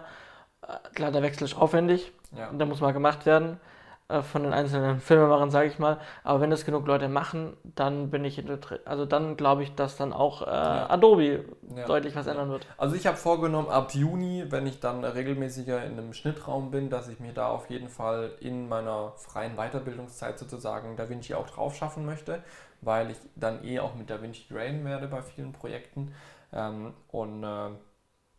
Äh, 0.64 0.96
klar, 0.96 1.12
der 1.12 1.22
Wechsel 1.22 1.44
ist 1.44 1.56
aufwendig, 1.56 2.12
ja. 2.36 2.50
und 2.50 2.58
da 2.58 2.66
muss 2.66 2.82
mal 2.82 2.94
gemacht 2.94 3.26
werden. 3.28 3.60
Äh, 4.08 4.22
von 4.22 4.44
den 4.44 4.54
einzelnen 4.54 5.00
Filmemachern, 5.00 5.50
sage 5.50 5.68
ich 5.68 5.80
mal. 5.80 6.00
Aber 6.24 6.40
wenn 6.40 6.52
das 6.52 6.64
genug 6.64 6.86
Leute 6.86 7.10
machen, 7.10 7.58
dann 7.64 8.12
bin 8.12 8.24
ich, 8.24 8.44
also 8.86 9.08
dann 9.08 9.36
glaube 9.36 9.64
ich, 9.64 9.74
dass 9.74 9.98
dann 9.98 10.14
auch 10.14 10.44
äh, 10.44 10.46
ja. 10.46 10.90
Adobe 10.92 11.46
ja. 11.76 11.86
deutlich 11.88 12.16
was 12.16 12.28
ändern 12.28 12.50
wird. 12.50 12.68
Also 12.78 12.96
ich 12.96 13.08
habe 13.08 13.18
vorgenommen, 13.18 13.68
ab 13.68 13.96
Juni, 13.96 14.46
wenn 14.50 14.68
ich 14.68 14.80
dann 14.80 15.04
regelmäßiger 15.04 15.84
in 15.84 15.94
einem 15.94 16.14
Schnittraum 16.14 16.70
bin, 16.70 16.92
dass 16.92 17.08
ich 17.08 17.20
mir 17.20 17.34
da 17.34 17.48
auf 17.48 17.68
jeden 17.72 17.90
Fall 17.90 18.34
in 18.42 18.70
meiner 18.70 19.14
freien 19.16 19.56
Weiterbildungszeit 19.56 20.38
sozusagen 20.38 20.96
DaVinci 20.96 21.34
auch 21.34 21.50
drauf 21.50 21.76
schaffen 21.76 22.06
möchte, 22.06 22.44
weil 22.82 23.10
ich 23.10 23.18
dann 23.36 23.64
eh 23.64 23.80
auch 23.80 23.96
mit 23.96 24.12
DaVinci 24.12 24.48
trainen 24.48 24.86
werde 24.86 25.08
bei 25.08 25.24
vielen 25.24 25.52
Projekten. 25.52 26.14
Ähm, 26.54 26.94
und 27.08 27.44
äh, 27.44 27.70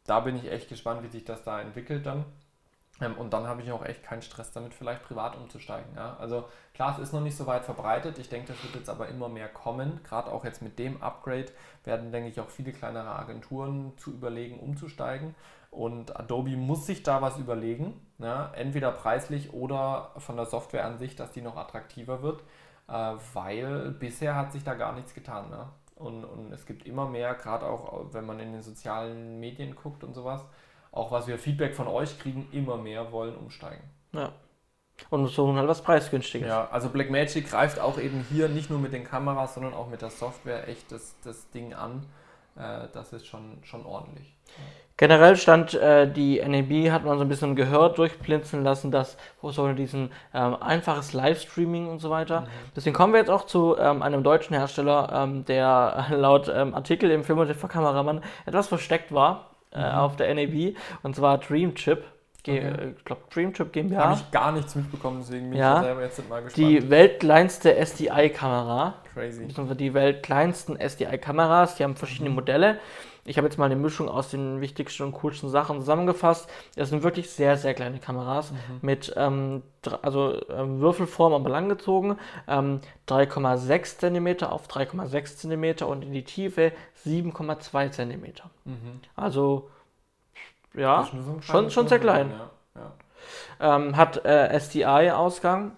da 0.06 0.20
bin 0.20 0.36
ich 0.36 0.48
echt 0.48 0.68
gespannt, 0.68 1.02
wie 1.02 1.08
sich 1.08 1.24
das 1.24 1.42
da 1.42 1.60
entwickelt 1.60 2.06
dann. 2.06 2.24
Ähm, 3.00 3.14
und 3.16 3.32
dann 3.32 3.46
habe 3.46 3.62
ich 3.62 3.70
auch 3.72 3.84
echt 3.84 4.02
keinen 4.02 4.22
Stress 4.22 4.52
damit, 4.52 4.74
vielleicht 4.74 5.02
privat 5.02 5.36
umzusteigen. 5.36 5.94
Ja? 5.94 6.16
Also 6.18 6.44
klar, 6.74 6.92
es 6.92 6.98
ist 6.98 7.12
noch 7.12 7.20
nicht 7.20 7.36
so 7.36 7.46
weit 7.46 7.64
verbreitet. 7.64 8.18
Ich 8.18 8.28
denke, 8.28 8.48
das 8.52 8.62
wird 8.62 8.74
jetzt 8.74 8.88
aber 8.88 9.08
immer 9.08 9.28
mehr 9.28 9.48
kommen. 9.48 10.00
Gerade 10.04 10.30
auch 10.32 10.44
jetzt 10.44 10.62
mit 10.62 10.78
dem 10.78 11.02
Upgrade 11.02 11.46
werden, 11.84 12.12
denke 12.12 12.28
ich, 12.28 12.40
auch 12.40 12.48
viele 12.48 12.72
kleinere 12.72 13.16
Agenturen 13.16 13.96
zu 13.98 14.12
überlegen, 14.12 14.58
umzusteigen. 14.58 15.34
Und 15.70 16.16
Adobe 16.18 16.56
muss 16.56 16.86
sich 16.86 17.02
da 17.02 17.20
was 17.20 17.38
überlegen. 17.38 18.00
Ja? 18.18 18.50
Entweder 18.54 18.92
preislich 18.92 19.52
oder 19.52 20.12
von 20.16 20.36
der 20.36 20.46
Software 20.46 20.86
an 20.86 20.98
sich, 20.98 21.16
dass 21.16 21.32
die 21.32 21.42
noch 21.42 21.56
attraktiver 21.56 22.22
wird. 22.22 22.42
Äh, 22.88 23.14
weil 23.34 23.90
bisher 23.90 24.36
hat 24.36 24.52
sich 24.52 24.64
da 24.64 24.74
gar 24.74 24.94
nichts 24.94 25.12
getan. 25.12 25.50
Ne? 25.50 25.68
Und, 25.96 26.24
und 26.24 26.52
es 26.52 26.64
gibt 26.66 26.86
immer 26.86 27.06
mehr, 27.06 27.34
gerade 27.34 27.66
auch 27.66 28.12
wenn 28.12 28.24
man 28.24 28.38
in 28.38 28.52
den 28.52 28.62
sozialen 28.62 29.40
Medien 29.40 29.74
guckt 29.74 30.04
und 30.04 30.14
sowas 30.14 30.46
auch 30.96 31.10
was 31.10 31.26
wir 31.26 31.38
Feedback 31.38 31.74
von 31.74 31.86
euch 31.86 32.18
kriegen, 32.18 32.48
immer 32.52 32.76
mehr 32.76 33.12
wollen 33.12 33.36
umsteigen. 33.36 33.82
Ja. 34.12 34.32
Und 35.10 35.26
so 35.28 35.54
halt 35.54 35.68
was 35.68 35.82
preisgünstiges. 35.82 36.48
Ja, 36.48 36.68
also 36.70 36.88
Blackmagic 36.88 37.50
greift 37.50 37.78
auch 37.78 37.98
eben 37.98 38.24
hier 38.30 38.48
nicht 38.48 38.70
nur 38.70 38.78
mit 38.78 38.92
den 38.92 39.04
Kameras, 39.04 39.54
sondern 39.54 39.74
auch 39.74 39.88
mit 39.88 40.00
der 40.00 40.10
Software 40.10 40.68
echt 40.68 40.90
das, 40.90 41.16
das 41.22 41.50
Ding 41.50 41.74
an. 41.74 42.06
Äh, 42.56 42.88
das 42.92 43.12
ist 43.12 43.26
schon, 43.26 43.58
schon 43.62 43.84
ordentlich. 43.84 44.34
Generell 44.96 45.36
stand 45.36 45.74
äh, 45.74 46.10
die 46.10 46.40
NAB, 46.40 46.90
hat 46.90 47.04
man 47.04 47.18
so 47.18 47.24
ein 47.24 47.28
bisschen 47.28 47.54
gehört, 47.54 47.98
durchblinzen 47.98 48.64
lassen, 48.64 48.90
dass 48.90 49.18
so 49.42 49.70
diesen 49.74 50.10
ähm, 50.32 50.56
einfaches 50.62 51.12
Livestreaming 51.12 51.86
und 51.88 51.98
so 51.98 52.08
weiter. 52.08 52.40
Mhm. 52.40 52.46
Deswegen 52.74 52.96
kommen 52.96 53.12
wir 53.12 53.20
jetzt 53.20 53.28
auch 53.28 53.44
zu 53.44 53.76
ähm, 53.78 54.00
einem 54.00 54.22
deutschen 54.22 54.56
Hersteller, 54.56 55.10
ähm, 55.12 55.44
der 55.44 56.06
laut 56.12 56.50
ähm, 56.52 56.74
Artikel 56.74 57.10
im 57.10 57.24
Film- 57.24 57.40
und 57.40 57.48
TV-Kameramann 57.48 58.22
etwas 58.46 58.68
versteckt 58.68 59.12
war 59.12 59.55
äh, 59.76 59.78
mhm. 59.78 59.98
auf 59.98 60.16
der 60.16 60.34
NAB 60.34 60.76
und 61.02 61.14
zwar 61.14 61.38
Dreamchip. 61.38 62.04
Okay. 62.40 62.58
Äh, 62.58 62.90
ich 62.96 63.04
glaube, 63.04 63.22
Dreamchip 63.32 63.72
GmbH. 63.72 64.04
Habe 64.04 64.14
ich 64.14 64.30
gar 64.30 64.52
nichts 64.52 64.74
mitbekommen, 64.74 65.18
deswegen 65.20 65.50
bin 65.50 65.58
ja, 65.58 65.76
ich 65.76 65.84
selber 65.84 66.02
jetzt 66.02 66.28
mal 66.28 66.42
gespannt. 66.42 66.68
Die 66.68 66.90
weltkleinste 66.90 67.76
SDI-Kamera. 67.76 68.94
Crazy. 69.12 69.48
Die 69.48 69.94
weltkleinsten 69.94 70.78
SDI-Kameras, 70.78 71.76
die 71.76 71.84
haben 71.84 71.96
verschiedene 71.96 72.30
mhm. 72.30 72.36
Modelle. 72.36 72.78
Ich 73.26 73.36
habe 73.38 73.46
jetzt 73.46 73.58
mal 73.58 73.66
eine 73.66 73.76
Mischung 73.76 74.08
aus 74.08 74.30
den 74.30 74.60
wichtigsten 74.60 75.02
und 75.02 75.12
coolsten 75.12 75.48
Sachen 75.48 75.80
zusammengefasst. 75.80 76.48
Das 76.76 76.90
sind 76.90 77.02
wirklich 77.02 77.30
sehr, 77.30 77.56
sehr 77.56 77.74
kleine 77.74 77.98
Kameras 77.98 78.52
mhm. 78.52 78.58
mit 78.82 79.12
ähm, 79.16 79.62
also 80.02 80.40
ähm, 80.50 80.80
Würfelform, 80.80 81.32
aber 81.32 81.50
langgezogen. 81.50 82.18
Ähm, 82.48 82.80
3,6 83.08 83.98
cm 83.98 84.46
auf 84.48 84.68
3,6 84.68 85.36
cm 85.36 85.86
und 85.88 86.02
in 86.02 86.12
die 86.12 86.24
Tiefe 86.24 86.72
7,2 87.04 87.90
cm. 87.90 88.24
Mhm. 88.64 89.00
Also 89.16 89.70
ja, 90.74 91.08
schon, 91.40 91.70
schon, 91.70 91.88
sehr 91.88 91.98
klein. 91.98 92.30
Ja, 92.30 92.50
ja. 92.80 93.76
Ähm, 93.76 93.96
hat 93.96 94.24
äh, 94.24 94.58
SDI-Ausgang 94.58 95.72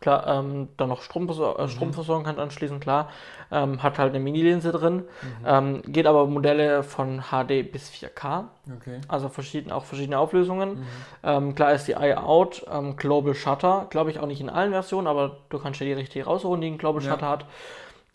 Klar, 0.00 0.26
ähm, 0.26 0.68
dann 0.78 0.88
noch 0.88 1.02
Stromversor 1.02 1.58
äh, 1.58 1.62
mhm. 1.64 1.68
Stromversorgung 1.68 2.24
kann 2.24 2.38
anschließen, 2.38 2.80
klar. 2.80 3.10
Ähm, 3.50 3.82
hat 3.82 3.98
halt 3.98 4.14
eine 4.14 4.24
Mini-Linse 4.24 4.72
drin. 4.72 4.96
Mhm. 4.96 5.04
Ähm, 5.44 5.82
geht 5.86 6.06
aber 6.06 6.26
Modelle 6.26 6.82
von 6.82 7.24
HD 7.30 7.70
bis 7.70 7.90
4K. 7.90 8.44
Okay. 8.76 9.00
Also 9.08 9.28
verschieden, 9.28 9.70
auch 9.70 9.84
verschiedene 9.84 10.18
Auflösungen. 10.18 10.76
Mhm. 10.76 10.86
Ähm, 11.22 11.54
klar 11.54 11.74
ist 11.74 11.86
die 11.86 11.92
Eye 11.92 12.16
Out, 12.16 12.64
ähm, 12.70 12.96
Global 12.96 13.34
Shutter. 13.34 13.86
Glaube 13.90 14.10
ich 14.10 14.18
auch 14.18 14.26
nicht 14.26 14.40
in 14.40 14.48
allen 14.48 14.70
Versionen, 14.70 15.06
aber 15.06 15.40
du 15.50 15.58
kannst 15.58 15.80
ja 15.80 15.86
die 15.86 15.92
richtig 15.92 16.26
rausholen, 16.26 16.62
die 16.62 16.68
einen 16.68 16.78
Global 16.78 17.02
ja. 17.02 17.12
Shutter 17.12 17.28
hat. 17.28 17.46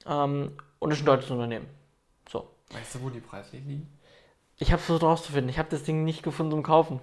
Ähm, 0.07 0.53
und 0.79 0.91
ist 0.91 1.03
ein 1.03 1.05
deutsches 1.05 1.29
Unternehmen. 1.29 1.67
So. 2.31 2.47
Weißt 2.71 2.95
du, 2.95 3.03
wo 3.03 3.09
die 3.09 3.19
preislich 3.19 3.63
liegen? 3.63 3.87
Ich 4.57 4.71
habe 4.71 4.79
es 4.79 4.85
versucht 4.85 5.03
rauszufinden. 5.03 5.49
Ich 5.49 5.59
habe 5.59 5.69
das 5.69 5.83
Ding 5.83 6.03
nicht 6.03 6.23
gefunden 6.23 6.51
zum 6.51 6.63
Kaufen. 6.63 6.99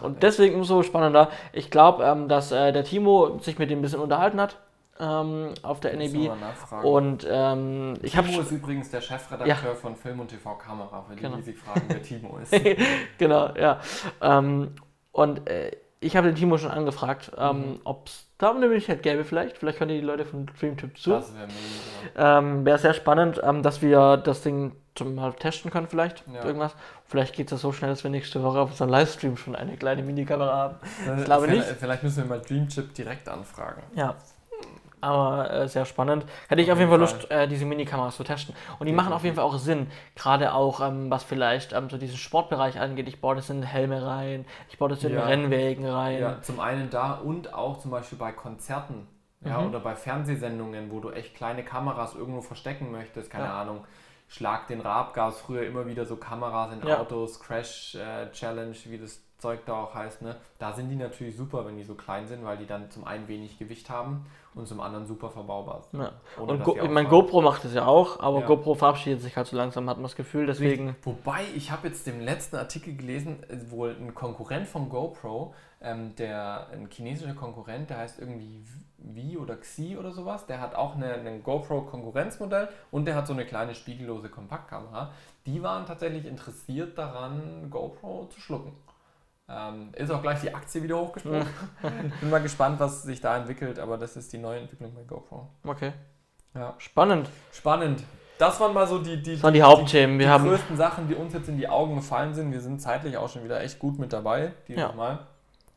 Und 0.00 0.22
deswegen 0.22 0.56
umso 0.56 0.82
spannender. 0.82 1.30
Ich 1.52 1.70
glaube, 1.70 2.04
ähm, 2.04 2.28
dass 2.28 2.52
äh, 2.52 2.72
der 2.72 2.84
Timo 2.84 3.38
sich 3.40 3.58
mit 3.58 3.70
dem 3.70 3.78
ein 3.78 3.82
bisschen 3.82 4.00
unterhalten 4.00 4.40
hat. 4.40 4.58
Ähm, 4.98 5.52
auf 5.62 5.80
der 5.80 5.94
NAB. 5.94 6.32
Und 6.82 7.26
ähm, 7.28 7.94
ich 8.02 8.16
habe. 8.16 8.28
Timo 8.28 8.40
ist 8.40 8.50
übrigens 8.50 8.90
der 8.90 9.02
Chefredakteur 9.02 9.70
ja. 9.70 9.74
von 9.74 9.94
Film 9.94 10.20
und 10.20 10.28
TV 10.28 10.54
Kamera, 10.54 11.02
für 11.02 11.14
die, 11.14 11.20
genau. 11.20 11.36
die 11.36 11.42
sich 11.42 11.58
fragen, 11.58 11.82
wer 11.88 12.02
Timo 12.02 12.38
ist. 12.42 12.54
genau, 13.18 13.54
ja. 13.56 13.78
Ähm, 14.22 14.72
und 15.12 15.46
äh, 15.50 15.72
ich 16.00 16.16
habe 16.16 16.28
den 16.28 16.36
Timo 16.36 16.56
schon 16.56 16.70
angefragt, 16.70 17.32
ähm, 17.36 17.58
mhm. 17.58 17.80
ob 17.84 18.06
es 18.06 18.26
da 18.38 18.50
eine 18.50 18.60
Möglichkeit 18.60 19.02
gäbe 19.02 19.24
vielleicht. 19.24 19.58
Vielleicht 19.58 19.78
können 19.78 19.90
die 19.90 20.00
Leute 20.00 20.24
von 20.24 20.46
Dreamtip 20.46 20.98
zu. 20.98 21.10
Das 21.10 21.34
wäre 21.34 21.46
mega. 21.46 22.38
Ähm, 22.38 22.64
wäre 22.64 22.78
sehr 22.78 22.94
spannend, 22.94 23.40
dass 23.62 23.82
wir 23.82 24.16
das 24.16 24.42
Ding 24.42 24.72
mal 25.04 25.32
testen 25.32 25.70
können 25.70 25.86
vielleicht. 25.86 26.24
Ja. 26.32 26.44
Irgendwas. 26.44 26.74
Vielleicht 27.04 27.34
geht 27.34 27.52
es 27.52 27.60
so 27.60 27.72
schnell, 27.72 27.90
dass 27.90 28.02
wir 28.02 28.10
nächste 28.10 28.42
Woche 28.42 28.60
auf 28.60 28.70
unserem 28.70 28.90
Livestream 28.90 29.36
schon 29.36 29.54
eine 29.54 29.76
kleine 29.76 30.02
Minikamera 30.02 30.56
haben. 30.56 30.76
Ich 31.18 31.24
glaube 31.24 31.48
nicht. 31.48 31.64
Vielleicht 31.64 32.02
müssen 32.02 32.24
wir 32.24 32.36
mal 32.36 32.40
Dreamchip 32.40 32.94
direkt 32.94 33.28
anfragen. 33.28 33.82
Ja. 33.94 34.16
Aber 35.00 35.50
äh, 35.50 35.68
sehr 35.68 35.84
spannend. 35.84 36.24
Hätte 36.48 36.62
ich 36.62 36.68
auf, 36.68 36.76
auf 36.76 36.78
jeden 36.80 36.90
Fall 36.90 36.98
Lust, 36.98 37.30
äh, 37.30 37.46
diese 37.46 37.64
Minikameras 37.64 38.16
zu 38.16 38.24
testen. 38.24 38.54
Und 38.78 38.86
die 38.86 38.92
machen 38.92 39.12
auf 39.12 39.22
jeden 39.24 39.36
Fall 39.36 39.44
auch 39.44 39.58
Sinn. 39.58 39.88
Gerade 40.16 40.54
auch, 40.54 40.80
ähm, 40.80 41.10
was 41.10 41.22
vielleicht 41.22 41.74
ähm, 41.74 41.90
so 41.90 41.98
diesen 41.98 42.16
Sportbereich 42.16 42.80
angeht. 42.80 43.06
Ich 43.06 43.20
baue 43.20 43.36
das 43.36 43.50
in 43.50 43.62
Helme 43.62 44.04
rein, 44.04 44.46
ich 44.68 44.78
baue 44.78 44.88
das 44.88 45.04
in 45.04 45.12
ja. 45.12 45.24
Rennwägen 45.24 45.86
rein. 45.86 46.20
Ja, 46.20 46.42
zum 46.42 46.60
einen 46.60 46.90
da 46.90 47.12
und 47.12 47.52
auch 47.52 47.78
zum 47.78 47.90
Beispiel 47.90 48.18
bei 48.18 48.32
Konzerten. 48.32 49.06
Ja, 49.44 49.60
mhm. 49.60 49.68
oder 49.68 49.80
bei 49.80 49.94
Fernsehsendungen, 49.94 50.90
wo 50.90 50.98
du 50.98 51.10
echt 51.10 51.34
kleine 51.36 51.62
Kameras 51.62 52.14
irgendwo 52.14 52.40
verstecken 52.40 52.90
möchtest, 52.90 53.30
keine 53.30 53.44
ja. 53.44 53.60
Ahnung. 53.60 53.84
Schlag 54.28 54.66
den 54.66 54.80
Rab 54.80 55.14
gab 55.14 55.32
es 55.32 55.40
früher 55.40 55.66
immer 55.66 55.86
wieder 55.86 56.04
so 56.04 56.16
Kameras 56.16 56.72
in 56.72 56.86
ja. 56.86 56.98
Autos, 57.00 57.40
Crash 57.40 57.94
äh, 57.94 58.30
Challenge, 58.32 58.76
wie 58.84 58.98
das 58.98 59.22
Zeug 59.38 59.60
da 59.66 59.82
auch 59.82 59.94
heißt. 59.94 60.22
Ne? 60.22 60.36
Da 60.58 60.72
sind 60.72 60.88
die 60.88 60.96
natürlich 60.96 61.36
super, 61.36 61.66
wenn 61.66 61.76
die 61.76 61.84
so 61.84 61.94
klein 61.94 62.26
sind, 62.26 62.44
weil 62.44 62.56
die 62.56 62.66
dann 62.66 62.90
zum 62.90 63.04
einen 63.04 63.28
wenig 63.28 63.58
Gewicht 63.58 63.90
haben 63.90 64.26
und 64.54 64.66
zum 64.66 64.80
anderen 64.80 65.06
super 65.06 65.30
verbaubar 65.30 65.82
sind. 65.90 66.00
Ja. 66.00 66.12
Und 66.38 66.64
Go 66.64 66.76
ich 66.82 66.90
meine, 66.90 67.08
GoPro 67.08 67.42
macht 67.42 67.64
das 67.64 67.74
ja 67.74 67.84
auch, 67.84 68.20
aber 68.20 68.40
ja. 68.40 68.46
GoPro 68.46 68.74
verabschiedet 68.74 69.20
sich 69.20 69.36
halt 69.36 69.46
so 69.46 69.56
langsam, 69.56 69.88
hat 69.90 69.98
man 69.98 70.04
das 70.04 70.16
Gefühl, 70.16 70.46
deswegen... 70.46 70.96
Wobei, 71.02 71.44
ich 71.54 71.70
habe 71.70 71.88
jetzt 71.88 72.06
den 72.06 72.22
letzten 72.22 72.56
Artikel 72.56 72.96
gelesen, 72.96 73.42
äh, 73.50 73.70
wohl 73.70 73.94
ein 74.00 74.14
Konkurrent 74.14 74.66
von 74.66 74.88
GoPro, 74.88 75.54
ähm, 75.82 76.16
der, 76.16 76.68
ein 76.72 76.88
chinesischer 76.90 77.34
Konkurrent, 77.34 77.90
der 77.90 77.98
heißt 77.98 78.18
irgendwie 78.18 78.64
Vi 78.98 79.36
oder 79.36 79.56
Xi 79.56 79.96
oder 79.98 80.10
sowas, 80.10 80.46
der 80.46 80.60
hat 80.60 80.74
auch 80.74 80.96
ein 80.96 81.42
GoPro-Konkurrenzmodell 81.42 82.68
und 82.90 83.04
der 83.04 83.14
hat 83.14 83.26
so 83.26 83.34
eine 83.34 83.44
kleine 83.44 83.74
spiegellose 83.74 84.30
Kompaktkamera. 84.30 85.12
Die 85.44 85.62
waren 85.62 85.84
tatsächlich 85.84 86.24
interessiert 86.24 86.96
daran, 86.96 87.68
GoPro 87.70 88.26
zu 88.30 88.40
schlucken. 88.40 88.72
Ähm, 89.48 89.90
ist 89.92 90.10
auch 90.10 90.22
gleich 90.22 90.40
die 90.40 90.52
Aktie 90.52 90.82
wieder 90.82 90.98
hochgesprungen. 90.98 91.46
Bin 92.20 92.30
mal 92.30 92.42
gespannt, 92.42 92.80
was 92.80 93.04
sich 93.04 93.20
da 93.20 93.36
entwickelt, 93.36 93.78
aber 93.78 93.96
das 93.96 94.16
ist 94.16 94.32
die 94.32 94.38
neue 94.38 94.60
Entwicklung 94.60 94.92
bei 94.94 95.02
GoPro. 95.02 95.48
Okay. 95.64 95.92
Ja. 96.54 96.74
Spannend. 96.78 97.28
Spannend. 97.52 98.02
Das 98.38 98.58
waren 98.60 98.74
mal 98.74 98.86
so 98.86 98.98
die, 98.98 99.22
die, 99.22 99.34
das 99.34 99.42
waren 99.42 99.54
die, 99.54 99.60
die 99.60 99.62
Hauptthemen. 99.62 100.18
Wir 100.18 100.26
die 100.26 100.32
haben 100.32 100.44
größten 100.44 100.76
Sachen, 100.76 101.08
die 101.08 101.14
uns 101.14 101.32
jetzt 101.32 101.48
in 101.48 101.56
die 101.56 101.68
Augen 101.68 101.96
gefallen 101.96 102.34
sind. 102.34 102.52
Wir 102.52 102.60
sind 102.60 102.80
zeitlich 102.80 103.16
auch 103.16 103.28
schon 103.28 103.44
wieder 103.44 103.60
echt 103.60 103.78
gut 103.78 103.98
mit 103.98 104.12
dabei. 104.12 104.52
ja. 104.66 104.92
Mal. 104.92 105.20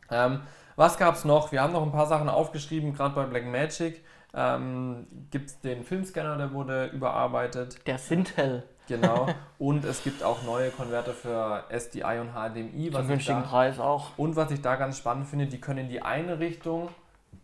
Ähm, 0.09 0.41
was 0.75 0.97
gab 0.97 1.15
es 1.15 1.25
noch? 1.25 1.51
Wir 1.51 1.61
haben 1.61 1.73
noch 1.73 1.83
ein 1.83 1.91
paar 1.91 2.07
Sachen 2.07 2.29
aufgeschrieben, 2.29 2.93
gerade 2.93 3.13
bei 3.13 3.25
Blackmagic. 3.25 4.03
Ähm, 4.33 5.07
Gibt 5.31 5.49
es 5.49 5.59
den 5.59 5.83
Filmscanner, 5.83 6.37
der 6.37 6.53
wurde 6.53 6.87
überarbeitet. 6.87 7.85
Der 7.85 7.97
Sintel. 7.97 8.63
Genau. 8.89 9.27
Und 9.59 9.85
es 9.85 10.03
gibt 10.03 10.23
auch 10.23 10.43
neue 10.43 10.71
Konverter 10.71 11.13
für 11.13 11.63
SDI 11.69 12.19
und 12.19 12.31
HDMI. 12.33 12.91
Zum 12.91 13.07
günstigen 13.07 13.43
Preis 13.43 13.79
auch. 13.79 14.17
Und 14.17 14.35
was 14.35 14.51
ich 14.51 14.61
da 14.61 14.75
ganz 14.75 14.97
spannend 14.97 15.27
finde, 15.27 15.45
die 15.45 15.61
können 15.61 15.79
in 15.79 15.89
die 15.89 16.01
eine 16.01 16.39
Richtung 16.39 16.89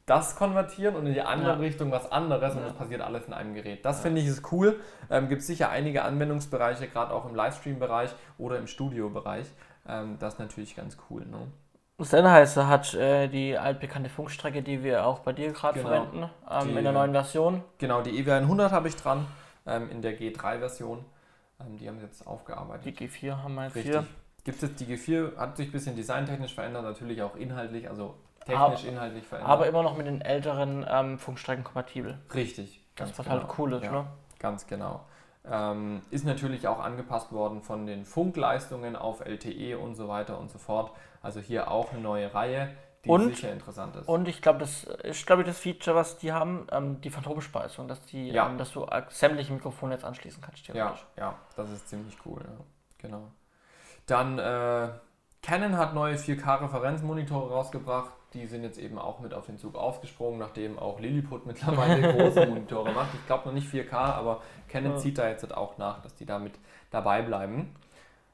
das 0.05 0.35
konvertieren 0.35 0.95
und 0.95 1.07
in 1.07 1.13
die 1.13 1.21
andere 1.21 1.53
ja. 1.53 1.59
Richtung 1.59 1.91
was 1.91 2.11
anderes 2.11 2.53
ja. 2.53 2.59
und 2.59 2.67
das 2.67 2.73
passiert 2.73 3.01
alles 3.01 3.25
in 3.25 3.33
einem 3.33 3.53
Gerät. 3.53 3.83
Das 3.85 3.97
ja. 3.97 4.03
finde 4.03 4.21
ich 4.21 4.27
ist 4.27 4.51
cool. 4.51 4.79
Ähm, 5.09 5.29
Gibt 5.29 5.41
sicher 5.41 5.69
einige 5.69 6.03
Anwendungsbereiche, 6.03 6.87
gerade 6.87 7.13
auch 7.13 7.27
im 7.27 7.35
Livestream-Bereich 7.35 8.11
oder 8.37 8.57
im 8.57 8.67
Studio-Bereich. 8.67 9.47
Ähm, 9.87 10.17
das 10.19 10.33
ist 10.33 10.39
natürlich 10.39 10.75
ganz 10.75 10.97
cool. 11.09 11.25
Ne? 11.25 11.47
Sennheiser 11.97 12.67
hat 12.67 12.93
äh, 12.93 13.27
die 13.27 13.57
altbekannte 13.57 14.09
Funkstrecke, 14.09 14.61
die 14.61 14.83
wir 14.83 15.05
auch 15.05 15.19
bei 15.19 15.33
dir 15.33 15.51
gerade 15.53 15.79
genau. 15.79 15.89
verwenden, 15.89 16.29
ähm, 16.51 16.67
die, 16.67 16.77
in 16.77 16.83
der 16.83 16.93
neuen 16.93 17.11
Version. 17.11 17.63
Genau, 17.77 18.01
die 18.01 18.23
EW100 18.23 18.71
habe 18.71 18.87
ich 18.89 18.95
dran, 18.95 19.25
ähm, 19.65 19.89
in 19.89 20.01
der 20.01 20.19
G3-Version. 20.19 21.05
Ähm, 21.59 21.77
die 21.77 21.87
haben 21.87 21.99
sie 21.99 22.05
jetzt 22.05 22.25
aufgearbeitet. 22.25 22.99
Die 22.99 23.07
G4 23.07 23.43
haben 23.43 23.55
wir 23.55 23.65
jetzt 23.65 23.75
Richtig. 23.75 23.91
hier. 23.93 24.07
Gibt 24.43 24.61
es 24.61 24.75
die 24.75 24.85
G4, 24.85 25.37
hat 25.37 25.57
sich 25.57 25.69
ein 25.69 25.71
bisschen 25.71 25.95
designtechnisch 25.95 26.53
verändert, 26.53 26.83
natürlich 26.83 27.21
auch 27.23 27.35
inhaltlich, 27.35 27.89
also 27.89 28.15
technisch, 28.45 28.81
aber, 28.81 28.87
inhaltlich 28.87 29.25
verändert. 29.25 29.51
Aber 29.51 29.67
immer 29.67 29.81
noch 29.81 29.97
mit 29.97 30.05
den 30.05 30.21
älteren 30.21 30.85
ähm, 30.87 31.17
Funkstrecken 31.17 31.63
kompatibel. 31.63 32.19
Richtig. 32.33 32.81
Das, 32.95 33.09
was 33.17 33.27
halt 33.27 33.41
genau. 33.41 33.49
halt 33.49 33.59
cool 33.59 33.73
ist, 33.73 33.85
ja, 33.85 33.91
ne? 33.91 34.07
Ganz 34.37 34.67
genau. 34.67 35.05
Ähm, 35.49 36.01
ist 36.11 36.25
natürlich 36.25 36.67
auch 36.67 36.79
angepasst 36.79 37.31
worden 37.31 37.61
von 37.61 37.85
den 37.85 38.05
Funkleistungen 38.05 38.95
auf 38.95 39.25
LTE 39.25 39.77
und 39.77 39.95
so 39.95 40.07
weiter 40.07 40.39
und 40.39 40.49
so 40.49 40.57
fort. 40.57 40.91
Also 41.21 41.39
hier 41.39 41.71
auch 41.71 41.91
eine 41.91 42.01
neue 42.01 42.33
Reihe, 42.33 42.69
die 43.05 43.09
und, 43.09 43.35
sicher 43.35 43.51
interessant 43.51 43.95
ist. 43.95 44.07
Und 44.07 44.27
ich 44.27 44.41
glaube, 44.41 44.59
das 44.59 44.83
ist 44.83 45.25
glaube 45.25 45.43
ich 45.43 45.47
das 45.47 45.59
Feature, 45.59 45.95
was 45.95 46.17
die 46.17 46.33
haben, 46.33 46.67
ähm, 46.71 46.99
die 47.01 47.09
Phantomspeisung, 47.09 47.87
dass 47.87 48.01
die, 48.05 48.29
ja. 48.29 48.49
ähm, 48.49 48.57
dass 48.57 48.71
du 48.71 48.85
sämtliche 49.09 49.53
Mikrofone 49.53 49.93
jetzt 49.93 50.03
anschließen 50.03 50.41
kannst. 50.41 50.67
Ja, 50.67 50.95
ja, 51.17 51.35
das 51.55 51.71
ist 51.71 51.87
ziemlich 51.87 52.17
cool. 52.25 52.41
Ja. 52.43 52.65
Genau. 52.97 53.31
Dann 54.07 54.39
äh, 54.39 54.89
Canon 55.41 55.77
hat 55.77 55.93
neue 55.93 56.15
4K-Referenzmonitore 56.15 57.51
rausgebracht 57.51 58.11
die 58.35 58.47
sind 58.47 58.63
jetzt 58.63 58.77
eben 58.77 58.99
auch 58.99 59.19
mit 59.19 59.33
auf 59.33 59.45
den 59.45 59.57
Zug 59.57 59.75
aufgesprungen, 59.75 60.39
nachdem 60.39 60.77
auch 60.77 60.99
Lilliput 60.99 61.45
mittlerweile 61.45 62.13
große 62.13 62.45
Monitore 62.45 62.91
macht. 62.91 63.13
Ich 63.13 63.25
glaube 63.25 63.47
noch 63.47 63.53
nicht 63.53 63.73
4K, 63.73 63.93
aber 63.93 64.41
Canon 64.67 64.91
ja. 64.91 64.97
zieht 64.97 65.17
da 65.17 65.27
jetzt 65.27 65.55
auch 65.55 65.77
nach, 65.77 66.01
dass 66.01 66.15
die 66.15 66.25
damit 66.25 66.53
dabei 66.91 67.21
bleiben. 67.21 67.73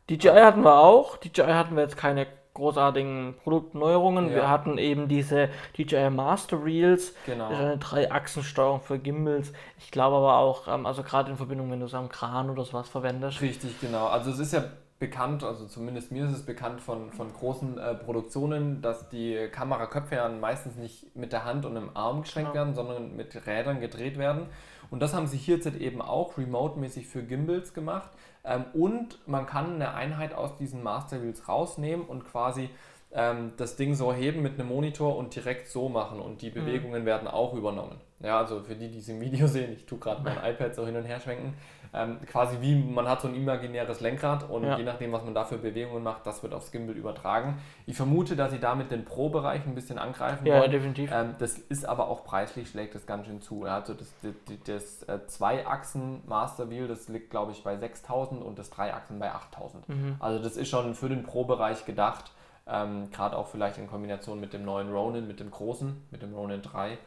DJI 0.09 0.30
hatten 0.30 0.63
wir 0.63 0.80
auch. 0.80 1.17
DJI 1.17 1.53
hatten 1.53 1.76
wir 1.76 1.84
jetzt 1.84 1.97
keine 1.97 2.28
großartigen 2.54 3.36
Produktneuerungen. 3.43 4.30
Ja. 4.30 4.36
Wir 4.36 4.49
hatten 4.49 4.78
eben 4.78 5.08
diese 5.08 5.49
DJI 5.78 6.10
Master 6.10 6.64
Reels, 6.64 7.14
genau. 7.26 7.47
eine 7.47 7.78
Drei-Achsen-Steuerung 7.78 8.82
für 8.82 8.99
Gimbals. 8.99 9.54
Ich 9.78 9.91
glaube 9.91 10.18
aber 10.18 10.38
auch, 10.38 10.68
ähm, 10.68 10.86
also 10.86 11.04
gerade 11.04 11.32
in 11.32 11.38
Verbindung, 11.38 11.72
wenn 11.72 11.80
du 11.80 11.88
so 11.88 11.97
einen 11.97 12.10
Kran 12.10 12.49
oder 12.49 12.66
sowas 12.66 12.89
verwendest. 12.89 13.41
Richtig, 13.41 13.80
genau. 13.80 14.08
Also 14.08 14.32
es 14.32 14.39
ist 14.39 14.54
ja 14.54 14.64
bekannt, 15.02 15.43
also 15.43 15.66
zumindest 15.66 16.12
mir 16.12 16.26
ist 16.26 16.32
es 16.32 16.45
bekannt 16.45 16.80
von, 16.80 17.12
von 17.12 17.34
großen 17.34 17.80
äh, 17.80 17.95
Produktionen, 17.95 18.84
dass 18.84 19.10
die 19.10 19.47
Kameraköpfe 19.52 20.16
ja 20.16 20.30
meistens 20.30 20.76
nicht 20.76 21.16
mit 21.16 21.34
der 21.34 21.43
Hand 21.43 21.66
und 21.66 21.74
dem 21.74 21.89
Arm 21.95 22.22
geschränkt 22.22 22.54
genau. 22.54 22.66
werden, 22.66 22.76
sondern 22.76 23.16
mit 23.16 23.47
Rädern 23.47 23.80
gedreht 23.80 24.20
werden. 24.20 24.45
Und 24.91 24.99
das 24.99 25.16
haben 25.16 25.26
sie 25.26 25.38
hier 25.38 25.56
jetzt 25.56 25.66
eben 25.68 26.02
auch 26.02 26.38
remote-mäßig 26.38 27.08
für 27.08 27.24
Gimbals 27.24 27.74
gemacht. 27.74 28.12
Ähm, 28.44 28.66
und 28.74 29.20
man 29.28 29.46
kann 29.46 29.76
eine 29.76 29.94
Einheit 29.94 30.34
aus 30.34 30.58
diesen 30.58 30.84
Master 30.84 31.22
Wheels 31.22 31.48
rausnehmen 31.48 32.06
und 32.06 32.26
quasi 32.26 32.70
ähm, 33.14 33.54
das 33.58 33.76
Ding 33.76 33.94
so 33.94 34.14
heben 34.14 34.42
mit 34.42 34.54
einem 34.54 34.70
Monitor 34.70 35.18
und 35.18 35.36
direkt 35.36 35.68
so 35.68 35.89
machen 35.89 36.20
und 36.20 36.42
die 36.42 36.50
mhm. 36.50 36.56
Bewegungen 36.56 37.02
mhm. 37.04 37.06
werden 37.06 37.28
auch 37.28 37.54
übernommen. 37.54 38.00
Ja, 38.20 38.39
also 38.39 38.62
für 38.62 38.76
die, 38.76 38.89
die 38.89 39.00
es 39.00 39.10
im 39.10 39.20
Video 39.20 39.48
sehen, 39.48 39.74
ich 39.74 39.86
tue 39.86 40.00
gerade 40.00 40.22
mein 40.24 40.38
iPad 40.44 40.76
so 40.76 40.86
hin 40.86 40.96
und 40.96 41.06
her 41.06 41.20
schwenken, 41.20 41.54
ähm, 41.94 42.20
quasi 42.26 42.58
wie 42.62 42.76
man 42.76 43.08
hat 43.08 43.22
so 43.22 43.28
ein 43.28 43.36
imaginäres 43.36 44.00
Lenkrad 44.00 44.50
und 44.50 44.64
ja. 44.64 44.78
je 44.78 44.84
nachdem, 44.84 45.12
was 45.12 45.24
man 45.24 45.34
da 45.34 45.44
für 45.44 45.58
Bewegungen 45.58 46.04
macht, 46.04 46.26
das 46.26 46.42
wird 46.42 46.54
aufs 46.54 46.72
Gimbal 46.72 46.96
übertragen. 46.96 47.58
Ich 47.86 47.98
vermute, 47.98 48.36
dass 48.36 48.52
sie 48.52 48.60
damit 48.60 48.92
den 48.92 49.04
Pro-Bereich 49.04 49.66
ein 49.66 49.76
bisschen 49.76 50.00
angreifen 50.00 50.46
ja, 50.46 50.54
wollen. 50.54 50.64
Ja, 50.64 50.68
definitiv. 50.70 51.12
Ähm, 51.14 51.36
das 51.39 51.58
ist 51.58 51.86
aber 51.86 52.08
auch 52.08 52.24
preislich, 52.24 52.70
schlägt 52.70 52.96
das 52.96 53.06
ganz 53.06 53.28
schön 53.28 53.42
zu. 53.42 53.66
Also 53.66 53.94
das, 53.94 54.14
das, 54.22 54.34
das 54.66 55.04
äh, 55.04 55.28
Zwei-Achsen 55.28 56.22
Master 56.28 56.70
Wheel, 56.70 56.88
das 56.88 57.10
liegt 57.10 57.30
glaube 57.30 57.52
ich 57.52 57.64
bei 57.64 57.76
6000 57.76 58.42
und 58.42 58.58
das 58.58 58.70
Drei-Achsen 58.70 59.20
bei 59.20 59.32
8000. 59.32 59.89
Mhm. 59.89 60.16
Also 60.20 60.42
das 60.42 60.56
ist 60.56 60.70
schon 60.70 60.96
für 60.96 61.10
den 61.10 61.24
Pro-Bereich 61.24 61.86
gedacht. 61.86 62.32
Ähm, 62.68 63.10
Gerade 63.12 63.38
auch 63.38 63.48
vielleicht 63.48 63.78
in 63.78 63.88
Kombination 63.88 64.39
mit 64.39 64.54
dem 64.54 64.64
neuen 64.64 64.92
Ronin, 64.92 65.28
mit 65.28 65.42
dem 65.42 65.52
großen, 65.52 66.06
mit 66.10 66.22
dem 66.22 66.34
Ronin 66.34 66.62
3. 66.62 66.98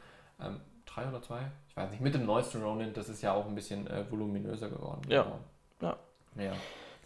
Ähm, 0.42 0.60
3 0.86 1.08
oder 1.08 1.22
2? 1.22 1.38
Ich 1.74 1.82
weiß 1.82 1.90
nicht, 1.90 2.00
mit 2.02 2.14
dem 2.14 2.24
neuesten 2.24 2.62
Ronin, 2.62 2.92
das 2.94 3.08
ist 3.08 3.20
ja 3.20 3.32
auch 3.32 3.46
ein 3.46 3.54
bisschen 3.54 3.88
äh, 3.88 4.08
voluminöser 4.08 4.68
geworden. 4.68 5.02
Ja. 5.08 5.26
Genau. 5.80 5.96
ja. 6.36 6.44
ja. 6.44 6.52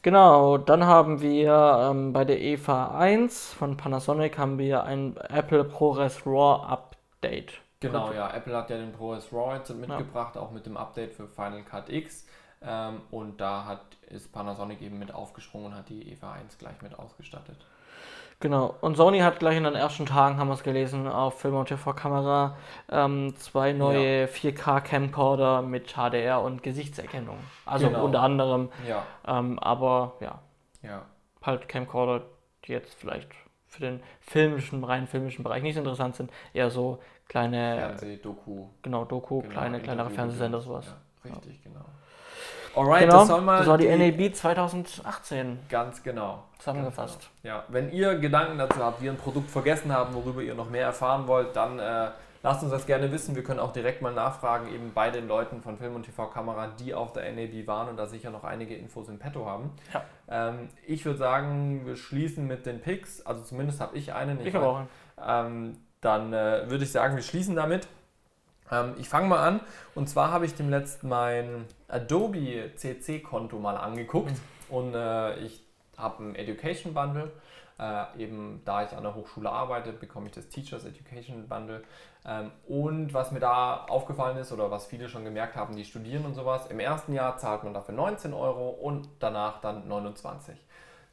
Genau, 0.02 0.58
dann 0.58 0.84
haben 0.84 1.22
wir 1.22 1.90
ähm, 1.90 2.12
bei 2.12 2.24
der 2.24 2.40
EVA 2.40 2.98
1 2.98 3.54
von 3.54 3.76
Panasonic 3.78 4.38
haben 4.38 4.58
wir 4.58 4.84
ein 4.84 5.16
Apple 5.16 5.64
ProRes 5.64 6.26
RAW 6.26 6.62
Update. 6.66 7.54
Genau, 7.80 8.12
ja, 8.12 8.30
Apple 8.34 8.56
hat 8.56 8.70
ja 8.70 8.76
den 8.76 8.92
ProRes 8.92 9.32
RAW 9.32 9.56
jetzt 9.56 9.74
mitgebracht, 9.74 10.36
ja. 10.36 10.42
auch 10.42 10.50
mit 10.50 10.66
dem 10.66 10.76
Update 10.76 11.14
für 11.14 11.26
Final 11.26 11.62
Cut 11.62 11.88
X. 11.88 12.26
Ähm, 12.60 13.00
und 13.10 13.40
da 13.40 13.64
hat, 13.64 13.96
ist 14.08 14.32
Panasonic 14.32 14.82
eben 14.82 14.98
mit 14.98 15.14
aufgesprungen 15.14 15.68
und 15.68 15.74
hat 15.74 15.88
die 15.88 16.12
EVA 16.12 16.32
1 16.32 16.58
gleich 16.58 16.80
mit 16.82 16.98
ausgestattet. 16.98 17.56
Genau. 18.40 18.76
Und 18.80 18.96
Sony 18.96 19.18
hat 19.18 19.40
gleich 19.40 19.56
in 19.56 19.64
den 19.64 19.74
ersten 19.74 20.06
Tagen, 20.06 20.38
haben 20.38 20.48
wir 20.48 20.54
es 20.54 20.62
gelesen, 20.62 21.08
auf 21.08 21.40
Film- 21.40 21.56
und 21.56 21.66
TV-Kamera 21.66 22.56
ähm, 22.88 23.34
zwei 23.36 23.72
neue 23.72 24.22
ja. 24.22 24.26
4K-Camcorder 24.26 25.62
mit 25.62 25.94
HDR 25.94 26.40
und 26.42 26.62
Gesichtserkennung. 26.62 27.38
Also 27.66 27.88
genau. 27.88 28.04
unter 28.04 28.22
anderem. 28.22 28.68
Ja. 28.86 29.04
Ähm, 29.26 29.58
aber 29.58 30.14
ja. 30.20 30.38
Ja. 30.82 31.02
Halt 31.42 31.68
Camcorder, 31.68 32.26
die 32.64 32.72
jetzt 32.72 32.94
vielleicht 32.94 33.28
für 33.66 33.80
den 33.80 34.00
filmischen, 34.20 34.84
rein 34.84 35.08
filmischen 35.08 35.42
Bereich 35.42 35.62
nicht 35.62 35.74
so 35.74 35.80
interessant 35.80 36.14
sind. 36.14 36.30
Eher 36.52 36.70
so 36.70 37.00
kleine. 37.26 37.76
Fernseh, 37.76 38.16
Doku. 38.18 38.68
Genau, 38.82 39.04
Doku, 39.04 39.40
genau, 39.40 39.52
kleine, 39.52 39.80
kleinere 39.80 40.10
Fernsehsender, 40.10 40.60
sowas. 40.60 40.86
Ja, 40.86 41.30
richtig, 41.30 41.62
genau. 41.64 41.84
Alright, 42.74 43.02
genau, 43.02 43.18
das, 43.20 43.28
soll 43.28 43.40
mal 43.40 43.58
das 43.58 43.66
war 43.66 43.78
die, 43.78 43.86
die 43.86 44.10
NAB 44.10 44.34
2018. 44.34 45.58
Ganz 45.68 46.02
genau. 46.02 46.44
Zusammengefasst. 46.58 47.28
Genau. 47.42 47.56
Ja, 47.56 47.64
wenn 47.68 47.90
ihr 47.90 48.16
Gedanken 48.16 48.58
dazu 48.58 48.78
habt, 48.82 49.02
wir 49.02 49.10
ein 49.10 49.16
Produkt 49.16 49.50
vergessen 49.50 49.92
haben, 49.92 50.14
worüber 50.14 50.42
ihr 50.42 50.54
noch 50.54 50.70
mehr 50.70 50.84
erfahren 50.84 51.26
wollt, 51.26 51.54
dann 51.56 51.78
äh, 51.78 52.10
lasst 52.42 52.62
uns 52.62 52.72
das 52.72 52.86
gerne 52.86 53.10
wissen. 53.12 53.34
Wir 53.34 53.42
können 53.42 53.60
auch 53.60 53.72
direkt 53.72 54.02
mal 54.02 54.12
nachfragen, 54.12 54.72
eben 54.72 54.92
bei 54.92 55.10
den 55.10 55.28
Leuten 55.28 55.62
von 55.62 55.78
Film 55.78 55.94
und 55.94 56.04
TV-Kamera, 56.04 56.68
die 56.78 56.94
auf 56.94 57.12
der 57.12 57.32
NAB 57.32 57.66
waren 57.66 57.88
und 57.88 57.96
da 57.96 58.06
sicher 58.06 58.30
noch 58.30 58.44
einige 58.44 58.74
Infos 58.74 59.08
im 59.08 59.18
Petto 59.18 59.46
haben. 59.46 59.70
Ja. 59.92 60.04
Ähm, 60.30 60.68
ich 60.86 61.04
würde 61.04 61.18
sagen, 61.18 61.86
wir 61.86 61.96
schließen 61.96 62.46
mit 62.46 62.66
den 62.66 62.80
Picks. 62.80 63.24
Also 63.24 63.42
zumindest 63.42 63.80
habe 63.80 63.96
ich 63.96 64.12
einen. 64.12 64.44
Ich, 64.44 64.54
habe 64.54 64.66
auch 64.66 64.78
einen. 64.78 64.88
Ähm, 65.24 65.76
dann 66.00 66.32
äh, 66.32 66.70
würde 66.70 66.84
ich 66.84 66.92
sagen, 66.92 67.16
wir 67.16 67.22
schließen 67.22 67.56
damit. 67.56 67.88
Ähm, 68.70 68.94
ich 68.98 69.08
fange 69.08 69.28
mal 69.28 69.46
an. 69.46 69.60
Und 69.94 70.08
zwar 70.08 70.30
habe 70.30 70.46
ich 70.46 70.54
dem 70.54 70.70
letzten 70.70 71.08
mein 71.08 71.66
Adobe 71.88 72.72
CC-Konto 72.74 73.58
mal 73.58 73.76
angeguckt. 73.76 74.32
Mhm. 74.32 74.74
Und 74.74 74.94
äh, 74.94 75.38
ich 75.38 75.64
habe 75.96 76.24
ein 76.24 76.34
Education 76.34 76.94
Bundle. 76.94 77.32
Äh, 77.78 78.22
eben 78.24 78.60
da 78.64 78.82
ich 78.82 78.92
an 78.92 79.04
der 79.04 79.14
Hochschule 79.14 79.50
arbeite, 79.50 79.92
bekomme 79.92 80.26
ich 80.26 80.32
das 80.32 80.48
Teachers 80.48 80.84
Education 80.84 81.46
Bundle. 81.48 81.82
Ähm, 82.26 82.50
und 82.66 83.14
was 83.14 83.30
mir 83.30 83.38
da 83.38 83.84
aufgefallen 83.84 84.36
ist 84.36 84.50
oder 84.50 84.70
was 84.70 84.86
viele 84.86 85.08
schon 85.08 85.24
gemerkt 85.24 85.54
haben, 85.54 85.76
die 85.76 85.84
studieren 85.84 86.24
und 86.24 86.34
sowas, 86.34 86.66
im 86.66 86.80
ersten 86.80 87.12
Jahr 87.12 87.36
zahlt 87.36 87.62
man 87.62 87.74
dafür 87.74 87.94
19 87.94 88.34
Euro 88.34 88.70
und 88.70 89.08
danach 89.20 89.60
dann 89.60 89.86
29. 89.86 90.58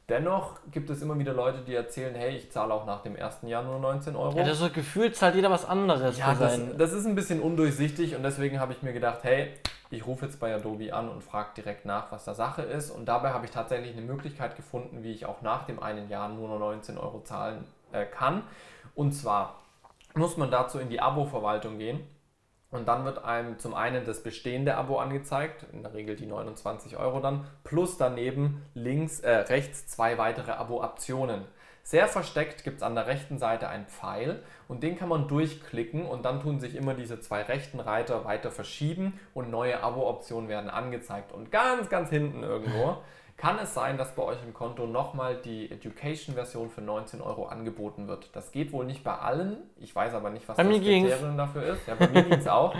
Dennoch 0.08 0.60
gibt 0.70 0.88
es 0.88 1.02
immer 1.02 1.18
wieder 1.18 1.32
Leute, 1.32 1.62
die 1.62 1.74
erzählen, 1.74 2.14
hey, 2.14 2.36
ich 2.36 2.52
zahle 2.52 2.72
auch 2.72 2.86
nach 2.86 3.02
dem 3.02 3.16
ersten 3.16 3.48
Jahr 3.48 3.64
nur 3.64 3.80
19 3.80 4.14
Euro. 4.14 4.38
Ja, 4.38 4.44
das 4.44 4.54
ist 4.54 4.60
so 4.60 4.70
gefühlt 4.70 5.16
zahlt 5.16 5.34
jeder 5.34 5.50
was 5.50 5.64
anderes. 5.64 6.16
Ja, 6.16 6.32
das, 6.32 6.60
das, 6.78 6.92
ist 6.92 7.06
ein 7.06 7.16
bisschen 7.16 7.40
undurchsichtig 7.40 8.14
und 8.14 8.22
deswegen 8.22 8.60
habe 8.60 8.72
ich 8.72 8.82
mir 8.82 8.92
gedacht, 8.92 9.24
hey, 9.24 9.54
ich 9.90 10.06
rufe 10.06 10.26
jetzt 10.26 10.38
bei 10.38 10.54
Adobe 10.54 10.94
an 10.94 11.08
und 11.08 11.24
frage 11.24 11.50
direkt 11.56 11.86
nach, 11.86 12.12
was 12.12 12.24
da 12.24 12.34
Sache 12.34 12.62
ist. 12.62 12.90
Und 12.90 13.06
dabei 13.06 13.30
habe 13.30 13.46
ich 13.46 13.50
tatsächlich 13.50 13.96
eine 13.96 14.06
Möglichkeit 14.06 14.54
gefunden, 14.54 15.02
wie 15.02 15.12
ich 15.12 15.26
auch 15.26 15.42
nach 15.42 15.64
dem 15.66 15.82
einen 15.82 16.08
Jahr 16.08 16.28
nur 16.28 16.56
19 16.56 16.98
Euro 16.98 17.22
zahlen 17.22 17.64
äh, 17.90 18.04
kann. 18.04 18.42
Und 18.94 19.12
zwar 19.12 19.60
muss 20.14 20.36
man 20.36 20.52
dazu 20.52 20.78
in 20.78 20.88
die 20.88 21.00
Abo-Verwaltung 21.00 21.78
gehen 21.78 22.00
und 22.76 22.86
dann 22.86 23.04
wird 23.04 23.24
einem 23.24 23.58
zum 23.58 23.74
einen 23.74 24.04
das 24.04 24.22
bestehende 24.22 24.76
Abo 24.76 24.98
angezeigt, 24.98 25.66
in 25.72 25.82
der 25.82 25.94
Regel 25.94 26.14
die 26.14 26.26
29 26.26 26.96
Euro 26.96 27.20
dann, 27.20 27.46
plus 27.64 27.96
daneben 27.96 28.62
links, 28.74 29.20
äh, 29.20 29.30
rechts 29.30 29.86
zwei 29.86 30.18
weitere 30.18 30.52
Abo-Optionen. 30.52 31.44
Sehr 31.82 32.08
versteckt 32.08 32.64
gibt 32.64 32.78
es 32.78 32.82
an 32.82 32.96
der 32.96 33.06
rechten 33.06 33.38
Seite 33.38 33.68
einen 33.68 33.86
Pfeil 33.86 34.42
und 34.66 34.82
den 34.82 34.98
kann 34.98 35.08
man 35.08 35.28
durchklicken 35.28 36.04
und 36.04 36.24
dann 36.24 36.40
tun 36.42 36.58
sich 36.58 36.74
immer 36.74 36.94
diese 36.94 37.20
zwei 37.20 37.42
rechten 37.42 37.78
Reiter 37.78 38.24
weiter 38.24 38.50
verschieben 38.50 39.20
und 39.34 39.50
neue 39.50 39.80
Abo-Optionen 39.82 40.48
werden 40.48 40.68
angezeigt. 40.68 41.30
Und 41.30 41.52
ganz, 41.52 41.88
ganz 41.88 42.10
hinten 42.10 42.42
irgendwo 42.42 42.98
kann 43.36 43.58
es 43.58 43.74
sein, 43.74 43.98
dass 43.98 44.14
bei 44.14 44.22
euch 44.22 44.38
im 44.42 44.54
Konto 44.54 44.86
nochmal 44.86 45.36
die 45.36 45.70
Education-Version 45.70 46.70
für 46.70 46.80
19 46.80 47.20
Euro 47.20 47.46
angeboten 47.46 48.08
wird. 48.08 48.34
Das 48.34 48.50
geht 48.50 48.72
wohl 48.72 48.86
nicht 48.86 49.04
bei 49.04 49.14
allen. 49.14 49.58
Ich 49.78 49.94
weiß 49.94 50.14
aber 50.14 50.30
nicht, 50.30 50.48
was 50.48 50.56
bei 50.56 50.62
das 50.62 50.72
Kriterium 50.72 51.36
dafür 51.36 51.64
ist. 51.64 51.86
Ja, 51.86 51.96
bei 51.96 52.08
mir 52.08 52.22
ging 52.24 52.38
es 52.38 52.48
auch. 52.48 52.74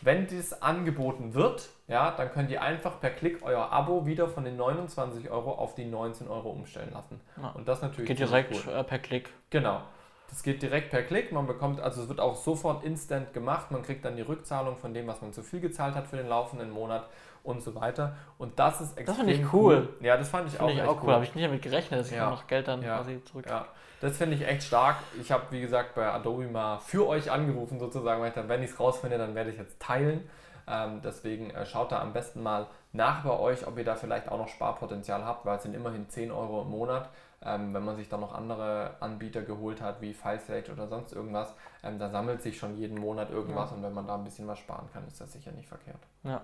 Wenn 0.00 0.26
dies 0.26 0.52
angeboten 0.52 1.34
wird, 1.34 1.68
ja, 1.86 2.10
dann 2.10 2.32
könnt 2.32 2.50
ihr 2.50 2.60
einfach 2.60 3.00
per 3.00 3.10
Klick 3.10 3.42
euer 3.42 3.70
Abo 3.70 4.04
wieder 4.04 4.26
von 4.28 4.44
den 4.44 4.56
29 4.56 5.30
Euro 5.30 5.52
auf 5.52 5.76
die 5.76 5.84
19 5.84 6.26
Euro 6.26 6.50
umstellen 6.50 6.90
lassen. 6.92 7.20
Ja. 7.40 7.50
Und 7.50 7.68
das 7.68 7.80
natürlich. 7.80 8.08
Geht 8.08 8.18
direkt 8.18 8.52
cool. 8.66 8.72
Äh, 8.72 8.82
per 8.82 8.98
Klick. 8.98 9.30
Genau. 9.50 9.80
das 10.28 10.42
geht 10.42 10.60
direkt 10.60 10.90
per 10.90 11.04
Klick. 11.04 11.30
Man 11.30 11.46
bekommt, 11.46 11.80
also 11.80 12.02
es 12.02 12.08
wird 12.08 12.18
auch 12.18 12.34
sofort 12.34 12.82
instant 12.84 13.32
gemacht. 13.32 13.70
Man 13.70 13.82
kriegt 13.82 14.04
dann 14.04 14.16
die 14.16 14.22
Rückzahlung 14.22 14.76
von 14.76 14.92
dem, 14.92 15.06
was 15.06 15.22
man 15.22 15.32
zu 15.32 15.44
viel 15.44 15.60
gezahlt 15.60 15.94
hat 15.94 16.08
für 16.08 16.16
den 16.16 16.28
laufenden 16.28 16.70
Monat 16.70 17.08
und 17.42 17.62
so 17.62 17.74
weiter. 17.74 18.16
Und 18.38 18.58
das 18.58 18.80
ist 18.80 18.98
extrem 18.98 19.06
Das 19.06 19.16
finde 19.16 19.32
ich 19.32 19.52
cool. 19.52 19.88
cool. 20.00 20.06
Ja, 20.06 20.16
das 20.16 20.28
fand 20.28 20.48
ich 20.48 20.54
find 20.54 20.62
auch, 20.62 20.74
ich 20.74 20.82
auch 20.82 20.96
cool. 20.96 21.08
cool. 21.08 21.14
Habe 21.14 21.24
ich 21.24 21.34
nicht 21.34 21.46
damit 21.46 21.62
gerechnet, 21.62 22.00
dass 22.00 22.10
ich 22.10 22.16
ja. 22.16 22.30
noch 22.30 22.46
Geld 22.46 22.68
dann 22.68 22.82
ja. 22.82 22.96
quasi 22.96 23.22
zurück. 23.24 23.46
Ja. 23.48 23.66
Das 24.00 24.16
finde 24.16 24.36
ich 24.36 24.46
echt 24.46 24.62
stark. 24.62 24.96
Ich 25.20 25.30
habe, 25.30 25.44
wie 25.50 25.60
gesagt, 25.60 25.94
bei 25.94 26.10
Adobe 26.10 26.46
mal 26.46 26.78
für 26.78 27.06
euch 27.06 27.30
angerufen, 27.30 27.78
sozusagen, 27.78 28.20
weil 28.22 28.28
ich 28.28 28.34
dann, 28.34 28.48
wenn 28.48 28.62
ich 28.62 28.70
es 28.70 28.80
rausfinde, 28.80 29.18
dann 29.18 29.34
werde 29.34 29.50
ich 29.50 29.56
es 29.56 29.62
jetzt 29.62 29.80
teilen. 29.80 30.28
Ähm, 30.66 31.00
deswegen 31.02 31.50
äh, 31.50 31.66
schaut 31.66 31.92
da 31.92 32.00
am 32.00 32.12
besten 32.12 32.42
mal 32.42 32.66
nach 32.92 33.22
bei 33.24 33.38
euch, 33.38 33.66
ob 33.66 33.76
ihr 33.76 33.84
da 33.84 33.96
vielleicht 33.96 34.28
auch 34.30 34.38
noch 34.38 34.48
Sparpotenzial 34.48 35.24
habt, 35.24 35.44
weil 35.44 35.56
es 35.56 35.64
sind 35.64 35.74
immerhin 35.74 36.08
10 36.08 36.30
Euro 36.30 36.62
im 36.62 36.70
Monat. 36.70 37.10
Ähm, 37.42 37.72
wenn 37.72 37.84
man 37.84 37.96
sich 37.96 38.08
dann 38.08 38.20
noch 38.20 38.34
andere 38.34 38.96
Anbieter 39.00 39.42
geholt 39.42 39.80
hat, 39.80 40.02
wie 40.02 40.12
FileSage 40.12 40.70
oder 40.70 40.88
sonst 40.88 41.12
irgendwas, 41.12 41.54
ähm, 41.82 41.98
da 41.98 42.10
sammelt 42.10 42.42
sich 42.42 42.58
schon 42.58 42.76
jeden 42.76 42.98
Monat 42.98 43.30
irgendwas 43.30 43.70
ja. 43.70 43.76
und 43.76 43.82
wenn 43.82 43.94
man 43.94 44.06
da 44.06 44.14
ein 44.14 44.24
bisschen 44.24 44.46
was 44.46 44.58
sparen 44.58 44.88
kann, 44.92 45.06
ist 45.06 45.20
das 45.20 45.32
sicher 45.32 45.50
nicht 45.52 45.68
verkehrt. 45.68 46.00
Ja. 46.22 46.42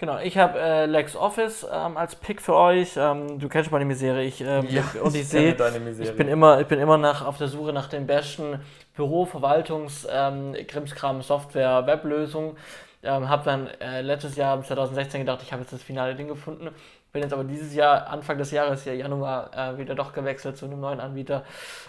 Genau, 0.00 0.18
ich 0.18 0.38
habe 0.38 0.58
äh, 0.58 0.86
LexOffice 0.86 1.66
ähm, 1.70 1.98
als 1.98 2.16
Pick 2.16 2.40
für 2.40 2.54
euch. 2.54 2.94
Ähm, 2.96 3.38
du 3.38 3.50
kennst 3.50 3.70
meine 3.70 3.84
Misere. 3.84 4.22
Ich, 4.22 4.40
ähm, 4.40 4.66
ja, 4.70 4.82
und 5.02 5.14
ich, 5.14 5.20
ich 5.20 5.28
sehe, 5.28 5.54
ich 6.00 6.16
bin 6.16 6.26
immer, 6.26 6.58
ich 6.58 6.66
bin 6.66 6.80
immer 6.80 6.96
nach, 6.96 7.26
auf 7.26 7.36
der 7.36 7.48
Suche 7.48 7.74
nach 7.74 7.86
den 7.86 8.06
besten 8.06 8.60
Büro-, 8.96 9.26
Verwaltungs-, 9.26 10.08
ähm, 10.10 10.56
Krimskram, 10.66 11.20
Software, 11.20 11.86
Weblösungen. 11.86 12.56
Ähm, 13.02 13.28
habe 13.28 13.44
dann 13.44 13.66
äh, 13.66 14.00
letztes 14.00 14.36
Jahr, 14.36 14.62
2016, 14.62 15.20
gedacht, 15.20 15.40
ich 15.42 15.52
habe 15.52 15.60
jetzt 15.60 15.72
das 15.74 15.82
finale 15.82 16.14
Ding 16.14 16.28
gefunden. 16.28 16.70
Bin 17.12 17.22
jetzt 17.22 17.32
aber 17.32 17.44
dieses 17.44 17.74
Jahr, 17.74 18.06
Anfang 18.08 18.38
des 18.38 18.50
Jahres, 18.52 18.84
hier 18.84 18.94
Januar, 18.94 19.50
äh, 19.56 19.78
wieder 19.78 19.94
doch 19.94 20.12
gewechselt 20.12 20.56
zu 20.56 20.66
einem 20.66 20.80
neuen 20.80 21.00
Anbieter, 21.00 21.44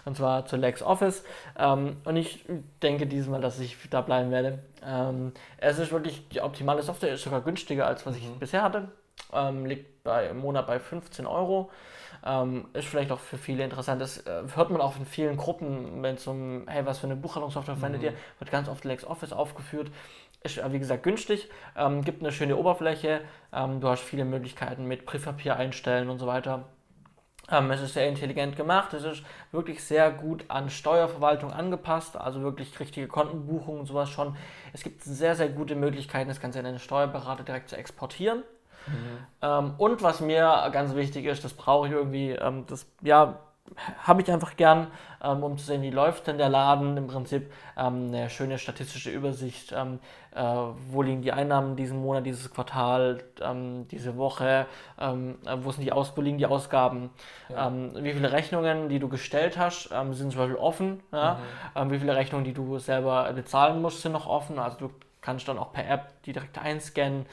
und 0.06 0.18
zwar 0.18 0.46
zu 0.46 0.58
LexOffice. 0.58 1.24
Ähm, 1.58 1.98
und 2.06 2.16
ich 2.16 2.44
denke 2.82 3.06
diesmal, 3.06 3.42
dass 3.42 3.60
ich 3.60 3.78
da 3.90 4.02
bleiben 4.02 4.32
werde. 4.32 4.60
Ähm, 4.86 5.34
es 5.58 5.78
ist 5.78 5.92
wirklich 5.92 6.28
die 6.30 6.42
optimale 6.42 6.82
Software, 6.82 7.14
ist 7.14 7.24
sogar 7.24 7.42
günstiger 7.42 7.86
als 7.86 8.06
was 8.06 8.18
ich 8.18 8.28
mhm. 8.28 8.40
bisher 8.40 8.64
hatte. 8.64 8.90
Ähm, 9.34 9.66
liegt 9.66 10.04
bei, 10.04 10.28
im 10.28 10.40
Monat 10.40 10.68
bei 10.68 10.80
15 10.80 11.26
Euro. 11.28 11.70
Ähm, 12.24 12.66
ist 12.74 12.88
vielleicht 12.88 13.12
auch 13.12 13.20
für 13.20 13.38
viele 13.38 13.64
interessant. 13.64 14.02
Das 14.02 14.20
äh, 14.28 14.44
hört 14.56 14.70
man 14.70 14.82
auch 14.82 14.96
in 14.98 15.06
vielen 15.06 15.38
Gruppen, 15.38 16.04
wenn 16.04 16.16
es 16.16 16.28
um, 16.28 16.68
hey, 16.68 16.86
was 16.86 17.00
für 17.00 17.08
eine 17.08 17.16
Buchhaltungssoftware 17.16 17.76
verwendet 17.76 18.02
mhm. 18.02 18.08
ihr, 18.10 18.14
wird 18.40 18.52
ganz 18.52 18.70
oft 18.70 18.86
LexOffice 18.86 19.34
aufgeführt. 19.34 19.90
Ist, 20.44 20.58
äh, 20.58 20.74
wie 20.74 20.80
gesagt, 20.80 21.04
günstig, 21.04 21.50
ähm, 21.76 22.04
gibt 22.04 22.22
eine 22.22 22.32
schöne 22.32 22.56
Oberfläche, 22.58 23.22
ähm, 23.54 23.80
du 23.80 23.88
hast 23.88 24.02
viele 24.02 24.26
Möglichkeiten 24.26 24.88
mit 24.88 25.06
Briefpapier 25.06 25.56
einstellen 25.56 26.10
und 26.10 26.20
so 26.20 26.28
weiter. 26.28 26.66
Ähm, 27.50 27.70
es 27.72 27.82
ist 27.82 27.94
sehr 27.94 28.08
intelligent 28.08 28.56
gemacht, 28.56 28.94
es 28.94 29.04
ist 29.04 29.24
wirklich 29.52 29.84
sehr 29.84 30.10
gut 30.10 30.46
an 30.48 30.70
Steuerverwaltung 30.70 31.52
angepasst, 31.52 32.16
also 32.16 32.42
wirklich 32.42 32.80
richtige 32.80 33.08
Kontenbuchungen 33.08 33.82
und 33.82 33.86
sowas 33.86 34.10
schon. 34.10 34.36
Es 34.74 34.84
gibt 34.84 35.04
sehr, 35.04 35.36
sehr 35.36 35.50
gute 35.50 35.76
Möglichkeiten, 35.76 36.30
das 36.30 36.40
Ganze 36.40 36.60
in 36.60 36.66
einen 36.66 36.80
Steuerberater 36.80 37.44
direkt 37.44 37.70
zu 37.70 37.76
exportieren. 37.76 38.44
Mhm. 38.88 39.18
Ähm, 39.42 39.74
und 39.78 40.02
was 40.02 40.22
mir 40.22 40.70
ganz 40.72 40.96
wichtig 40.96 41.26
ist, 41.26 41.44
das 41.44 41.54
brauche 41.54 41.88
ich 41.88 41.94
irgendwie, 41.94 42.32
ähm, 42.32 42.66
das, 42.68 42.88
ja, 43.02 43.40
habe 44.04 44.22
ich 44.22 44.32
einfach 44.32 44.58
gern, 44.58 44.88
ähm, 45.24 45.44
um 45.44 45.58
zu 45.58 45.66
sehen, 45.66 45.82
wie 45.82 45.92
läuft 45.92 46.28
denn 46.28 46.38
der 46.38 46.50
Laden. 46.50 46.98
Im 46.98 47.08
Prinzip 47.08 47.52
ähm, 47.78 48.08
eine 48.08 48.30
schöne 48.30 48.58
statistische 48.58 49.12
Übersicht, 49.12 49.74
ähm, 49.76 50.00
äh, 50.36 50.44
wo 50.90 51.02
liegen 51.02 51.22
die 51.22 51.32
Einnahmen 51.32 51.76
diesen 51.76 52.02
Monat, 52.02 52.26
dieses 52.26 52.52
Quartal, 52.52 53.24
ähm, 53.42 53.88
diese 53.88 54.18
Woche, 54.18 54.66
ähm, 55.00 55.38
äh, 55.46 55.56
wo, 55.62 55.72
sind 55.72 55.84
die 55.84 55.92
Aus 55.92 56.14
wo 56.16 56.22
liegen 56.22 56.38
die 56.38 56.46
Ausgaben, 56.46 57.12
ja. 57.50 57.68
Ähm, 57.68 57.92
wie 57.96 58.14
viele 58.14 58.32
Rechnungen, 58.32 58.90
die 58.90 59.00
du 59.00 59.08
gestellt 59.08 59.58
hast, 59.58 59.90
sind 59.90 60.32
zum 60.32 60.40
Beispiel 60.40 60.56
offen, 60.56 61.02
ja? 61.12 61.40
mhm. 61.76 61.92
wie 61.92 62.00
viele 62.00 62.16
Rechnungen, 62.16 62.46
die 62.46 62.54
du 62.54 62.80
selber 62.80 63.32
bezahlen 63.34 63.82
musst, 63.82 64.02
sind 64.02 64.12
noch 64.12 64.28
offen. 64.28 64.60
Also 64.60 64.78
du 64.80 64.90
kannst 65.22 65.48
dann 65.48 65.58
auch 65.58 65.72
per 65.72 65.88
App 65.90 66.14
die 66.24 66.34
direkt 66.34 66.58
einscannen. 66.58 67.26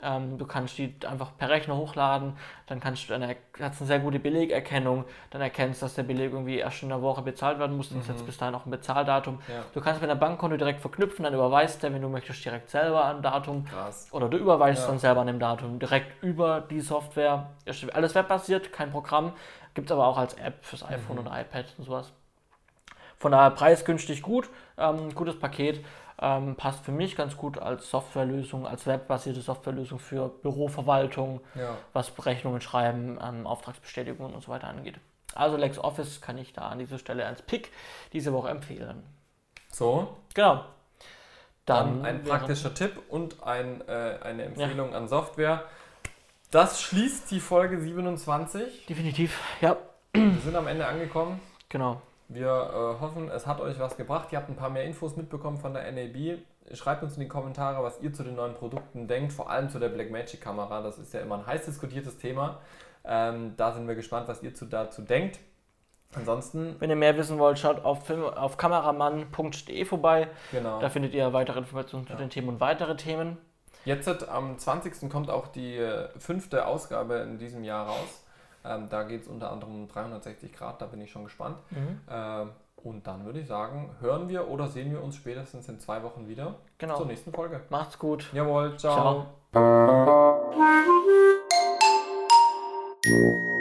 Ähm, 0.00 0.38
du 0.38 0.46
kannst 0.46 0.78
die 0.78 0.94
einfach 1.08 1.36
per 1.36 1.48
Rechner 1.48 1.76
hochladen, 1.76 2.34
dann 2.66 2.78
kannst 2.78 3.10
du 3.10 3.14
eine, 3.14 3.34
hast 3.60 3.80
eine 3.80 3.88
sehr 3.88 3.98
gute 3.98 4.20
Belegerkennung, 4.20 5.04
dann 5.30 5.40
erkennst, 5.40 5.82
dass 5.82 5.94
der 5.94 6.04
Beleg 6.04 6.32
irgendwie 6.32 6.58
erst 6.58 6.84
in 6.84 6.90
der 6.90 7.02
Woche 7.02 7.22
bezahlt 7.22 7.58
werden 7.58 7.76
muss, 7.76 7.88
dann 7.88 7.98
mhm. 7.98 8.02
setzt 8.02 8.24
bis 8.24 8.38
dahin 8.38 8.54
auch 8.54 8.64
ein 8.64 8.70
Bezahldatum. 8.70 9.40
Ja. 9.48 9.64
Du 9.74 9.80
kannst 9.80 10.00
mit 10.00 10.08
einem 10.08 10.20
Bankkonto 10.20 10.56
direkt 10.56 10.80
verknüpfen, 10.80 11.24
dann 11.24 11.34
überweist 11.34 11.82
der, 11.82 11.92
wenn 11.92 12.02
du 12.02 12.08
möchtest, 12.08 12.44
direkt 12.44 12.70
selber 12.70 13.06
ein 13.06 13.22
Datum. 13.22 13.64
Krass. 13.64 14.06
Oder 14.12 14.28
du 14.28 14.36
überweist 14.36 14.82
ja. 14.82 14.88
dann 14.88 15.00
selber 15.00 15.22
an 15.22 15.26
dem 15.26 15.40
Datum 15.40 15.80
direkt 15.80 16.22
über 16.22 16.60
die 16.60 16.80
Software. 16.80 17.50
Alles 17.92 18.14
webbasiert, 18.14 18.72
kein 18.72 18.92
Programm, 18.92 19.32
gibt 19.74 19.90
es 19.90 19.92
aber 19.92 20.06
auch 20.06 20.18
als 20.18 20.34
App 20.34 20.64
fürs 20.64 20.84
iPhone 20.84 21.16
mhm. 21.16 21.26
oder 21.26 21.40
iPad 21.40 21.74
und 21.76 21.84
sowas. 21.84 22.12
Von 23.18 23.32
daher 23.32 23.50
preisgünstig 23.50 24.22
gut, 24.22 24.48
ähm, 24.76 25.12
gutes 25.12 25.36
Paket. 25.38 25.84
Ähm, 26.20 26.56
passt 26.56 26.84
für 26.84 26.92
mich 26.92 27.14
ganz 27.14 27.36
gut 27.36 27.58
als 27.58 27.90
Softwarelösung, 27.90 28.66
als 28.66 28.86
webbasierte 28.86 29.40
Softwarelösung 29.40 30.00
für 30.00 30.28
Büroverwaltung, 30.28 31.40
ja. 31.54 31.76
was 31.92 32.10
Berechnungen 32.10 32.60
schreiben, 32.60 33.18
ähm, 33.22 33.46
Auftragsbestätigungen 33.46 34.34
und 34.34 34.42
so 34.42 34.50
weiter 34.50 34.66
angeht. 34.66 34.96
Also 35.34 35.56
LexOffice 35.56 36.20
kann 36.20 36.36
ich 36.38 36.52
da 36.52 36.68
an 36.68 36.80
dieser 36.80 36.98
Stelle 36.98 37.24
als 37.24 37.42
Pick 37.42 37.70
diese 38.12 38.32
Woche 38.32 38.48
empfehlen. 38.48 39.04
So. 39.70 40.16
Genau. 40.34 40.64
Dann, 41.66 42.02
Dann 42.02 42.06
ein 42.06 42.24
praktischer 42.24 42.74
Tipp 42.74 43.00
und 43.08 43.42
ein, 43.44 43.86
äh, 43.86 44.18
eine 44.22 44.44
Empfehlung 44.44 44.92
ja. 44.92 44.96
an 44.96 45.06
Software. 45.06 45.64
Das 46.50 46.80
schließt 46.80 47.30
die 47.30 47.40
Folge 47.40 47.78
27. 47.78 48.86
Definitiv, 48.86 49.38
ja. 49.60 49.76
Wir 50.14 50.40
sind 50.42 50.56
am 50.56 50.66
Ende 50.66 50.86
angekommen. 50.86 51.40
Genau. 51.68 52.00
Wir 52.28 52.48
äh, 52.48 53.00
hoffen, 53.00 53.30
es 53.30 53.46
hat 53.46 53.60
euch 53.60 53.78
was 53.78 53.96
gebracht. 53.96 54.28
Ihr 54.32 54.38
habt 54.38 54.50
ein 54.50 54.56
paar 54.56 54.68
mehr 54.68 54.84
Infos 54.84 55.16
mitbekommen 55.16 55.56
von 55.56 55.72
der 55.72 55.90
NAB. 55.90 56.38
Schreibt 56.74 57.02
uns 57.02 57.14
in 57.14 57.20
die 57.20 57.28
Kommentare, 57.28 57.82
was 57.82 58.00
ihr 58.02 58.12
zu 58.12 58.22
den 58.22 58.34
neuen 58.34 58.54
Produkten 58.54 59.08
denkt, 59.08 59.32
vor 59.32 59.50
allem 59.50 59.70
zu 59.70 59.78
der 59.78 59.88
Blackmagic 59.88 60.40
Kamera. 60.40 60.82
Das 60.82 60.98
ist 60.98 61.14
ja 61.14 61.20
immer 61.20 61.38
ein 61.38 61.46
heiß 61.46 61.64
diskutiertes 61.64 62.18
Thema. 62.18 62.58
Ähm, 63.04 63.54
da 63.56 63.72
sind 63.72 63.88
wir 63.88 63.94
gespannt, 63.94 64.28
was 64.28 64.42
ihr 64.42 64.54
zu, 64.54 64.66
dazu 64.66 65.00
denkt. 65.00 65.38
Ansonsten. 66.14 66.76
Wenn 66.78 66.90
ihr 66.90 66.96
mehr 66.96 67.16
wissen 67.16 67.38
wollt, 67.38 67.58
schaut 67.58 67.84
auf, 67.84 68.06
Film, 68.06 68.24
auf 68.24 68.58
kameramann.de 68.58 69.84
vorbei. 69.86 70.28
Genau. 70.52 70.80
Da 70.80 70.90
findet 70.90 71.14
ihr 71.14 71.32
weitere 71.32 71.60
Informationen 71.60 72.04
ja. 72.04 72.12
zu 72.12 72.16
den 72.16 72.30
Themen 72.30 72.48
und 72.48 72.60
weitere 72.60 72.96
Themen. 72.96 73.38
Jetzt 73.84 74.28
am 74.28 74.58
20. 74.58 75.10
kommt 75.10 75.30
auch 75.30 75.48
die 75.48 75.76
äh, 75.76 76.08
fünfte 76.18 76.66
Ausgabe 76.66 77.16
in 77.16 77.38
diesem 77.38 77.64
Jahr 77.64 77.86
raus. 77.86 78.24
Ähm, 78.68 78.88
da 78.90 79.04
geht 79.04 79.22
es 79.22 79.28
unter 79.28 79.50
anderem 79.50 79.74
um 79.82 79.88
360 79.88 80.52
Grad, 80.52 80.80
da 80.80 80.86
bin 80.86 81.00
ich 81.00 81.10
schon 81.10 81.24
gespannt. 81.24 81.58
Mhm. 81.70 82.00
Ähm, 82.10 82.50
und 82.84 83.06
dann 83.06 83.24
würde 83.24 83.40
ich 83.40 83.48
sagen, 83.48 83.90
hören 84.00 84.28
wir 84.28 84.48
oder 84.48 84.68
sehen 84.68 84.92
wir 84.92 85.02
uns 85.02 85.16
spätestens 85.16 85.68
in 85.68 85.80
zwei 85.80 86.02
Wochen 86.02 86.28
wieder 86.28 86.54
genau. 86.78 86.96
zur 86.96 87.06
nächsten 87.06 87.32
Folge. 87.32 87.60
Macht's 87.70 87.98
gut. 87.98 88.30
Jawohl, 88.32 88.76
ciao. 88.76 89.26
ciao. 93.02 93.57